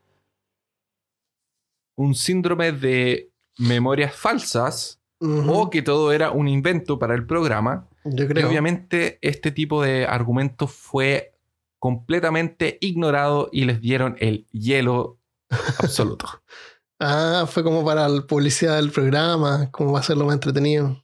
un 1.97 2.15
síndrome 2.15 2.73
de 2.73 3.31
memorias 3.59 4.15
falsas 4.15 4.99
o 5.23 5.69
que 5.69 5.83
todo 5.83 6.13
era 6.13 6.31
un 6.31 6.49
invento 6.49 6.99
para 6.99 7.15
el 7.15 7.27
programa. 7.27 7.87
Yo 8.05 8.25
Y 8.25 8.29
creo. 8.29 8.49
obviamente 8.49 9.19
este 9.21 9.51
tipo 9.51 9.83
de 9.83 10.07
argumento 10.07 10.67
fue 10.67 11.35
completamente 11.79 12.79
ignorado 12.81 13.51
y 13.53 13.67
les 13.67 13.83
dieron 13.83 14.17
el 14.21 14.47
hielo 14.53 15.19
absoluto. 15.79 16.27
Ah, 17.01 17.47
fue 17.49 17.63
como 17.65 17.85
para 17.85 18.09
la 18.09 18.21
publicidad 18.23 18.77
del 18.77 18.91
programa, 18.91 19.71
como 19.71 19.93
va 19.93 20.01
a 20.01 20.03
ser 20.03 20.17
lo 20.19 20.27
más 20.27 20.35
entretenido. 20.35 21.03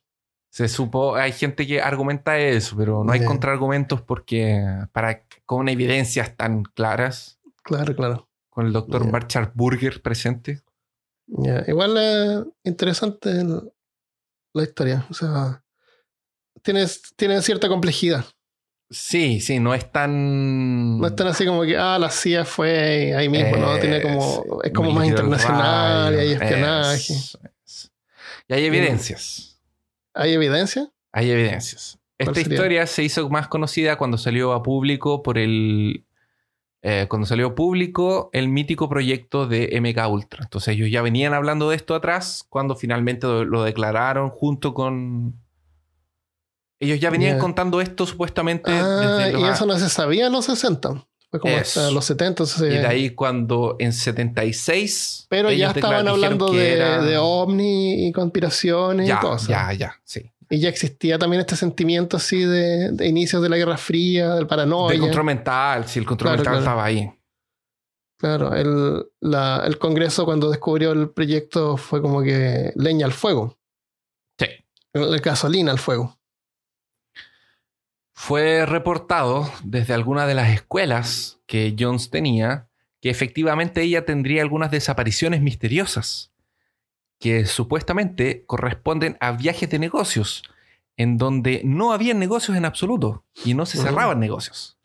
Se 0.50 0.68
supo, 0.68 1.16
hay 1.16 1.32
gente 1.32 1.66
que 1.66 1.80
argumenta 1.82 2.38
eso, 2.38 2.76
pero 2.76 3.02
no 3.04 3.12
hay 3.12 3.24
contraargumentos 3.24 4.00
porque 4.02 4.62
para 4.92 5.24
con 5.44 5.68
evidencias 5.68 6.36
tan 6.36 6.62
claras, 6.64 7.38
Claro, 7.62 7.94
claro. 7.96 8.28
con 8.50 8.66
el 8.66 8.72
doctor 8.72 9.04
Ya. 9.04 9.10
Marchard 9.10 9.52
Burger 9.54 10.00
presente. 10.02 10.62
Igual 11.66 11.96
es 11.98 12.44
interesante 12.64 13.30
el- 13.30 13.72
la 14.54 14.62
historia. 14.62 15.06
O 15.10 15.14
sea, 15.14 15.62
tiene, 16.62 16.86
tiene 17.16 17.42
cierta 17.42 17.68
complejidad. 17.68 18.24
Sí, 18.88 19.40
sí, 19.40 19.58
no 19.58 19.74
es 19.74 19.90
tan. 19.90 20.98
No 20.98 21.06
es 21.08 21.16
tan 21.16 21.26
así 21.26 21.44
como 21.44 21.62
que, 21.62 21.76
ah, 21.76 21.98
la 21.98 22.08
CIA 22.08 22.44
fue 22.44 23.14
ahí 23.16 23.28
mismo, 23.28 23.56
¿no? 23.56 23.78
Tiene 23.78 24.00
como, 24.00 24.60
es 24.62 24.72
como 24.72 24.92
más 24.92 25.08
internacional 25.08 26.14
y 26.14 26.18
hay 26.18 26.32
espionaje. 26.32 27.12
eso. 27.12 27.38
Y 28.48 28.54
hay 28.54 28.64
evidencias. 28.64 29.60
¿Hay 30.14 30.32
evidencia? 30.32 30.88
Hay 31.12 31.30
evidencias. 31.30 31.98
¿Cuál 32.18 32.28
Esta 32.36 32.40
historia 32.48 32.86
se 32.86 33.02
hizo 33.02 33.28
más 33.28 33.48
conocida 33.48 33.98
cuando 33.98 34.18
salió 34.18 34.52
a 34.52 34.62
público 34.62 35.22
por 35.22 35.36
el. 35.36 36.04
eh, 36.82 37.06
cuando 37.08 37.26
salió 37.26 37.48
a 37.48 37.54
público 37.56 38.30
el 38.32 38.48
mítico 38.48 38.88
proyecto 38.88 39.46
de 39.48 39.78
MK 39.80 40.08
Ultra. 40.08 40.44
Entonces 40.44 40.74
ellos 40.74 40.90
ya 40.90 41.02
venían 41.02 41.34
hablando 41.34 41.68
de 41.70 41.76
esto 41.76 41.96
atrás 41.96 42.46
cuando 42.48 42.76
finalmente 42.76 43.26
lo, 43.26 43.44
lo 43.44 43.64
declararon 43.64 44.30
junto 44.30 44.72
con. 44.74 45.34
Ellos 46.80 47.00
ya 47.00 47.10
venían 47.10 47.38
contando 47.38 47.80
esto 47.80 48.04
supuestamente 48.06 48.70
Ah, 48.70 49.18
desde 49.18 49.32
los 49.32 49.40
y 49.42 49.44
eso 49.46 49.64
no 49.66 49.78
se 49.78 49.88
sabía 49.88 50.26
en 50.26 50.32
los 50.32 50.44
60. 50.44 51.06
Fue 51.30 51.40
como 51.40 51.54
Eso. 51.54 51.80
hasta 51.80 51.90
los 51.90 52.04
70. 52.04 52.28
entonces, 52.44 52.60
Y 52.74 52.78
de 52.78 52.86
ahí 52.86 53.10
cuando 53.10 53.76
en 53.78 53.92
76. 53.92 55.26
pero 55.28 55.50
ya 55.50 55.70
estaban 55.70 56.06
hablando 56.06 56.52
de, 56.52 56.72
era- 56.74 57.02
de 57.02 57.16
ovni 57.18 58.06
y 58.06 58.12
conspiraciones 58.12 59.08
Ya, 59.08 59.16
y 59.16 59.18
cosas. 59.18 59.48
ya, 59.48 59.72
ya, 59.72 60.00
sí. 60.04 60.30
Y 60.48 60.60
ya 60.60 60.68
existía 60.68 61.18
también 61.18 61.40
este 61.40 61.56
sentimiento 61.56 62.16
así 62.18 62.44
de, 62.44 62.92
de 62.92 63.06
inicios 63.08 63.42
de 63.42 63.48
la 63.48 63.56
Guerra 63.56 63.76
Fría, 63.76 64.34
del 64.34 64.46
paranoia. 64.46 64.94
De 64.94 65.00
control 65.00 65.24
mental, 65.24 65.88
sí, 65.88 65.98
el 65.98 66.06
control 66.06 66.34
Claro, 66.34 66.38
mental 66.38 66.52
claro. 66.52 66.64
estaba 66.64 66.84
ahí. 66.84 67.10
Claro, 68.18 68.54
el, 68.54 69.06
la- 69.20 69.62
el 69.66 69.78
Congreso 69.78 70.24
cuando 70.24 70.48
descubrió 70.50 70.92
el 70.92 71.10
proyecto 71.10 71.76
fue 71.76 72.00
como 72.00 72.22
que 72.22 72.72
leña 72.76 73.06
al 73.06 73.12
fuego, 73.12 73.58
Sí. 74.38 74.46
el- 74.92 75.18
gasolina 75.20 75.72
al 75.72 75.78
fuego. 75.78 76.15
Fue 78.18 78.64
reportado 78.64 79.48
desde 79.62 79.92
algunas 79.92 80.26
de 80.26 80.32
las 80.32 80.48
escuelas 80.48 81.38
que 81.46 81.76
Jones 81.78 82.08
tenía 82.08 82.66
que 83.02 83.10
efectivamente 83.10 83.82
ella 83.82 84.06
tendría 84.06 84.40
algunas 84.40 84.70
desapariciones 84.70 85.42
misteriosas 85.42 86.32
que 87.20 87.44
supuestamente 87.44 88.42
corresponden 88.46 89.18
a 89.20 89.32
viajes 89.32 89.68
de 89.68 89.78
negocios 89.78 90.42
en 90.96 91.18
donde 91.18 91.60
no 91.62 91.92
había 91.92 92.14
negocios 92.14 92.56
en 92.56 92.64
absoluto 92.64 93.22
y 93.44 93.52
no 93.52 93.66
se 93.66 93.76
cerraban 93.76 94.18
negocios. 94.18 94.78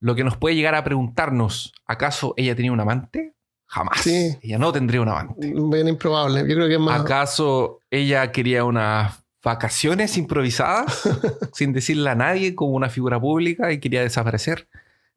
Lo 0.00 0.16
que 0.16 0.24
nos 0.24 0.36
puede 0.36 0.56
llegar 0.56 0.74
a 0.74 0.82
preguntarnos, 0.82 1.72
¿acaso 1.86 2.34
ella 2.36 2.56
tenía 2.56 2.72
un 2.72 2.80
amante? 2.80 3.36
Jamás. 3.66 4.00
Sí. 4.00 4.36
Ella 4.42 4.58
no 4.58 4.72
tendría 4.72 5.00
un 5.00 5.08
amante. 5.08 5.54
Bien 5.54 5.86
improbable. 5.86 6.40
Yo 6.40 6.56
creo 6.56 6.66
que 6.66 6.74
es 6.74 6.80
más. 6.80 7.00
¿Acaso 7.00 7.78
ella 7.90 8.32
quería 8.32 8.64
unas 8.64 9.24
vacaciones 9.46 10.18
improvisadas 10.18 11.08
sin 11.52 11.72
decirle 11.72 12.10
a 12.10 12.16
nadie 12.16 12.56
como 12.56 12.72
una 12.72 12.88
figura 12.90 13.20
pública 13.20 13.70
y 13.70 13.78
quería 13.78 14.02
desaparecer? 14.02 14.66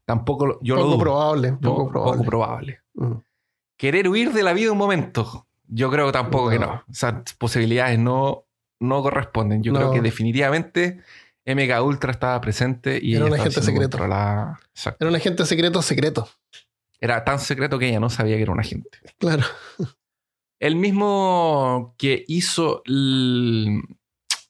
Tampoco 0.06 0.46
lo- 0.46 0.60
yo 0.62 0.76
lo 0.76 0.82
poco 0.82 0.92
dudo. 0.94 1.00
probable. 1.04 1.54
Poco 1.54 1.90
probable. 1.90 2.12
poco 2.18 2.24
probable. 2.30 2.80
Mm. 2.94 3.14
Querer 3.76 4.08
huir 4.08 4.32
de 4.32 4.44
la 4.44 4.54
vida 4.54 4.72
un 4.72 4.78
momento. 4.78 5.48
Yo 5.68 5.90
creo 5.90 6.12
tampoco 6.12 6.50
que 6.52 6.60
No. 6.60 6.66
no. 6.68 6.84
Esas 6.92 7.34
posibilidades 7.40 7.98
no, 7.98 8.44
no 8.80 9.02
corresponden. 9.02 9.64
Yo 9.64 9.74
creo 9.74 9.92
que 9.92 10.02
definitivamente 10.02 11.00
MK 11.46 11.82
Ultra 11.84 12.12
estaba 12.12 12.40
presente 12.40 13.00
y 13.02 13.16
Era 13.16 13.26
un 13.26 13.34
agente 13.34 13.62
secreto. 13.64 13.98
controlada. 13.98 14.60
Era 15.00 15.10
un 15.10 15.16
agente 15.16 15.46
secreto 15.46 15.82
secreto. 15.82 16.30
Era 17.02 17.24
tan 17.24 17.40
secreto 17.40 17.80
que 17.80 17.88
ella 17.90 18.00
no 18.00 18.10
sabía 18.12 18.36
que 18.36 18.44
era 18.44 18.52
un 18.52 18.60
agente. 18.60 18.90
Claro. 19.18 19.44
El 20.60 20.76
mismo 20.76 21.96
que 21.98 22.26
hizo 22.28 22.82
l- 22.86 23.82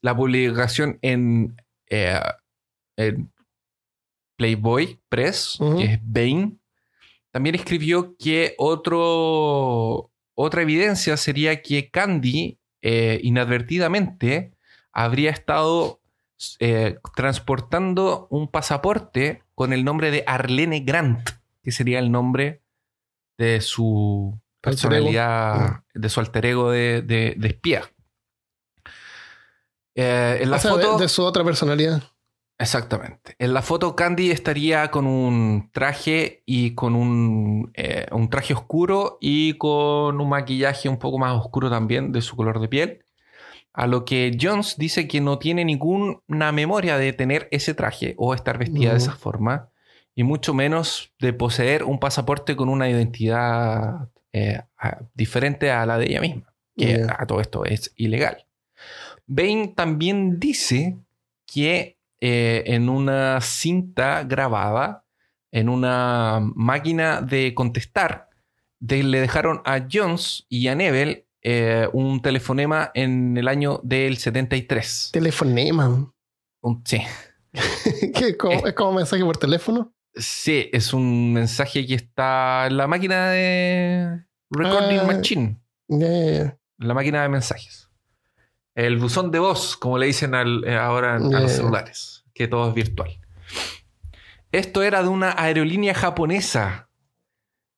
la 0.01 0.15
publicación 0.15 0.97
en, 1.01 1.55
eh, 1.89 2.19
en 2.97 3.31
Playboy 4.37 4.99
Press, 5.09 5.57
que 5.77 5.83
es 5.85 5.99
Bain, 6.03 6.59
también 7.31 7.55
escribió 7.55 8.15
que 8.17 8.55
otro, 8.57 10.11
otra 10.35 10.61
evidencia 10.61 11.17
sería 11.17 11.61
que 11.61 11.89
Candy 11.89 12.57
eh, 12.81 13.19
inadvertidamente 13.23 14.53
habría 14.93 15.29
estado 15.31 15.99
eh, 16.59 16.97
transportando 17.15 18.27
un 18.29 18.47
pasaporte 18.47 19.43
con 19.55 19.73
el 19.73 19.83
nombre 19.83 20.09
de 20.11 20.23
Arlene 20.25 20.79
Grant, 20.81 21.29
que 21.61 21.71
sería 21.71 21.99
el 21.99 22.11
nombre 22.11 22.61
de 23.37 23.59
su 23.61 24.39
personalidad, 24.61 25.83
de 25.93 26.09
su 26.09 26.19
alter 26.21 26.45
ego 26.45 26.71
de, 26.71 27.01
de- 27.01 27.35
de 27.37 27.47
espía. 27.49 27.83
Eh, 30.01 30.43
en 30.43 30.49
la 30.49 30.57
o 30.57 30.59
sea, 30.59 30.77
de- 30.77 30.83
foto, 30.83 30.97
de, 30.97 31.09
su 31.09 31.23
otra 31.23 31.43
personalidad. 31.43 32.01
exactamente. 32.57 33.35
En 33.37 33.53
la 33.53 33.61
foto, 33.61 33.95
Candy 33.95 34.31
estaría 34.31 34.89
con 34.91 35.05
un 35.05 35.69
traje 35.73 36.41
y 36.45 36.73
con 36.73 36.95
un, 36.95 37.71
eh, 37.73 38.07
un 38.11 38.29
traje 38.29 38.53
oscuro 38.53 39.17
y 39.19 39.53
con 39.55 40.21
un 40.21 40.29
maquillaje 40.29 40.87
un 40.87 40.97
poco 40.97 41.17
más 41.17 41.33
oscuro 41.35 41.69
también 41.69 42.13
de 42.13 42.21
su 42.21 42.37
color 42.37 42.61
de 42.61 42.69
piel. 42.69 43.05
A 43.73 43.87
lo 43.87 44.05
que 44.05 44.37
Jones 44.39 44.77
dice 44.77 45.07
que 45.07 45.19
no 45.19 45.37
tiene 45.37 45.65
ninguna 45.65 46.51
memoria 46.51 46.97
de 46.97 47.11
tener 47.13 47.49
ese 47.51 47.73
traje 47.73 48.15
o 48.17 48.33
estar 48.33 48.57
vestida 48.57 48.91
de 48.91 48.97
esa 48.97 49.15
forma, 49.15 49.69
y 50.15 50.23
mucho 50.23 50.53
menos 50.53 51.13
de 51.19 51.33
poseer 51.33 51.83
un 51.83 51.99
pasaporte 51.99 52.55
con 52.55 52.67
una 52.67 52.89
identidad 52.89 54.09
eh, 54.33 54.61
diferente 55.13 55.71
a 55.71 55.85
la 55.85 55.97
de 55.97 56.05
ella 56.07 56.21
misma, 56.21 56.53
que 56.75 57.05
a 57.07 57.25
todo 57.25 57.41
esto 57.41 57.63
es 57.63 57.93
ilegal. 57.95 58.45
Bain 59.29 59.75
también 59.75 60.39
dice 60.39 60.97
que 61.45 61.97
eh, 62.19 62.63
en 62.65 62.89
una 62.89 63.39
cinta 63.41 64.23
grabada, 64.23 65.05
en 65.51 65.69
una 65.69 66.39
máquina 66.55 67.21
de 67.21 67.53
contestar, 67.53 68.29
de- 68.79 69.03
le 69.03 69.19
dejaron 69.21 69.61
a 69.65 69.85
Jones 69.91 70.45
y 70.49 70.67
a 70.67 70.75
Neville 70.75 71.27
eh, 71.41 71.87
un 71.93 72.21
telefonema 72.21 72.91
en 72.93 73.37
el 73.37 73.47
año 73.47 73.79
del 73.83 74.17
73. 74.17 75.11
Telefonema. 75.13 76.11
Un- 76.61 76.81
sí. 76.85 77.01
¿Qué? 78.15 78.35
¿Cómo- 78.35 78.65
¿Es 78.67 78.73
como 78.73 78.93
mensaje 78.93 79.23
por 79.23 79.37
teléfono? 79.37 79.93
Sí, 80.15 80.69
es 80.73 80.91
un 80.91 81.31
mensaje 81.33 81.85
que 81.85 81.93
está 81.93 82.65
en 82.67 82.77
la 82.77 82.87
máquina 82.87 83.29
de 83.29 84.23
Recording 84.49 84.99
Ah. 84.99 85.03
Machine, 85.05 85.57
la 86.79 86.93
máquina 86.93 87.21
de 87.21 87.29
mensajes. 87.29 87.78
El 88.75 88.97
buzón 88.97 89.31
de 89.31 89.39
voz, 89.39 89.75
como 89.77 89.97
le 89.97 90.05
dicen 90.07 90.35
al- 90.35 90.63
eh, 90.65 90.75
ahora 90.75 91.15
a 91.15 91.19
los 91.19 91.51
celulares, 91.51 92.23
que 92.33 92.47
todo 92.47 92.69
es 92.69 92.73
virtual. 92.75 93.19
Esto 94.51 94.81
era 94.83 95.01
de 95.03 95.09
una 95.09 95.33
aerolínea 95.37 95.93
japonesa 95.93 96.89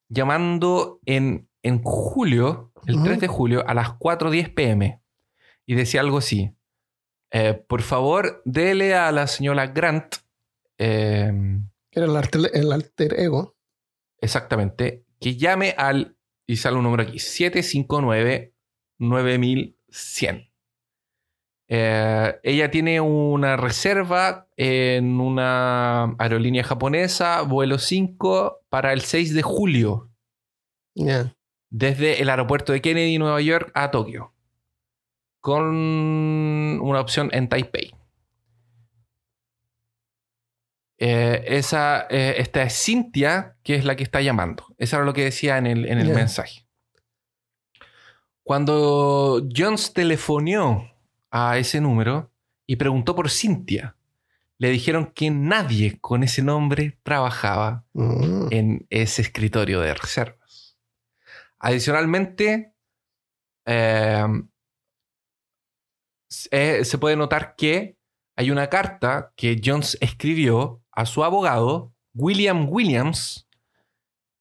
llamando 0.09 0.99
en, 1.05 1.49
en 1.63 1.81
julio, 1.83 2.71
el 2.87 2.95
Ujú. 2.95 3.05
3 3.05 3.19
de 3.21 3.27
julio, 3.27 3.63
a 3.67 3.73
las 3.73 3.89
4.10 3.97 4.53
pm. 4.53 5.01
Y 5.65 5.75
decía 5.75 6.01
algo 6.01 6.17
así. 6.19 6.51
eh, 7.31 7.53
por 7.53 7.81
favor, 7.81 8.41
dele 8.45 8.93
a 8.95 9.11
la 9.11 9.25
señora 9.27 9.67
Grant 9.67 10.15
eh, 10.77 11.31
Era 11.91 12.05
el 12.05 12.15
alter, 12.15 12.51
el 12.53 12.71
alter 12.71 13.19
ego. 13.19 13.55
Exactamente. 14.19 15.05
Que 15.19 15.35
llame 15.37 15.73
al, 15.77 16.17
y 16.47 16.57
sale 16.57 16.75
un 16.77 16.83
número 16.83 17.03
aquí, 17.03 17.17
759-9100. 18.99 20.50
Eh, 21.73 22.37
ella 22.43 22.69
tiene 22.69 22.99
una 22.99 23.55
reserva 23.55 24.49
en 24.57 25.21
una 25.21 26.17
aerolínea 26.19 26.65
japonesa, 26.65 27.43
vuelo 27.43 27.79
5, 27.79 28.65
para 28.67 28.91
el 28.91 28.99
6 28.99 29.33
de 29.33 29.41
julio, 29.41 30.11
desde 31.69 32.21
el 32.21 32.29
aeropuerto 32.29 32.73
de 32.73 32.81
Kennedy, 32.81 33.17
Nueva 33.17 33.39
York, 33.39 33.71
a 33.73 33.89
Tokio, 33.89 34.33
con 35.39 35.65
una 36.81 36.99
opción 36.99 37.29
en 37.31 37.47
Taipei. 37.47 37.95
Eh, 40.97 41.45
esa, 41.47 42.05
eh, 42.09 42.35
esta 42.39 42.63
es 42.63 42.83
Cintia, 42.83 43.55
que 43.63 43.75
es 43.75 43.85
la 43.85 43.95
que 43.95 44.03
está 44.03 44.19
llamando. 44.19 44.65
Eso 44.77 44.97
era 44.97 45.05
lo 45.05 45.13
que 45.13 45.23
decía 45.23 45.57
en 45.57 45.67
el, 45.67 45.85
en 45.85 45.99
el 45.99 46.09
mensaje. 46.09 46.67
Cuando 48.43 49.41
Jones 49.55 49.93
telefonió 49.93 50.90
a 51.31 51.57
ese 51.57 51.81
número 51.81 52.31
y 52.67 52.75
preguntó 52.75 53.15
por 53.15 53.29
Cintia, 53.29 53.95
le 54.57 54.69
dijeron 54.69 55.07
que 55.07 55.31
nadie 55.31 55.97
con 55.99 56.21
ese 56.23 56.43
nombre 56.43 56.99
trabajaba 57.03 57.83
Mm. 57.93 58.47
en 58.51 58.85
ese 58.89 59.23
escritorio 59.23 59.79
de 59.81 59.93
reservas. 59.95 60.77
Adicionalmente, 61.59 62.73
eh, 63.65 64.23
se 66.29 66.85
se 66.85 66.97
puede 66.97 67.15
notar 67.15 67.55
que 67.55 67.97
hay 68.35 68.51
una 68.51 68.67
carta 68.69 69.33
que 69.35 69.59
Jones 69.63 69.97
escribió 70.01 70.81
a 70.91 71.05
su 71.05 71.23
abogado, 71.23 71.93
William 72.13 72.67
Williams, 72.69 73.47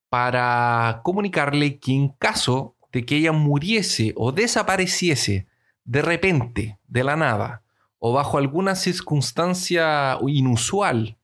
para 0.08 1.00
comunicarle 1.04 1.78
que 1.78 1.92
en 1.92 2.08
caso 2.10 2.76
de 2.92 3.04
que 3.04 3.16
ella 3.16 3.32
muriese 3.32 4.12
o 4.16 4.32
desapareciese 4.32 5.46
de 5.90 6.02
repente, 6.02 6.78
de 6.86 7.02
la 7.02 7.16
nada, 7.16 7.64
o 7.98 8.12
bajo 8.12 8.38
alguna 8.38 8.76
circunstancia 8.76 10.16
inusual, 10.24 11.18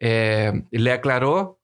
eh, 0.00 0.64
le 0.70 0.92
aclaró 0.92 1.60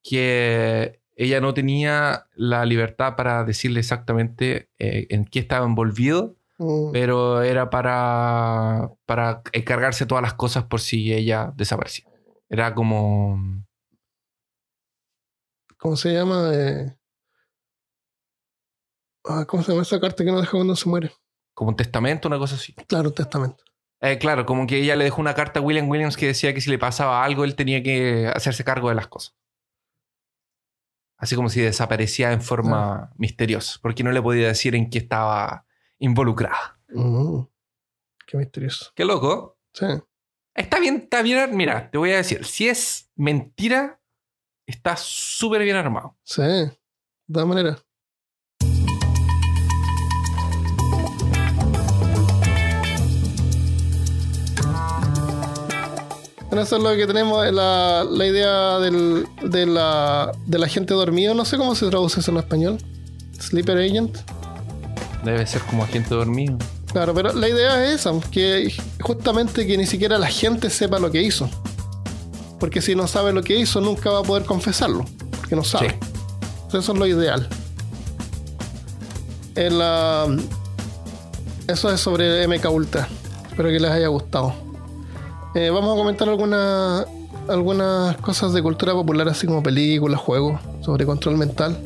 que 0.00 1.00
ella 1.16 1.40
no 1.40 1.54
tenía 1.54 2.26
la 2.36 2.64
libertad 2.64 3.16
para 3.16 3.42
decirle 3.42 3.80
exactamente 3.80 4.70
eh, 4.78 5.08
en 5.10 5.24
qué 5.24 5.40
estaba 5.40 5.66
envolvido, 5.66 6.36
Mm. 6.58 6.90
pero 6.90 7.42
era 7.42 7.68
para, 7.68 8.90
para 9.04 9.42
encargarse 9.52 10.04
de 10.04 10.08
todas 10.08 10.22
las 10.22 10.32
cosas 10.32 10.64
por 10.64 10.80
si 10.80 11.12
ella 11.12 11.52
desaparecía. 11.54 12.06
Era 12.48 12.74
como... 12.74 13.62
¿Cómo 15.76 15.96
se 15.96 16.14
llama? 16.14 16.50
Eh, 16.54 16.96
ah, 19.26 19.44
¿Cómo 19.46 19.62
se 19.62 19.72
llama 19.72 19.82
esa 19.82 20.00
carta 20.00 20.24
que 20.24 20.30
no 20.30 20.40
deja 20.40 20.52
cuando 20.52 20.74
se 20.74 20.88
muere? 20.88 21.12
Como 21.56 21.70
un 21.70 21.76
testamento, 21.76 22.28
una 22.28 22.38
cosa 22.38 22.56
así. 22.56 22.74
Claro, 22.86 23.08
un 23.08 23.14
testamento. 23.14 23.64
Eh, 24.02 24.18
claro, 24.18 24.44
como 24.44 24.66
que 24.66 24.76
ella 24.76 24.94
le 24.94 25.04
dejó 25.04 25.22
una 25.22 25.34
carta 25.34 25.58
a 25.58 25.62
William 25.62 25.88
Williams 25.88 26.18
que 26.18 26.26
decía 26.26 26.52
que 26.52 26.60
si 26.60 26.68
le 26.68 26.78
pasaba 26.78 27.24
algo, 27.24 27.44
él 27.44 27.56
tenía 27.56 27.82
que 27.82 28.30
hacerse 28.32 28.62
cargo 28.62 28.90
de 28.90 28.94
las 28.94 29.08
cosas. 29.08 29.34
Así 31.16 31.34
como 31.34 31.48
si 31.48 31.62
desaparecía 31.62 32.32
en 32.32 32.42
forma 32.42 33.10
misteriosa, 33.16 33.78
porque 33.80 34.04
no 34.04 34.12
le 34.12 34.20
podía 34.20 34.48
decir 34.48 34.74
en 34.74 34.90
qué 34.90 34.98
estaba 34.98 35.64
involucrada. 35.98 36.78
Mm. 36.90 37.44
Qué 38.26 38.36
misterioso. 38.36 38.92
Qué 38.94 39.06
loco. 39.06 39.58
Sí. 39.72 39.86
Está 40.54 40.78
bien, 40.78 40.96
está 41.04 41.22
bien. 41.22 41.56
Mira, 41.56 41.90
te 41.90 41.96
voy 41.96 42.12
a 42.12 42.16
decir, 42.16 42.44
si 42.44 42.68
es 42.68 43.10
mentira, 43.16 43.98
está 44.66 44.94
súper 44.98 45.62
bien 45.62 45.76
armado. 45.76 46.18
Sí. 46.22 46.42
De 46.42 47.32
todas 47.32 47.48
maneras. 47.48 47.85
Bueno, 56.56 56.64
eso 56.64 56.76
es 56.78 56.82
lo 56.82 56.96
que 56.96 57.06
tenemos, 57.06 57.44
es 57.44 57.52
la, 57.52 58.02
la 58.10 58.26
idea 58.26 58.78
del, 58.78 59.26
de, 59.42 59.66
la, 59.66 60.32
de 60.46 60.58
la 60.58 60.66
gente 60.66 60.94
dormido. 60.94 61.34
No 61.34 61.44
sé 61.44 61.58
cómo 61.58 61.74
se 61.74 61.86
traduce 61.86 62.20
eso 62.20 62.30
en 62.30 62.38
español. 62.38 62.78
Sleeper 63.38 63.76
Agent. 63.76 64.16
Debe 65.22 65.46
ser 65.46 65.60
como 65.64 65.84
agente 65.84 66.14
dormido. 66.14 66.56
Claro, 66.90 67.12
pero 67.12 67.34
la 67.34 67.46
idea 67.46 67.84
es 67.84 68.00
esa, 68.00 68.18
que 68.30 68.72
justamente 69.02 69.66
que 69.66 69.76
ni 69.76 69.84
siquiera 69.84 70.16
la 70.16 70.28
gente 70.28 70.70
sepa 70.70 70.98
lo 70.98 71.10
que 71.10 71.20
hizo. 71.20 71.46
Porque 72.58 72.80
si 72.80 72.94
no 72.94 73.06
sabe 73.06 73.34
lo 73.34 73.42
que 73.42 73.58
hizo, 73.58 73.82
nunca 73.82 74.08
va 74.08 74.20
a 74.20 74.22
poder 74.22 74.46
confesarlo. 74.46 75.04
Porque 75.36 75.56
no 75.56 75.62
sabe. 75.62 75.90
Sí. 75.90 76.78
Eso 76.78 76.92
es 76.92 76.98
lo 76.98 77.06
ideal. 77.06 77.46
El, 79.56 79.78
eso 81.68 81.92
es 81.92 82.00
sobre 82.00 82.48
MK 82.48 82.70
Ultra. 82.70 83.06
Espero 83.50 83.68
que 83.68 83.78
les 83.78 83.90
haya 83.90 84.08
gustado. 84.08 84.65
Eh, 85.56 85.70
vamos 85.70 85.94
a 85.94 85.96
comentar 85.96 86.28
algunas 86.28 87.06
algunas 87.48 88.16
cosas 88.18 88.52
de 88.52 88.62
cultura 88.62 88.92
popular, 88.92 89.26
así 89.28 89.46
como 89.46 89.62
películas, 89.62 90.20
juegos, 90.20 90.60
sobre 90.82 91.06
control 91.06 91.36
mental. 91.38 91.78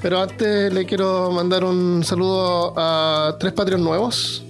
Pero 0.00 0.22
antes 0.22 0.72
le 0.72 0.86
quiero 0.86 1.30
mandar 1.32 1.64
un 1.64 2.02
saludo 2.04 2.72
a 2.76 3.36
tres 3.38 3.52
patrios 3.52 3.80
nuevos. 3.80 4.42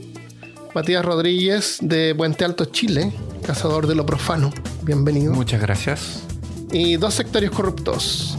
Matías 0.75 1.05
Rodríguez 1.05 1.79
de 1.81 2.15
Puente 2.15 2.45
Alto, 2.45 2.67
Chile, 2.67 3.13
cazador 3.45 3.89
de 3.89 3.97
lo 3.97 4.07
profano. 4.07 4.53
Bienvenido 4.83 5.33
Muchas 5.33 5.61
gracias. 5.61 6.23
y 6.71 6.97
dos 6.97 7.15
sectarios 7.15 7.53
corruptos. 7.53 8.37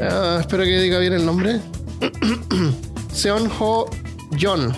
Ah, 0.00 0.38
espero 0.40 0.64
que 0.64 0.80
diga 0.80 0.98
bien 0.98 1.12
el 1.12 1.24
nombre. 1.24 1.60
Seon 3.12 3.48
Ho 3.60 3.88
John. 4.40 4.72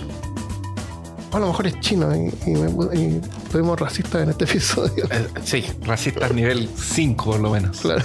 A 1.33 1.39
lo 1.39 1.47
mejor 1.47 1.69
es 1.69 1.81
chino 1.81 2.15
y, 2.15 2.35
y, 2.47 2.51
me- 2.51 2.97
y 3.01 3.21
fuimos 3.51 3.79
racistas 3.79 4.23
en 4.23 4.31
este 4.31 4.45
episodio. 4.45 5.05
Eh, 5.11 5.27
sí, 5.45 5.65
racista 5.83 6.29
nivel 6.29 6.69
5 6.75 7.25
por 7.25 7.41
lo 7.41 7.51
menos. 7.51 7.81
Claro. 7.81 8.03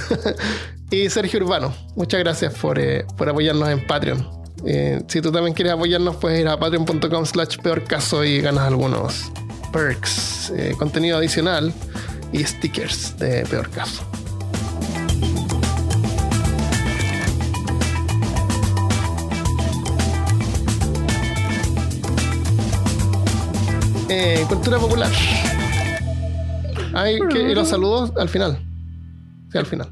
y 0.91 1.09
Sergio 1.09 1.39
Urbano, 1.39 1.73
muchas 1.95 2.19
gracias 2.19 2.53
por, 2.55 2.80
eh, 2.80 3.05
por 3.17 3.30
apoyarnos 3.30 3.69
en 3.69 3.85
Patreon. 3.85 4.45
Eh, 4.65 5.03
si 5.07 5.22
tú 5.22 5.31
también 5.31 5.53
quieres 5.53 5.73
apoyarnos, 5.73 6.15
puedes 6.15 6.39
ir 6.41 6.47
a 6.47 6.57
patreon.com 6.57 7.26
slash 7.26 7.57
peor 7.61 7.84
caso 7.84 8.23
y 8.23 8.41
ganas 8.41 8.65
algunos 8.65 9.31
perks, 9.72 10.51
eh, 10.55 10.73
contenido 10.77 11.17
adicional 11.17 11.73
y 12.31 12.43
stickers 12.43 13.17
de 13.17 13.45
peor 13.45 13.69
caso. 13.69 14.03
Eh, 24.07 24.45
cultura 24.48 24.77
popular. 24.77 25.11
Hay 26.94 27.19
que, 27.30 27.40
y 27.40 27.56
los 27.56 27.68
saludos 27.68 28.14
al 28.18 28.30
final. 28.30 28.60
Sí, 29.52 29.57
al 29.57 29.65
final. 29.65 29.91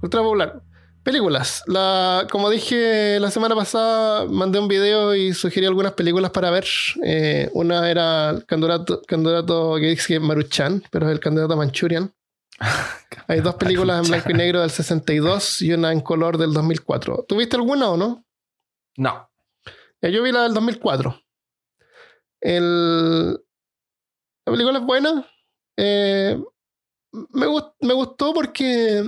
Cultura 0.00 0.22
popular. 0.22 0.62
Películas. 1.02 1.62
La, 1.66 2.26
como 2.30 2.48
dije 2.48 3.20
la 3.20 3.30
semana 3.30 3.54
pasada, 3.54 4.24
mandé 4.26 4.58
un 4.58 4.68
video 4.68 5.14
y 5.14 5.34
sugerí 5.34 5.66
algunas 5.66 5.92
películas 5.92 6.30
para 6.30 6.50
ver. 6.50 6.64
Eh, 7.04 7.50
una 7.52 7.90
era 7.90 8.30
el 8.30 8.46
candidato, 8.46 9.02
candidato 9.02 9.74
que 9.76 9.88
dice 9.88 10.18
Maruchan, 10.18 10.82
pero 10.90 11.06
es 11.06 11.12
el 11.12 11.20
candidato 11.20 11.52
a 11.52 11.56
Manchurian. 11.56 12.10
Hay 13.28 13.40
dos 13.40 13.56
películas 13.56 14.04
en 14.04 14.10
blanco 14.10 14.30
y 14.30 14.34
negro 14.34 14.60
del 14.60 14.70
62 14.70 15.62
y 15.62 15.72
una 15.72 15.92
en 15.92 16.00
color 16.00 16.38
del 16.38 16.52
2004. 16.52 17.26
¿Tuviste 17.28 17.56
alguna 17.56 17.90
o 17.90 17.96
no? 17.96 18.24
No. 18.96 19.28
Yo 20.00 20.22
vi 20.22 20.32
la 20.32 20.42
del 20.42 20.54
2004. 20.54 21.22
El... 22.40 23.41
La 24.46 24.52
película 24.52 24.78
es 24.78 24.84
buena. 24.84 25.26
Eh, 25.76 26.42
me, 27.12 27.46
gust- 27.46 27.74
me 27.80 27.94
gustó 27.94 28.32
porque 28.34 29.04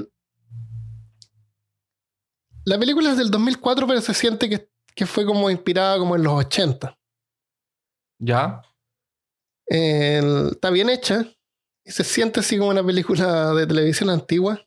la 2.64 2.78
película 2.78 3.10
es 3.10 3.18
del 3.18 3.30
2004, 3.30 3.86
pero 3.86 4.00
se 4.00 4.14
siente 4.14 4.48
que, 4.48 4.70
que 4.94 5.06
fue 5.06 5.24
como 5.26 5.50
inspirada 5.50 5.98
como 5.98 6.16
en 6.16 6.22
los 6.22 6.32
80. 6.34 6.98
¿Ya? 8.18 8.62
Está 9.66 10.70
bien 10.70 10.88
hecha 10.90 11.26
y 11.84 11.90
se 11.90 12.04
siente 12.04 12.40
así 12.40 12.56
como 12.58 12.70
una 12.70 12.84
película 12.84 13.52
de 13.54 13.66
televisión 13.66 14.10
antigua. 14.10 14.64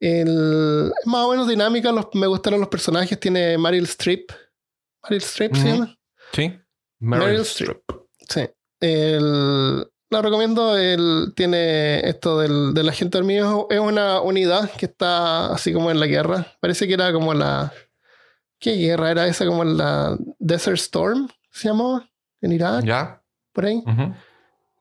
El- 0.00 0.92
es 1.00 1.06
más 1.06 1.24
o 1.26 1.30
menos 1.30 1.48
dinámica, 1.48 1.92
los- 1.92 2.08
me 2.14 2.26
gustaron 2.26 2.60
los 2.60 2.68
personajes. 2.68 3.18
Tiene 3.20 3.58
Meryl 3.58 3.84
Streep. 3.84 4.30
Meryl 5.04 5.18
Streep 5.22 5.54
se 5.56 5.64
llama. 5.72 5.98
Sí. 6.32 6.58
Meryl 7.00 7.40
Streep. 7.42 7.82
Sí. 8.28 8.48
El, 8.82 9.86
la 10.10 10.22
recomiendo. 10.22 10.76
El, 10.76 11.32
tiene 11.34 12.00
esto 12.00 12.38
del, 12.38 12.74
del 12.74 12.88
agente 12.88 13.16
hormiga. 13.18 13.48
Es 13.70 13.78
una 13.78 14.20
unidad 14.20 14.70
que 14.72 14.86
está 14.86 15.52
así 15.52 15.72
como 15.72 15.90
en 15.90 16.00
la 16.00 16.06
guerra. 16.06 16.46
Parece 16.60 16.86
que 16.86 16.94
era 16.94 17.12
como 17.12 17.32
la. 17.32 17.72
¿Qué 18.58 18.72
guerra 18.74 19.10
era 19.10 19.26
esa? 19.26 19.46
Como 19.46 19.64
la 19.64 20.16
Desert 20.38 20.76
Storm, 20.76 21.28
se 21.50 21.68
llamaba. 21.68 22.08
En 22.40 22.50
Irak, 22.50 22.84
¿Ya? 22.84 23.22
por 23.52 23.66
ahí. 23.66 23.84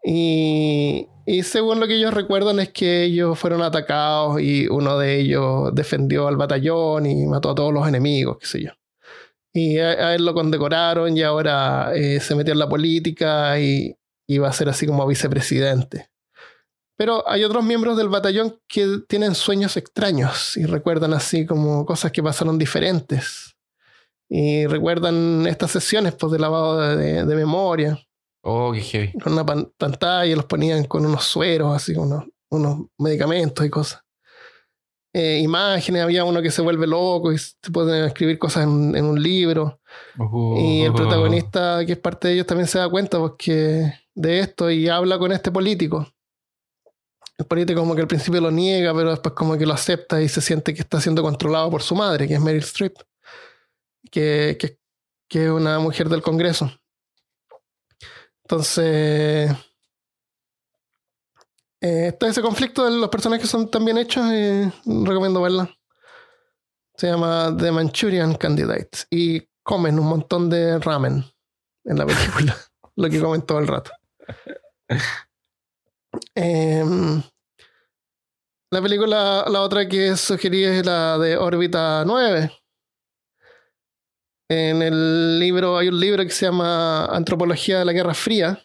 Y, 0.03 1.07
y 1.28 1.44
según 1.44 1.80
lo 1.80 1.88
que 1.88 1.95
ellos 1.95 2.11
recuerdan 2.11 2.60
es 2.60 2.69
que 2.69 3.03
ellos 3.03 3.38
fueron 3.38 3.61
atacados 3.61 4.41
y 4.41 4.68
uno 4.68 4.98
de 4.98 5.19
ellos 5.19 5.69
defendió 5.76 6.28
al 6.28 6.38
batallón 6.38 7.06
y 7.06 7.28
mató 7.28 7.52
a 7.52 7.56
todos 7.56 7.72
los 7.72 7.88
enemigos, 7.88 8.38
qué 8.40 8.48
sé 8.48 8.64
yo. 8.64 8.72
Y 9.53 9.78
a, 9.80 9.90
a 9.90 10.15
él 10.15 10.26
lo 10.26 10.34
condecoraron 10.34 11.15
y 11.18 11.22
ahora 11.23 11.91
eh, 11.95 12.19
se 12.19 12.36
metió 12.36 12.53
en 12.53 12.60
la 12.60 12.69
política 12.69 13.60
y, 13.60 13.95
y 14.28 14.38
va 14.38 14.49
a 14.49 14.53
ser 14.53 14.69
así 14.69 14.86
como 14.88 15.06
vicepresidente. 15.07 16.10
Pero 16.98 17.28
hay 17.28 17.44
otros 17.44 17.64
miembros 17.64 17.98
del 17.98 18.10
batallón 18.10 18.60
que 18.68 18.99
tienen 19.10 19.34
sueños 19.36 19.76
extraños 19.76 20.56
y 20.56 20.65
recuerdan 20.65 21.14
así 21.14 21.45
como 21.45 21.86
cosas 21.86 22.11
que 22.11 22.22
pasaron 22.23 22.57
diferentes. 22.57 23.56
Y 24.30 24.65
recuerdan 24.68 25.45
estas 25.48 25.72
sesiones 25.72 26.14
pues, 26.14 26.32
de 26.32 26.40
lavado 26.40 26.95
de- 26.95 27.26
de 27.26 27.36
memoria 27.36 27.99
Oh, 28.44 28.72
qué 28.72 28.80
heavy. 28.82 29.14
con 29.19 29.34
una 29.34 29.45
pan- 29.45 29.72
pantalla, 29.78 30.36
los 30.36 30.45
ponían 30.45 30.86
con 30.86 31.06
unos 31.06 31.26
sueros, 31.26 31.76
así, 31.76 31.94
unos, 31.95 32.23
unos 32.49 32.86
medicamentos 32.98 33.65
y 33.65 33.69
cosas. 33.69 34.02
Eh, 35.13 35.39
imágenes, 35.39 36.03
había 36.03 36.23
uno 36.23 36.41
que 36.41 36.51
se 36.51 36.61
vuelve 36.61 36.88
loco 36.88 37.33
y 37.33 37.38
se 37.38 37.69
pueden 37.71 38.05
escribir 38.05 38.39
cosas 38.39 38.63
en, 38.63 38.95
en 38.95 39.03
un 39.05 39.21
libro. 39.21 39.81
Y 40.57 40.83
el 40.83 40.91
Uh. 40.91 40.95
protagonista, 40.95 41.85
que 41.85 41.93
es 41.93 41.97
parte 41.97 42.29
de 42.29 42.33
ellos, 42.35 42.47
también 42.47 42.67
se 42.67 42.79
da 42.79 42.89
cuenta 42.89 43.19
porque 43.19 43.93
de 44.15 44.39
esto 44.39 44.71
y 44.71 44.88
habla 44.88 45.19
con 45.19 45.31
este 45.33 45.51
político. 45.51 46.07
El 47.38 47.45
político 47.45 47.81
como 47.81 47.95
que 47.95 48.01
al 48.01 48.07
principio 48.07 48.39
lo 48.39 48.51
niega, 48.51 48.93
pero 48.93 49.09
después 49.09 49.33
como 49.35 49.57
que 49.57 49.65
lo 49.65 49.73
acepta 49.73 50.21
y 50.21 50.29
se 50.29 50.41
siente 50.41 50.73
que 50.73 50.81
está 50.81 51.01
siendo 51.01 51.23
controlado 51.23 51.69
por 51.71 51.81
su 51.81 51.95
madre, 51.95 52.27
que 52.27 52.35
es 52.35 52.39
Meryl 52.41 52.61
Streep, 52.61 52.95
que, 54.11 54.57
que, 54.59 54.77
que 55.27 55.45
es 55.45 55.49
una 55.51 55.79
mujer 55.79 56.07
del 56.07 56.21
Congreso. 56.21 56.71
Entonces, 58.43 59.51
eh, 61.82 62.08
está 62.10 62.28
ese 62.28 62.44
conflicto 62.44 62.86
de 62.86 62.91
los 62.91 63.10
personajes 63.10 63.49
son 63.49 63.70
tan 63.70 63.84
bien 63.84 63.98
hechos 63.98 64.24
y 64.32 64.72
recomiendo 65.03 65.41
verla. 65.41 65.70
Se 66.95 67.08
llama 67.08 67.56
The 67.58 67.72
Manchurian 67.72 68.36
Candidate. 68.36 69.06
Y 69.10 69.41
comen 69.64 69.98
un 69.98 70.08
montón 70.08 70.49
de 70.49 70.78
ramen 70.78 71.26
en 71.86 71.98
la 71.98 72.06
película. 72.06 72.56
lo 72.95 73.10
que 73.10 73.20
comen 73.20 73.41
todo 73.41 73.58
el 73.60 73.68
rato. 73.68 73.91
Em, 76.36 77.24
la 78.70 78.82
película, 78.82 79.45
la 79.48 79.62
otra 79.62 79.88
que 79.88 80.16
sugerí 80.16 80.64
es 80.64 80.86
la 80.86 81.18
de 81.18 81.36
Órbita 81.36 82.03
9. 82.06 82.52
En 84.49 84.82
el 84.84 85.40
libro, 85.40 85.78
hay 85.78 85.88
un 85.88 85.99
libro 85.99 86.24
que 86.24 86.30
se 86.30 86.45
llama 86.45 87.06
Antropología 87.06 87.80
de 87.80 87.86
la 87.86 87.94
Guerra 87.94 88.14
Fría, 88.14 88.62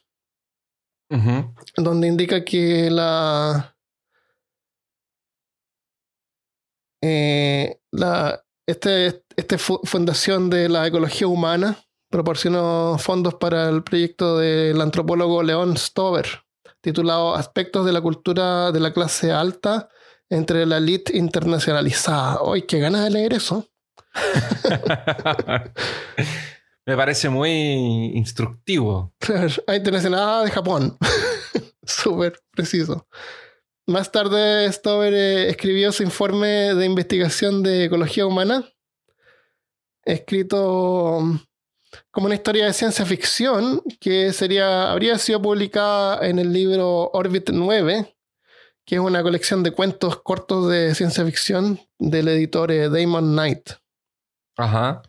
Ujú. 1.10 1.54
Donde 1.76 2.08
indica 2.08 2.44
que 2.44 2.90
la, 2.90 3.76
eh, 7.02 7.78
la 7.92 8.42
este, 8.66 9.24
este 9.36 9.58
fu- 9.58 9.80
fundación 9.84 10.50
de 10.50 10.68
la 10.68 10.86
ecología 10.86 11.26
humana 11.28 11.78
proporcionó 12.10 12.96
fondos 12.98 13.34
para 13.34 13.68
el 13.68 13.82
proyecto 13.82 14.38
del 14.38 14.80
antropólogo 14.80 15.42
León 15.42 15.76
Stover, 15.76 16.26
titulado 16.80 17.34
Aspectos 17.34 17.84
de 17.86 17.92
la 17.92 18.00
cultura 18.00 18.72
de 18.72 18.80
la 18.80 18.92
clase 18.92 19.32
alta 19.32 19.88
entre 20.30 20.66
la 20.66 20.78
elite 20.78 21.16
internacionalizada. 21.16 22.38
¡Ay, 22.52 22.62
qué 22.62 22.78
ganas 22.80 23.04
de 23.04 23.10
leer 23.10 23.34
eso! 23.34 23.66
Me 26.86 26.96
parece 26.96 27.28
muy 27.28 27.50
instructivo. 28.14 29.12
Claro, 29.18 29.52
ahí 29.66 29.82
tenés 29.82 30.08
nada 30.08 30.44
de 30.44 30.50
Japón. 30.52 30.96
Súper 31.82 32.38
preciso. 32.52 33.08
Más 33.88 34.10
tarde, 34.12 34.72
Stover 34.72 35.12
eh, 35.12 35.48
escribió 35.50 35.90
su 35.90 36.04
informe 36.04 36.74
de 36.74 36.86
investigación 36.86 37.64
de 37.64 37.84
ecología 37.84 38.26
humana, 38.26 38.64
escrito 40.04 41.18
um, 41.18 41.40
como 42.12 42.26
una 42.26 42.36
historia 42.36 42.66
de 42.66 42.72
ciencia 42.72 43.04
ficción 43.04 43.82
que 44.00 44.32
sería, 44.32 44.90
habría 44.90 45.18
sido 45.18 45.42
publicada 45.42 46.26
en 46.26 46.38
el 46.38 46.52
libro 46.52 47.10
Orbit 47.12 47.50
9, 47.52 48.16
que 48.84 48.94
es 48.96 49.00
una 49.00 49.22
colección 49.22 49.62
de 49.62 49.72
cuentos 49.72 50.20
cortos 50.22 50.68
de 50.68 50.94
ciencia 50.94 51.24
ficción 51.24 51.80
del 51.98 52.28
editor 52.28 52.70
eh, 52.70 52.88
Damon 52.88 53.32
Knight. 53.32 53.70
Ajá. 54.56 55.02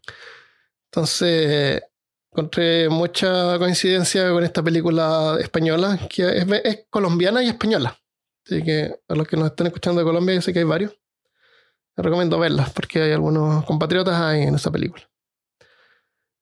Entonces, 0.98 1.84
encontré 2.32 2.90
mucha 2.90 3.60
coincidencia 3.60 4.32
con 4.32 4.44
esta 4.44 4.64
película 4.64 5.38
española, 5.40 5.99
que 6.10 6.40
es, 6.40 6.45
es 6.64 6.88
colombiana 6.90 7.44
y 7.44 7.49
española. 7.49 7.95
Así 8.44 8.64
que 8.64 8.99
a 9.07 9.14
los 9.14 9.28
que 9.28 9.38
nos 9.38 9.52
están 9.52 9.68
escuchando 9.68 9.99
de 9.99 10.06
Colombia, 10.06 10.34
yo 10.34 10.41
sé 10.41 10.53
que 10.53 10.60
hay 10.60 10.65
varios. 10.65 10.99
Les 11.95 12.03
recomiendo 12.03 12.40
verlas 12.40 12.74
porque 12.74 13.03
hay 13.03 13.11
algunos 13.11 13.64
compatriotas 13.65 14.19
ahí 14.19 14.41
en 14.41 14.56
esa 14.56 14.72
película. 14.72 15.07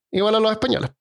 Igual 0.10 0.36
a 0.36 0.40
los 0.40 0.52
españoles. 0.54 0.92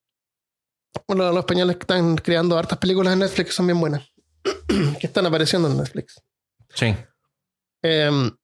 Bueno, 1.07 1.31
los 1.31 1.39
españoles 1.39 1.77
que 1.77 1.83
están 1.83 2.17
creando 2.17 2.59
hartas 2.59 2.79
películas 2.79 3.13
en 3.13 3.21
Netflix 3.21 3.51
que 3.51 3.55
son 3.55 3.69
bien 3.69 3.79
buenas. 3.79 4.03
que 4.99 5.07
están 5.07 5.27
apareciendo 5.27 5.69
en 5.69 5.77
Netflix. 5.77 6.21
Sí. 6.71 6.93
Em, 7.83 8.37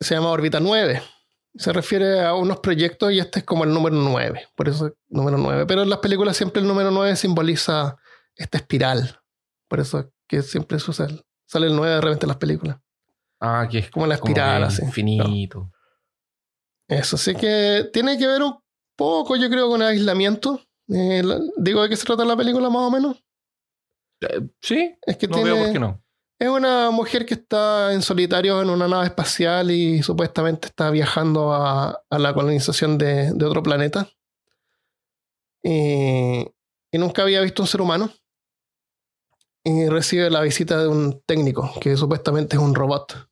se 0.00 0.14
llama 0.16 0.30
Órbita 0.30 0.58
9. 0.58 1.13
Se 1.56 1.72
refiere 1.72 2.20
a 2.20 2.34
unos 2.34 2.58
proyectos 2.58 3.12
y 3.12 3.20
este 3.20 3.40
es 3.40 3.44
como 3.44 3.64
el 3.64 3.72
número 3.72 3.94
9. 3.96 4.48
Por 4.56 4.68
eso 4.68 4.86
es 4.88 4.92
número 5.08 5.38
9. 5.38 5.66
Pero 5.66 5.82
en 5.82 5.90
las 5.90 6.00
películas 6.00 6.36
siempre 6.36 6.60
el 6.60 6.68
número 6.68 6.90
9 6.90 7.14
simboliza 7.16 7.96
esta 8.34 8.58
espiral. 8.58 9.20
Por 9.68 9.80
eso 9.80 10.00
es 10.00 10.06
que 10.28 10.42
siempre 10.42 10.78
sucede. 10.78 11.22
Sale 11.46 11.66
el 11.66 11.76
9 11.76 11.94
de 11.94 12.00
repente 12.00 12.26
en 12.26 12.28
las 12.28 12.38
películas. 12.38 12.78
Ah, 13.40 13.68
que 13.70 13.78
es 13.78 13.90
como 13.90 14.06
la 14.06 14.14
espiral, 14.14 14.62
que 14.62 14.66
así. 14.68 14.82
Infinito. 14.84 15.70
Eso, 16.88 17.16
sí 17.16 17.34
que 17.34 17.88
tiene 17.92 18.18
que 18.18 18.26
ver 18.26 18.42
un 18.42 18.58
poco, 18.96 19.36
yo 19.36 19.48
creo, 19.48 19.68
con 19.68 19.80
el 19.82 19.88
aislamiento. 19.88 20.60
Eh, 20.88 21.22
digo 21.56 21.82
de 21.82 21.88
qué 21.88 21.96
se 21.96 22.04
trata 22.04 22.24
la 22.24 22.36
película 22.36 22.68
más 22.68 22.82
o 22.82 22.90
menos. 22.90 23.22
Eh, 24.20 24.40
Sí, 24.60 24.94
Es 25.02 25.16
que 25.16 25.28
no 25.28 25.36
tiene, 25.36 25.52
veo 25.52 25.64
por 25.64 25.72
qué 25.72 25.78
no. 25.78 26.03
Es 26.44 26.50
una 26.50 26.90
mujer 26.90 27.24
que 27.26 27.34
está 27.34 27.92
en 27.92 28.02
solitario 28.02 28.60
en 28.62 28.70
una 28.70 28.86
nave 28.88 29.06
espacial 29.06 29.70
y 29.70 30.02
supuestamente 30.02 30.66
está 30.68 30.90
viajando 30.90 31.52
a, 31.52 32.02
a 32.10 32.18
la 32.18 32.34
colonización 32.34 32.98
de, 32.98 33.32
de 33.32 33.44
otro 33.46 33.62
planeta. 33.62 34.08
Y, 35.62 36.46
y 36.92 36.98
nunca 36.98 37.22
había 37.22 37.40
visto 37.40 37.62
un 37.62 37.68
ser 37.68 37.80
humano. 37.80 38.10
Y 39.64 39.88
recibe 39.88 40.28
la 40.28 40.42
visita 40.42 40.78
de 40.78 40.88
un 40.88 41.22
técnico 41.24 41.72
que 41.80 41.96
supuestamente 41.96 42.56
es 42.56 42.62
un 42.62 42.74
robot, 42.74 43.28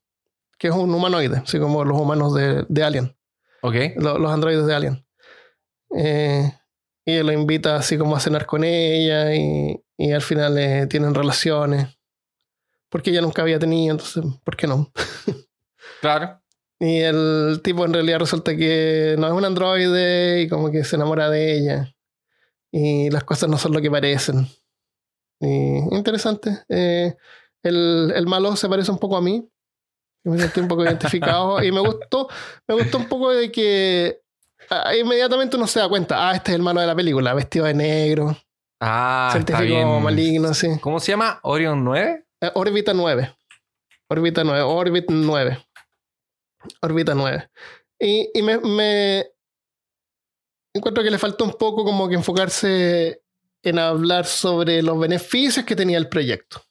que 0.57 0.69
es 0.69 0.73
un 0.73 0.93
humanoide, 0.93 1.37
así 1.37 1.59
como 1.59 1.85
los 1.85 1.99
humanos 1.99 2.33
de, 2.33 2.65
de 2.67 2.83
Alien. 2.83 3.15
Ok. 3.61 3.75
lo- 3.97 4.17
los 4.17 4.31
androides 4.31 4.65
de 4.65 4.73
Alien. 4.75 5.05
Eh, 5.95 6.51
y 7.05 7.21
lo 7.21 7.31
invita 7.33 7.75
así 7.75 7.97
como 7.99 8.15
a 8.15 8.19
cenar 8.19 8.47
con 8.47 8.63
ella 8.63 9.35
y, 9.35 9.79
y 9.97 10.11
al 10.11 10.21
final 10.23 10.57
eh, 10.57 10.87
tienen 10.87 11.13
relaciones. 11.13 11.87
Porque 12.93 13.09
ella 13.09 13.21
nunca 13.21 13.41
había 13.41 13.57
tenido, 13.57 13.91
entonces, 13.91 14.23
¿por 14.43 14.55
qué 14.55 14.67
no? 14.67 14.91
Claro. 15.99 16.39
Y 16.79 16.99
el 16.99 17.61
tipo 17.63 17.85
en 17.85 17.93
realidad 17.93 18.19
resulta 18.19 18.55
que 18.55 19.15
no 19.17 19.25
es 19.27 19.33
un 19.33 19.45
androide 19.45 20.41
y 20.41 20.47
como 20.49 20.69
que 20.69 20.83
se 20.83 20.95
enamora 20.97 21.29
de 21.29 21.57
ella. 21.57 21.95
Y 22.71 23.09
las 23.09 23.23
cosas 23.23 23.49
no 23.49 23.57
son 23.57 23.71
lo 23.73 23.81
que 23.81 23.89
parecen. 23.89 24.47
Y 25.39 25.77
interesante. 25.95 26.59
Eh, 26.69 27.15
el, 27.63 28.13
el 28.15 28.27
malo 28.27 28.55
se 28.55 28.69
parece 28.69 28.91
un 28.91 28.99
poco 28.99 29.17
a 29.17 29.21
mí. 29.21 29.49
Me 30.25 30.37
sentí 30.37 30.59
un 30.59 30.67
poco 30.67 30.83
identificado. 30.83 31.63
y 31.63 31.71
me 31.71 31.79
gustó, 31.79 32.27
me 32.67 32.75
gustó 32.75 32.97
un 32.99 33.07
poco 33.07 33.31
de 33.31 33.51
que 33.51 34.19
ah, 34.69 34.95
inmediatamente 34.95 35.57
uno 35.57 35.65
se 35.67 35.79
da 35.79 35.89
cuenta, 35.89 36.29
ah, 36.29 36.35
este 36.35 36.51
es 36.51 36.55
el 36.57 36.61
malo 36.63 36.79
de 36.81 36.87
la 36.87 36.95
película, 36.95 37.33
vestido 37.33 37.65
de 37.65 37.73
negro, 37.73 38.37
Ah, 38.79 39.33
está 39.37 39.57
científico 39.57 39.87
bien. 39.89 40.03
maligno, 40.03 40.49
así. 40.49 40.67
¿Cómo 40.81 40.99
se 40.99 41.13
llama? 41.13 41.39
¿Orion 41.43 41.83
9? 41.83 42.25
Eh, 42.43 42.51
órbita 42.55 42.93
9. 42.93 43.33
Órbita 44.09 44.43
9. 44.43 44.61
Orbit 44.63 45.05
9. 45.09 45.65
Órbita 46.81 47.15
9. 47.15 47.49
Y, 47.99 48.29
y 48.37 48.41
me, 48.41 48.57
me 48.59 49.25
encuentro 50.73 51.01
que 51.03 51.11
le 51.11 51.17
falta 51.17 51.45
un 51.45 51.53
poco 51.53 51.85
como 51.85 52.09
que 52.09 52.15
enfocarse 52.15 53.23
en 53.63 53.79
hablar 53.79 54.25
sobre 54.25 54.81
los 54.81 54.99
beneficios 54.99 55.65
que 55.65 55.75
tenía 55.75 55.97
el 55.97 56.09
proyecto. 56.09 56.61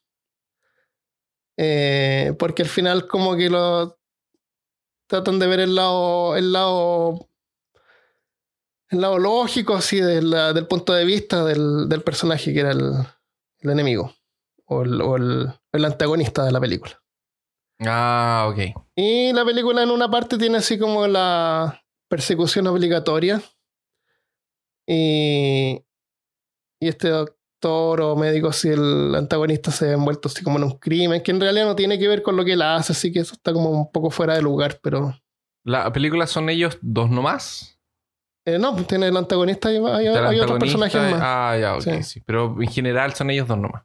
Eh, 1.57 2.35
porque 2.39 2.62
al 2.62 2.69
final 2.69 3.07
como 3.07 3.35
que 3.35 3.49
lo 3.49 3.99
tratan 5.07 5.39
de 5.39 5.47
ver 5.47 5.61
el 5.61 5.74
lado 5.74 6.36
el 6.36 6.53
lado 6.53 7.28
el 8.89 9.01
lado 9.01 9.19
lógico 9.19 9.74
así 9.74 10.01
de 10.01 10.23
la- 10.23 10.53
del 10.53 10.66
punto 10.66 10.93
de 10.94 11.05
vista 11.05 11.44
del, 11.44 11.89
del 11.89 12.03
personaje 12.03 12.53
que 12.53 12.61
era 12.61 12.73
el, 12.73 12.93
el 13.61 13.70
enemigo 13.70 14.15
o, 14.73 14.82
el, 14.82 15.01
o 15.01 15.16
el- 15.16 15.53
el 15.73 15.85
antagonista 15.85 16.44
de 16.44 16.53
la 16.53 16.61
película. 16.61 17.01
Ah, 17.85 18.47
ok. 18.51 18.59
Y 18.97 19.32
la 19.32 19.44
película 19.44 19.82
en 19.82 19.90
una 19.90 20.11
parte 20.11 20.39
tiene 20.39 20.59
así 20.59 20.78
como 20.78 21.07
la 21.09 21.82
persecución 22.09 22.66
obligatoria. 22.66 23.43
Y, 24.86 25.82
y 26.81 26.89
este 26.89 27.09
doctor 27.09 28.01
o 28.01 28.16
médico, 28.16 28.53
si 28.53 28.69
el 28.69 29.15
antagonista 29.15 29.70
se 29.70 29.90
ha 29.90 29.93
envuelto 29.93 30.28
así 30.28 30.43
como 30.43 30.59
en 30.59 30.65
un 30.65 30.78
crimen, 30.78 31.23
que 31.23 31.31
en 31.31 31.40
realidad 31.40 31.66
no 31.66 31.77
tiene 31.77 31.99
que 31.99 32.09
ver 32.09 32.23
con 32.23 32.36
lo 32.36 32.44
que 32.44 32.55
él 32.55 32.62
hace, 32.62 32.93
así 32.93 33.12
que 33.12 33.20
eso 33.20 33.35
está 33.35 33.53
como 33.53 33.70
un 33.70 33.90
poco 33.90 34.11
fuera 34.11 34.35
de 34.35 34.43
lugar, 34.43 34.78
pero... 34.82 35.15
¿La 35.65 35.93
película 35.93 36.27
son 36.27 36.49
ellos 36.51 36.78
dos 36.82 37.09
nomás? 37.11 37.78
eh, 38.44 38.59
no, 38.59 38.74
pues 38.74 38.89
tiene 38.89 39.07
el 39.07 39.16
antagonista 39.16 39.70
y 39.73 39.77
hay, 39.77 40.09
otros 40.40 40.59
personajes 40.59 41.01
más. 41.01 41.20
Ah, 41.23 41.57
ya, 41.61 41.77
ok, 41.77 41.82
Sí. 41.82 42.03
sí. 42.03 42.20
Pero 42.27 42.57
en 42.61 42.69
general 42.69 43.15
son 43.15 43.31
ellos 43.31 43.47
dos 43.47 43.57
nomás. 43.59 43.85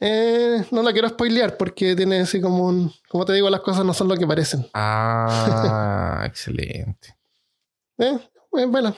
Eh, 0.00 0.64
no 0.70 0.82
la 0.82 0.92
quiero 0.92 1.08
spoilear 1.08 1.56
porque 1.56 1.96
tiene 1.96 2.20
así 2.20 2.40
como 2.40 2.66
un... 2.66 2.92
Como 3.08 3.24
te 3.24 3.32
digo, 3.32 3.50
las 3.50 3.60
cosas 3.60 3.84
no 3.84 3.92
son 3.92 4.08
lo 4.08 4.16
que 4.16 4.26
parecen. 4.26 4.66
Ah, 4.74 6.22
excelente. 6.26 7.16
Eh, 7.98 8.18
eh, 8.56 8.66
bueno, 8.66 8.96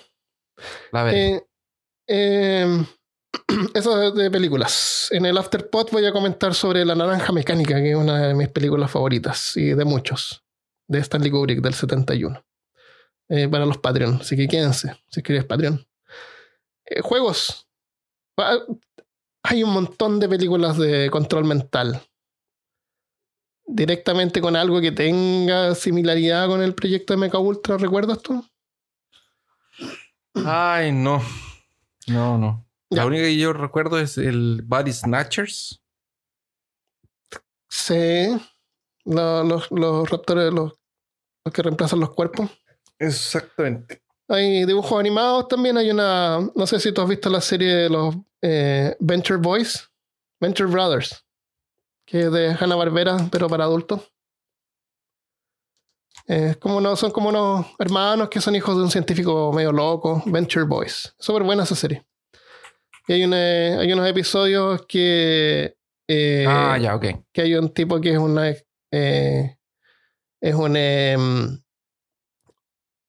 La 0.93 1.03
veré. 1.05 1.35
Eh, 1.37 1.45
eh, 2.09 2.87
eso 3.75 3.97
de, 4.13 4.23
de 4.23 4.31
películas. 4.31 5.09
En 5.13 5.25
el 5.25 5.39
Afterpod 5.39 5.91
voy 5.91 6.05
a 6.07 6.13
comentar 6.13 6.55
sobre 6.55 6.85
La 6.85 6.95
Naranja 6.95 7.33
Mecánica, 7.33 7.77
que 7.77 7.91
es 7.91 7.97
una 7.97 8.29
de 8.29 8.35
mis 8.35 8.49
películas 8.49 8.91
favoritas 8.91 9.57
y 9.57 9.71
de 9.75 9.85
muchos, 9.85 10.45
de 10.87 10.99
Stanley 10.99 11.31
Kubrick 11.31 11.61
del 11.61 11.75
71. 11.75 12.45
Eh, 13.33 13.49
para 13.49 13.65
los 13.65 13.79
Patreon, 13.79 14.19
así 14.21 14.37
que 14.37 14.49
quédense 14.49 14.97
si 15.09 15.23
quieres 15.23 15.45
Patreon. 15.45 15.87
Eh, 16.85 17.01
juegos. 17.01 17.69
Hay 19.43 19.62
un 19.65 19.71
montón 19.73 20.21
de 20.21 20.29
películas 20.29 20.77
de 20.77 21.09
control 21.11 21.45
mental. 21.45 22.01
Directamente 23.67 24.41
con 24.41 24.57
algo 24.57 24.81
que 24.81 24.93
tenga 24.93 25.75
similaridad 25.75 26.47
con 26.49 26.62
el 26.62 26.75
proyecto 26.75 27.12
de 27.12 27.19
Mecha 27.19 27.39
Ultra, 27.39 27.77
¿recuerdas 27.79 28.21
tú? 28.21 28.45
Ay, 30.35 30.93
no. 30.93 31.23
No, 32.09 32.37
no. 32.39 32.67
Ya. 32.91 32.99
La 33.03 33.07
única 33.07 33.23
que 33.23 33.37
yo 33.37 33.53
recuerdo 33.53 33.99
es 33.99 34.19
el 34.19 34.62
Body 34.65 34.93
Snatchers. 34.93 35.81
Sí. 37.69 38.29
Lo- 39.05 39.45
los, 39.45 39.71
los 39.71 40.11
raptores, 40.11 40.53
los, 40.53 40.73
los 41.45 41.55
que 41.55 41.62
reemplazan 41.62 42.01
los 42.01 42.11
cuerpos. 42.11 42.51
Exactamente. 42.99 44.03
Hay 44.29 44.65
dibujos 44.67 44.99
animados 44.99 45.49
también. 45.49 45.77
Hay 45.79 45.91
una. 45.91 46.41
No 46.55 46.67
sé 46.67 46.79
si 46.81 46.93
tú 46.93 47.01
has 47.01 47.09
visto 47.09 47.31
la 47.31 47.41
serie 47.41 47.73
de 47.75 47.89
los 47.91 48.17
eh, 48.43 48.97
Venture 49.01 49.39
Boys, 49.39 49.91
Venture 50.41 50.69
Brothers, 50.71 51.25
que 52.07 52.21
es 52.23 52.33
de 52.33 52.57
Hanna 52.59 52.77
Barbera, 52.77 53.17
pero 53.31 53.49
para 53.49 53.65
adultos. 53.65 54.01
Es 56.27 56.57
como 56.59 56.77
unos- 56.77 56.99
son 57.01 57.11
como 57.11 57.29
unos 57.31 57.67
hermanos 57.79 58.29
que 58.29 58.41
son 58.41 58.55
hijos 58.55 58.77
de 58.77 58.83
un 58.83 58.91
científico 58.91 59.53
medio 59.53 59.73
loco, 59.73 60.23
Venture 60.27 60.65
Boys. 60.65 61.15
Súper 61.19 61.43
buena 61.43 61.65
esa 61.65 61.75
serie. 61.75 62.05
Y 63.09 63.15
hay, 63.15 63.25
una- 63.25 63.81
hay 63.81 63.93
unos 63.93 64.09
episodios 64.09 64.85
que. 64.87 65.77
eh, 66.09 66.45
ah, 66.49 66.77
ya, 66.79 66.95
ok. 66.97 67.07
que 67.33 67.43
hay 67.43 67.55
un 67.55 67.73
tipo 67.73 68.01
que 68.01 68.12
es 68.12 68.19
una 68.19 68.53
eh, 68.93 69.57
es 70.43 70.55
un 70.55 70.77
em, 70.77 71.61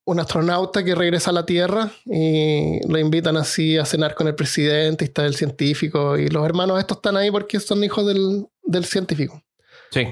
un 0.06 0.20
astronauta 0.20 0.84
que 0.84 0.96
regresa 0.96 1.30
a 1.30 1.34
la 1.34 1.46
Tierra 1.46 1.92
y 2.06 2.80
lo 2.88 2.98
invitan 2.98 3.38
así 3.38 3.78
a 3.78 3.86
cenar 3.86 4.16
con 4.16 4.28
el 4.28 4.36
presidente 4.36 5.06
y 5.06 5.08
está 5.08 5.26
el 5.26 5.36
científico 5.36 6.18
y 6.18 6.28
los 6.30 6.44
hermanos 6.46 6.80
estos 6.80 6.98
están 6.98 7.18
ahí 7.18 7.30
porque 7.32 7.60
son 7.60 7.84
hijos 7.84 8.06
del, 8.08 8.48
del 8.64 8.86
científico 8.86 9.42
Sí. 9.92 10.08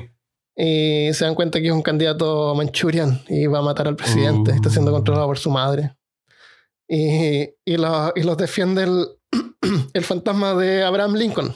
y 0.55 1.09
se 1.13 1.25
dan 1.25 1.33
cuenta 1.35 1.59
que 1.59 1.67
es 1.67 1.73
un 1.73 1.81
candidato 1.81 2.53
manchurian 2.55 3.21
y 3.29 3.47
va 3.47 3.59
a 3.59 3.63
matar 3.63 3.87
al 3.87 3.95
presidente, 3.95 4.51
Uh. 4.51 4.55
está 4.55 4.69
siendo 4.69 4.91
controlado 4.91 5.25
por 5.25 5.37
su 5.39 5.49
madre 5.49 5.95
y, 6.87 7.49
y, 7.65 7.77
lo- 7.77 8.13
y 8.15 8.23
los 8.23 8.37
defiende 8.37 8.83
el, 8.83 9.05
el 9.93 10.03
fantasma 10.03 10.53
de 10.55 10.83
Abraham 10.83 11.15
Lincoln 11.15 11.55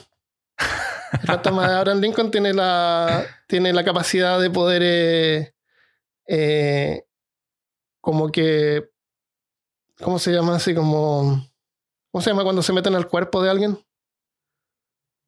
el 1.12 1.20
fantasma 1.28 1.68
de 1.68 1.76
Abraham 1.76 2.00
Lincoln 2.00 2.30
tiene 2.32 2.52
la, 2.52 3.24
tiene 3.46 3.72
la 3.72 3.84
capacidad 3.84 4.40
de 4.40 4.50
poder 4.50 4.82
eh, 4.84 5.52
eh, 6.26 7.03
como 8.04 8.30
que 8.30 8.90
¿cómo 10.02 10.18
se 10.18 10.30
llama? 10.30 10.56
así 10.56 10.74
como 10.74 11.48
¿cómo 12.12 12.22
se 12.22 12.30
llama 12.30 12.44
cuando 12.44 12.62
se 12.62 12.74
meten 12.74 12.94
al 12.94 13.08
cuerpo 13.08 13.42
de 13.42 13.50
alguien? 13.50 13.78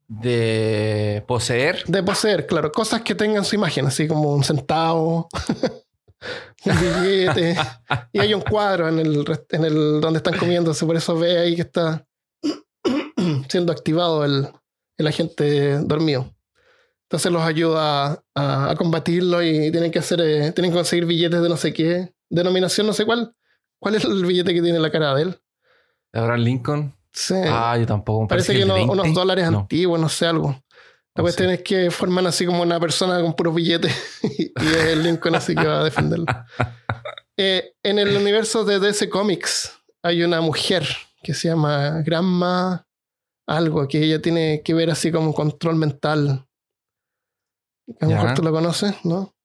De 0.08 1.24
poseer. 1.26 1.84
De 1.86 2.02
poseer, 2.02 2.46
claro, 2.46 2.70
cosas 2.70 3.00
que 3.00 3.16
tengan 3.16 3.44
su 3.44 3.56
imagen, 3.56 3.86
así 3.86 4.06
como 4.06 4.34
un 4.34 4.44
centavo, 4.44 5.28
un 6.64 7.02
billete. 7.02 7.56
y 8.12 8.20
hay 8.20 8.32
un 8.32 8.42
cuadro 8.42 8.88
en 8.88 9.00
el, 9.00 9.24
en 9.50 9.64
el 9.64 10.00
donde 10.00 10.18
están 10.18 10.38
comiéndose, 10.38 10.86
por 10.86 10.94
eso 10.94 11.18
ve 11.18 11.38
ahí 11.38 11.56
que 11.56 11.62
está 11.62 12.06
siendo 13.48 13.72
activado 13.72 14.24
el, 14.24 14.46
el 14.96 15.06
agente 15.08 15.78
dormido. 15.78 16.32
Entonces 17.06 17.32
los 17.32 17.42
ayuda 17.42 18.22
a, 18.34 18.70
a 18.70 18.76
combatirlo 18.76 19.42
y 19.42 19.72
tienen 19.72 19.90
que 19.90 19.98
hacer, 19.98 20.20
eh, 20.20 20.52
tienen 20.52 20.70
que 20.70 20.76
conseguir 20.76 21.06
billetes 21.06 21.42
de 21.42 21.48
no 21.48 21.56
sé 21.56 21.72
qué, 21.72 22.15
denominación 22.30 22.86
no 22.86 22.92
sé 22.92 23.04
cuál. 23.04 23.34
¿Cuál 23.78 23.94
es 23.96 24.04
el 24.04 24.24
billete 24.24 24.54
que 24.54 24.62
tiene 24.62 24.78
la 24.78 24.90
cara 24.90 25.14
de 25.14 25.22
él? 25.22 25.40
De 26.12 26.20
Abraham 26.20 26.40
Lincoln. 26.40 26.96
Sí. 27.12 27.34
Ah, 27.46 27.76
yo 27.78 27.86
tampoco. 27.86 28.22
me 28.22 28.28
Parece 28.28 28.48
parece 28.48 28.52
que 28.52 28.58
de 28.58 28.64
unos, 28.64 28.88
20. 28.88 28.92
unos 28.92 29.14
dólares 29.14 29.50
No. 29.50 29.58
antiguos, 29.60 30.00
no 30.00 30.08
sé 30.08 30.26
algo. 30.26 30.62
La 31.14 31.22
cuestión 31.22 31.48
es 31.50 31.62
que 31.62 31.90
forman 31.90 32.26
así 32.26 32.44
como 32.44 32.60
una 32.62 32.78
persona 32.78 33.20
con 33.22 33.32
puros 33.34 33.54
billetes 33.54 33.94
y 34.22 34.52
es 34.56 34.84
el 34.86 35.02
Lincoln 35.02 35.34
así 35.34 35.54
que 35.54 35.66
va 35.66 35.80
a 35.80 35.84
defenderlo. 35.84 36.26
Eh, 37.38 37.74
en 37.82 37.98
el 37.98 38.16
universo 38.16 38.64
de 38.64 38.78
DC 38.78 39.10
Comics 39.10 39.70
hay 40.02 40.22
una 40.22 40.40
mujer 40.40 40.86
que 41.22 41.34
se 41.34 41.48
llama 41.48 42.00
Granma 42.00 42.88
algo, 43.46 43.86
que 43.88 44.02
ella 44.02 44.22
tiene 44.22 44.62
que 44.64 44.72
ver 44.72 44.88
así 44.90 45.12
como 45.12 45.34
control 45.34 45.76
mental. 45.76 46.46
A 48.00 48.04
lo 48.06 48.10
mejor 48.10 48.32
tú 48.32 48.42
lo 48.42 48.52
conoces, 48.52 48.94
¿no? 49.04 49.35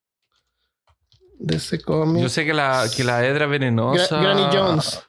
De 1.43 1.55
ese 1.57 1.81
cómic. 1.81 2.21
Yo 2.21 2.29
sé 2.29 2.45
que 2.45 2.53
la, 2.53 2.85
que 2.95 3.03
la 3.03 3.25
hedra 3.25 3.45
Gra- 3.47 3.49
venenosa. 3.49 4.21
Granny 4.21 4.43
Jones. 4.55 5.07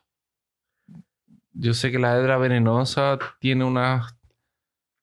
Yo 1.53 1.75
sé 1.75 1.91
que 1.91 1.99
la 1.99 2.17
hedra 2.17 2.39
venenosa 2.39 3.19
tiene 3.39 3.65
unas, 3.65 4.17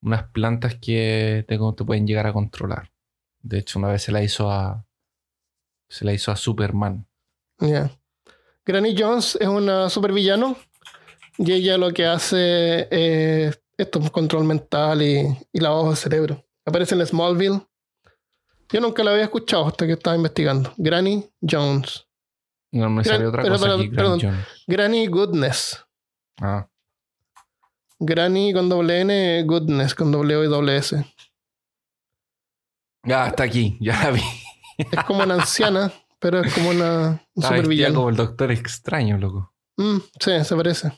unas 0.01 0.23
plantas 0.29 0.75
que 0.75 1.45
te, 1.47 1.57
te 1.57 1.83
pueden 1.85 2.07
llegar 2.07 2.25
a 2.25 2.33
controlar. 2.33 2.91
De 3.41 3.59
hecho, 3.59 3.77
una 3.79 3.89
vez 3.89 4.01
se 4.03 4.11
la 4.11 4.23
hizo 4.23 4.51
a. 4.51 4.85
Se 5.87 6.05
la 6.05 6.13
hizo 6.13 6.31
a 6.31 6.35
Superman. 6.35 7.07
Ya. 7.59 7.91
Granny 8.65 8.95
Jones 8.97 9.37
es 9.39 9.47
una 9.47 9.89
supervillano 9.89 10.55
y 11.37 11.51
ella 11.51 11.77
lo 11.77 11.91
que 11.91 12.05
hace 12.05 12.87
es 12.91 13.59
esto, 13.77 13.99
control 14.11 14.43
mental 14.45 15.01
y, 15.01 15.25
y 15.51 15.59
lavado 15.59 15.89
de 15.91 15.95
cerebro. 15.95 16.45
Aparece 16.65 16.93
en 16.95 17.05
Smallville. 17.05 17.61
Yo 18.71 18.79
nunca 18.81 19.03
la 19.03 19.11
había 19.11 19.23
escuchado 19.23 19.67
hasta 19.67 19.85
que 19.87 19.93
estaba 19.93 20.15
investigando. 20.15 20.73
Granny 20.77 21.27
Jones. 21.41 22.05
No 22.71 22.89
me 22.89 23.01
Gran- 23.03 23.15
sale 23.17 23.27
otra 23.27 23.41
pero- 23.43 23.53
cosa 23.55 23.65
pero- 23.65 23.75
aquí. 23.77 23.87
Gran 23.87 23.95
perdón. 23.95 24.19
Jones. 24.21 24.47
Granny 24.67 25.07
Goodness. 25.07 25.85
Ah, 26.41 26.67
Granny 27.99 28.53
con 28.53 28.69
doble 28.69 29.01
N, 29.01 29.43
Goodness 29.43 29.93
con 29.95 30.11
doble 30.11 30.35
O 30.37 30.43
y 30.43 30.47
doble 30.47 30.77
S. 30.77 31.03
ya 33.03 33.27
está 33.27 33.43
aquí, 33.43 33.77
ya 33.81 34.03
la 34.03 34.11
vi. 34.11 34.21
Es 34.77 35.03
como 35.05 35.23
una 35.23 35.33
anciana, 35.35 35.91
pero 36.19 36.41
es 36.41 36.53
como 36.53 36.69
una 36.69 37.21
un 37.33 37.43
supervillano. 37.43 37.95
como 37.95 38.09
el 38.09 38.15
doctor 38.15 38.51
extraño, 38.51 39.17
loco. 39.17 39.53
Mm, 39.77 39.97
sí, 40.19 40.43
se 40.45 40.55
parece. 40.55 40.97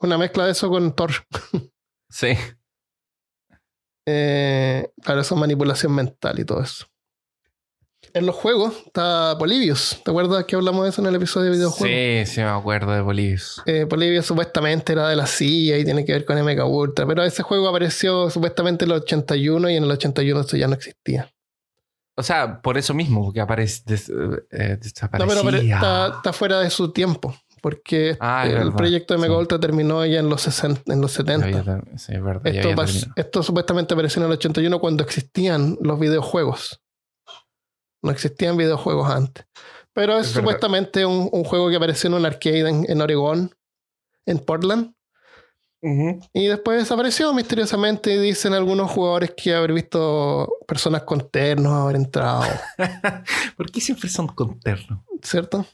Una 0.00 0.16
mezcla 0.16 0.46
de 0.46 0.52
eso 0.52 0.68
con 0.70 0.94
Thor. 0.94 1.10
Sí. 2.08 2.28
Eh, 4.10 4.90
claro, 5.02 5.20
eso 5.20 5.34
es 5.34 5.40
manipulación 5.40 5.94
mental 5.94 6.38
y 6.38 6.44
todo 6.46 6.62
eso. 6.62 6.86
En 8.14 8.26
los 8.26 8.34
juegos 8.34 8.74
está 8.86 9.36
Polybius. 9.38 10.00
¿Te 10.04 10.10
acuerdas 10.10 10.44
que 10.44 10.56
hablamos 10.56 10.84
de 10.84 10.90
eso 10.90 11.00
en 11.02 11.08
el 11.08 11.14
episodio 11.16 11.50
de 11.50 11.56
videojuegos? 11.56 12.26
Sí, 12.26 12.34
sí, 12.34 12.40
me 12.40 12.46
acuerdo 12.48 12.92
de 12.92 13.00
Bolivius. 13.02 13.62
Eh, 13.66 13.86
Polybius 13.86 14.26
supuestamente 14.26 14.92
era 14.92 15.08
de 15.08 15.16
la 15.16 15.26
CIA 15.26 15.78
y 15.78 15.84
tiene 15.84 16.04
que 16.04 16.12
ver 16.12 16.24
con 16.24 16.38
MK 16.38 16.64
Ultra, 16.66 17.06
pero 17.06 17.22
ese 17.22 17.42
juego 17.42 17.68
apareció 17.68 18.30
supuestamente 18.30 18.84
en 18.86 18.90
el 18.92 18.96
81 18.98 19.70
y 19.70 19.76
en 19.76 19.84
el 19.84 19.90
81 19.90 20.40
esto 20.40 20.56
ya 20.56 20.66
no 20.68 20.74
existía. 20.74 21.30
O 22.16 22.22
sea, 22.22 22.60
por 22.62 22.78
eso 22.78 22.94
mismo, 22.94 23.24
porque 23.24 23.40
aparece, 23.40 23.82
des- 23.86 24.08
eh, 24.08 24.78
No, 25.18 25.26
pero, 25.28 25.42
pero 25.44 25.56
está, 25.58 26.06
está 26.16 26.32
fuera 26.32 26.58
de 26.60 26.70
su 26.70 26.90
tiempo, 26.92 27.36
porque 27.62 28.16
Ah, 28.18 28.44
el 28.48 28.54
verdad, 28.54 28.72
proyecto 28.76 29.14
de 29.14 29.18
MK 29.20 29.26
sí. 29.30 29.36
Ultra 29.38 29.60
terminó 29.60 30.04
ya 30.04 30.18
en 30.18 30.28
los, 30.28 30.42
60, 30.42 30.92
en 30.92 31.00
los 31.00 31.12
Ya 31.12 31.16
70. 31.18 31.46
había 31.46 31.62
ter- 31.62 31.84
sí, 31.98 32.14
es 32.14 32.22
verdad. 32.22 32.46
Esto, 32.46 32.70
pas- 32.72 33.12
esto 33.14 33.42
supuestamente 33.44 33.94
apareció 33.94 34.20
en 34.20 34.26
el 34.26 34.32
81 34.32 34.80
cuando 34.80 35.04
existían 35.04 35.78
los 35.80 36.00
videojuegos. 36.00 36.80
No 38.02 38.10
existían 38.10 38.56
videojuegos 38.56 39.10
antes. 39.10 39.46
Pero 39.92 40.18
es, 40.18 40.28
supuestamente 40.28 41.04
un, 41.04 41.28
un 41.32 41.44
juego 41.44 41.68
que 41.68 41.76
apareció 41.76 42.08
en 42.08 42.14
un 42.14 42.26
arcade 42.26 42.68
en, 42.68 42.86
en 42.88 43.00
Oregón, 43.00 43.54
en 44.26 44.38
Portland. 44.38 44.94
Y 45.80 46.46
después 46.48 46.80
desapareció 46.80 47.32
misteriosamente. 47.32 48.14
Y 48.14 48.18
dicen 48.18 48.52
algunos 48.52 48.90
jugadores 48.90 49.32
que 49.36 49.54
haber 49.54 49.72
visto 49.72 50.58
personas 50.66 51.02
con 51.02 51.30
ternos 51.30 51.72
haber 51.72 51.96
entrado. 51.96 52.44
¿Por 53.56 53.70
qué 53.70 53.80
siempre 53.80 54.08
son 54.08 54.26
con 54.28 54.58
terno? 54.60 55.04
¿Cierto? 55.22 55.64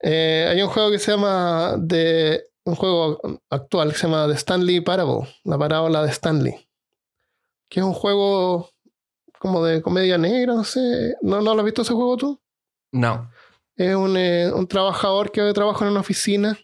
Eh, 0.00 0.46
hay 0.48 0.62
un 0.62 0.68
juego 0.68 0.90
que 0.90 0.98
se 0.98 1.10
llama 1.10 1.74
de 1.78 2.44
un 2.64 2.74
juego 2.74 3.20
actual 3.50 3.92
que 3.92 3.98
se 3.98 4.06
llama 4.06 4.26
The 4.28 4.34
Stanley 4.34 4.80
Parable, 4.80 5.28
la 5.44 5.58
parábola 5.58 6.02
de 6.02 6.10
Stanley, 6.10 6.68
que 7.68 7.80
es 7.80 7.86
un 7.86 7.92
juego 7.92 8.70
como 9.40 9.64
de 9.64 9.80
comedia 9.80 10.18
negra, 10.18 10.52
no 10.52 10.64
sé, 10.64 11.16
¿no, 11.22 11.40
no 11.40 11.54
lo 11.54 11.60
has 11.60 11.64
visto 11.64 11.80
ese 11.80 11.94
juego 11.94 12.14
tú? 12.18 12.40
No. 12.92 13.30
Es 13.74 13.96
un, 13.96 14.14
eh, 14.18 14.52
un 14.52 14.68
trabajador 14.68 15.32
que 15.32 15.50
trabaja 15.54 15.86
en 15.86 15.92
una 15.92 16.00
oficina 16.00 16.58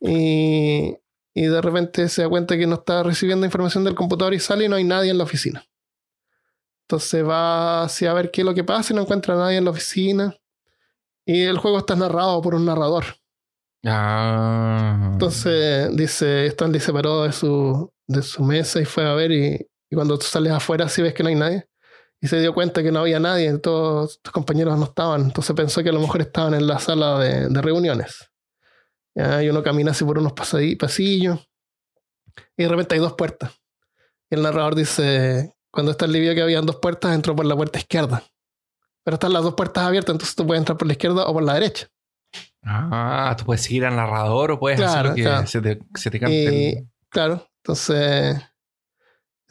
y, 0.00 0.96
y 1.34 1.42
de 1.42 1.60
repente 1.60 2.08
se 2.08 2.22
da 2.22 2.28
cuenta 2.28 2.56
que 2.56 2.68
no 2.68 2.76
está 2.76 3.02
recibiendo 3.02 3.44
información 3.46 3.82
del 3.82 3.96
computador 3.96 4.32
y 4.32 4.38
sale 4.38 4.66
y 4.66 4.68
no 4.68 4.76
hay 4.76 4.84
nadie 4.84 5.10
en 5.10 5.18
la 5.18 5.24
oficina. 5.24 5.66
Entonces 6.86 7.26
va 7.26 7.82
hacia 7.82 8.12
a 8.12 8.14
ver 8.14 8.30
qué 8.30 8.42
es 8.42 8.44
lo 8.44 8.54
que 8.54 8.62
pasa 8.62 8.92
y 8.92 8.96
no 8.96 9.02
encuentra 9.02 9.34
a 9.34 9.38
nadie 9.38 9.56
en 9.56 9.64
la 9.64 9.72
oficina. 9.72 10.36
Y 11.26 11.42
el 11.42 11.58
juego 11.58 11.78
está 11.78 11.96
narrado 11.96 12.40
por 12.42 12.54
un 12.54 12.64
narrador. 12.64 13.06
Ah. 13.84 15.10
Entonces 15.14 15.96
dice, 15.96 16.46
Stanley 16.46 16.78
se 16.78 16.92
paró 16.92 17.24
de 17.24 17.32
su, 17.32 17.92
de 18.06 18.22
su 18.22 18.44
mesa 18.44 18.80
y 18.80 18.84
fue 18.84 19.04
a 19.04 19.14
ver 19.14 19.32
y, 19.32 19.68
y 19.90 19.96
cuando 19.96 20.16
tú 20.16 20.26
sales 20.26 20.52
afuera 20.52 20.88
sí 20.88 21.02
ves 21.02 21.12
que 21.12 21.24
no 21.24 21.28
hay 21.28 21.34
nadie. 21.34 21.66
Y 22.22 22.28
se 22.28 22.40
dio 22.40 22.54
cuenta 22.54 22.82
que 22.82 22.90
no 22.92 23.00
había 23.00 23.18
nadie, 23.18 23.52
todos 23.58 24.22
tus 24.22 24.32
compañeros 24.32 24.78
no 24.78 24.84
estaban. 24.84 25.22
Entonces 25.22 25.54
pensó 25.54 25.82
que 25.82 25.88
a 25.90 25.92
lo 25.92 26.00
mejor 26.00 26.20
estaban 26.22 26.54
en 26.54 26.66
la 26.66 26.78
sala 26.78 27.18
de, 27.18 27.48
de 27.48 27.60
reuniones. 27.60 28.30
Ya, 29.14 29.42
y 29.42 29.50
uno 29.50 29.62
camina 29.62 29.90
así 29.90 30.04
por 30.04 30.18
unos 30.18 30.32
pasillos 30.32 31.40
y 32.56 32.62
de 32.62 32.68
repente 32.68 32.94
hay 32.94 33.00
dos 33.00 33.14
puertas. 33.14 33.50
Y 34.30 34.36
el 34.36 34.42
narrador 34.42 34.74
dice, 34.74 35.54
cuando 35.70 35.92
Stanley 35.92 36.20
vio 36.20 36.34
que 36.34 36.42
habían 36.42 36.64
dos 36.64 36.76
puertas, 36.76 37.14
entró 37.14 37.36
por 37.36 37.44
la 37.44 37.56
puerta 37.56 37.78
izquierda. 37.78 38.22
Pero 39.04 39.16
están 39.16 39.32
las 39.32 39.42
dos 39.42 39.54
puertas 39.54 39.84
abiertas, 39.84 40.14
entonces 40.14 40.36
tú 40.36 40.46
puedes 40.46 40.60
entrar 40.60 40.78
por 40.78 40.86
la 40.86 40.92
izquierda 40.92 41.26
o 41.26 41.32
por 41.32 41.42
la 41.42 41.54
derecha. 41.54 41.88
Ah, 42.62 43.34
tú 43.36 43.44
puedes 43.44 43.62
seguir 43.62 43.84
al 43.84 43.96
narrador 43.96 44.52
o 44.52 44.58
puedes 44.60 44.80
hacer 44.80 45.06
lo 45.06 45.14
que 45.14 45.22
claro. 45.22 45.46
se, 45.46 45.60
te, 45.60 45.80
se 45.94 46.10
te 46.10 46.20
cante. 46.20 46.34
Y, 46.34 46.68
el- 46.68 46.88
claro, 47.08 47.44
entonces, 47.58 48.40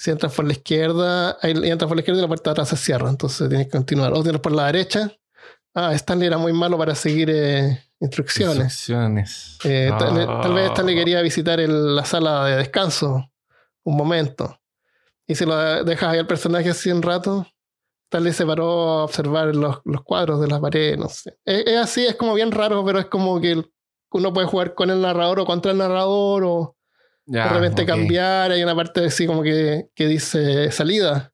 si 0.01 0.09
entras 0.09 0.33
por 0.33 0.45
la 0.45 0.53
izquierda, 0.53 1.37
ahí 1.41 1.51
entras 1.51 1.87
por 1.87 1.95
la 1.95 2.01
izquierda 2.01 2.19
y 2.19 2.21
la 2.23 2.27
puerta 2.27 2.49
de 2.49 2.51
atrás 2.53 2.69
se 2.69 2.77
cierra, 2.77 3.07
entonces 3.09 3.47
tienes 3.49 3.67
que 3.67 3.71
continuar. 3.77 4.13
O 4.13 4.23
tienes 4.23 4.41
por 4.41 4.51
la 4.51 4.65
derecha. 4.65 5.11
Ah, 5.75 5.93
Stanley 5.93 6.25
era 6.27 6.37
muy 6.39 6.53
malo 6.53 6.75
para 6.77 6.95
seguir 6.95 7.29
eh, 7.29 7.79
instrucciones. 7.99 8.57
Instrucciones. 8.89 9.57
Eh, 9.63 9.91
tal, 9.99 10.19
Ah. 10.27 10.39
tal 10.41 10.53
vez 10.55 10.65
Stanley 10.71 10.95
quería 10.95 11.21
visitar 11.21 11.59
el- 11.59 11.95
la 11.95 12.03
sala 12.03 12.45
de 12.45 12.55
descanso 12.57 13.29
un 13.83 13.95
momento. 13.95 14.59
Y 15.27 15.35
si 15.35 15.45
lo 15.45 15.55
dejas 15.83 16.09
ahí 16.09 16.17
al 16.19 16.27
personaje 16.27 16.71
así 16.71 16.91
un 16.91 17.01
rato, 17.03 17.45
Stanley 18.09 18.33
se 18.33 18.45
paró 18.45 18.71
a 18.89 19.03
observar 19.05 19.55
los, 19.55 19.81
los 19.85 20.01
cuadros 20.03 20.41
de 20.41 20.47
la 20.47 20.59
pared, 20.59 20.97
no 20.97 21.09
sé. 21.09 21.37
Es, 21.45 21.65
es 21.67 21.77
así, 21.77 22.05
es 22.07 22.15
como 22.15 22.33
bien 22.33 22.51
raro, 22.51 22.83
pero 22.83 22.97
es 22.99 23.05
como 23.05 23.39
que 23.39 23.63
uno 24.13 24.33
puede 24.33 24.47
jugar 24.47 24.73
con 24.73 24.89
el 24.89 24.99
narrador 24.99 25.39
o 25.41 25.45
contra 25.45 25.71
el 25.71 25.77
narrador 25.77 26.43
o 26.43 26.75
Ya, 27.25 27.45
de 27.45 27.59
repente 27.59 27.85
cambiar. 27.85 28.51
Hay 28.51 28.63
una 28.63 28.75
parte 28.75 29.05
así 29.05 29.25
como 29.25 29.43
que, 29.43 29.89
que 29.95 30.07
dice 30.07 30.71
salida, 30.71 31.33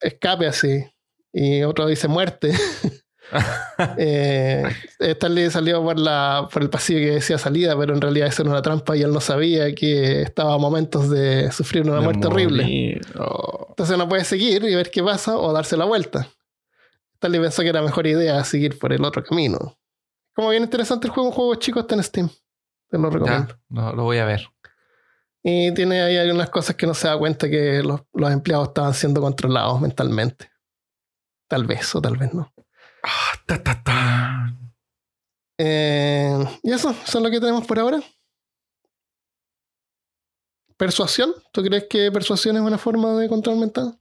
escape 0.00 0.46
así, 0.46 0.84
y 1.32 1.62
otro 1.62 1.86
dice 1.86 2.08
muerte. 2.08 2.52
eh, 3.98 4.64
Stanley 4.98 5.50
salió 5.50 5.82
por, 5.82 5.98
la, 5.98 6.48
por 6.52 6.62
el 6.62 6.70
pasillo 6.70 7.00
que 7.00 7.14
decía 7.14 7.38
salida, 7.38 7.76
pero 7.78 7.94
en 7.94 8.00
realidad 8.00 8.28
eso 8.28 8.42
era 8.42 8.52
una 8.52 8.62
trampa 8.62 8.96
y 8.96 9.02
él 9.02 9.12
no 9.12 9.20
sabía 9.20 9.74
que 9.74 10.22
estaba 10.22 10.54
a 10.54 10.58
momentos 10.58 11.10
de 11.10 11.50
sufrir 11.52 11.82
una 11.82 11.96
De 11.96 12.00
muerte 12.00 12.26
horrible. 12.26 13.00
Oh. 13.18 13.66
Entonces 13.70 13.94
uno 13.96 14.08
puede 14.08 14.24
seguir 14.24 14.64
y 14.64 14.74
ver 14.74 14.90
qué 14.90 15.02
pasa 15.02 15.36
o 15.36 15.52
darse 15.52 15.76
la 15.76 15.84
vuelta. 15.84 16.28
Stanley 17.14 17.40
pensó 17.40 17.62
que 17.62 17.68
era 17.68 17.82
mejor 17.82 18.06
idea 18.06 18.42
seguir 18.44 18.78
por 18.78 18.92
el 18.92 19.04
otro 19.04 19.22
camino. 19.22 19.76
Como 20.34 20.50
bien 20.50 20.62
interesante 20.62 21.06
el 21.06 21.12
juego, 21.12 21.30
un 21.30 21.34
juego 21.34 21.54
chico 21.54 21.80
está 21.80 21.94
en 21.94 22.02
Steam. 22.02 22.30
Te 22.90 22.98
lo 22.98 23.10
recomiendo. 23.10 23.54
Ya, 23.54 23.60
no, 23.68 23.92
lo 23.92 24.04
voy 24.04 24.18
a 24.18 24.26
ver. 24.26 24.46
Y 25.48 25.72
tiene 25.74 26.02
ahí 26.02 26.16
algunas 26.16 26.50
cosas 26.50 26.74
que 26.74 26.88
no 26.88 26.94
se 26.94 27.06
da 27.06 27.16
cuenta 27.16 27.48
que 27.48 27.80
los, 27.80 28.00
los 28.14 28.32
empleados 28.32 28.66
estaban 28.66 28.92
siendo 28.94 29.20
controlados 29.20 29.80
mentalmente. 29.80 30.50
Tal 31.48 31.64
vez 31.68 31.94
o 31.94 32.02
tal 32.02 32.16
vez 32.16 32.34
no. 32.34 32.52
Ah, 33.04 33.32
ta, 33.46 33.62
ta, 33.62 33.80
ta. 33.80 34.56
Eh, 35.56 36.36
y 36.64 36.72
eso, 36.72 36.90
eso 36.90 37.18
es 37.18 37.22
lo 37.24 37.30
que 37.30 37.38
tenemos 37.38 37.64
por 37.64 37.78
ahora. 37.78 38.00
¿Persuasión? 40.76 41.32
¿Tú 41.52 41.62
crees 41.62 41.84
que 41.88 42.10
persuasión 42.10 42.56
es 42.56 42.62
una 42.62 42.76
forma 42.76 43.14
de 43.14 43.28
control 43.28 43.58
mental? 43.58 43.96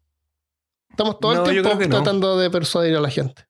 Estamos 0.90 1.20
todo 1.20 1.36
No, 1.36 1.46
el 1.46 1.52
tiempo 1.62 1.76
no. 1.76 1.88
tratando 1.90 2.40
de 2.40 2.50
persuadir 2.50 2.96
a 2.96 3.02
la 3.02 3.12
gente. 3.12 3.48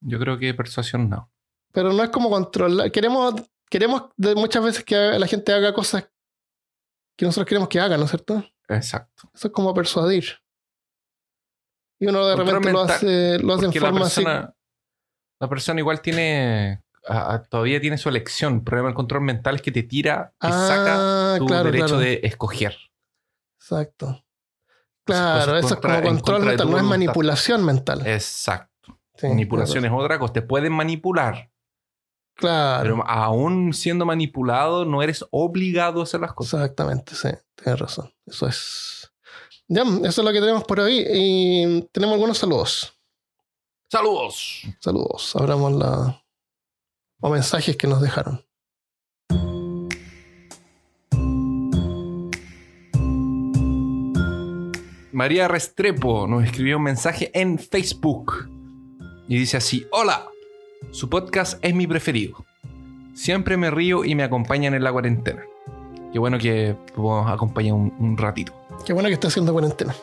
Yo 0.00 0.18
creo 0.18 0.40
que 0.40 0.52
persuasión 0.54 1.08
no. 1.08 1.30
Pero 1.70 1.92
no 1.92 2.02
es 2.02 2.10
como 2.10 2.28
controlar. 2.30 2.90
Queremos, 2.90 3.34
queremos 3.70 4.06
muchas 4.16 4.64
veces 4.64 4.82
que 4.84 4.96
la 4.96 5.26
gente 5.28 5.52
haga 5.52 5.72
cosas 5.72 6.08
que 7.16 7.24
nosotros 7.24 7.46
queremos 7.48 7.68
que 7.68 7.80
haga, 7.80 7.96
¿no 7.96 8.04
es 8.04 8.10
cierto? 8.10 8.44
Exacto. 8.68 9.30
Eso 9.34 9.48
es 9.48 9.52
como 9.52 9.72
persuadir. 9.74 10.24
Y 11.98 12.06
uno 12.06 12.26
de 12.26 12.36
repente 12.36 12.72
lo 12.72 12.80
hace, 12.82 13.38
lo 13.38 13.54
hace 13.54 13.64
en 13.66 13.70
Porque 13.70 13.80
la 13.80 13.90
forma 13.90 14.06
así. 14.06 14.24
la 14.24 15.48
persona 15.48 15.80
igual 15.80 16.00
tiene. 16.00 16.82
a- 17.08 17.34
a- 17.34 17.42
todavía 17.42 17.80
tiene 17.80 17.98
su 17.98 18.08
elección. 18.08 18.54
El 18.56 18.62
problema 18.62 18.88
del 18.88 18.94
control 18.94 19.22
mental 19.22 19.56
es 19.56 19.62
que 19.62 19.72
te 19.72 19.82
tira, 19.82 20.32
saca 20.40 21.34
Ah, 21.34 21.34
tu 21.38 21.46
claro, 21.46 21.64
derecho 21.64 21.86
claro. 21.86 22.00
de 22.00 22.20
escoger. 22.22 22.76
Exacto. 23.60 24.24
Claro, 25.04 25.52
cosas 25.52 25.64
eso 25.64 25.74
contra- 25.74 25.96
es 25.96 26.02
como 26.02 26.14
control 26.16 26.44
mental, 26.44 26.70
no 26.70 26.76
es 26.78 26.82
manipulación 26.84 27.64
mental. 27.64 28.06
Exacto. 28.06 29.00
Sí, 29.16 29.26
Manipulación 29.26 29.84
es 29.84 29.90
otra 29.92 30.18
cosa. 30.20 30.32
Te 30.32 30.42
pueden 30.42 30.72
manipular. 30.72 31.50
Claro, 32.34 32.82
Pero 32.82 33.08
aún 33.08 33.72
siendo 33.72 34.04
manipulado, 34.06 34.84
no 34.84 35.02
eres 35.02 35.24
obligado 35.30 36.00
a 36.00 36.04
hacer 36.04 36.20
las 36.20 36.32
cosas. 36.32 36.60
exactamente, 36.60 37.14
sí, 37.14 37.28
tienes 37.54 37.78
razón. 37.78 38.12
Eso 38.26 38.46
es. 38.46 39.12
Ya, 39.68 39.82
eso 39.82 40.20
es 40.20 40.24
lo 40.24 40.32
que 40.32 40.40
tenemos 40.40 40.64
por 40.64 40.80
hoy. 40.80 41.04
Y 41.08 41.82
tenemos 41.92 42.14
algunos 42.14 42.38
saludos. 42.38 42.92
Saludos. 43.90 44.62
Saludos. 44.80 45.36
Abramos 45.36 45.72
la. 45.72 46.24
o 47.20 47.30
mensajes 47.30 47.76
que 47.76 47.86
nos 47.86 48.00
dejaron. 48.00 48.44
María 55.12 55.46
Restrepo 55.46 56.26
nos 56.26 56.44
escribió 56.44 56.78
un 56.78 56.84
mensaje 56.84 57.30
en 57.38 57.58
Facebook 57.58 58.48
y 59.28 59.36
dice 59.38 59.58
así: 59.58 59.86
Hola, 59.92 60.26
su 60.92 61.08
podcast 61.08 61.58
es 61.64 61.74
mi 61.74 61.86
preferido. 61.86 62.44
Siempre 63.14 63.56
me 63.56 63.70
río 63.70 64.04
y 64.04 64.14
me 64.14 64.24
acompañan 64.24 64.74
en 64.74 64.84
la 64.84 64.92
cuarentena. 64.92 65.42
Qué 66.12 66.18
bueno 66.18 66.38
que 66.38 66.76
nos 66.94 67.26
acompañar 67.30 67.72
un, 67.72 67.94
un 67.98 68.18
ratito. 68.18 68.52
Qué 68.84 68.92
bueno 68.92 69.08
que 69.08 69.14
está 69.14 69.28
haciendo 69.28 69.52
cuarentena. 69.52 69.94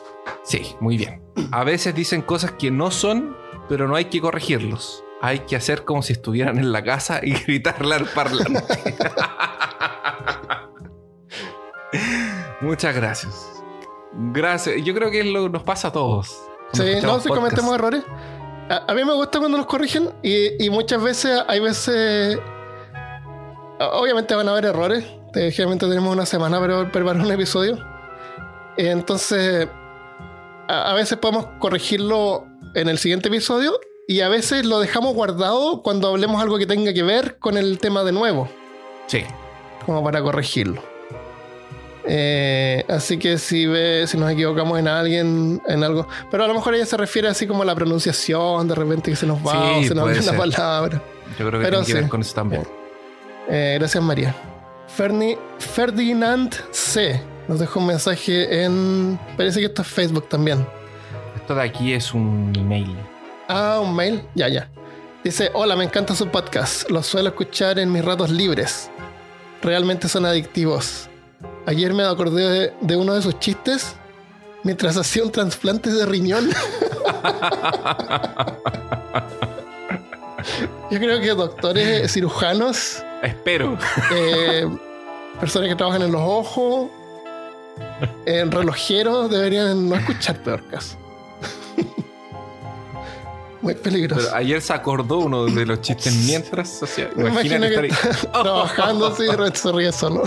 Sí, 0.42 0.74
muy 0.80 0.96
bien. 0.96 1.22
A 1.52 1.62
veces 1.62 1.94
dicen 1.94 2.22
cosas 2.22 2.52
que 2.52 2.72
no 2.72 2.90
son, 2.90 3.36
pero 3.68 3.86
no 3.86 3.94
hay 3.94 4.06
que 4.06 4.20
corregirlos. 4.20 5.04
Hay 5.22 5.40
que 5.40 5.54
hacer 5.54 5.84
como 5.84 6.02
si 6.02 6.14
estuvieran 6.14 6.58
en 6.58 6.72
la 6.72 6.82
casa 6.82 7.20
y 7.22 7.34
gritarle 7.46 7.94
al 7.94 8.06
parlante. 8.06 8.96
Muchas 12.60 12.96
gracias. 12.96 13.62
Gracias. 14.32 14.82
Yo 14.82 14.92
creo 14.92 15.12
que 15.12 15.22
lo, 15.22 15.48
nos 15.48 15.62
pasa 15.62 15.88
a 15.88 15.92
todos. 15.92 16.36
Sí, 16.72 16.82
no, 17.02 17.20
si 17.20 17.28
podcast. 17.28 17.44
cometemos 17.44 17.74
errores. 17.76 18.02
A, 18.70 18.90
a 18.90 18.94
mí 18.94 19.04
me 19.04 19.12
gusta 19.12 19.38
cuando 19.38 19.58
nos 19.58 19.66
corrigen 19.66 20.10
y, 20.22 20.64
y 20.64 20.70
muchas 20.70 21.02
veces, 21.02 21.42
hay 21.48 21.60
veces. 21.60 22.38
Obviamente 23.78 24.34
van 24.34 24.48
a 24.48 24.52
haber 24.52 24.66
errores. 24.66 25.04
Eh, 25.34 25.50
Generalmente 25.50 25.86
tenemos 25.86 26.12
una 26.12 26.26
semana 26.26 26.58
para 26.60 26.90
preparar 26.90 27.22
un 27.22 27.30
episodio. 27.32 27.78
Entonces, 28.76 29.68
a, 30.68 30.90
a 30.90 30.94
veces 30.94 31.18
podemos 31.18 31.46
corregirlo 31.58 32.46
en 32.74 32.88
el 32.88 32.98
siguiente 32.98 33.28
episodio 33.28 33.72
y 34.06 34.20
a 34.20 34.28
veces 34.28 34.64
lo 34.66 34.80
dejamos 34.80 35.14
guardado 35.14 35.82
cuando 35.82 36.08
hablemos 36.08 36.40
algo 36.42 36.58
que 36.58 36.66
tenga 36.66 36.92
que 36.92 37.02
ver 37.02 37.38
con 37.38 37.56
el 37.56 37.78
tema 37.78 38.04
de 38.04 38.12
nuevo, 38.12 38.48
Sí. 39.06 39.24
como 39.86 40.02
para 40.04 40.22
corregirlo. 40.22 40.82
Eh, 42.12 42.84
así 42.88 43.18
que 43.18 43.38
si 43.38 43.66
ve, 43.66 44.04
si 44.08 44.16
nos 44.18 44.28
equivocamos 44.32 44.76
en 44.80 44.88
alguien, 44.88 45.62
en 45.68 45.84
algo, 45.84 46.08
pero 46.28 46.42
a 46.44 46.48
lo 46.48 46.54
mejor 46.54 46.74
ella 46.74 46.84
se 46.86 46.96
refiere 46.96 47.28
así 47.28 47.46
como 47.46 47.62
a 47.62 47.64
la 47.66 47.74
pronunciación, 47.76 48.66
de 48.66 48.74
repente 48.74 49.10
que 49.12 49.16
se 49.16 49.26
nos 49.26 49.38
va 49.46 49.52
Sí, 49.78 49.84
o 49.84 49.88
se 49.88 49.94
nos 49.94 50.08
va 50.08 50.12
una 50.20 50.36
palabra. 50.36 51.02
Yo 51.38 51.46
creo 51.48 51.60
que 51.60 51.64
Pero 51.66 51.82
tiene 51.82 51.86
que 51.86 51.94
ver 51.94 52.02
sí. 52.04 52.08
con 52.10 52.20
eso 52.22 52.34
también. 52.34 52.62
Eh, 53.48 53.76
gracias 53.78 54.02
María. 54.02 54.34
Ferni- 54.98 55.38
Ferdinand 55.60 56.52
C. 56.72 57.20
Nos 57.46 57.60
dejó 57.60 57.78
un 57.80 57.86
mensaje 57.86 58.64
en. 58.64 59.18
Parece 59.36 59.60
que 59.60 59.66
esto 59.66 59.82
es 59.82 59.88
Facebook 59.88 60.28
también. 60.28 60.66
Esto 61.36 61.54
de 61.54 61.62
aquí 61.62 61.92
es 61.92 62.12
un 62.12 62.52
email. 62.56 62.96
Ah, 63.48 63.78
un 63.82 63.94
mail. 63.94 64.22
Ya, 64.34 64.48
ya. 64.48 64.68
Dice: 65.22 65.50
Hola, 65.54 65.76
me 65.76 65.84
encanta 65.84 66.14
su 66.16 66.26
podcast. 66.28 66.90
Los 66.90 67.06
suelo 67.06 67.28
escuchar 67.28 67.78
en 67.78 67.92
mis 67.92 68.04
ratos 68.04 68.30
libres. 68.30 68.90
Realmente 69.62 70.08
son 70.08 70.24
adictivos. 70.26 71.08
Ayer 71.70 71.94
me 71.94 72.02
acordé 72.04 72.48
de, 72.48 72.72
de 72.80 72.96
uno 72.96 73.14
de 73.14 73.22
sus 73.22 73.38
chistes 73.38 73.94
mientras 74.64 74.96
hacía 74.96 75.22
un 75.22 75.30
trasplante 75.30 75.88
de 75.88 76.04
riñón. 76.04 76.50
Yo 80.90 80.98
creo 80.98 81.20
que 81.20 81.28
doctores 81.28 82.12
cirujanos 82.12 83.04
Espero. 83.22 83.78
eh, 84.12 84.66
personas 85.38 85.68
que 85.68 85.76
trabajan 85.76 86.02
en 86.02 86.10
los 86.10 86.22
ojos, 86.24 86.90
en 88.26 88.50
relojeros, 88.50 89.30
deberían 89.30 89.88
no 89.88 89.94
escuchar 89.94 90.42
peor 90.42 90.66
caso. 90.66 90.96
Muy 93.62 93.74
peligroso. 93.76 94.22
Pero 94.24 94.36
ayer 94.36 94.60
se 94.60 94.72
acordó 94.72 95.18
uno 95.18 95.44
de 95.46 95.66
los 95.66 95.80
chistes 95.82 96.12
mientras. 96.26 96.82
O 96.82 96.86
sea, 96.88 97.08
imagina 97.16 97.68
que 97.68 97.80
que 97.80 97.86
estaría- 97.86 98.10
está 98.10 98.42
trabajando 98.42 99.06
así 99.06 99.22
y 99.22 99.56
se 99.56 99.70
ríe 99.70 99.92
solo. 99.92 100.24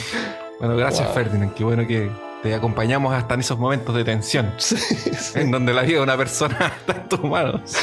Bueno, 0.58 0.74
gracias, 0.76 1.06
Wow. 1.08 1.14
Ferdinand. 1.14 1.52
Qué 1.54 1.64
bueno 1.64 1.86
que 1.86 2.10
te 2.42 2.54
acompañamos 2.54 3.12
hasta 3.12 3.34
en 3.34 3.40
esos 3.40 3.58
momentos 3.58 3.94
de 3.94 4.04
tensión. 4.04 4.54
Sí, 4.56 4.76
sí. 4.78 5.38
En 5.38 5.50
donde 5.50 5.74
la 5.74 5.82
vida 5.82 5.98
de 5.98 6.02
una 6.02 6.16
persona 6.16 6.72
está 6.78 6.92
en 7.02 7.08
tus 7.10 7.22
manos. 7.24 7.76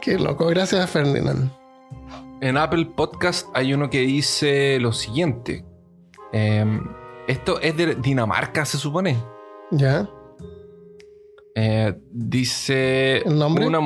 Qué 0.00 0.18
loco. 0.18 0.46
Gracias, 0.46 0.88
Ferdinand. 0.88 1.50
En 2.40 2.56
Apple 2.56 2.86
Podcast 2.96 3.48
hay 3.52 3.74
uno 3.74 3.90
que 3.90 4.00
dice 4.00 4.78
lo 4.80 4.92
siguiente. 4.92 5.64
Em, 6.32 6.88
esto 7.26 7.60
es 7.60 7.76
de 7.76 7.96
Dinamarca, 7.96 8.64
se 8.64 8.78
supone. 8.78 9.16
¿Ya? 9.70 10.08
Eh, 11.54 11.94
dice... 12.10 13.18
¿El 13.18 13.38
nombre? 13.38 13.66
Una 13.66 13.80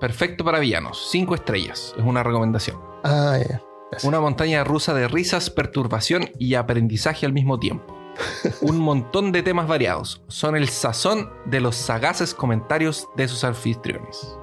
Perfecto 0.00 0.44
para 0.44 0.58
villanos. 0.58 1.08
Cinco 1.10 1.34
estrellas. 1.34 1.94
Es 1.98 2.04
una 2.04 2.22
recomendación. 2.22 2.78
Ah, 3.04 3.38
ya. 3.38 3.60
Una 4.04 4.20
montaña 4.20 4.64
rusa 4.64 4.94
de 4.94 5.08
risas, 5.08 5.50
perturbación 5.50 6.30
y 6.38 6.54
aprendizaje 6.54 7.26
al 7.26 7.32
mismo 7.32 7.58
tiempo. 7.58 7.96
Un 8.62 8.78
montón 8.78 9.32
de 9.32 9.42
temas 9.42 9.66
variados. 9.68 10.22
Son 10.28 10.56
el 10.56 10.68
sazón 10.68 11.30
de 11.46 11.60
los 11.60 11.76
sagaces 11.76 12.34
comentarios 12.34 13.08
de 13.16 13.28
sus 13.28 13.44
anfitriones. 13.44 14.36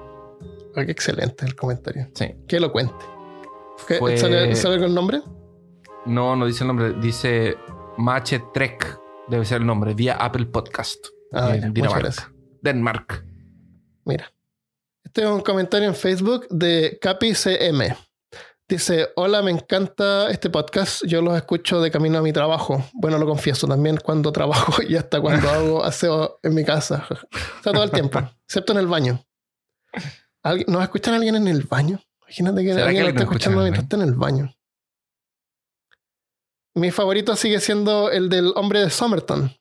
Ah, 0.76 0.84
qué 0.84 0.92
excelente 0.92 1.44
el 1.44 1.54
comentario. 1.56 2.08
Sí. 2.14 2.34
Qué 2.48 2.56
elocuente. 2.56 3.04
¿Qué- 3.86 3.98
Fue- 3.98 4.16
¿Sale, 4.16 4.54
sale 4.56 4.76
con 4.76 4.86
el 4.86 4.94
nombre? 4.94 5.20
No, 6.06 6.36
no 6.36 6.46
dice 6.46 6.64
el 6.64 6.68
nombre. 6.68 6.92
Dice 7.00 7.56
Mache 7.98 8.42
Trek. 8.54 8.98
Debe 9.28 9.44
ser 9.44 9.60
el 9.60 9.66
nombre. 9.66 9.94
Vía 9.94 10.14
Apple 10.14 10.46
Podcast. 10.46 11.04
Ah, 11.32 11.50
en 11.54 11.68
muchas 11.68 11.74
Dinamarca. 11.74 12.32
Denmark. 12.62 13.24
Mira. 14.04 14.32
Este 15.04 15.22
es 15.22 15.28
un 15.28 15.40
comentario 15.40 15.88
en 15.88 15.94
Facebook 15.94 16.46
de 16.50 16.98
Capi 17.00 17.34
CM. 17.34 17.96
Dice, 18.70 19.08
hola, 19.16 19.42
me 19.42 19.50
encanta 19.50 20.30
este 20.30 20.48
podcast. 20.48 21.04
Yo 21.04 21.20
los 21.22 21.36
escucho 21.36 21.80
de 21.80 21.90
camino 21.90 22.18
a 22.18 22.22
mi 22.22 22.32
trabajo. 22.32 22.88
Bueno, 22.92 23.18
lo 23.18 23.26
confieso 23.26 23.66
también 23.66 23.96
cuando 23.96 24.30
trabajo 24.32 24.80
y 24.80 24.94
hasta 24.94 25.20
cuando 25.20 25.50
hago 25.50 25.84
aseo 25.84 26.38
en 26.44 26.54
mi 26.54 26.64
casa. 26.64 27.04
O 27.60 27.62
sea, 27.62 27.72
todo 27.72 27.82
el 27.82 27.90
tiempo, 27.90 28.20
excepto 28.46 28.72
en 28.72 28.78
el 28.78 28.86
baño. 28.86 29.22
¿Alguien- 30.44 30.66
¿Nos 30.72 30.82
escuchan 30.82 31.14
alguien 31.14 31.34
en 31.34 31.48
el 31.48 31.64
baño? 31.64 32.00
Imagínate 32.22 32.62
que 32.62 32.68
¿Será 32.72 32.84
que 32.84 32.88
alguien 32.90 33.04
lo 33.04 33.10
está 33.10 33.22
escuchando 33.24 33.60
mientras 33.62 33.82
está 33.82 33.96
en 33.96 34.02
el 34.02 34.14
baño. 34.14 34.54
Mi 36.74 36.90
favorito 36.92 37.34
sigue 37.36 37.58
siendo 37.60 38.10
el 38.10 38.28
del 38.28 38.52
hombre 38.54 38.80
de 38.80 38.88
Somerton. 38.90 39.52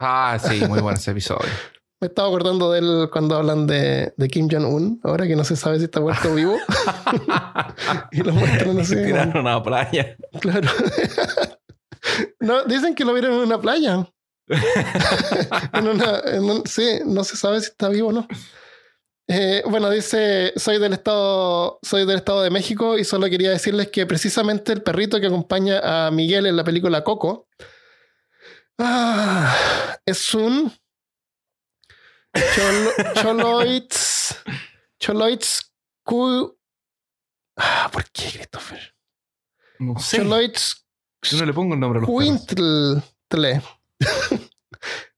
Ah, 0.00 0.38
sí, 0.42 0.64
muy 0.66 0.80
bueno 0.80 0.96
ese 0.96 1.10
episodio. 1.10 1.48
Me 2.00 2.06
estaba 2.06 2.28
acordando 2.28 2.70
de 2.70 2.78
él 2.78 3.08
cuando 3.10 3.34
hablan 3.34 3.66
de, 3.66 4.12
de 4.16 4.28
Kim 4.28 4.48
Jong-un, 4.50 5.00
ahora 5.02 5.26
que 5.26 5.34
no 5.34 5.42
se 5.42 5.56
sabe 5.56 5.78
si 5.78 5.84
está 5.84 6.00
muerto 6.00 6.30
o 6.30 6.34
vivo. 6.34 6.56
y 8.12 8.22
lo 8.22 8.32
muestran 8.32 8.78
así. 8.78 8.94
Tiraron 8.94 9.36
a 9.36 9.40
una 9.56 9.62
playa. 9.62 10.16
Claro. 10.40 10.68
no, 12.38 12.64
dicen 12.64 12.94
que 12.94 13.04
lo 13.04 13.12
vieron 13.14 13.32
en 13.32 13.40
una 13.40 13.60
playa. 13.60 14.08
en 15.72 15.88
una, 15.88 16.20
en 16.24 16.44
un- 16.44 16.66
sí, 16.66 17.00
no 17.04 17.24
se 17.24 17.36
sabe 17.36 17.60
si 17.60 17.70
está 17.70 17.88
vivo 17.88 18.08
o 18.08 18.12
no. 18.12 18.28
Eh, 19.26 19.62
bueno, 19.66 19.90
dice, 19.90 20.52
soy 20.56 20.78
del 20.78 20.94
estado, 20.94 21.80
soy 21.82 22.06
del 22.06 22.16
estado 22.16 22.42
de 22.42 22.50
México 22.50 22.96
y 22.96 23.04
solo 23.04 23.28
quería 23.28 23.50
decirles 23.50 23.88
que 23.88 24.06
precisamente 24.06 24.72
el 24.72 24.82
perrito 24.82 25.20
que 25.20 25.26
acompaña 25.26 25.80
a 26.06 26.10
Miguel 26.10 26.46
en 26.46 26.56
la 26.56 26.64
película 26.64 27.04
Coco 27.04 27.46
ah, 28.78 29.54
es 30.06 30.32
un 30.34 30.72
Cholo- 32.34 32.92
Choloids 33.22 34.36
Choloids 35.00 35.72
Q 36.04 36.58
ah, 37.56 37.88
¿por 37.92 38.04
qué 38.10 38.30
Christopher? 38.32 38.94
No 39.78 39.98
sé. 39.98 40.18
Choloids 40.18 40.86
Yo 41.22 41.38
no 41.38 41.46
le 41.46 41.52
pongo 41.52 41.74
el 41.74 41.80
nombre 41.80 41.98
a 41.98 42.02
los. 42.02 42.10
Quintle. 42.10 43.02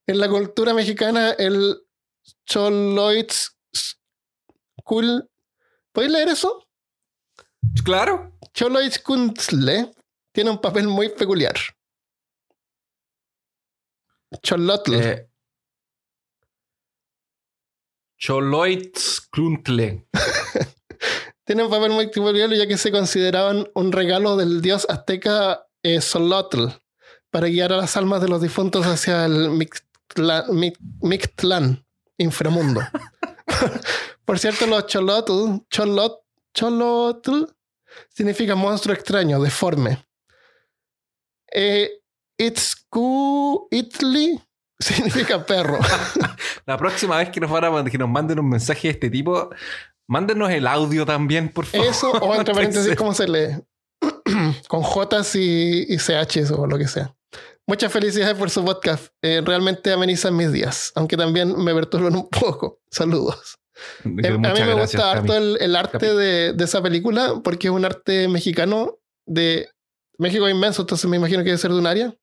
en 0.07 0.19
la 0.19 0.29
cultura 0.29 0.75
mexicana, 0.75 1.31
el 1.33 1.83
Choloids 2.47 3.57
Cool. 4.85 5.31
¿Podéis 5.93 6.13
leer 6.13 6.29
eso? 6.29 6.67
Claro. 7.85 8.37
Choloids 8.53 8.99
Kuntle 8.99 9.93
tiene 10.33 10.51
un 10.51 10.61
papel 10.61 10.89
muy 10.89 11.09
peculiar. 11.11 11.55
Cholotl. 14.43 14.95
Eh, 14.95 15.30
Choloitz 18.21 19.21
Kluntle. 19.31 20.07
Tiene 21.45 21.65
un 21.65 21.71
papel 21.71 21.91
muy 21.91 22.09
peculiar 22.09 22.51
ya 22.51 22.67
que 22.67 22.77
se 22.77 22.93
consideraban 22.93 23.69
un 23.75 23.91
regalo 23.93 24.37
del 24.37 24.61
dios 24.61 24.87
azteca 24.89 25.67
eh, 25.83 26.01
Xolotl 26.01 26.67
para 27.31 27.49
guiar 27.49 27.73
a 27.73 27.79
las 27.79 27.97
almas 27.97 28.21
de 28.21 28.29
los 28.29 28.43
difuntos 28.43 28.87
hacia 28.87 29.25
el 29.25 29.51
Mictlán, 29.51 30.45
Mic- 30.51 30.79
Mictlán, 31.01 31.85
inframundo. 32.19 32.83
Por 34.25 34.39
cierto, 34.39 34.67
los 34.67 34.87
Cholotl, 34.87 35.65
Cholot, 35.71 36.21
Cholotl 36.55 37.45
significa 38.11 38.55
monstruo 38.55 38.95
extraño, 38.95 39.41
deforme. 39.41 40.05
Eh, 41.53 41.91
It's 42.37 42.77
Ku 42.89 43.67
Italy 43.71 44.41
significa 44.85 45.45
perro. 45.45 45.79
La 46.67 46.77
próxima 46.77 47.19
vez 47.19 47.31
que 47.31 47.41
nos, 47.41 47.51
van 47.51 47.65
a, 47.65 47.85
que 47.85 47.99
nos 47.99 48.09
manden 48.09 48.39
un 48.39 48.49
mensaje 48.49 48.89
de 48.89 48.93
este 48.93 49.11
tipo, 49.11 49.51
mándenos 50.09 50.51
el 50.51 50.67
audio 50.67 51.05
también, 51.05 51.51
por 51.51 51.67
favor. 51.67 51.87
Eso, 51.87 52.11
o 52.13 52.35
entre 52.37 52.55
paréntesis, 52.55 52.97
¿cómo 52.97 53.15
se 53.15 53.29
lee? 53.29 53.57
Con 54.69 54.83
J 54.83 55.23
y, 55.35 55.95
y 55.95 55.99
CH 55.99 56.53
o 56.57 56.67
lo 56.67 56.79
que 56.79 56.89
sea. 56.89 57.15
Muchas 57.67 57.93
felicidades 57.93 58.37
por 58.37 58.51
su 58.51 58.65
podcast. 58.65 59.13
Eh, 59.23 59.43
realmente 59.45 59.93
amenizan 59.93 60.37
mis 60.37 60.51
días, 60.51 60.93
aunque 60.97 61.17
también 61.17 61.57
me 61.57 61.75
perturban 61.75 62.17
un 62.17 62.29
poco. 62.29 62.81
Saludos. 62.91 63.59
Eh, 64.05 64.29
a 64.29 64.39
mí 64.39 64.61
me 64.61 64.75
gusta 64.75 65.11
harto 65.11 65.37
el, 65.37 65.57
el, 65.61 65.77
arte 65.77 66.15
de, 66.15 66.53
de, 66.53 66.65
esa 66.65 66.83
película 66.83 67.41
porque 67.43 67.69
es 67.69 67.73
un 67.73 67.85
arte 67.85 68.29
mexicano 68.29 68.99
de 69.25 69.71
México 70.19 70.49
inmenso, 70.49 70.83
entonces 70.83 71.09
me 71.09 71.17
imagino 71.17 71.39
que 71.39 71.47
debe 71.47 71.59
ser 71.59 71.71
de 71.71 71.79
un 71.79 71.87
área. 71.87 72.15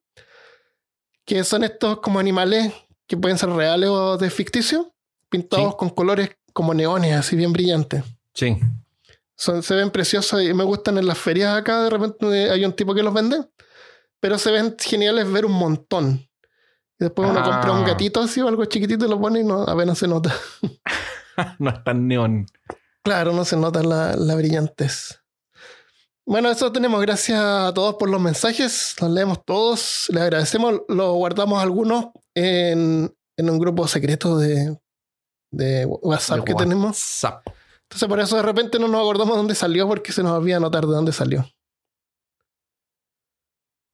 Que 1.28 1.44
son 1.44 1.64
estos 1.64 2.00
como 2.00 2.20
animales 2.20 2.74
que 3.06 3.18
pueden 3.18 3.38
ser 3.38 3.50
reales 3.50 3.90
o 3.90 4.18
de 4.18 4.30
ficticio, 4.30 4.94
pintados 5.30 5.72
sí. 5.72 5.76
con 5.78 5.90
colores 5.90 6.32
como 6.54 6.74
neones, 6.74 7.14
así 7.16 7.36
bien 7.36 7.54
brillantes. 7.54 8.04
Sí. 8.34 8.58
Son, 9.36 9.62
se 9.62 9.76
ven 9.76 9.92
preciosos 9.92 10.42
y 10.42 10.54
me 10.54 10.64
gustan 10.64 10.98
en 10.98 11.06
las 11.06 11.18
ferias 11.18 11.56
acá. 11.56 11.84
De 11.84 11.90
repente 11.92 12.50
hay 12.50 12.66
un 12.66 12.74
tipo 12.74 12.96
que 12.96 13.04
los 13.04 13.14
vende, 13.14 13.38
pero 14.20 14.38
se 14.40 14.52
ven 14.52 14.76
geniales 14.80 15.32
ver 15.32 15.46
un 15.46 15.52
montón. 15.52 16.28
Y 17.00 17.04
después 17.04 17.30
uno 17.30 17.40
Ah. 17.40 17.44
compra 17.44 17.72
un 17.74 17.86
gatito 17.86 18.22
así 18.22 18.42
o 18.42 18.48
algo 18.48 18.66
chiquitito 18.66 19.06
y 19.06 19.10
lo 19.10 19.20
pone 19.22 19.42
y 19.42 19.44
no, 19.44 19.62
apenas 19.64 20.00
se 20.00 20.08
nota. 20.08 20.34
no 21.60 21.70
es 21.70 21.84
tan 21.84 22.08
neón. 22.08 22.48
Claro, 23.04 23.34
no 23.34 23.46
se 23.46 23.56
nota 23.58 23.84
la, 23.84 24.16
la 24.16 24.34
brillantez. 24.36 25.20
Bueno, 26.28 26.52
eso 26.52 26.70
tenemos. 26.74 27.02
Gracias 27.02 27.40
a 27.40 27.74
todos 27.74 27.96
por 27.96 28.10
los 28.10 28.20
mensajes. 28.20 28.96
Los 29.00 29.10
leemos 29.10 29.46
todos. 29.46 30.08
Les 30.10 30.22
agradecemos. 30.22 30.82
Lo 30.90 31.14
guardamos 31.14 31.64
algunos 31.64 32.08
en, 32.36 33.16
en 33.38 33.50
un 33.50 33.58
grupo 33.58 33.88
secreto 33.88 34.38
de, 34.38 34.78
de 35.52 35.86
WhatsApp 35.86 36.40
De 36.40 36.44
que 36.44 36.54
tenemos. 36.54 36.90
WhatsApp. 36.90 37.48
Entonces, 37.84 38.10
por 38.10 38.20
eso 38.20 38.36
de 38.36 38.42
repente 38.42 38.78
no 38.78 38.90
nos 38.90 39.00
acordamos 39.00 39.38
dónde 39.38 39.56
salió 39.56 39.88
porque 39.88 40.12
se 40.12 40.22
nos 40.22 40.34
olvida 40.34 40.58
anotar 40.58 40.86
de 40.86 40.94
dónde 40.94 41.14
salió. 41.14 41.48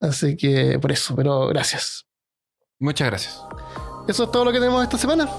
Así 0.02 0.36
que 0.36 0.80
por 0.80 0.92
eso, 0.92 1.16
pero 1.16 1.48
gracias. 1.50 2.08
Muchas 2.80 3.10
gracias. 3.10 3.42
Eso 4.08 4.24
es 4.24 4.32
todo 4.32 4.44
lo 4.44 4.52
que 4.52 4.60
tenemos 4.60 4.82
esta 4.82 4.98
semana. 4.98 5.30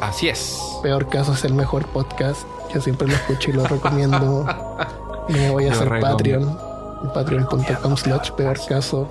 Así 0.00 0.30
es. 0.30 0.58
Peor 0.82 1.10
caso 1.10 1.34
es 1.34 1.44
el 1.44 1.52
mejor 1.52 1.86
podcast. 1.88 2.46
Yo 2.72 2.80
siempre 2.80 3.06
lo 3.06 3.14
escucho 3.14 3.50
y 3.50 3.52
lo 3.52 3.64
recomiendo. 3.68 4.46
Y 5.28 5.32
me 5.32 5.50
voy 5.50 5.66
a 5.66 5.72
hacer. 5.72 5.88
Patreon. 6.00 6.58
Patreon.com 7.12 7.96
slash 7.96 8.30
peor 8.32 8.58
caso. 8.66 9.08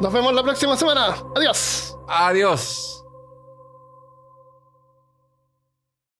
Nos 0.00 0.12
vemos 0.12 0.34
la 0.34 0.42
próxima 0.42 0.76
semana. 0.76 1.14
Adiós. 1.36 1.96
Adiós. 2.08 3.01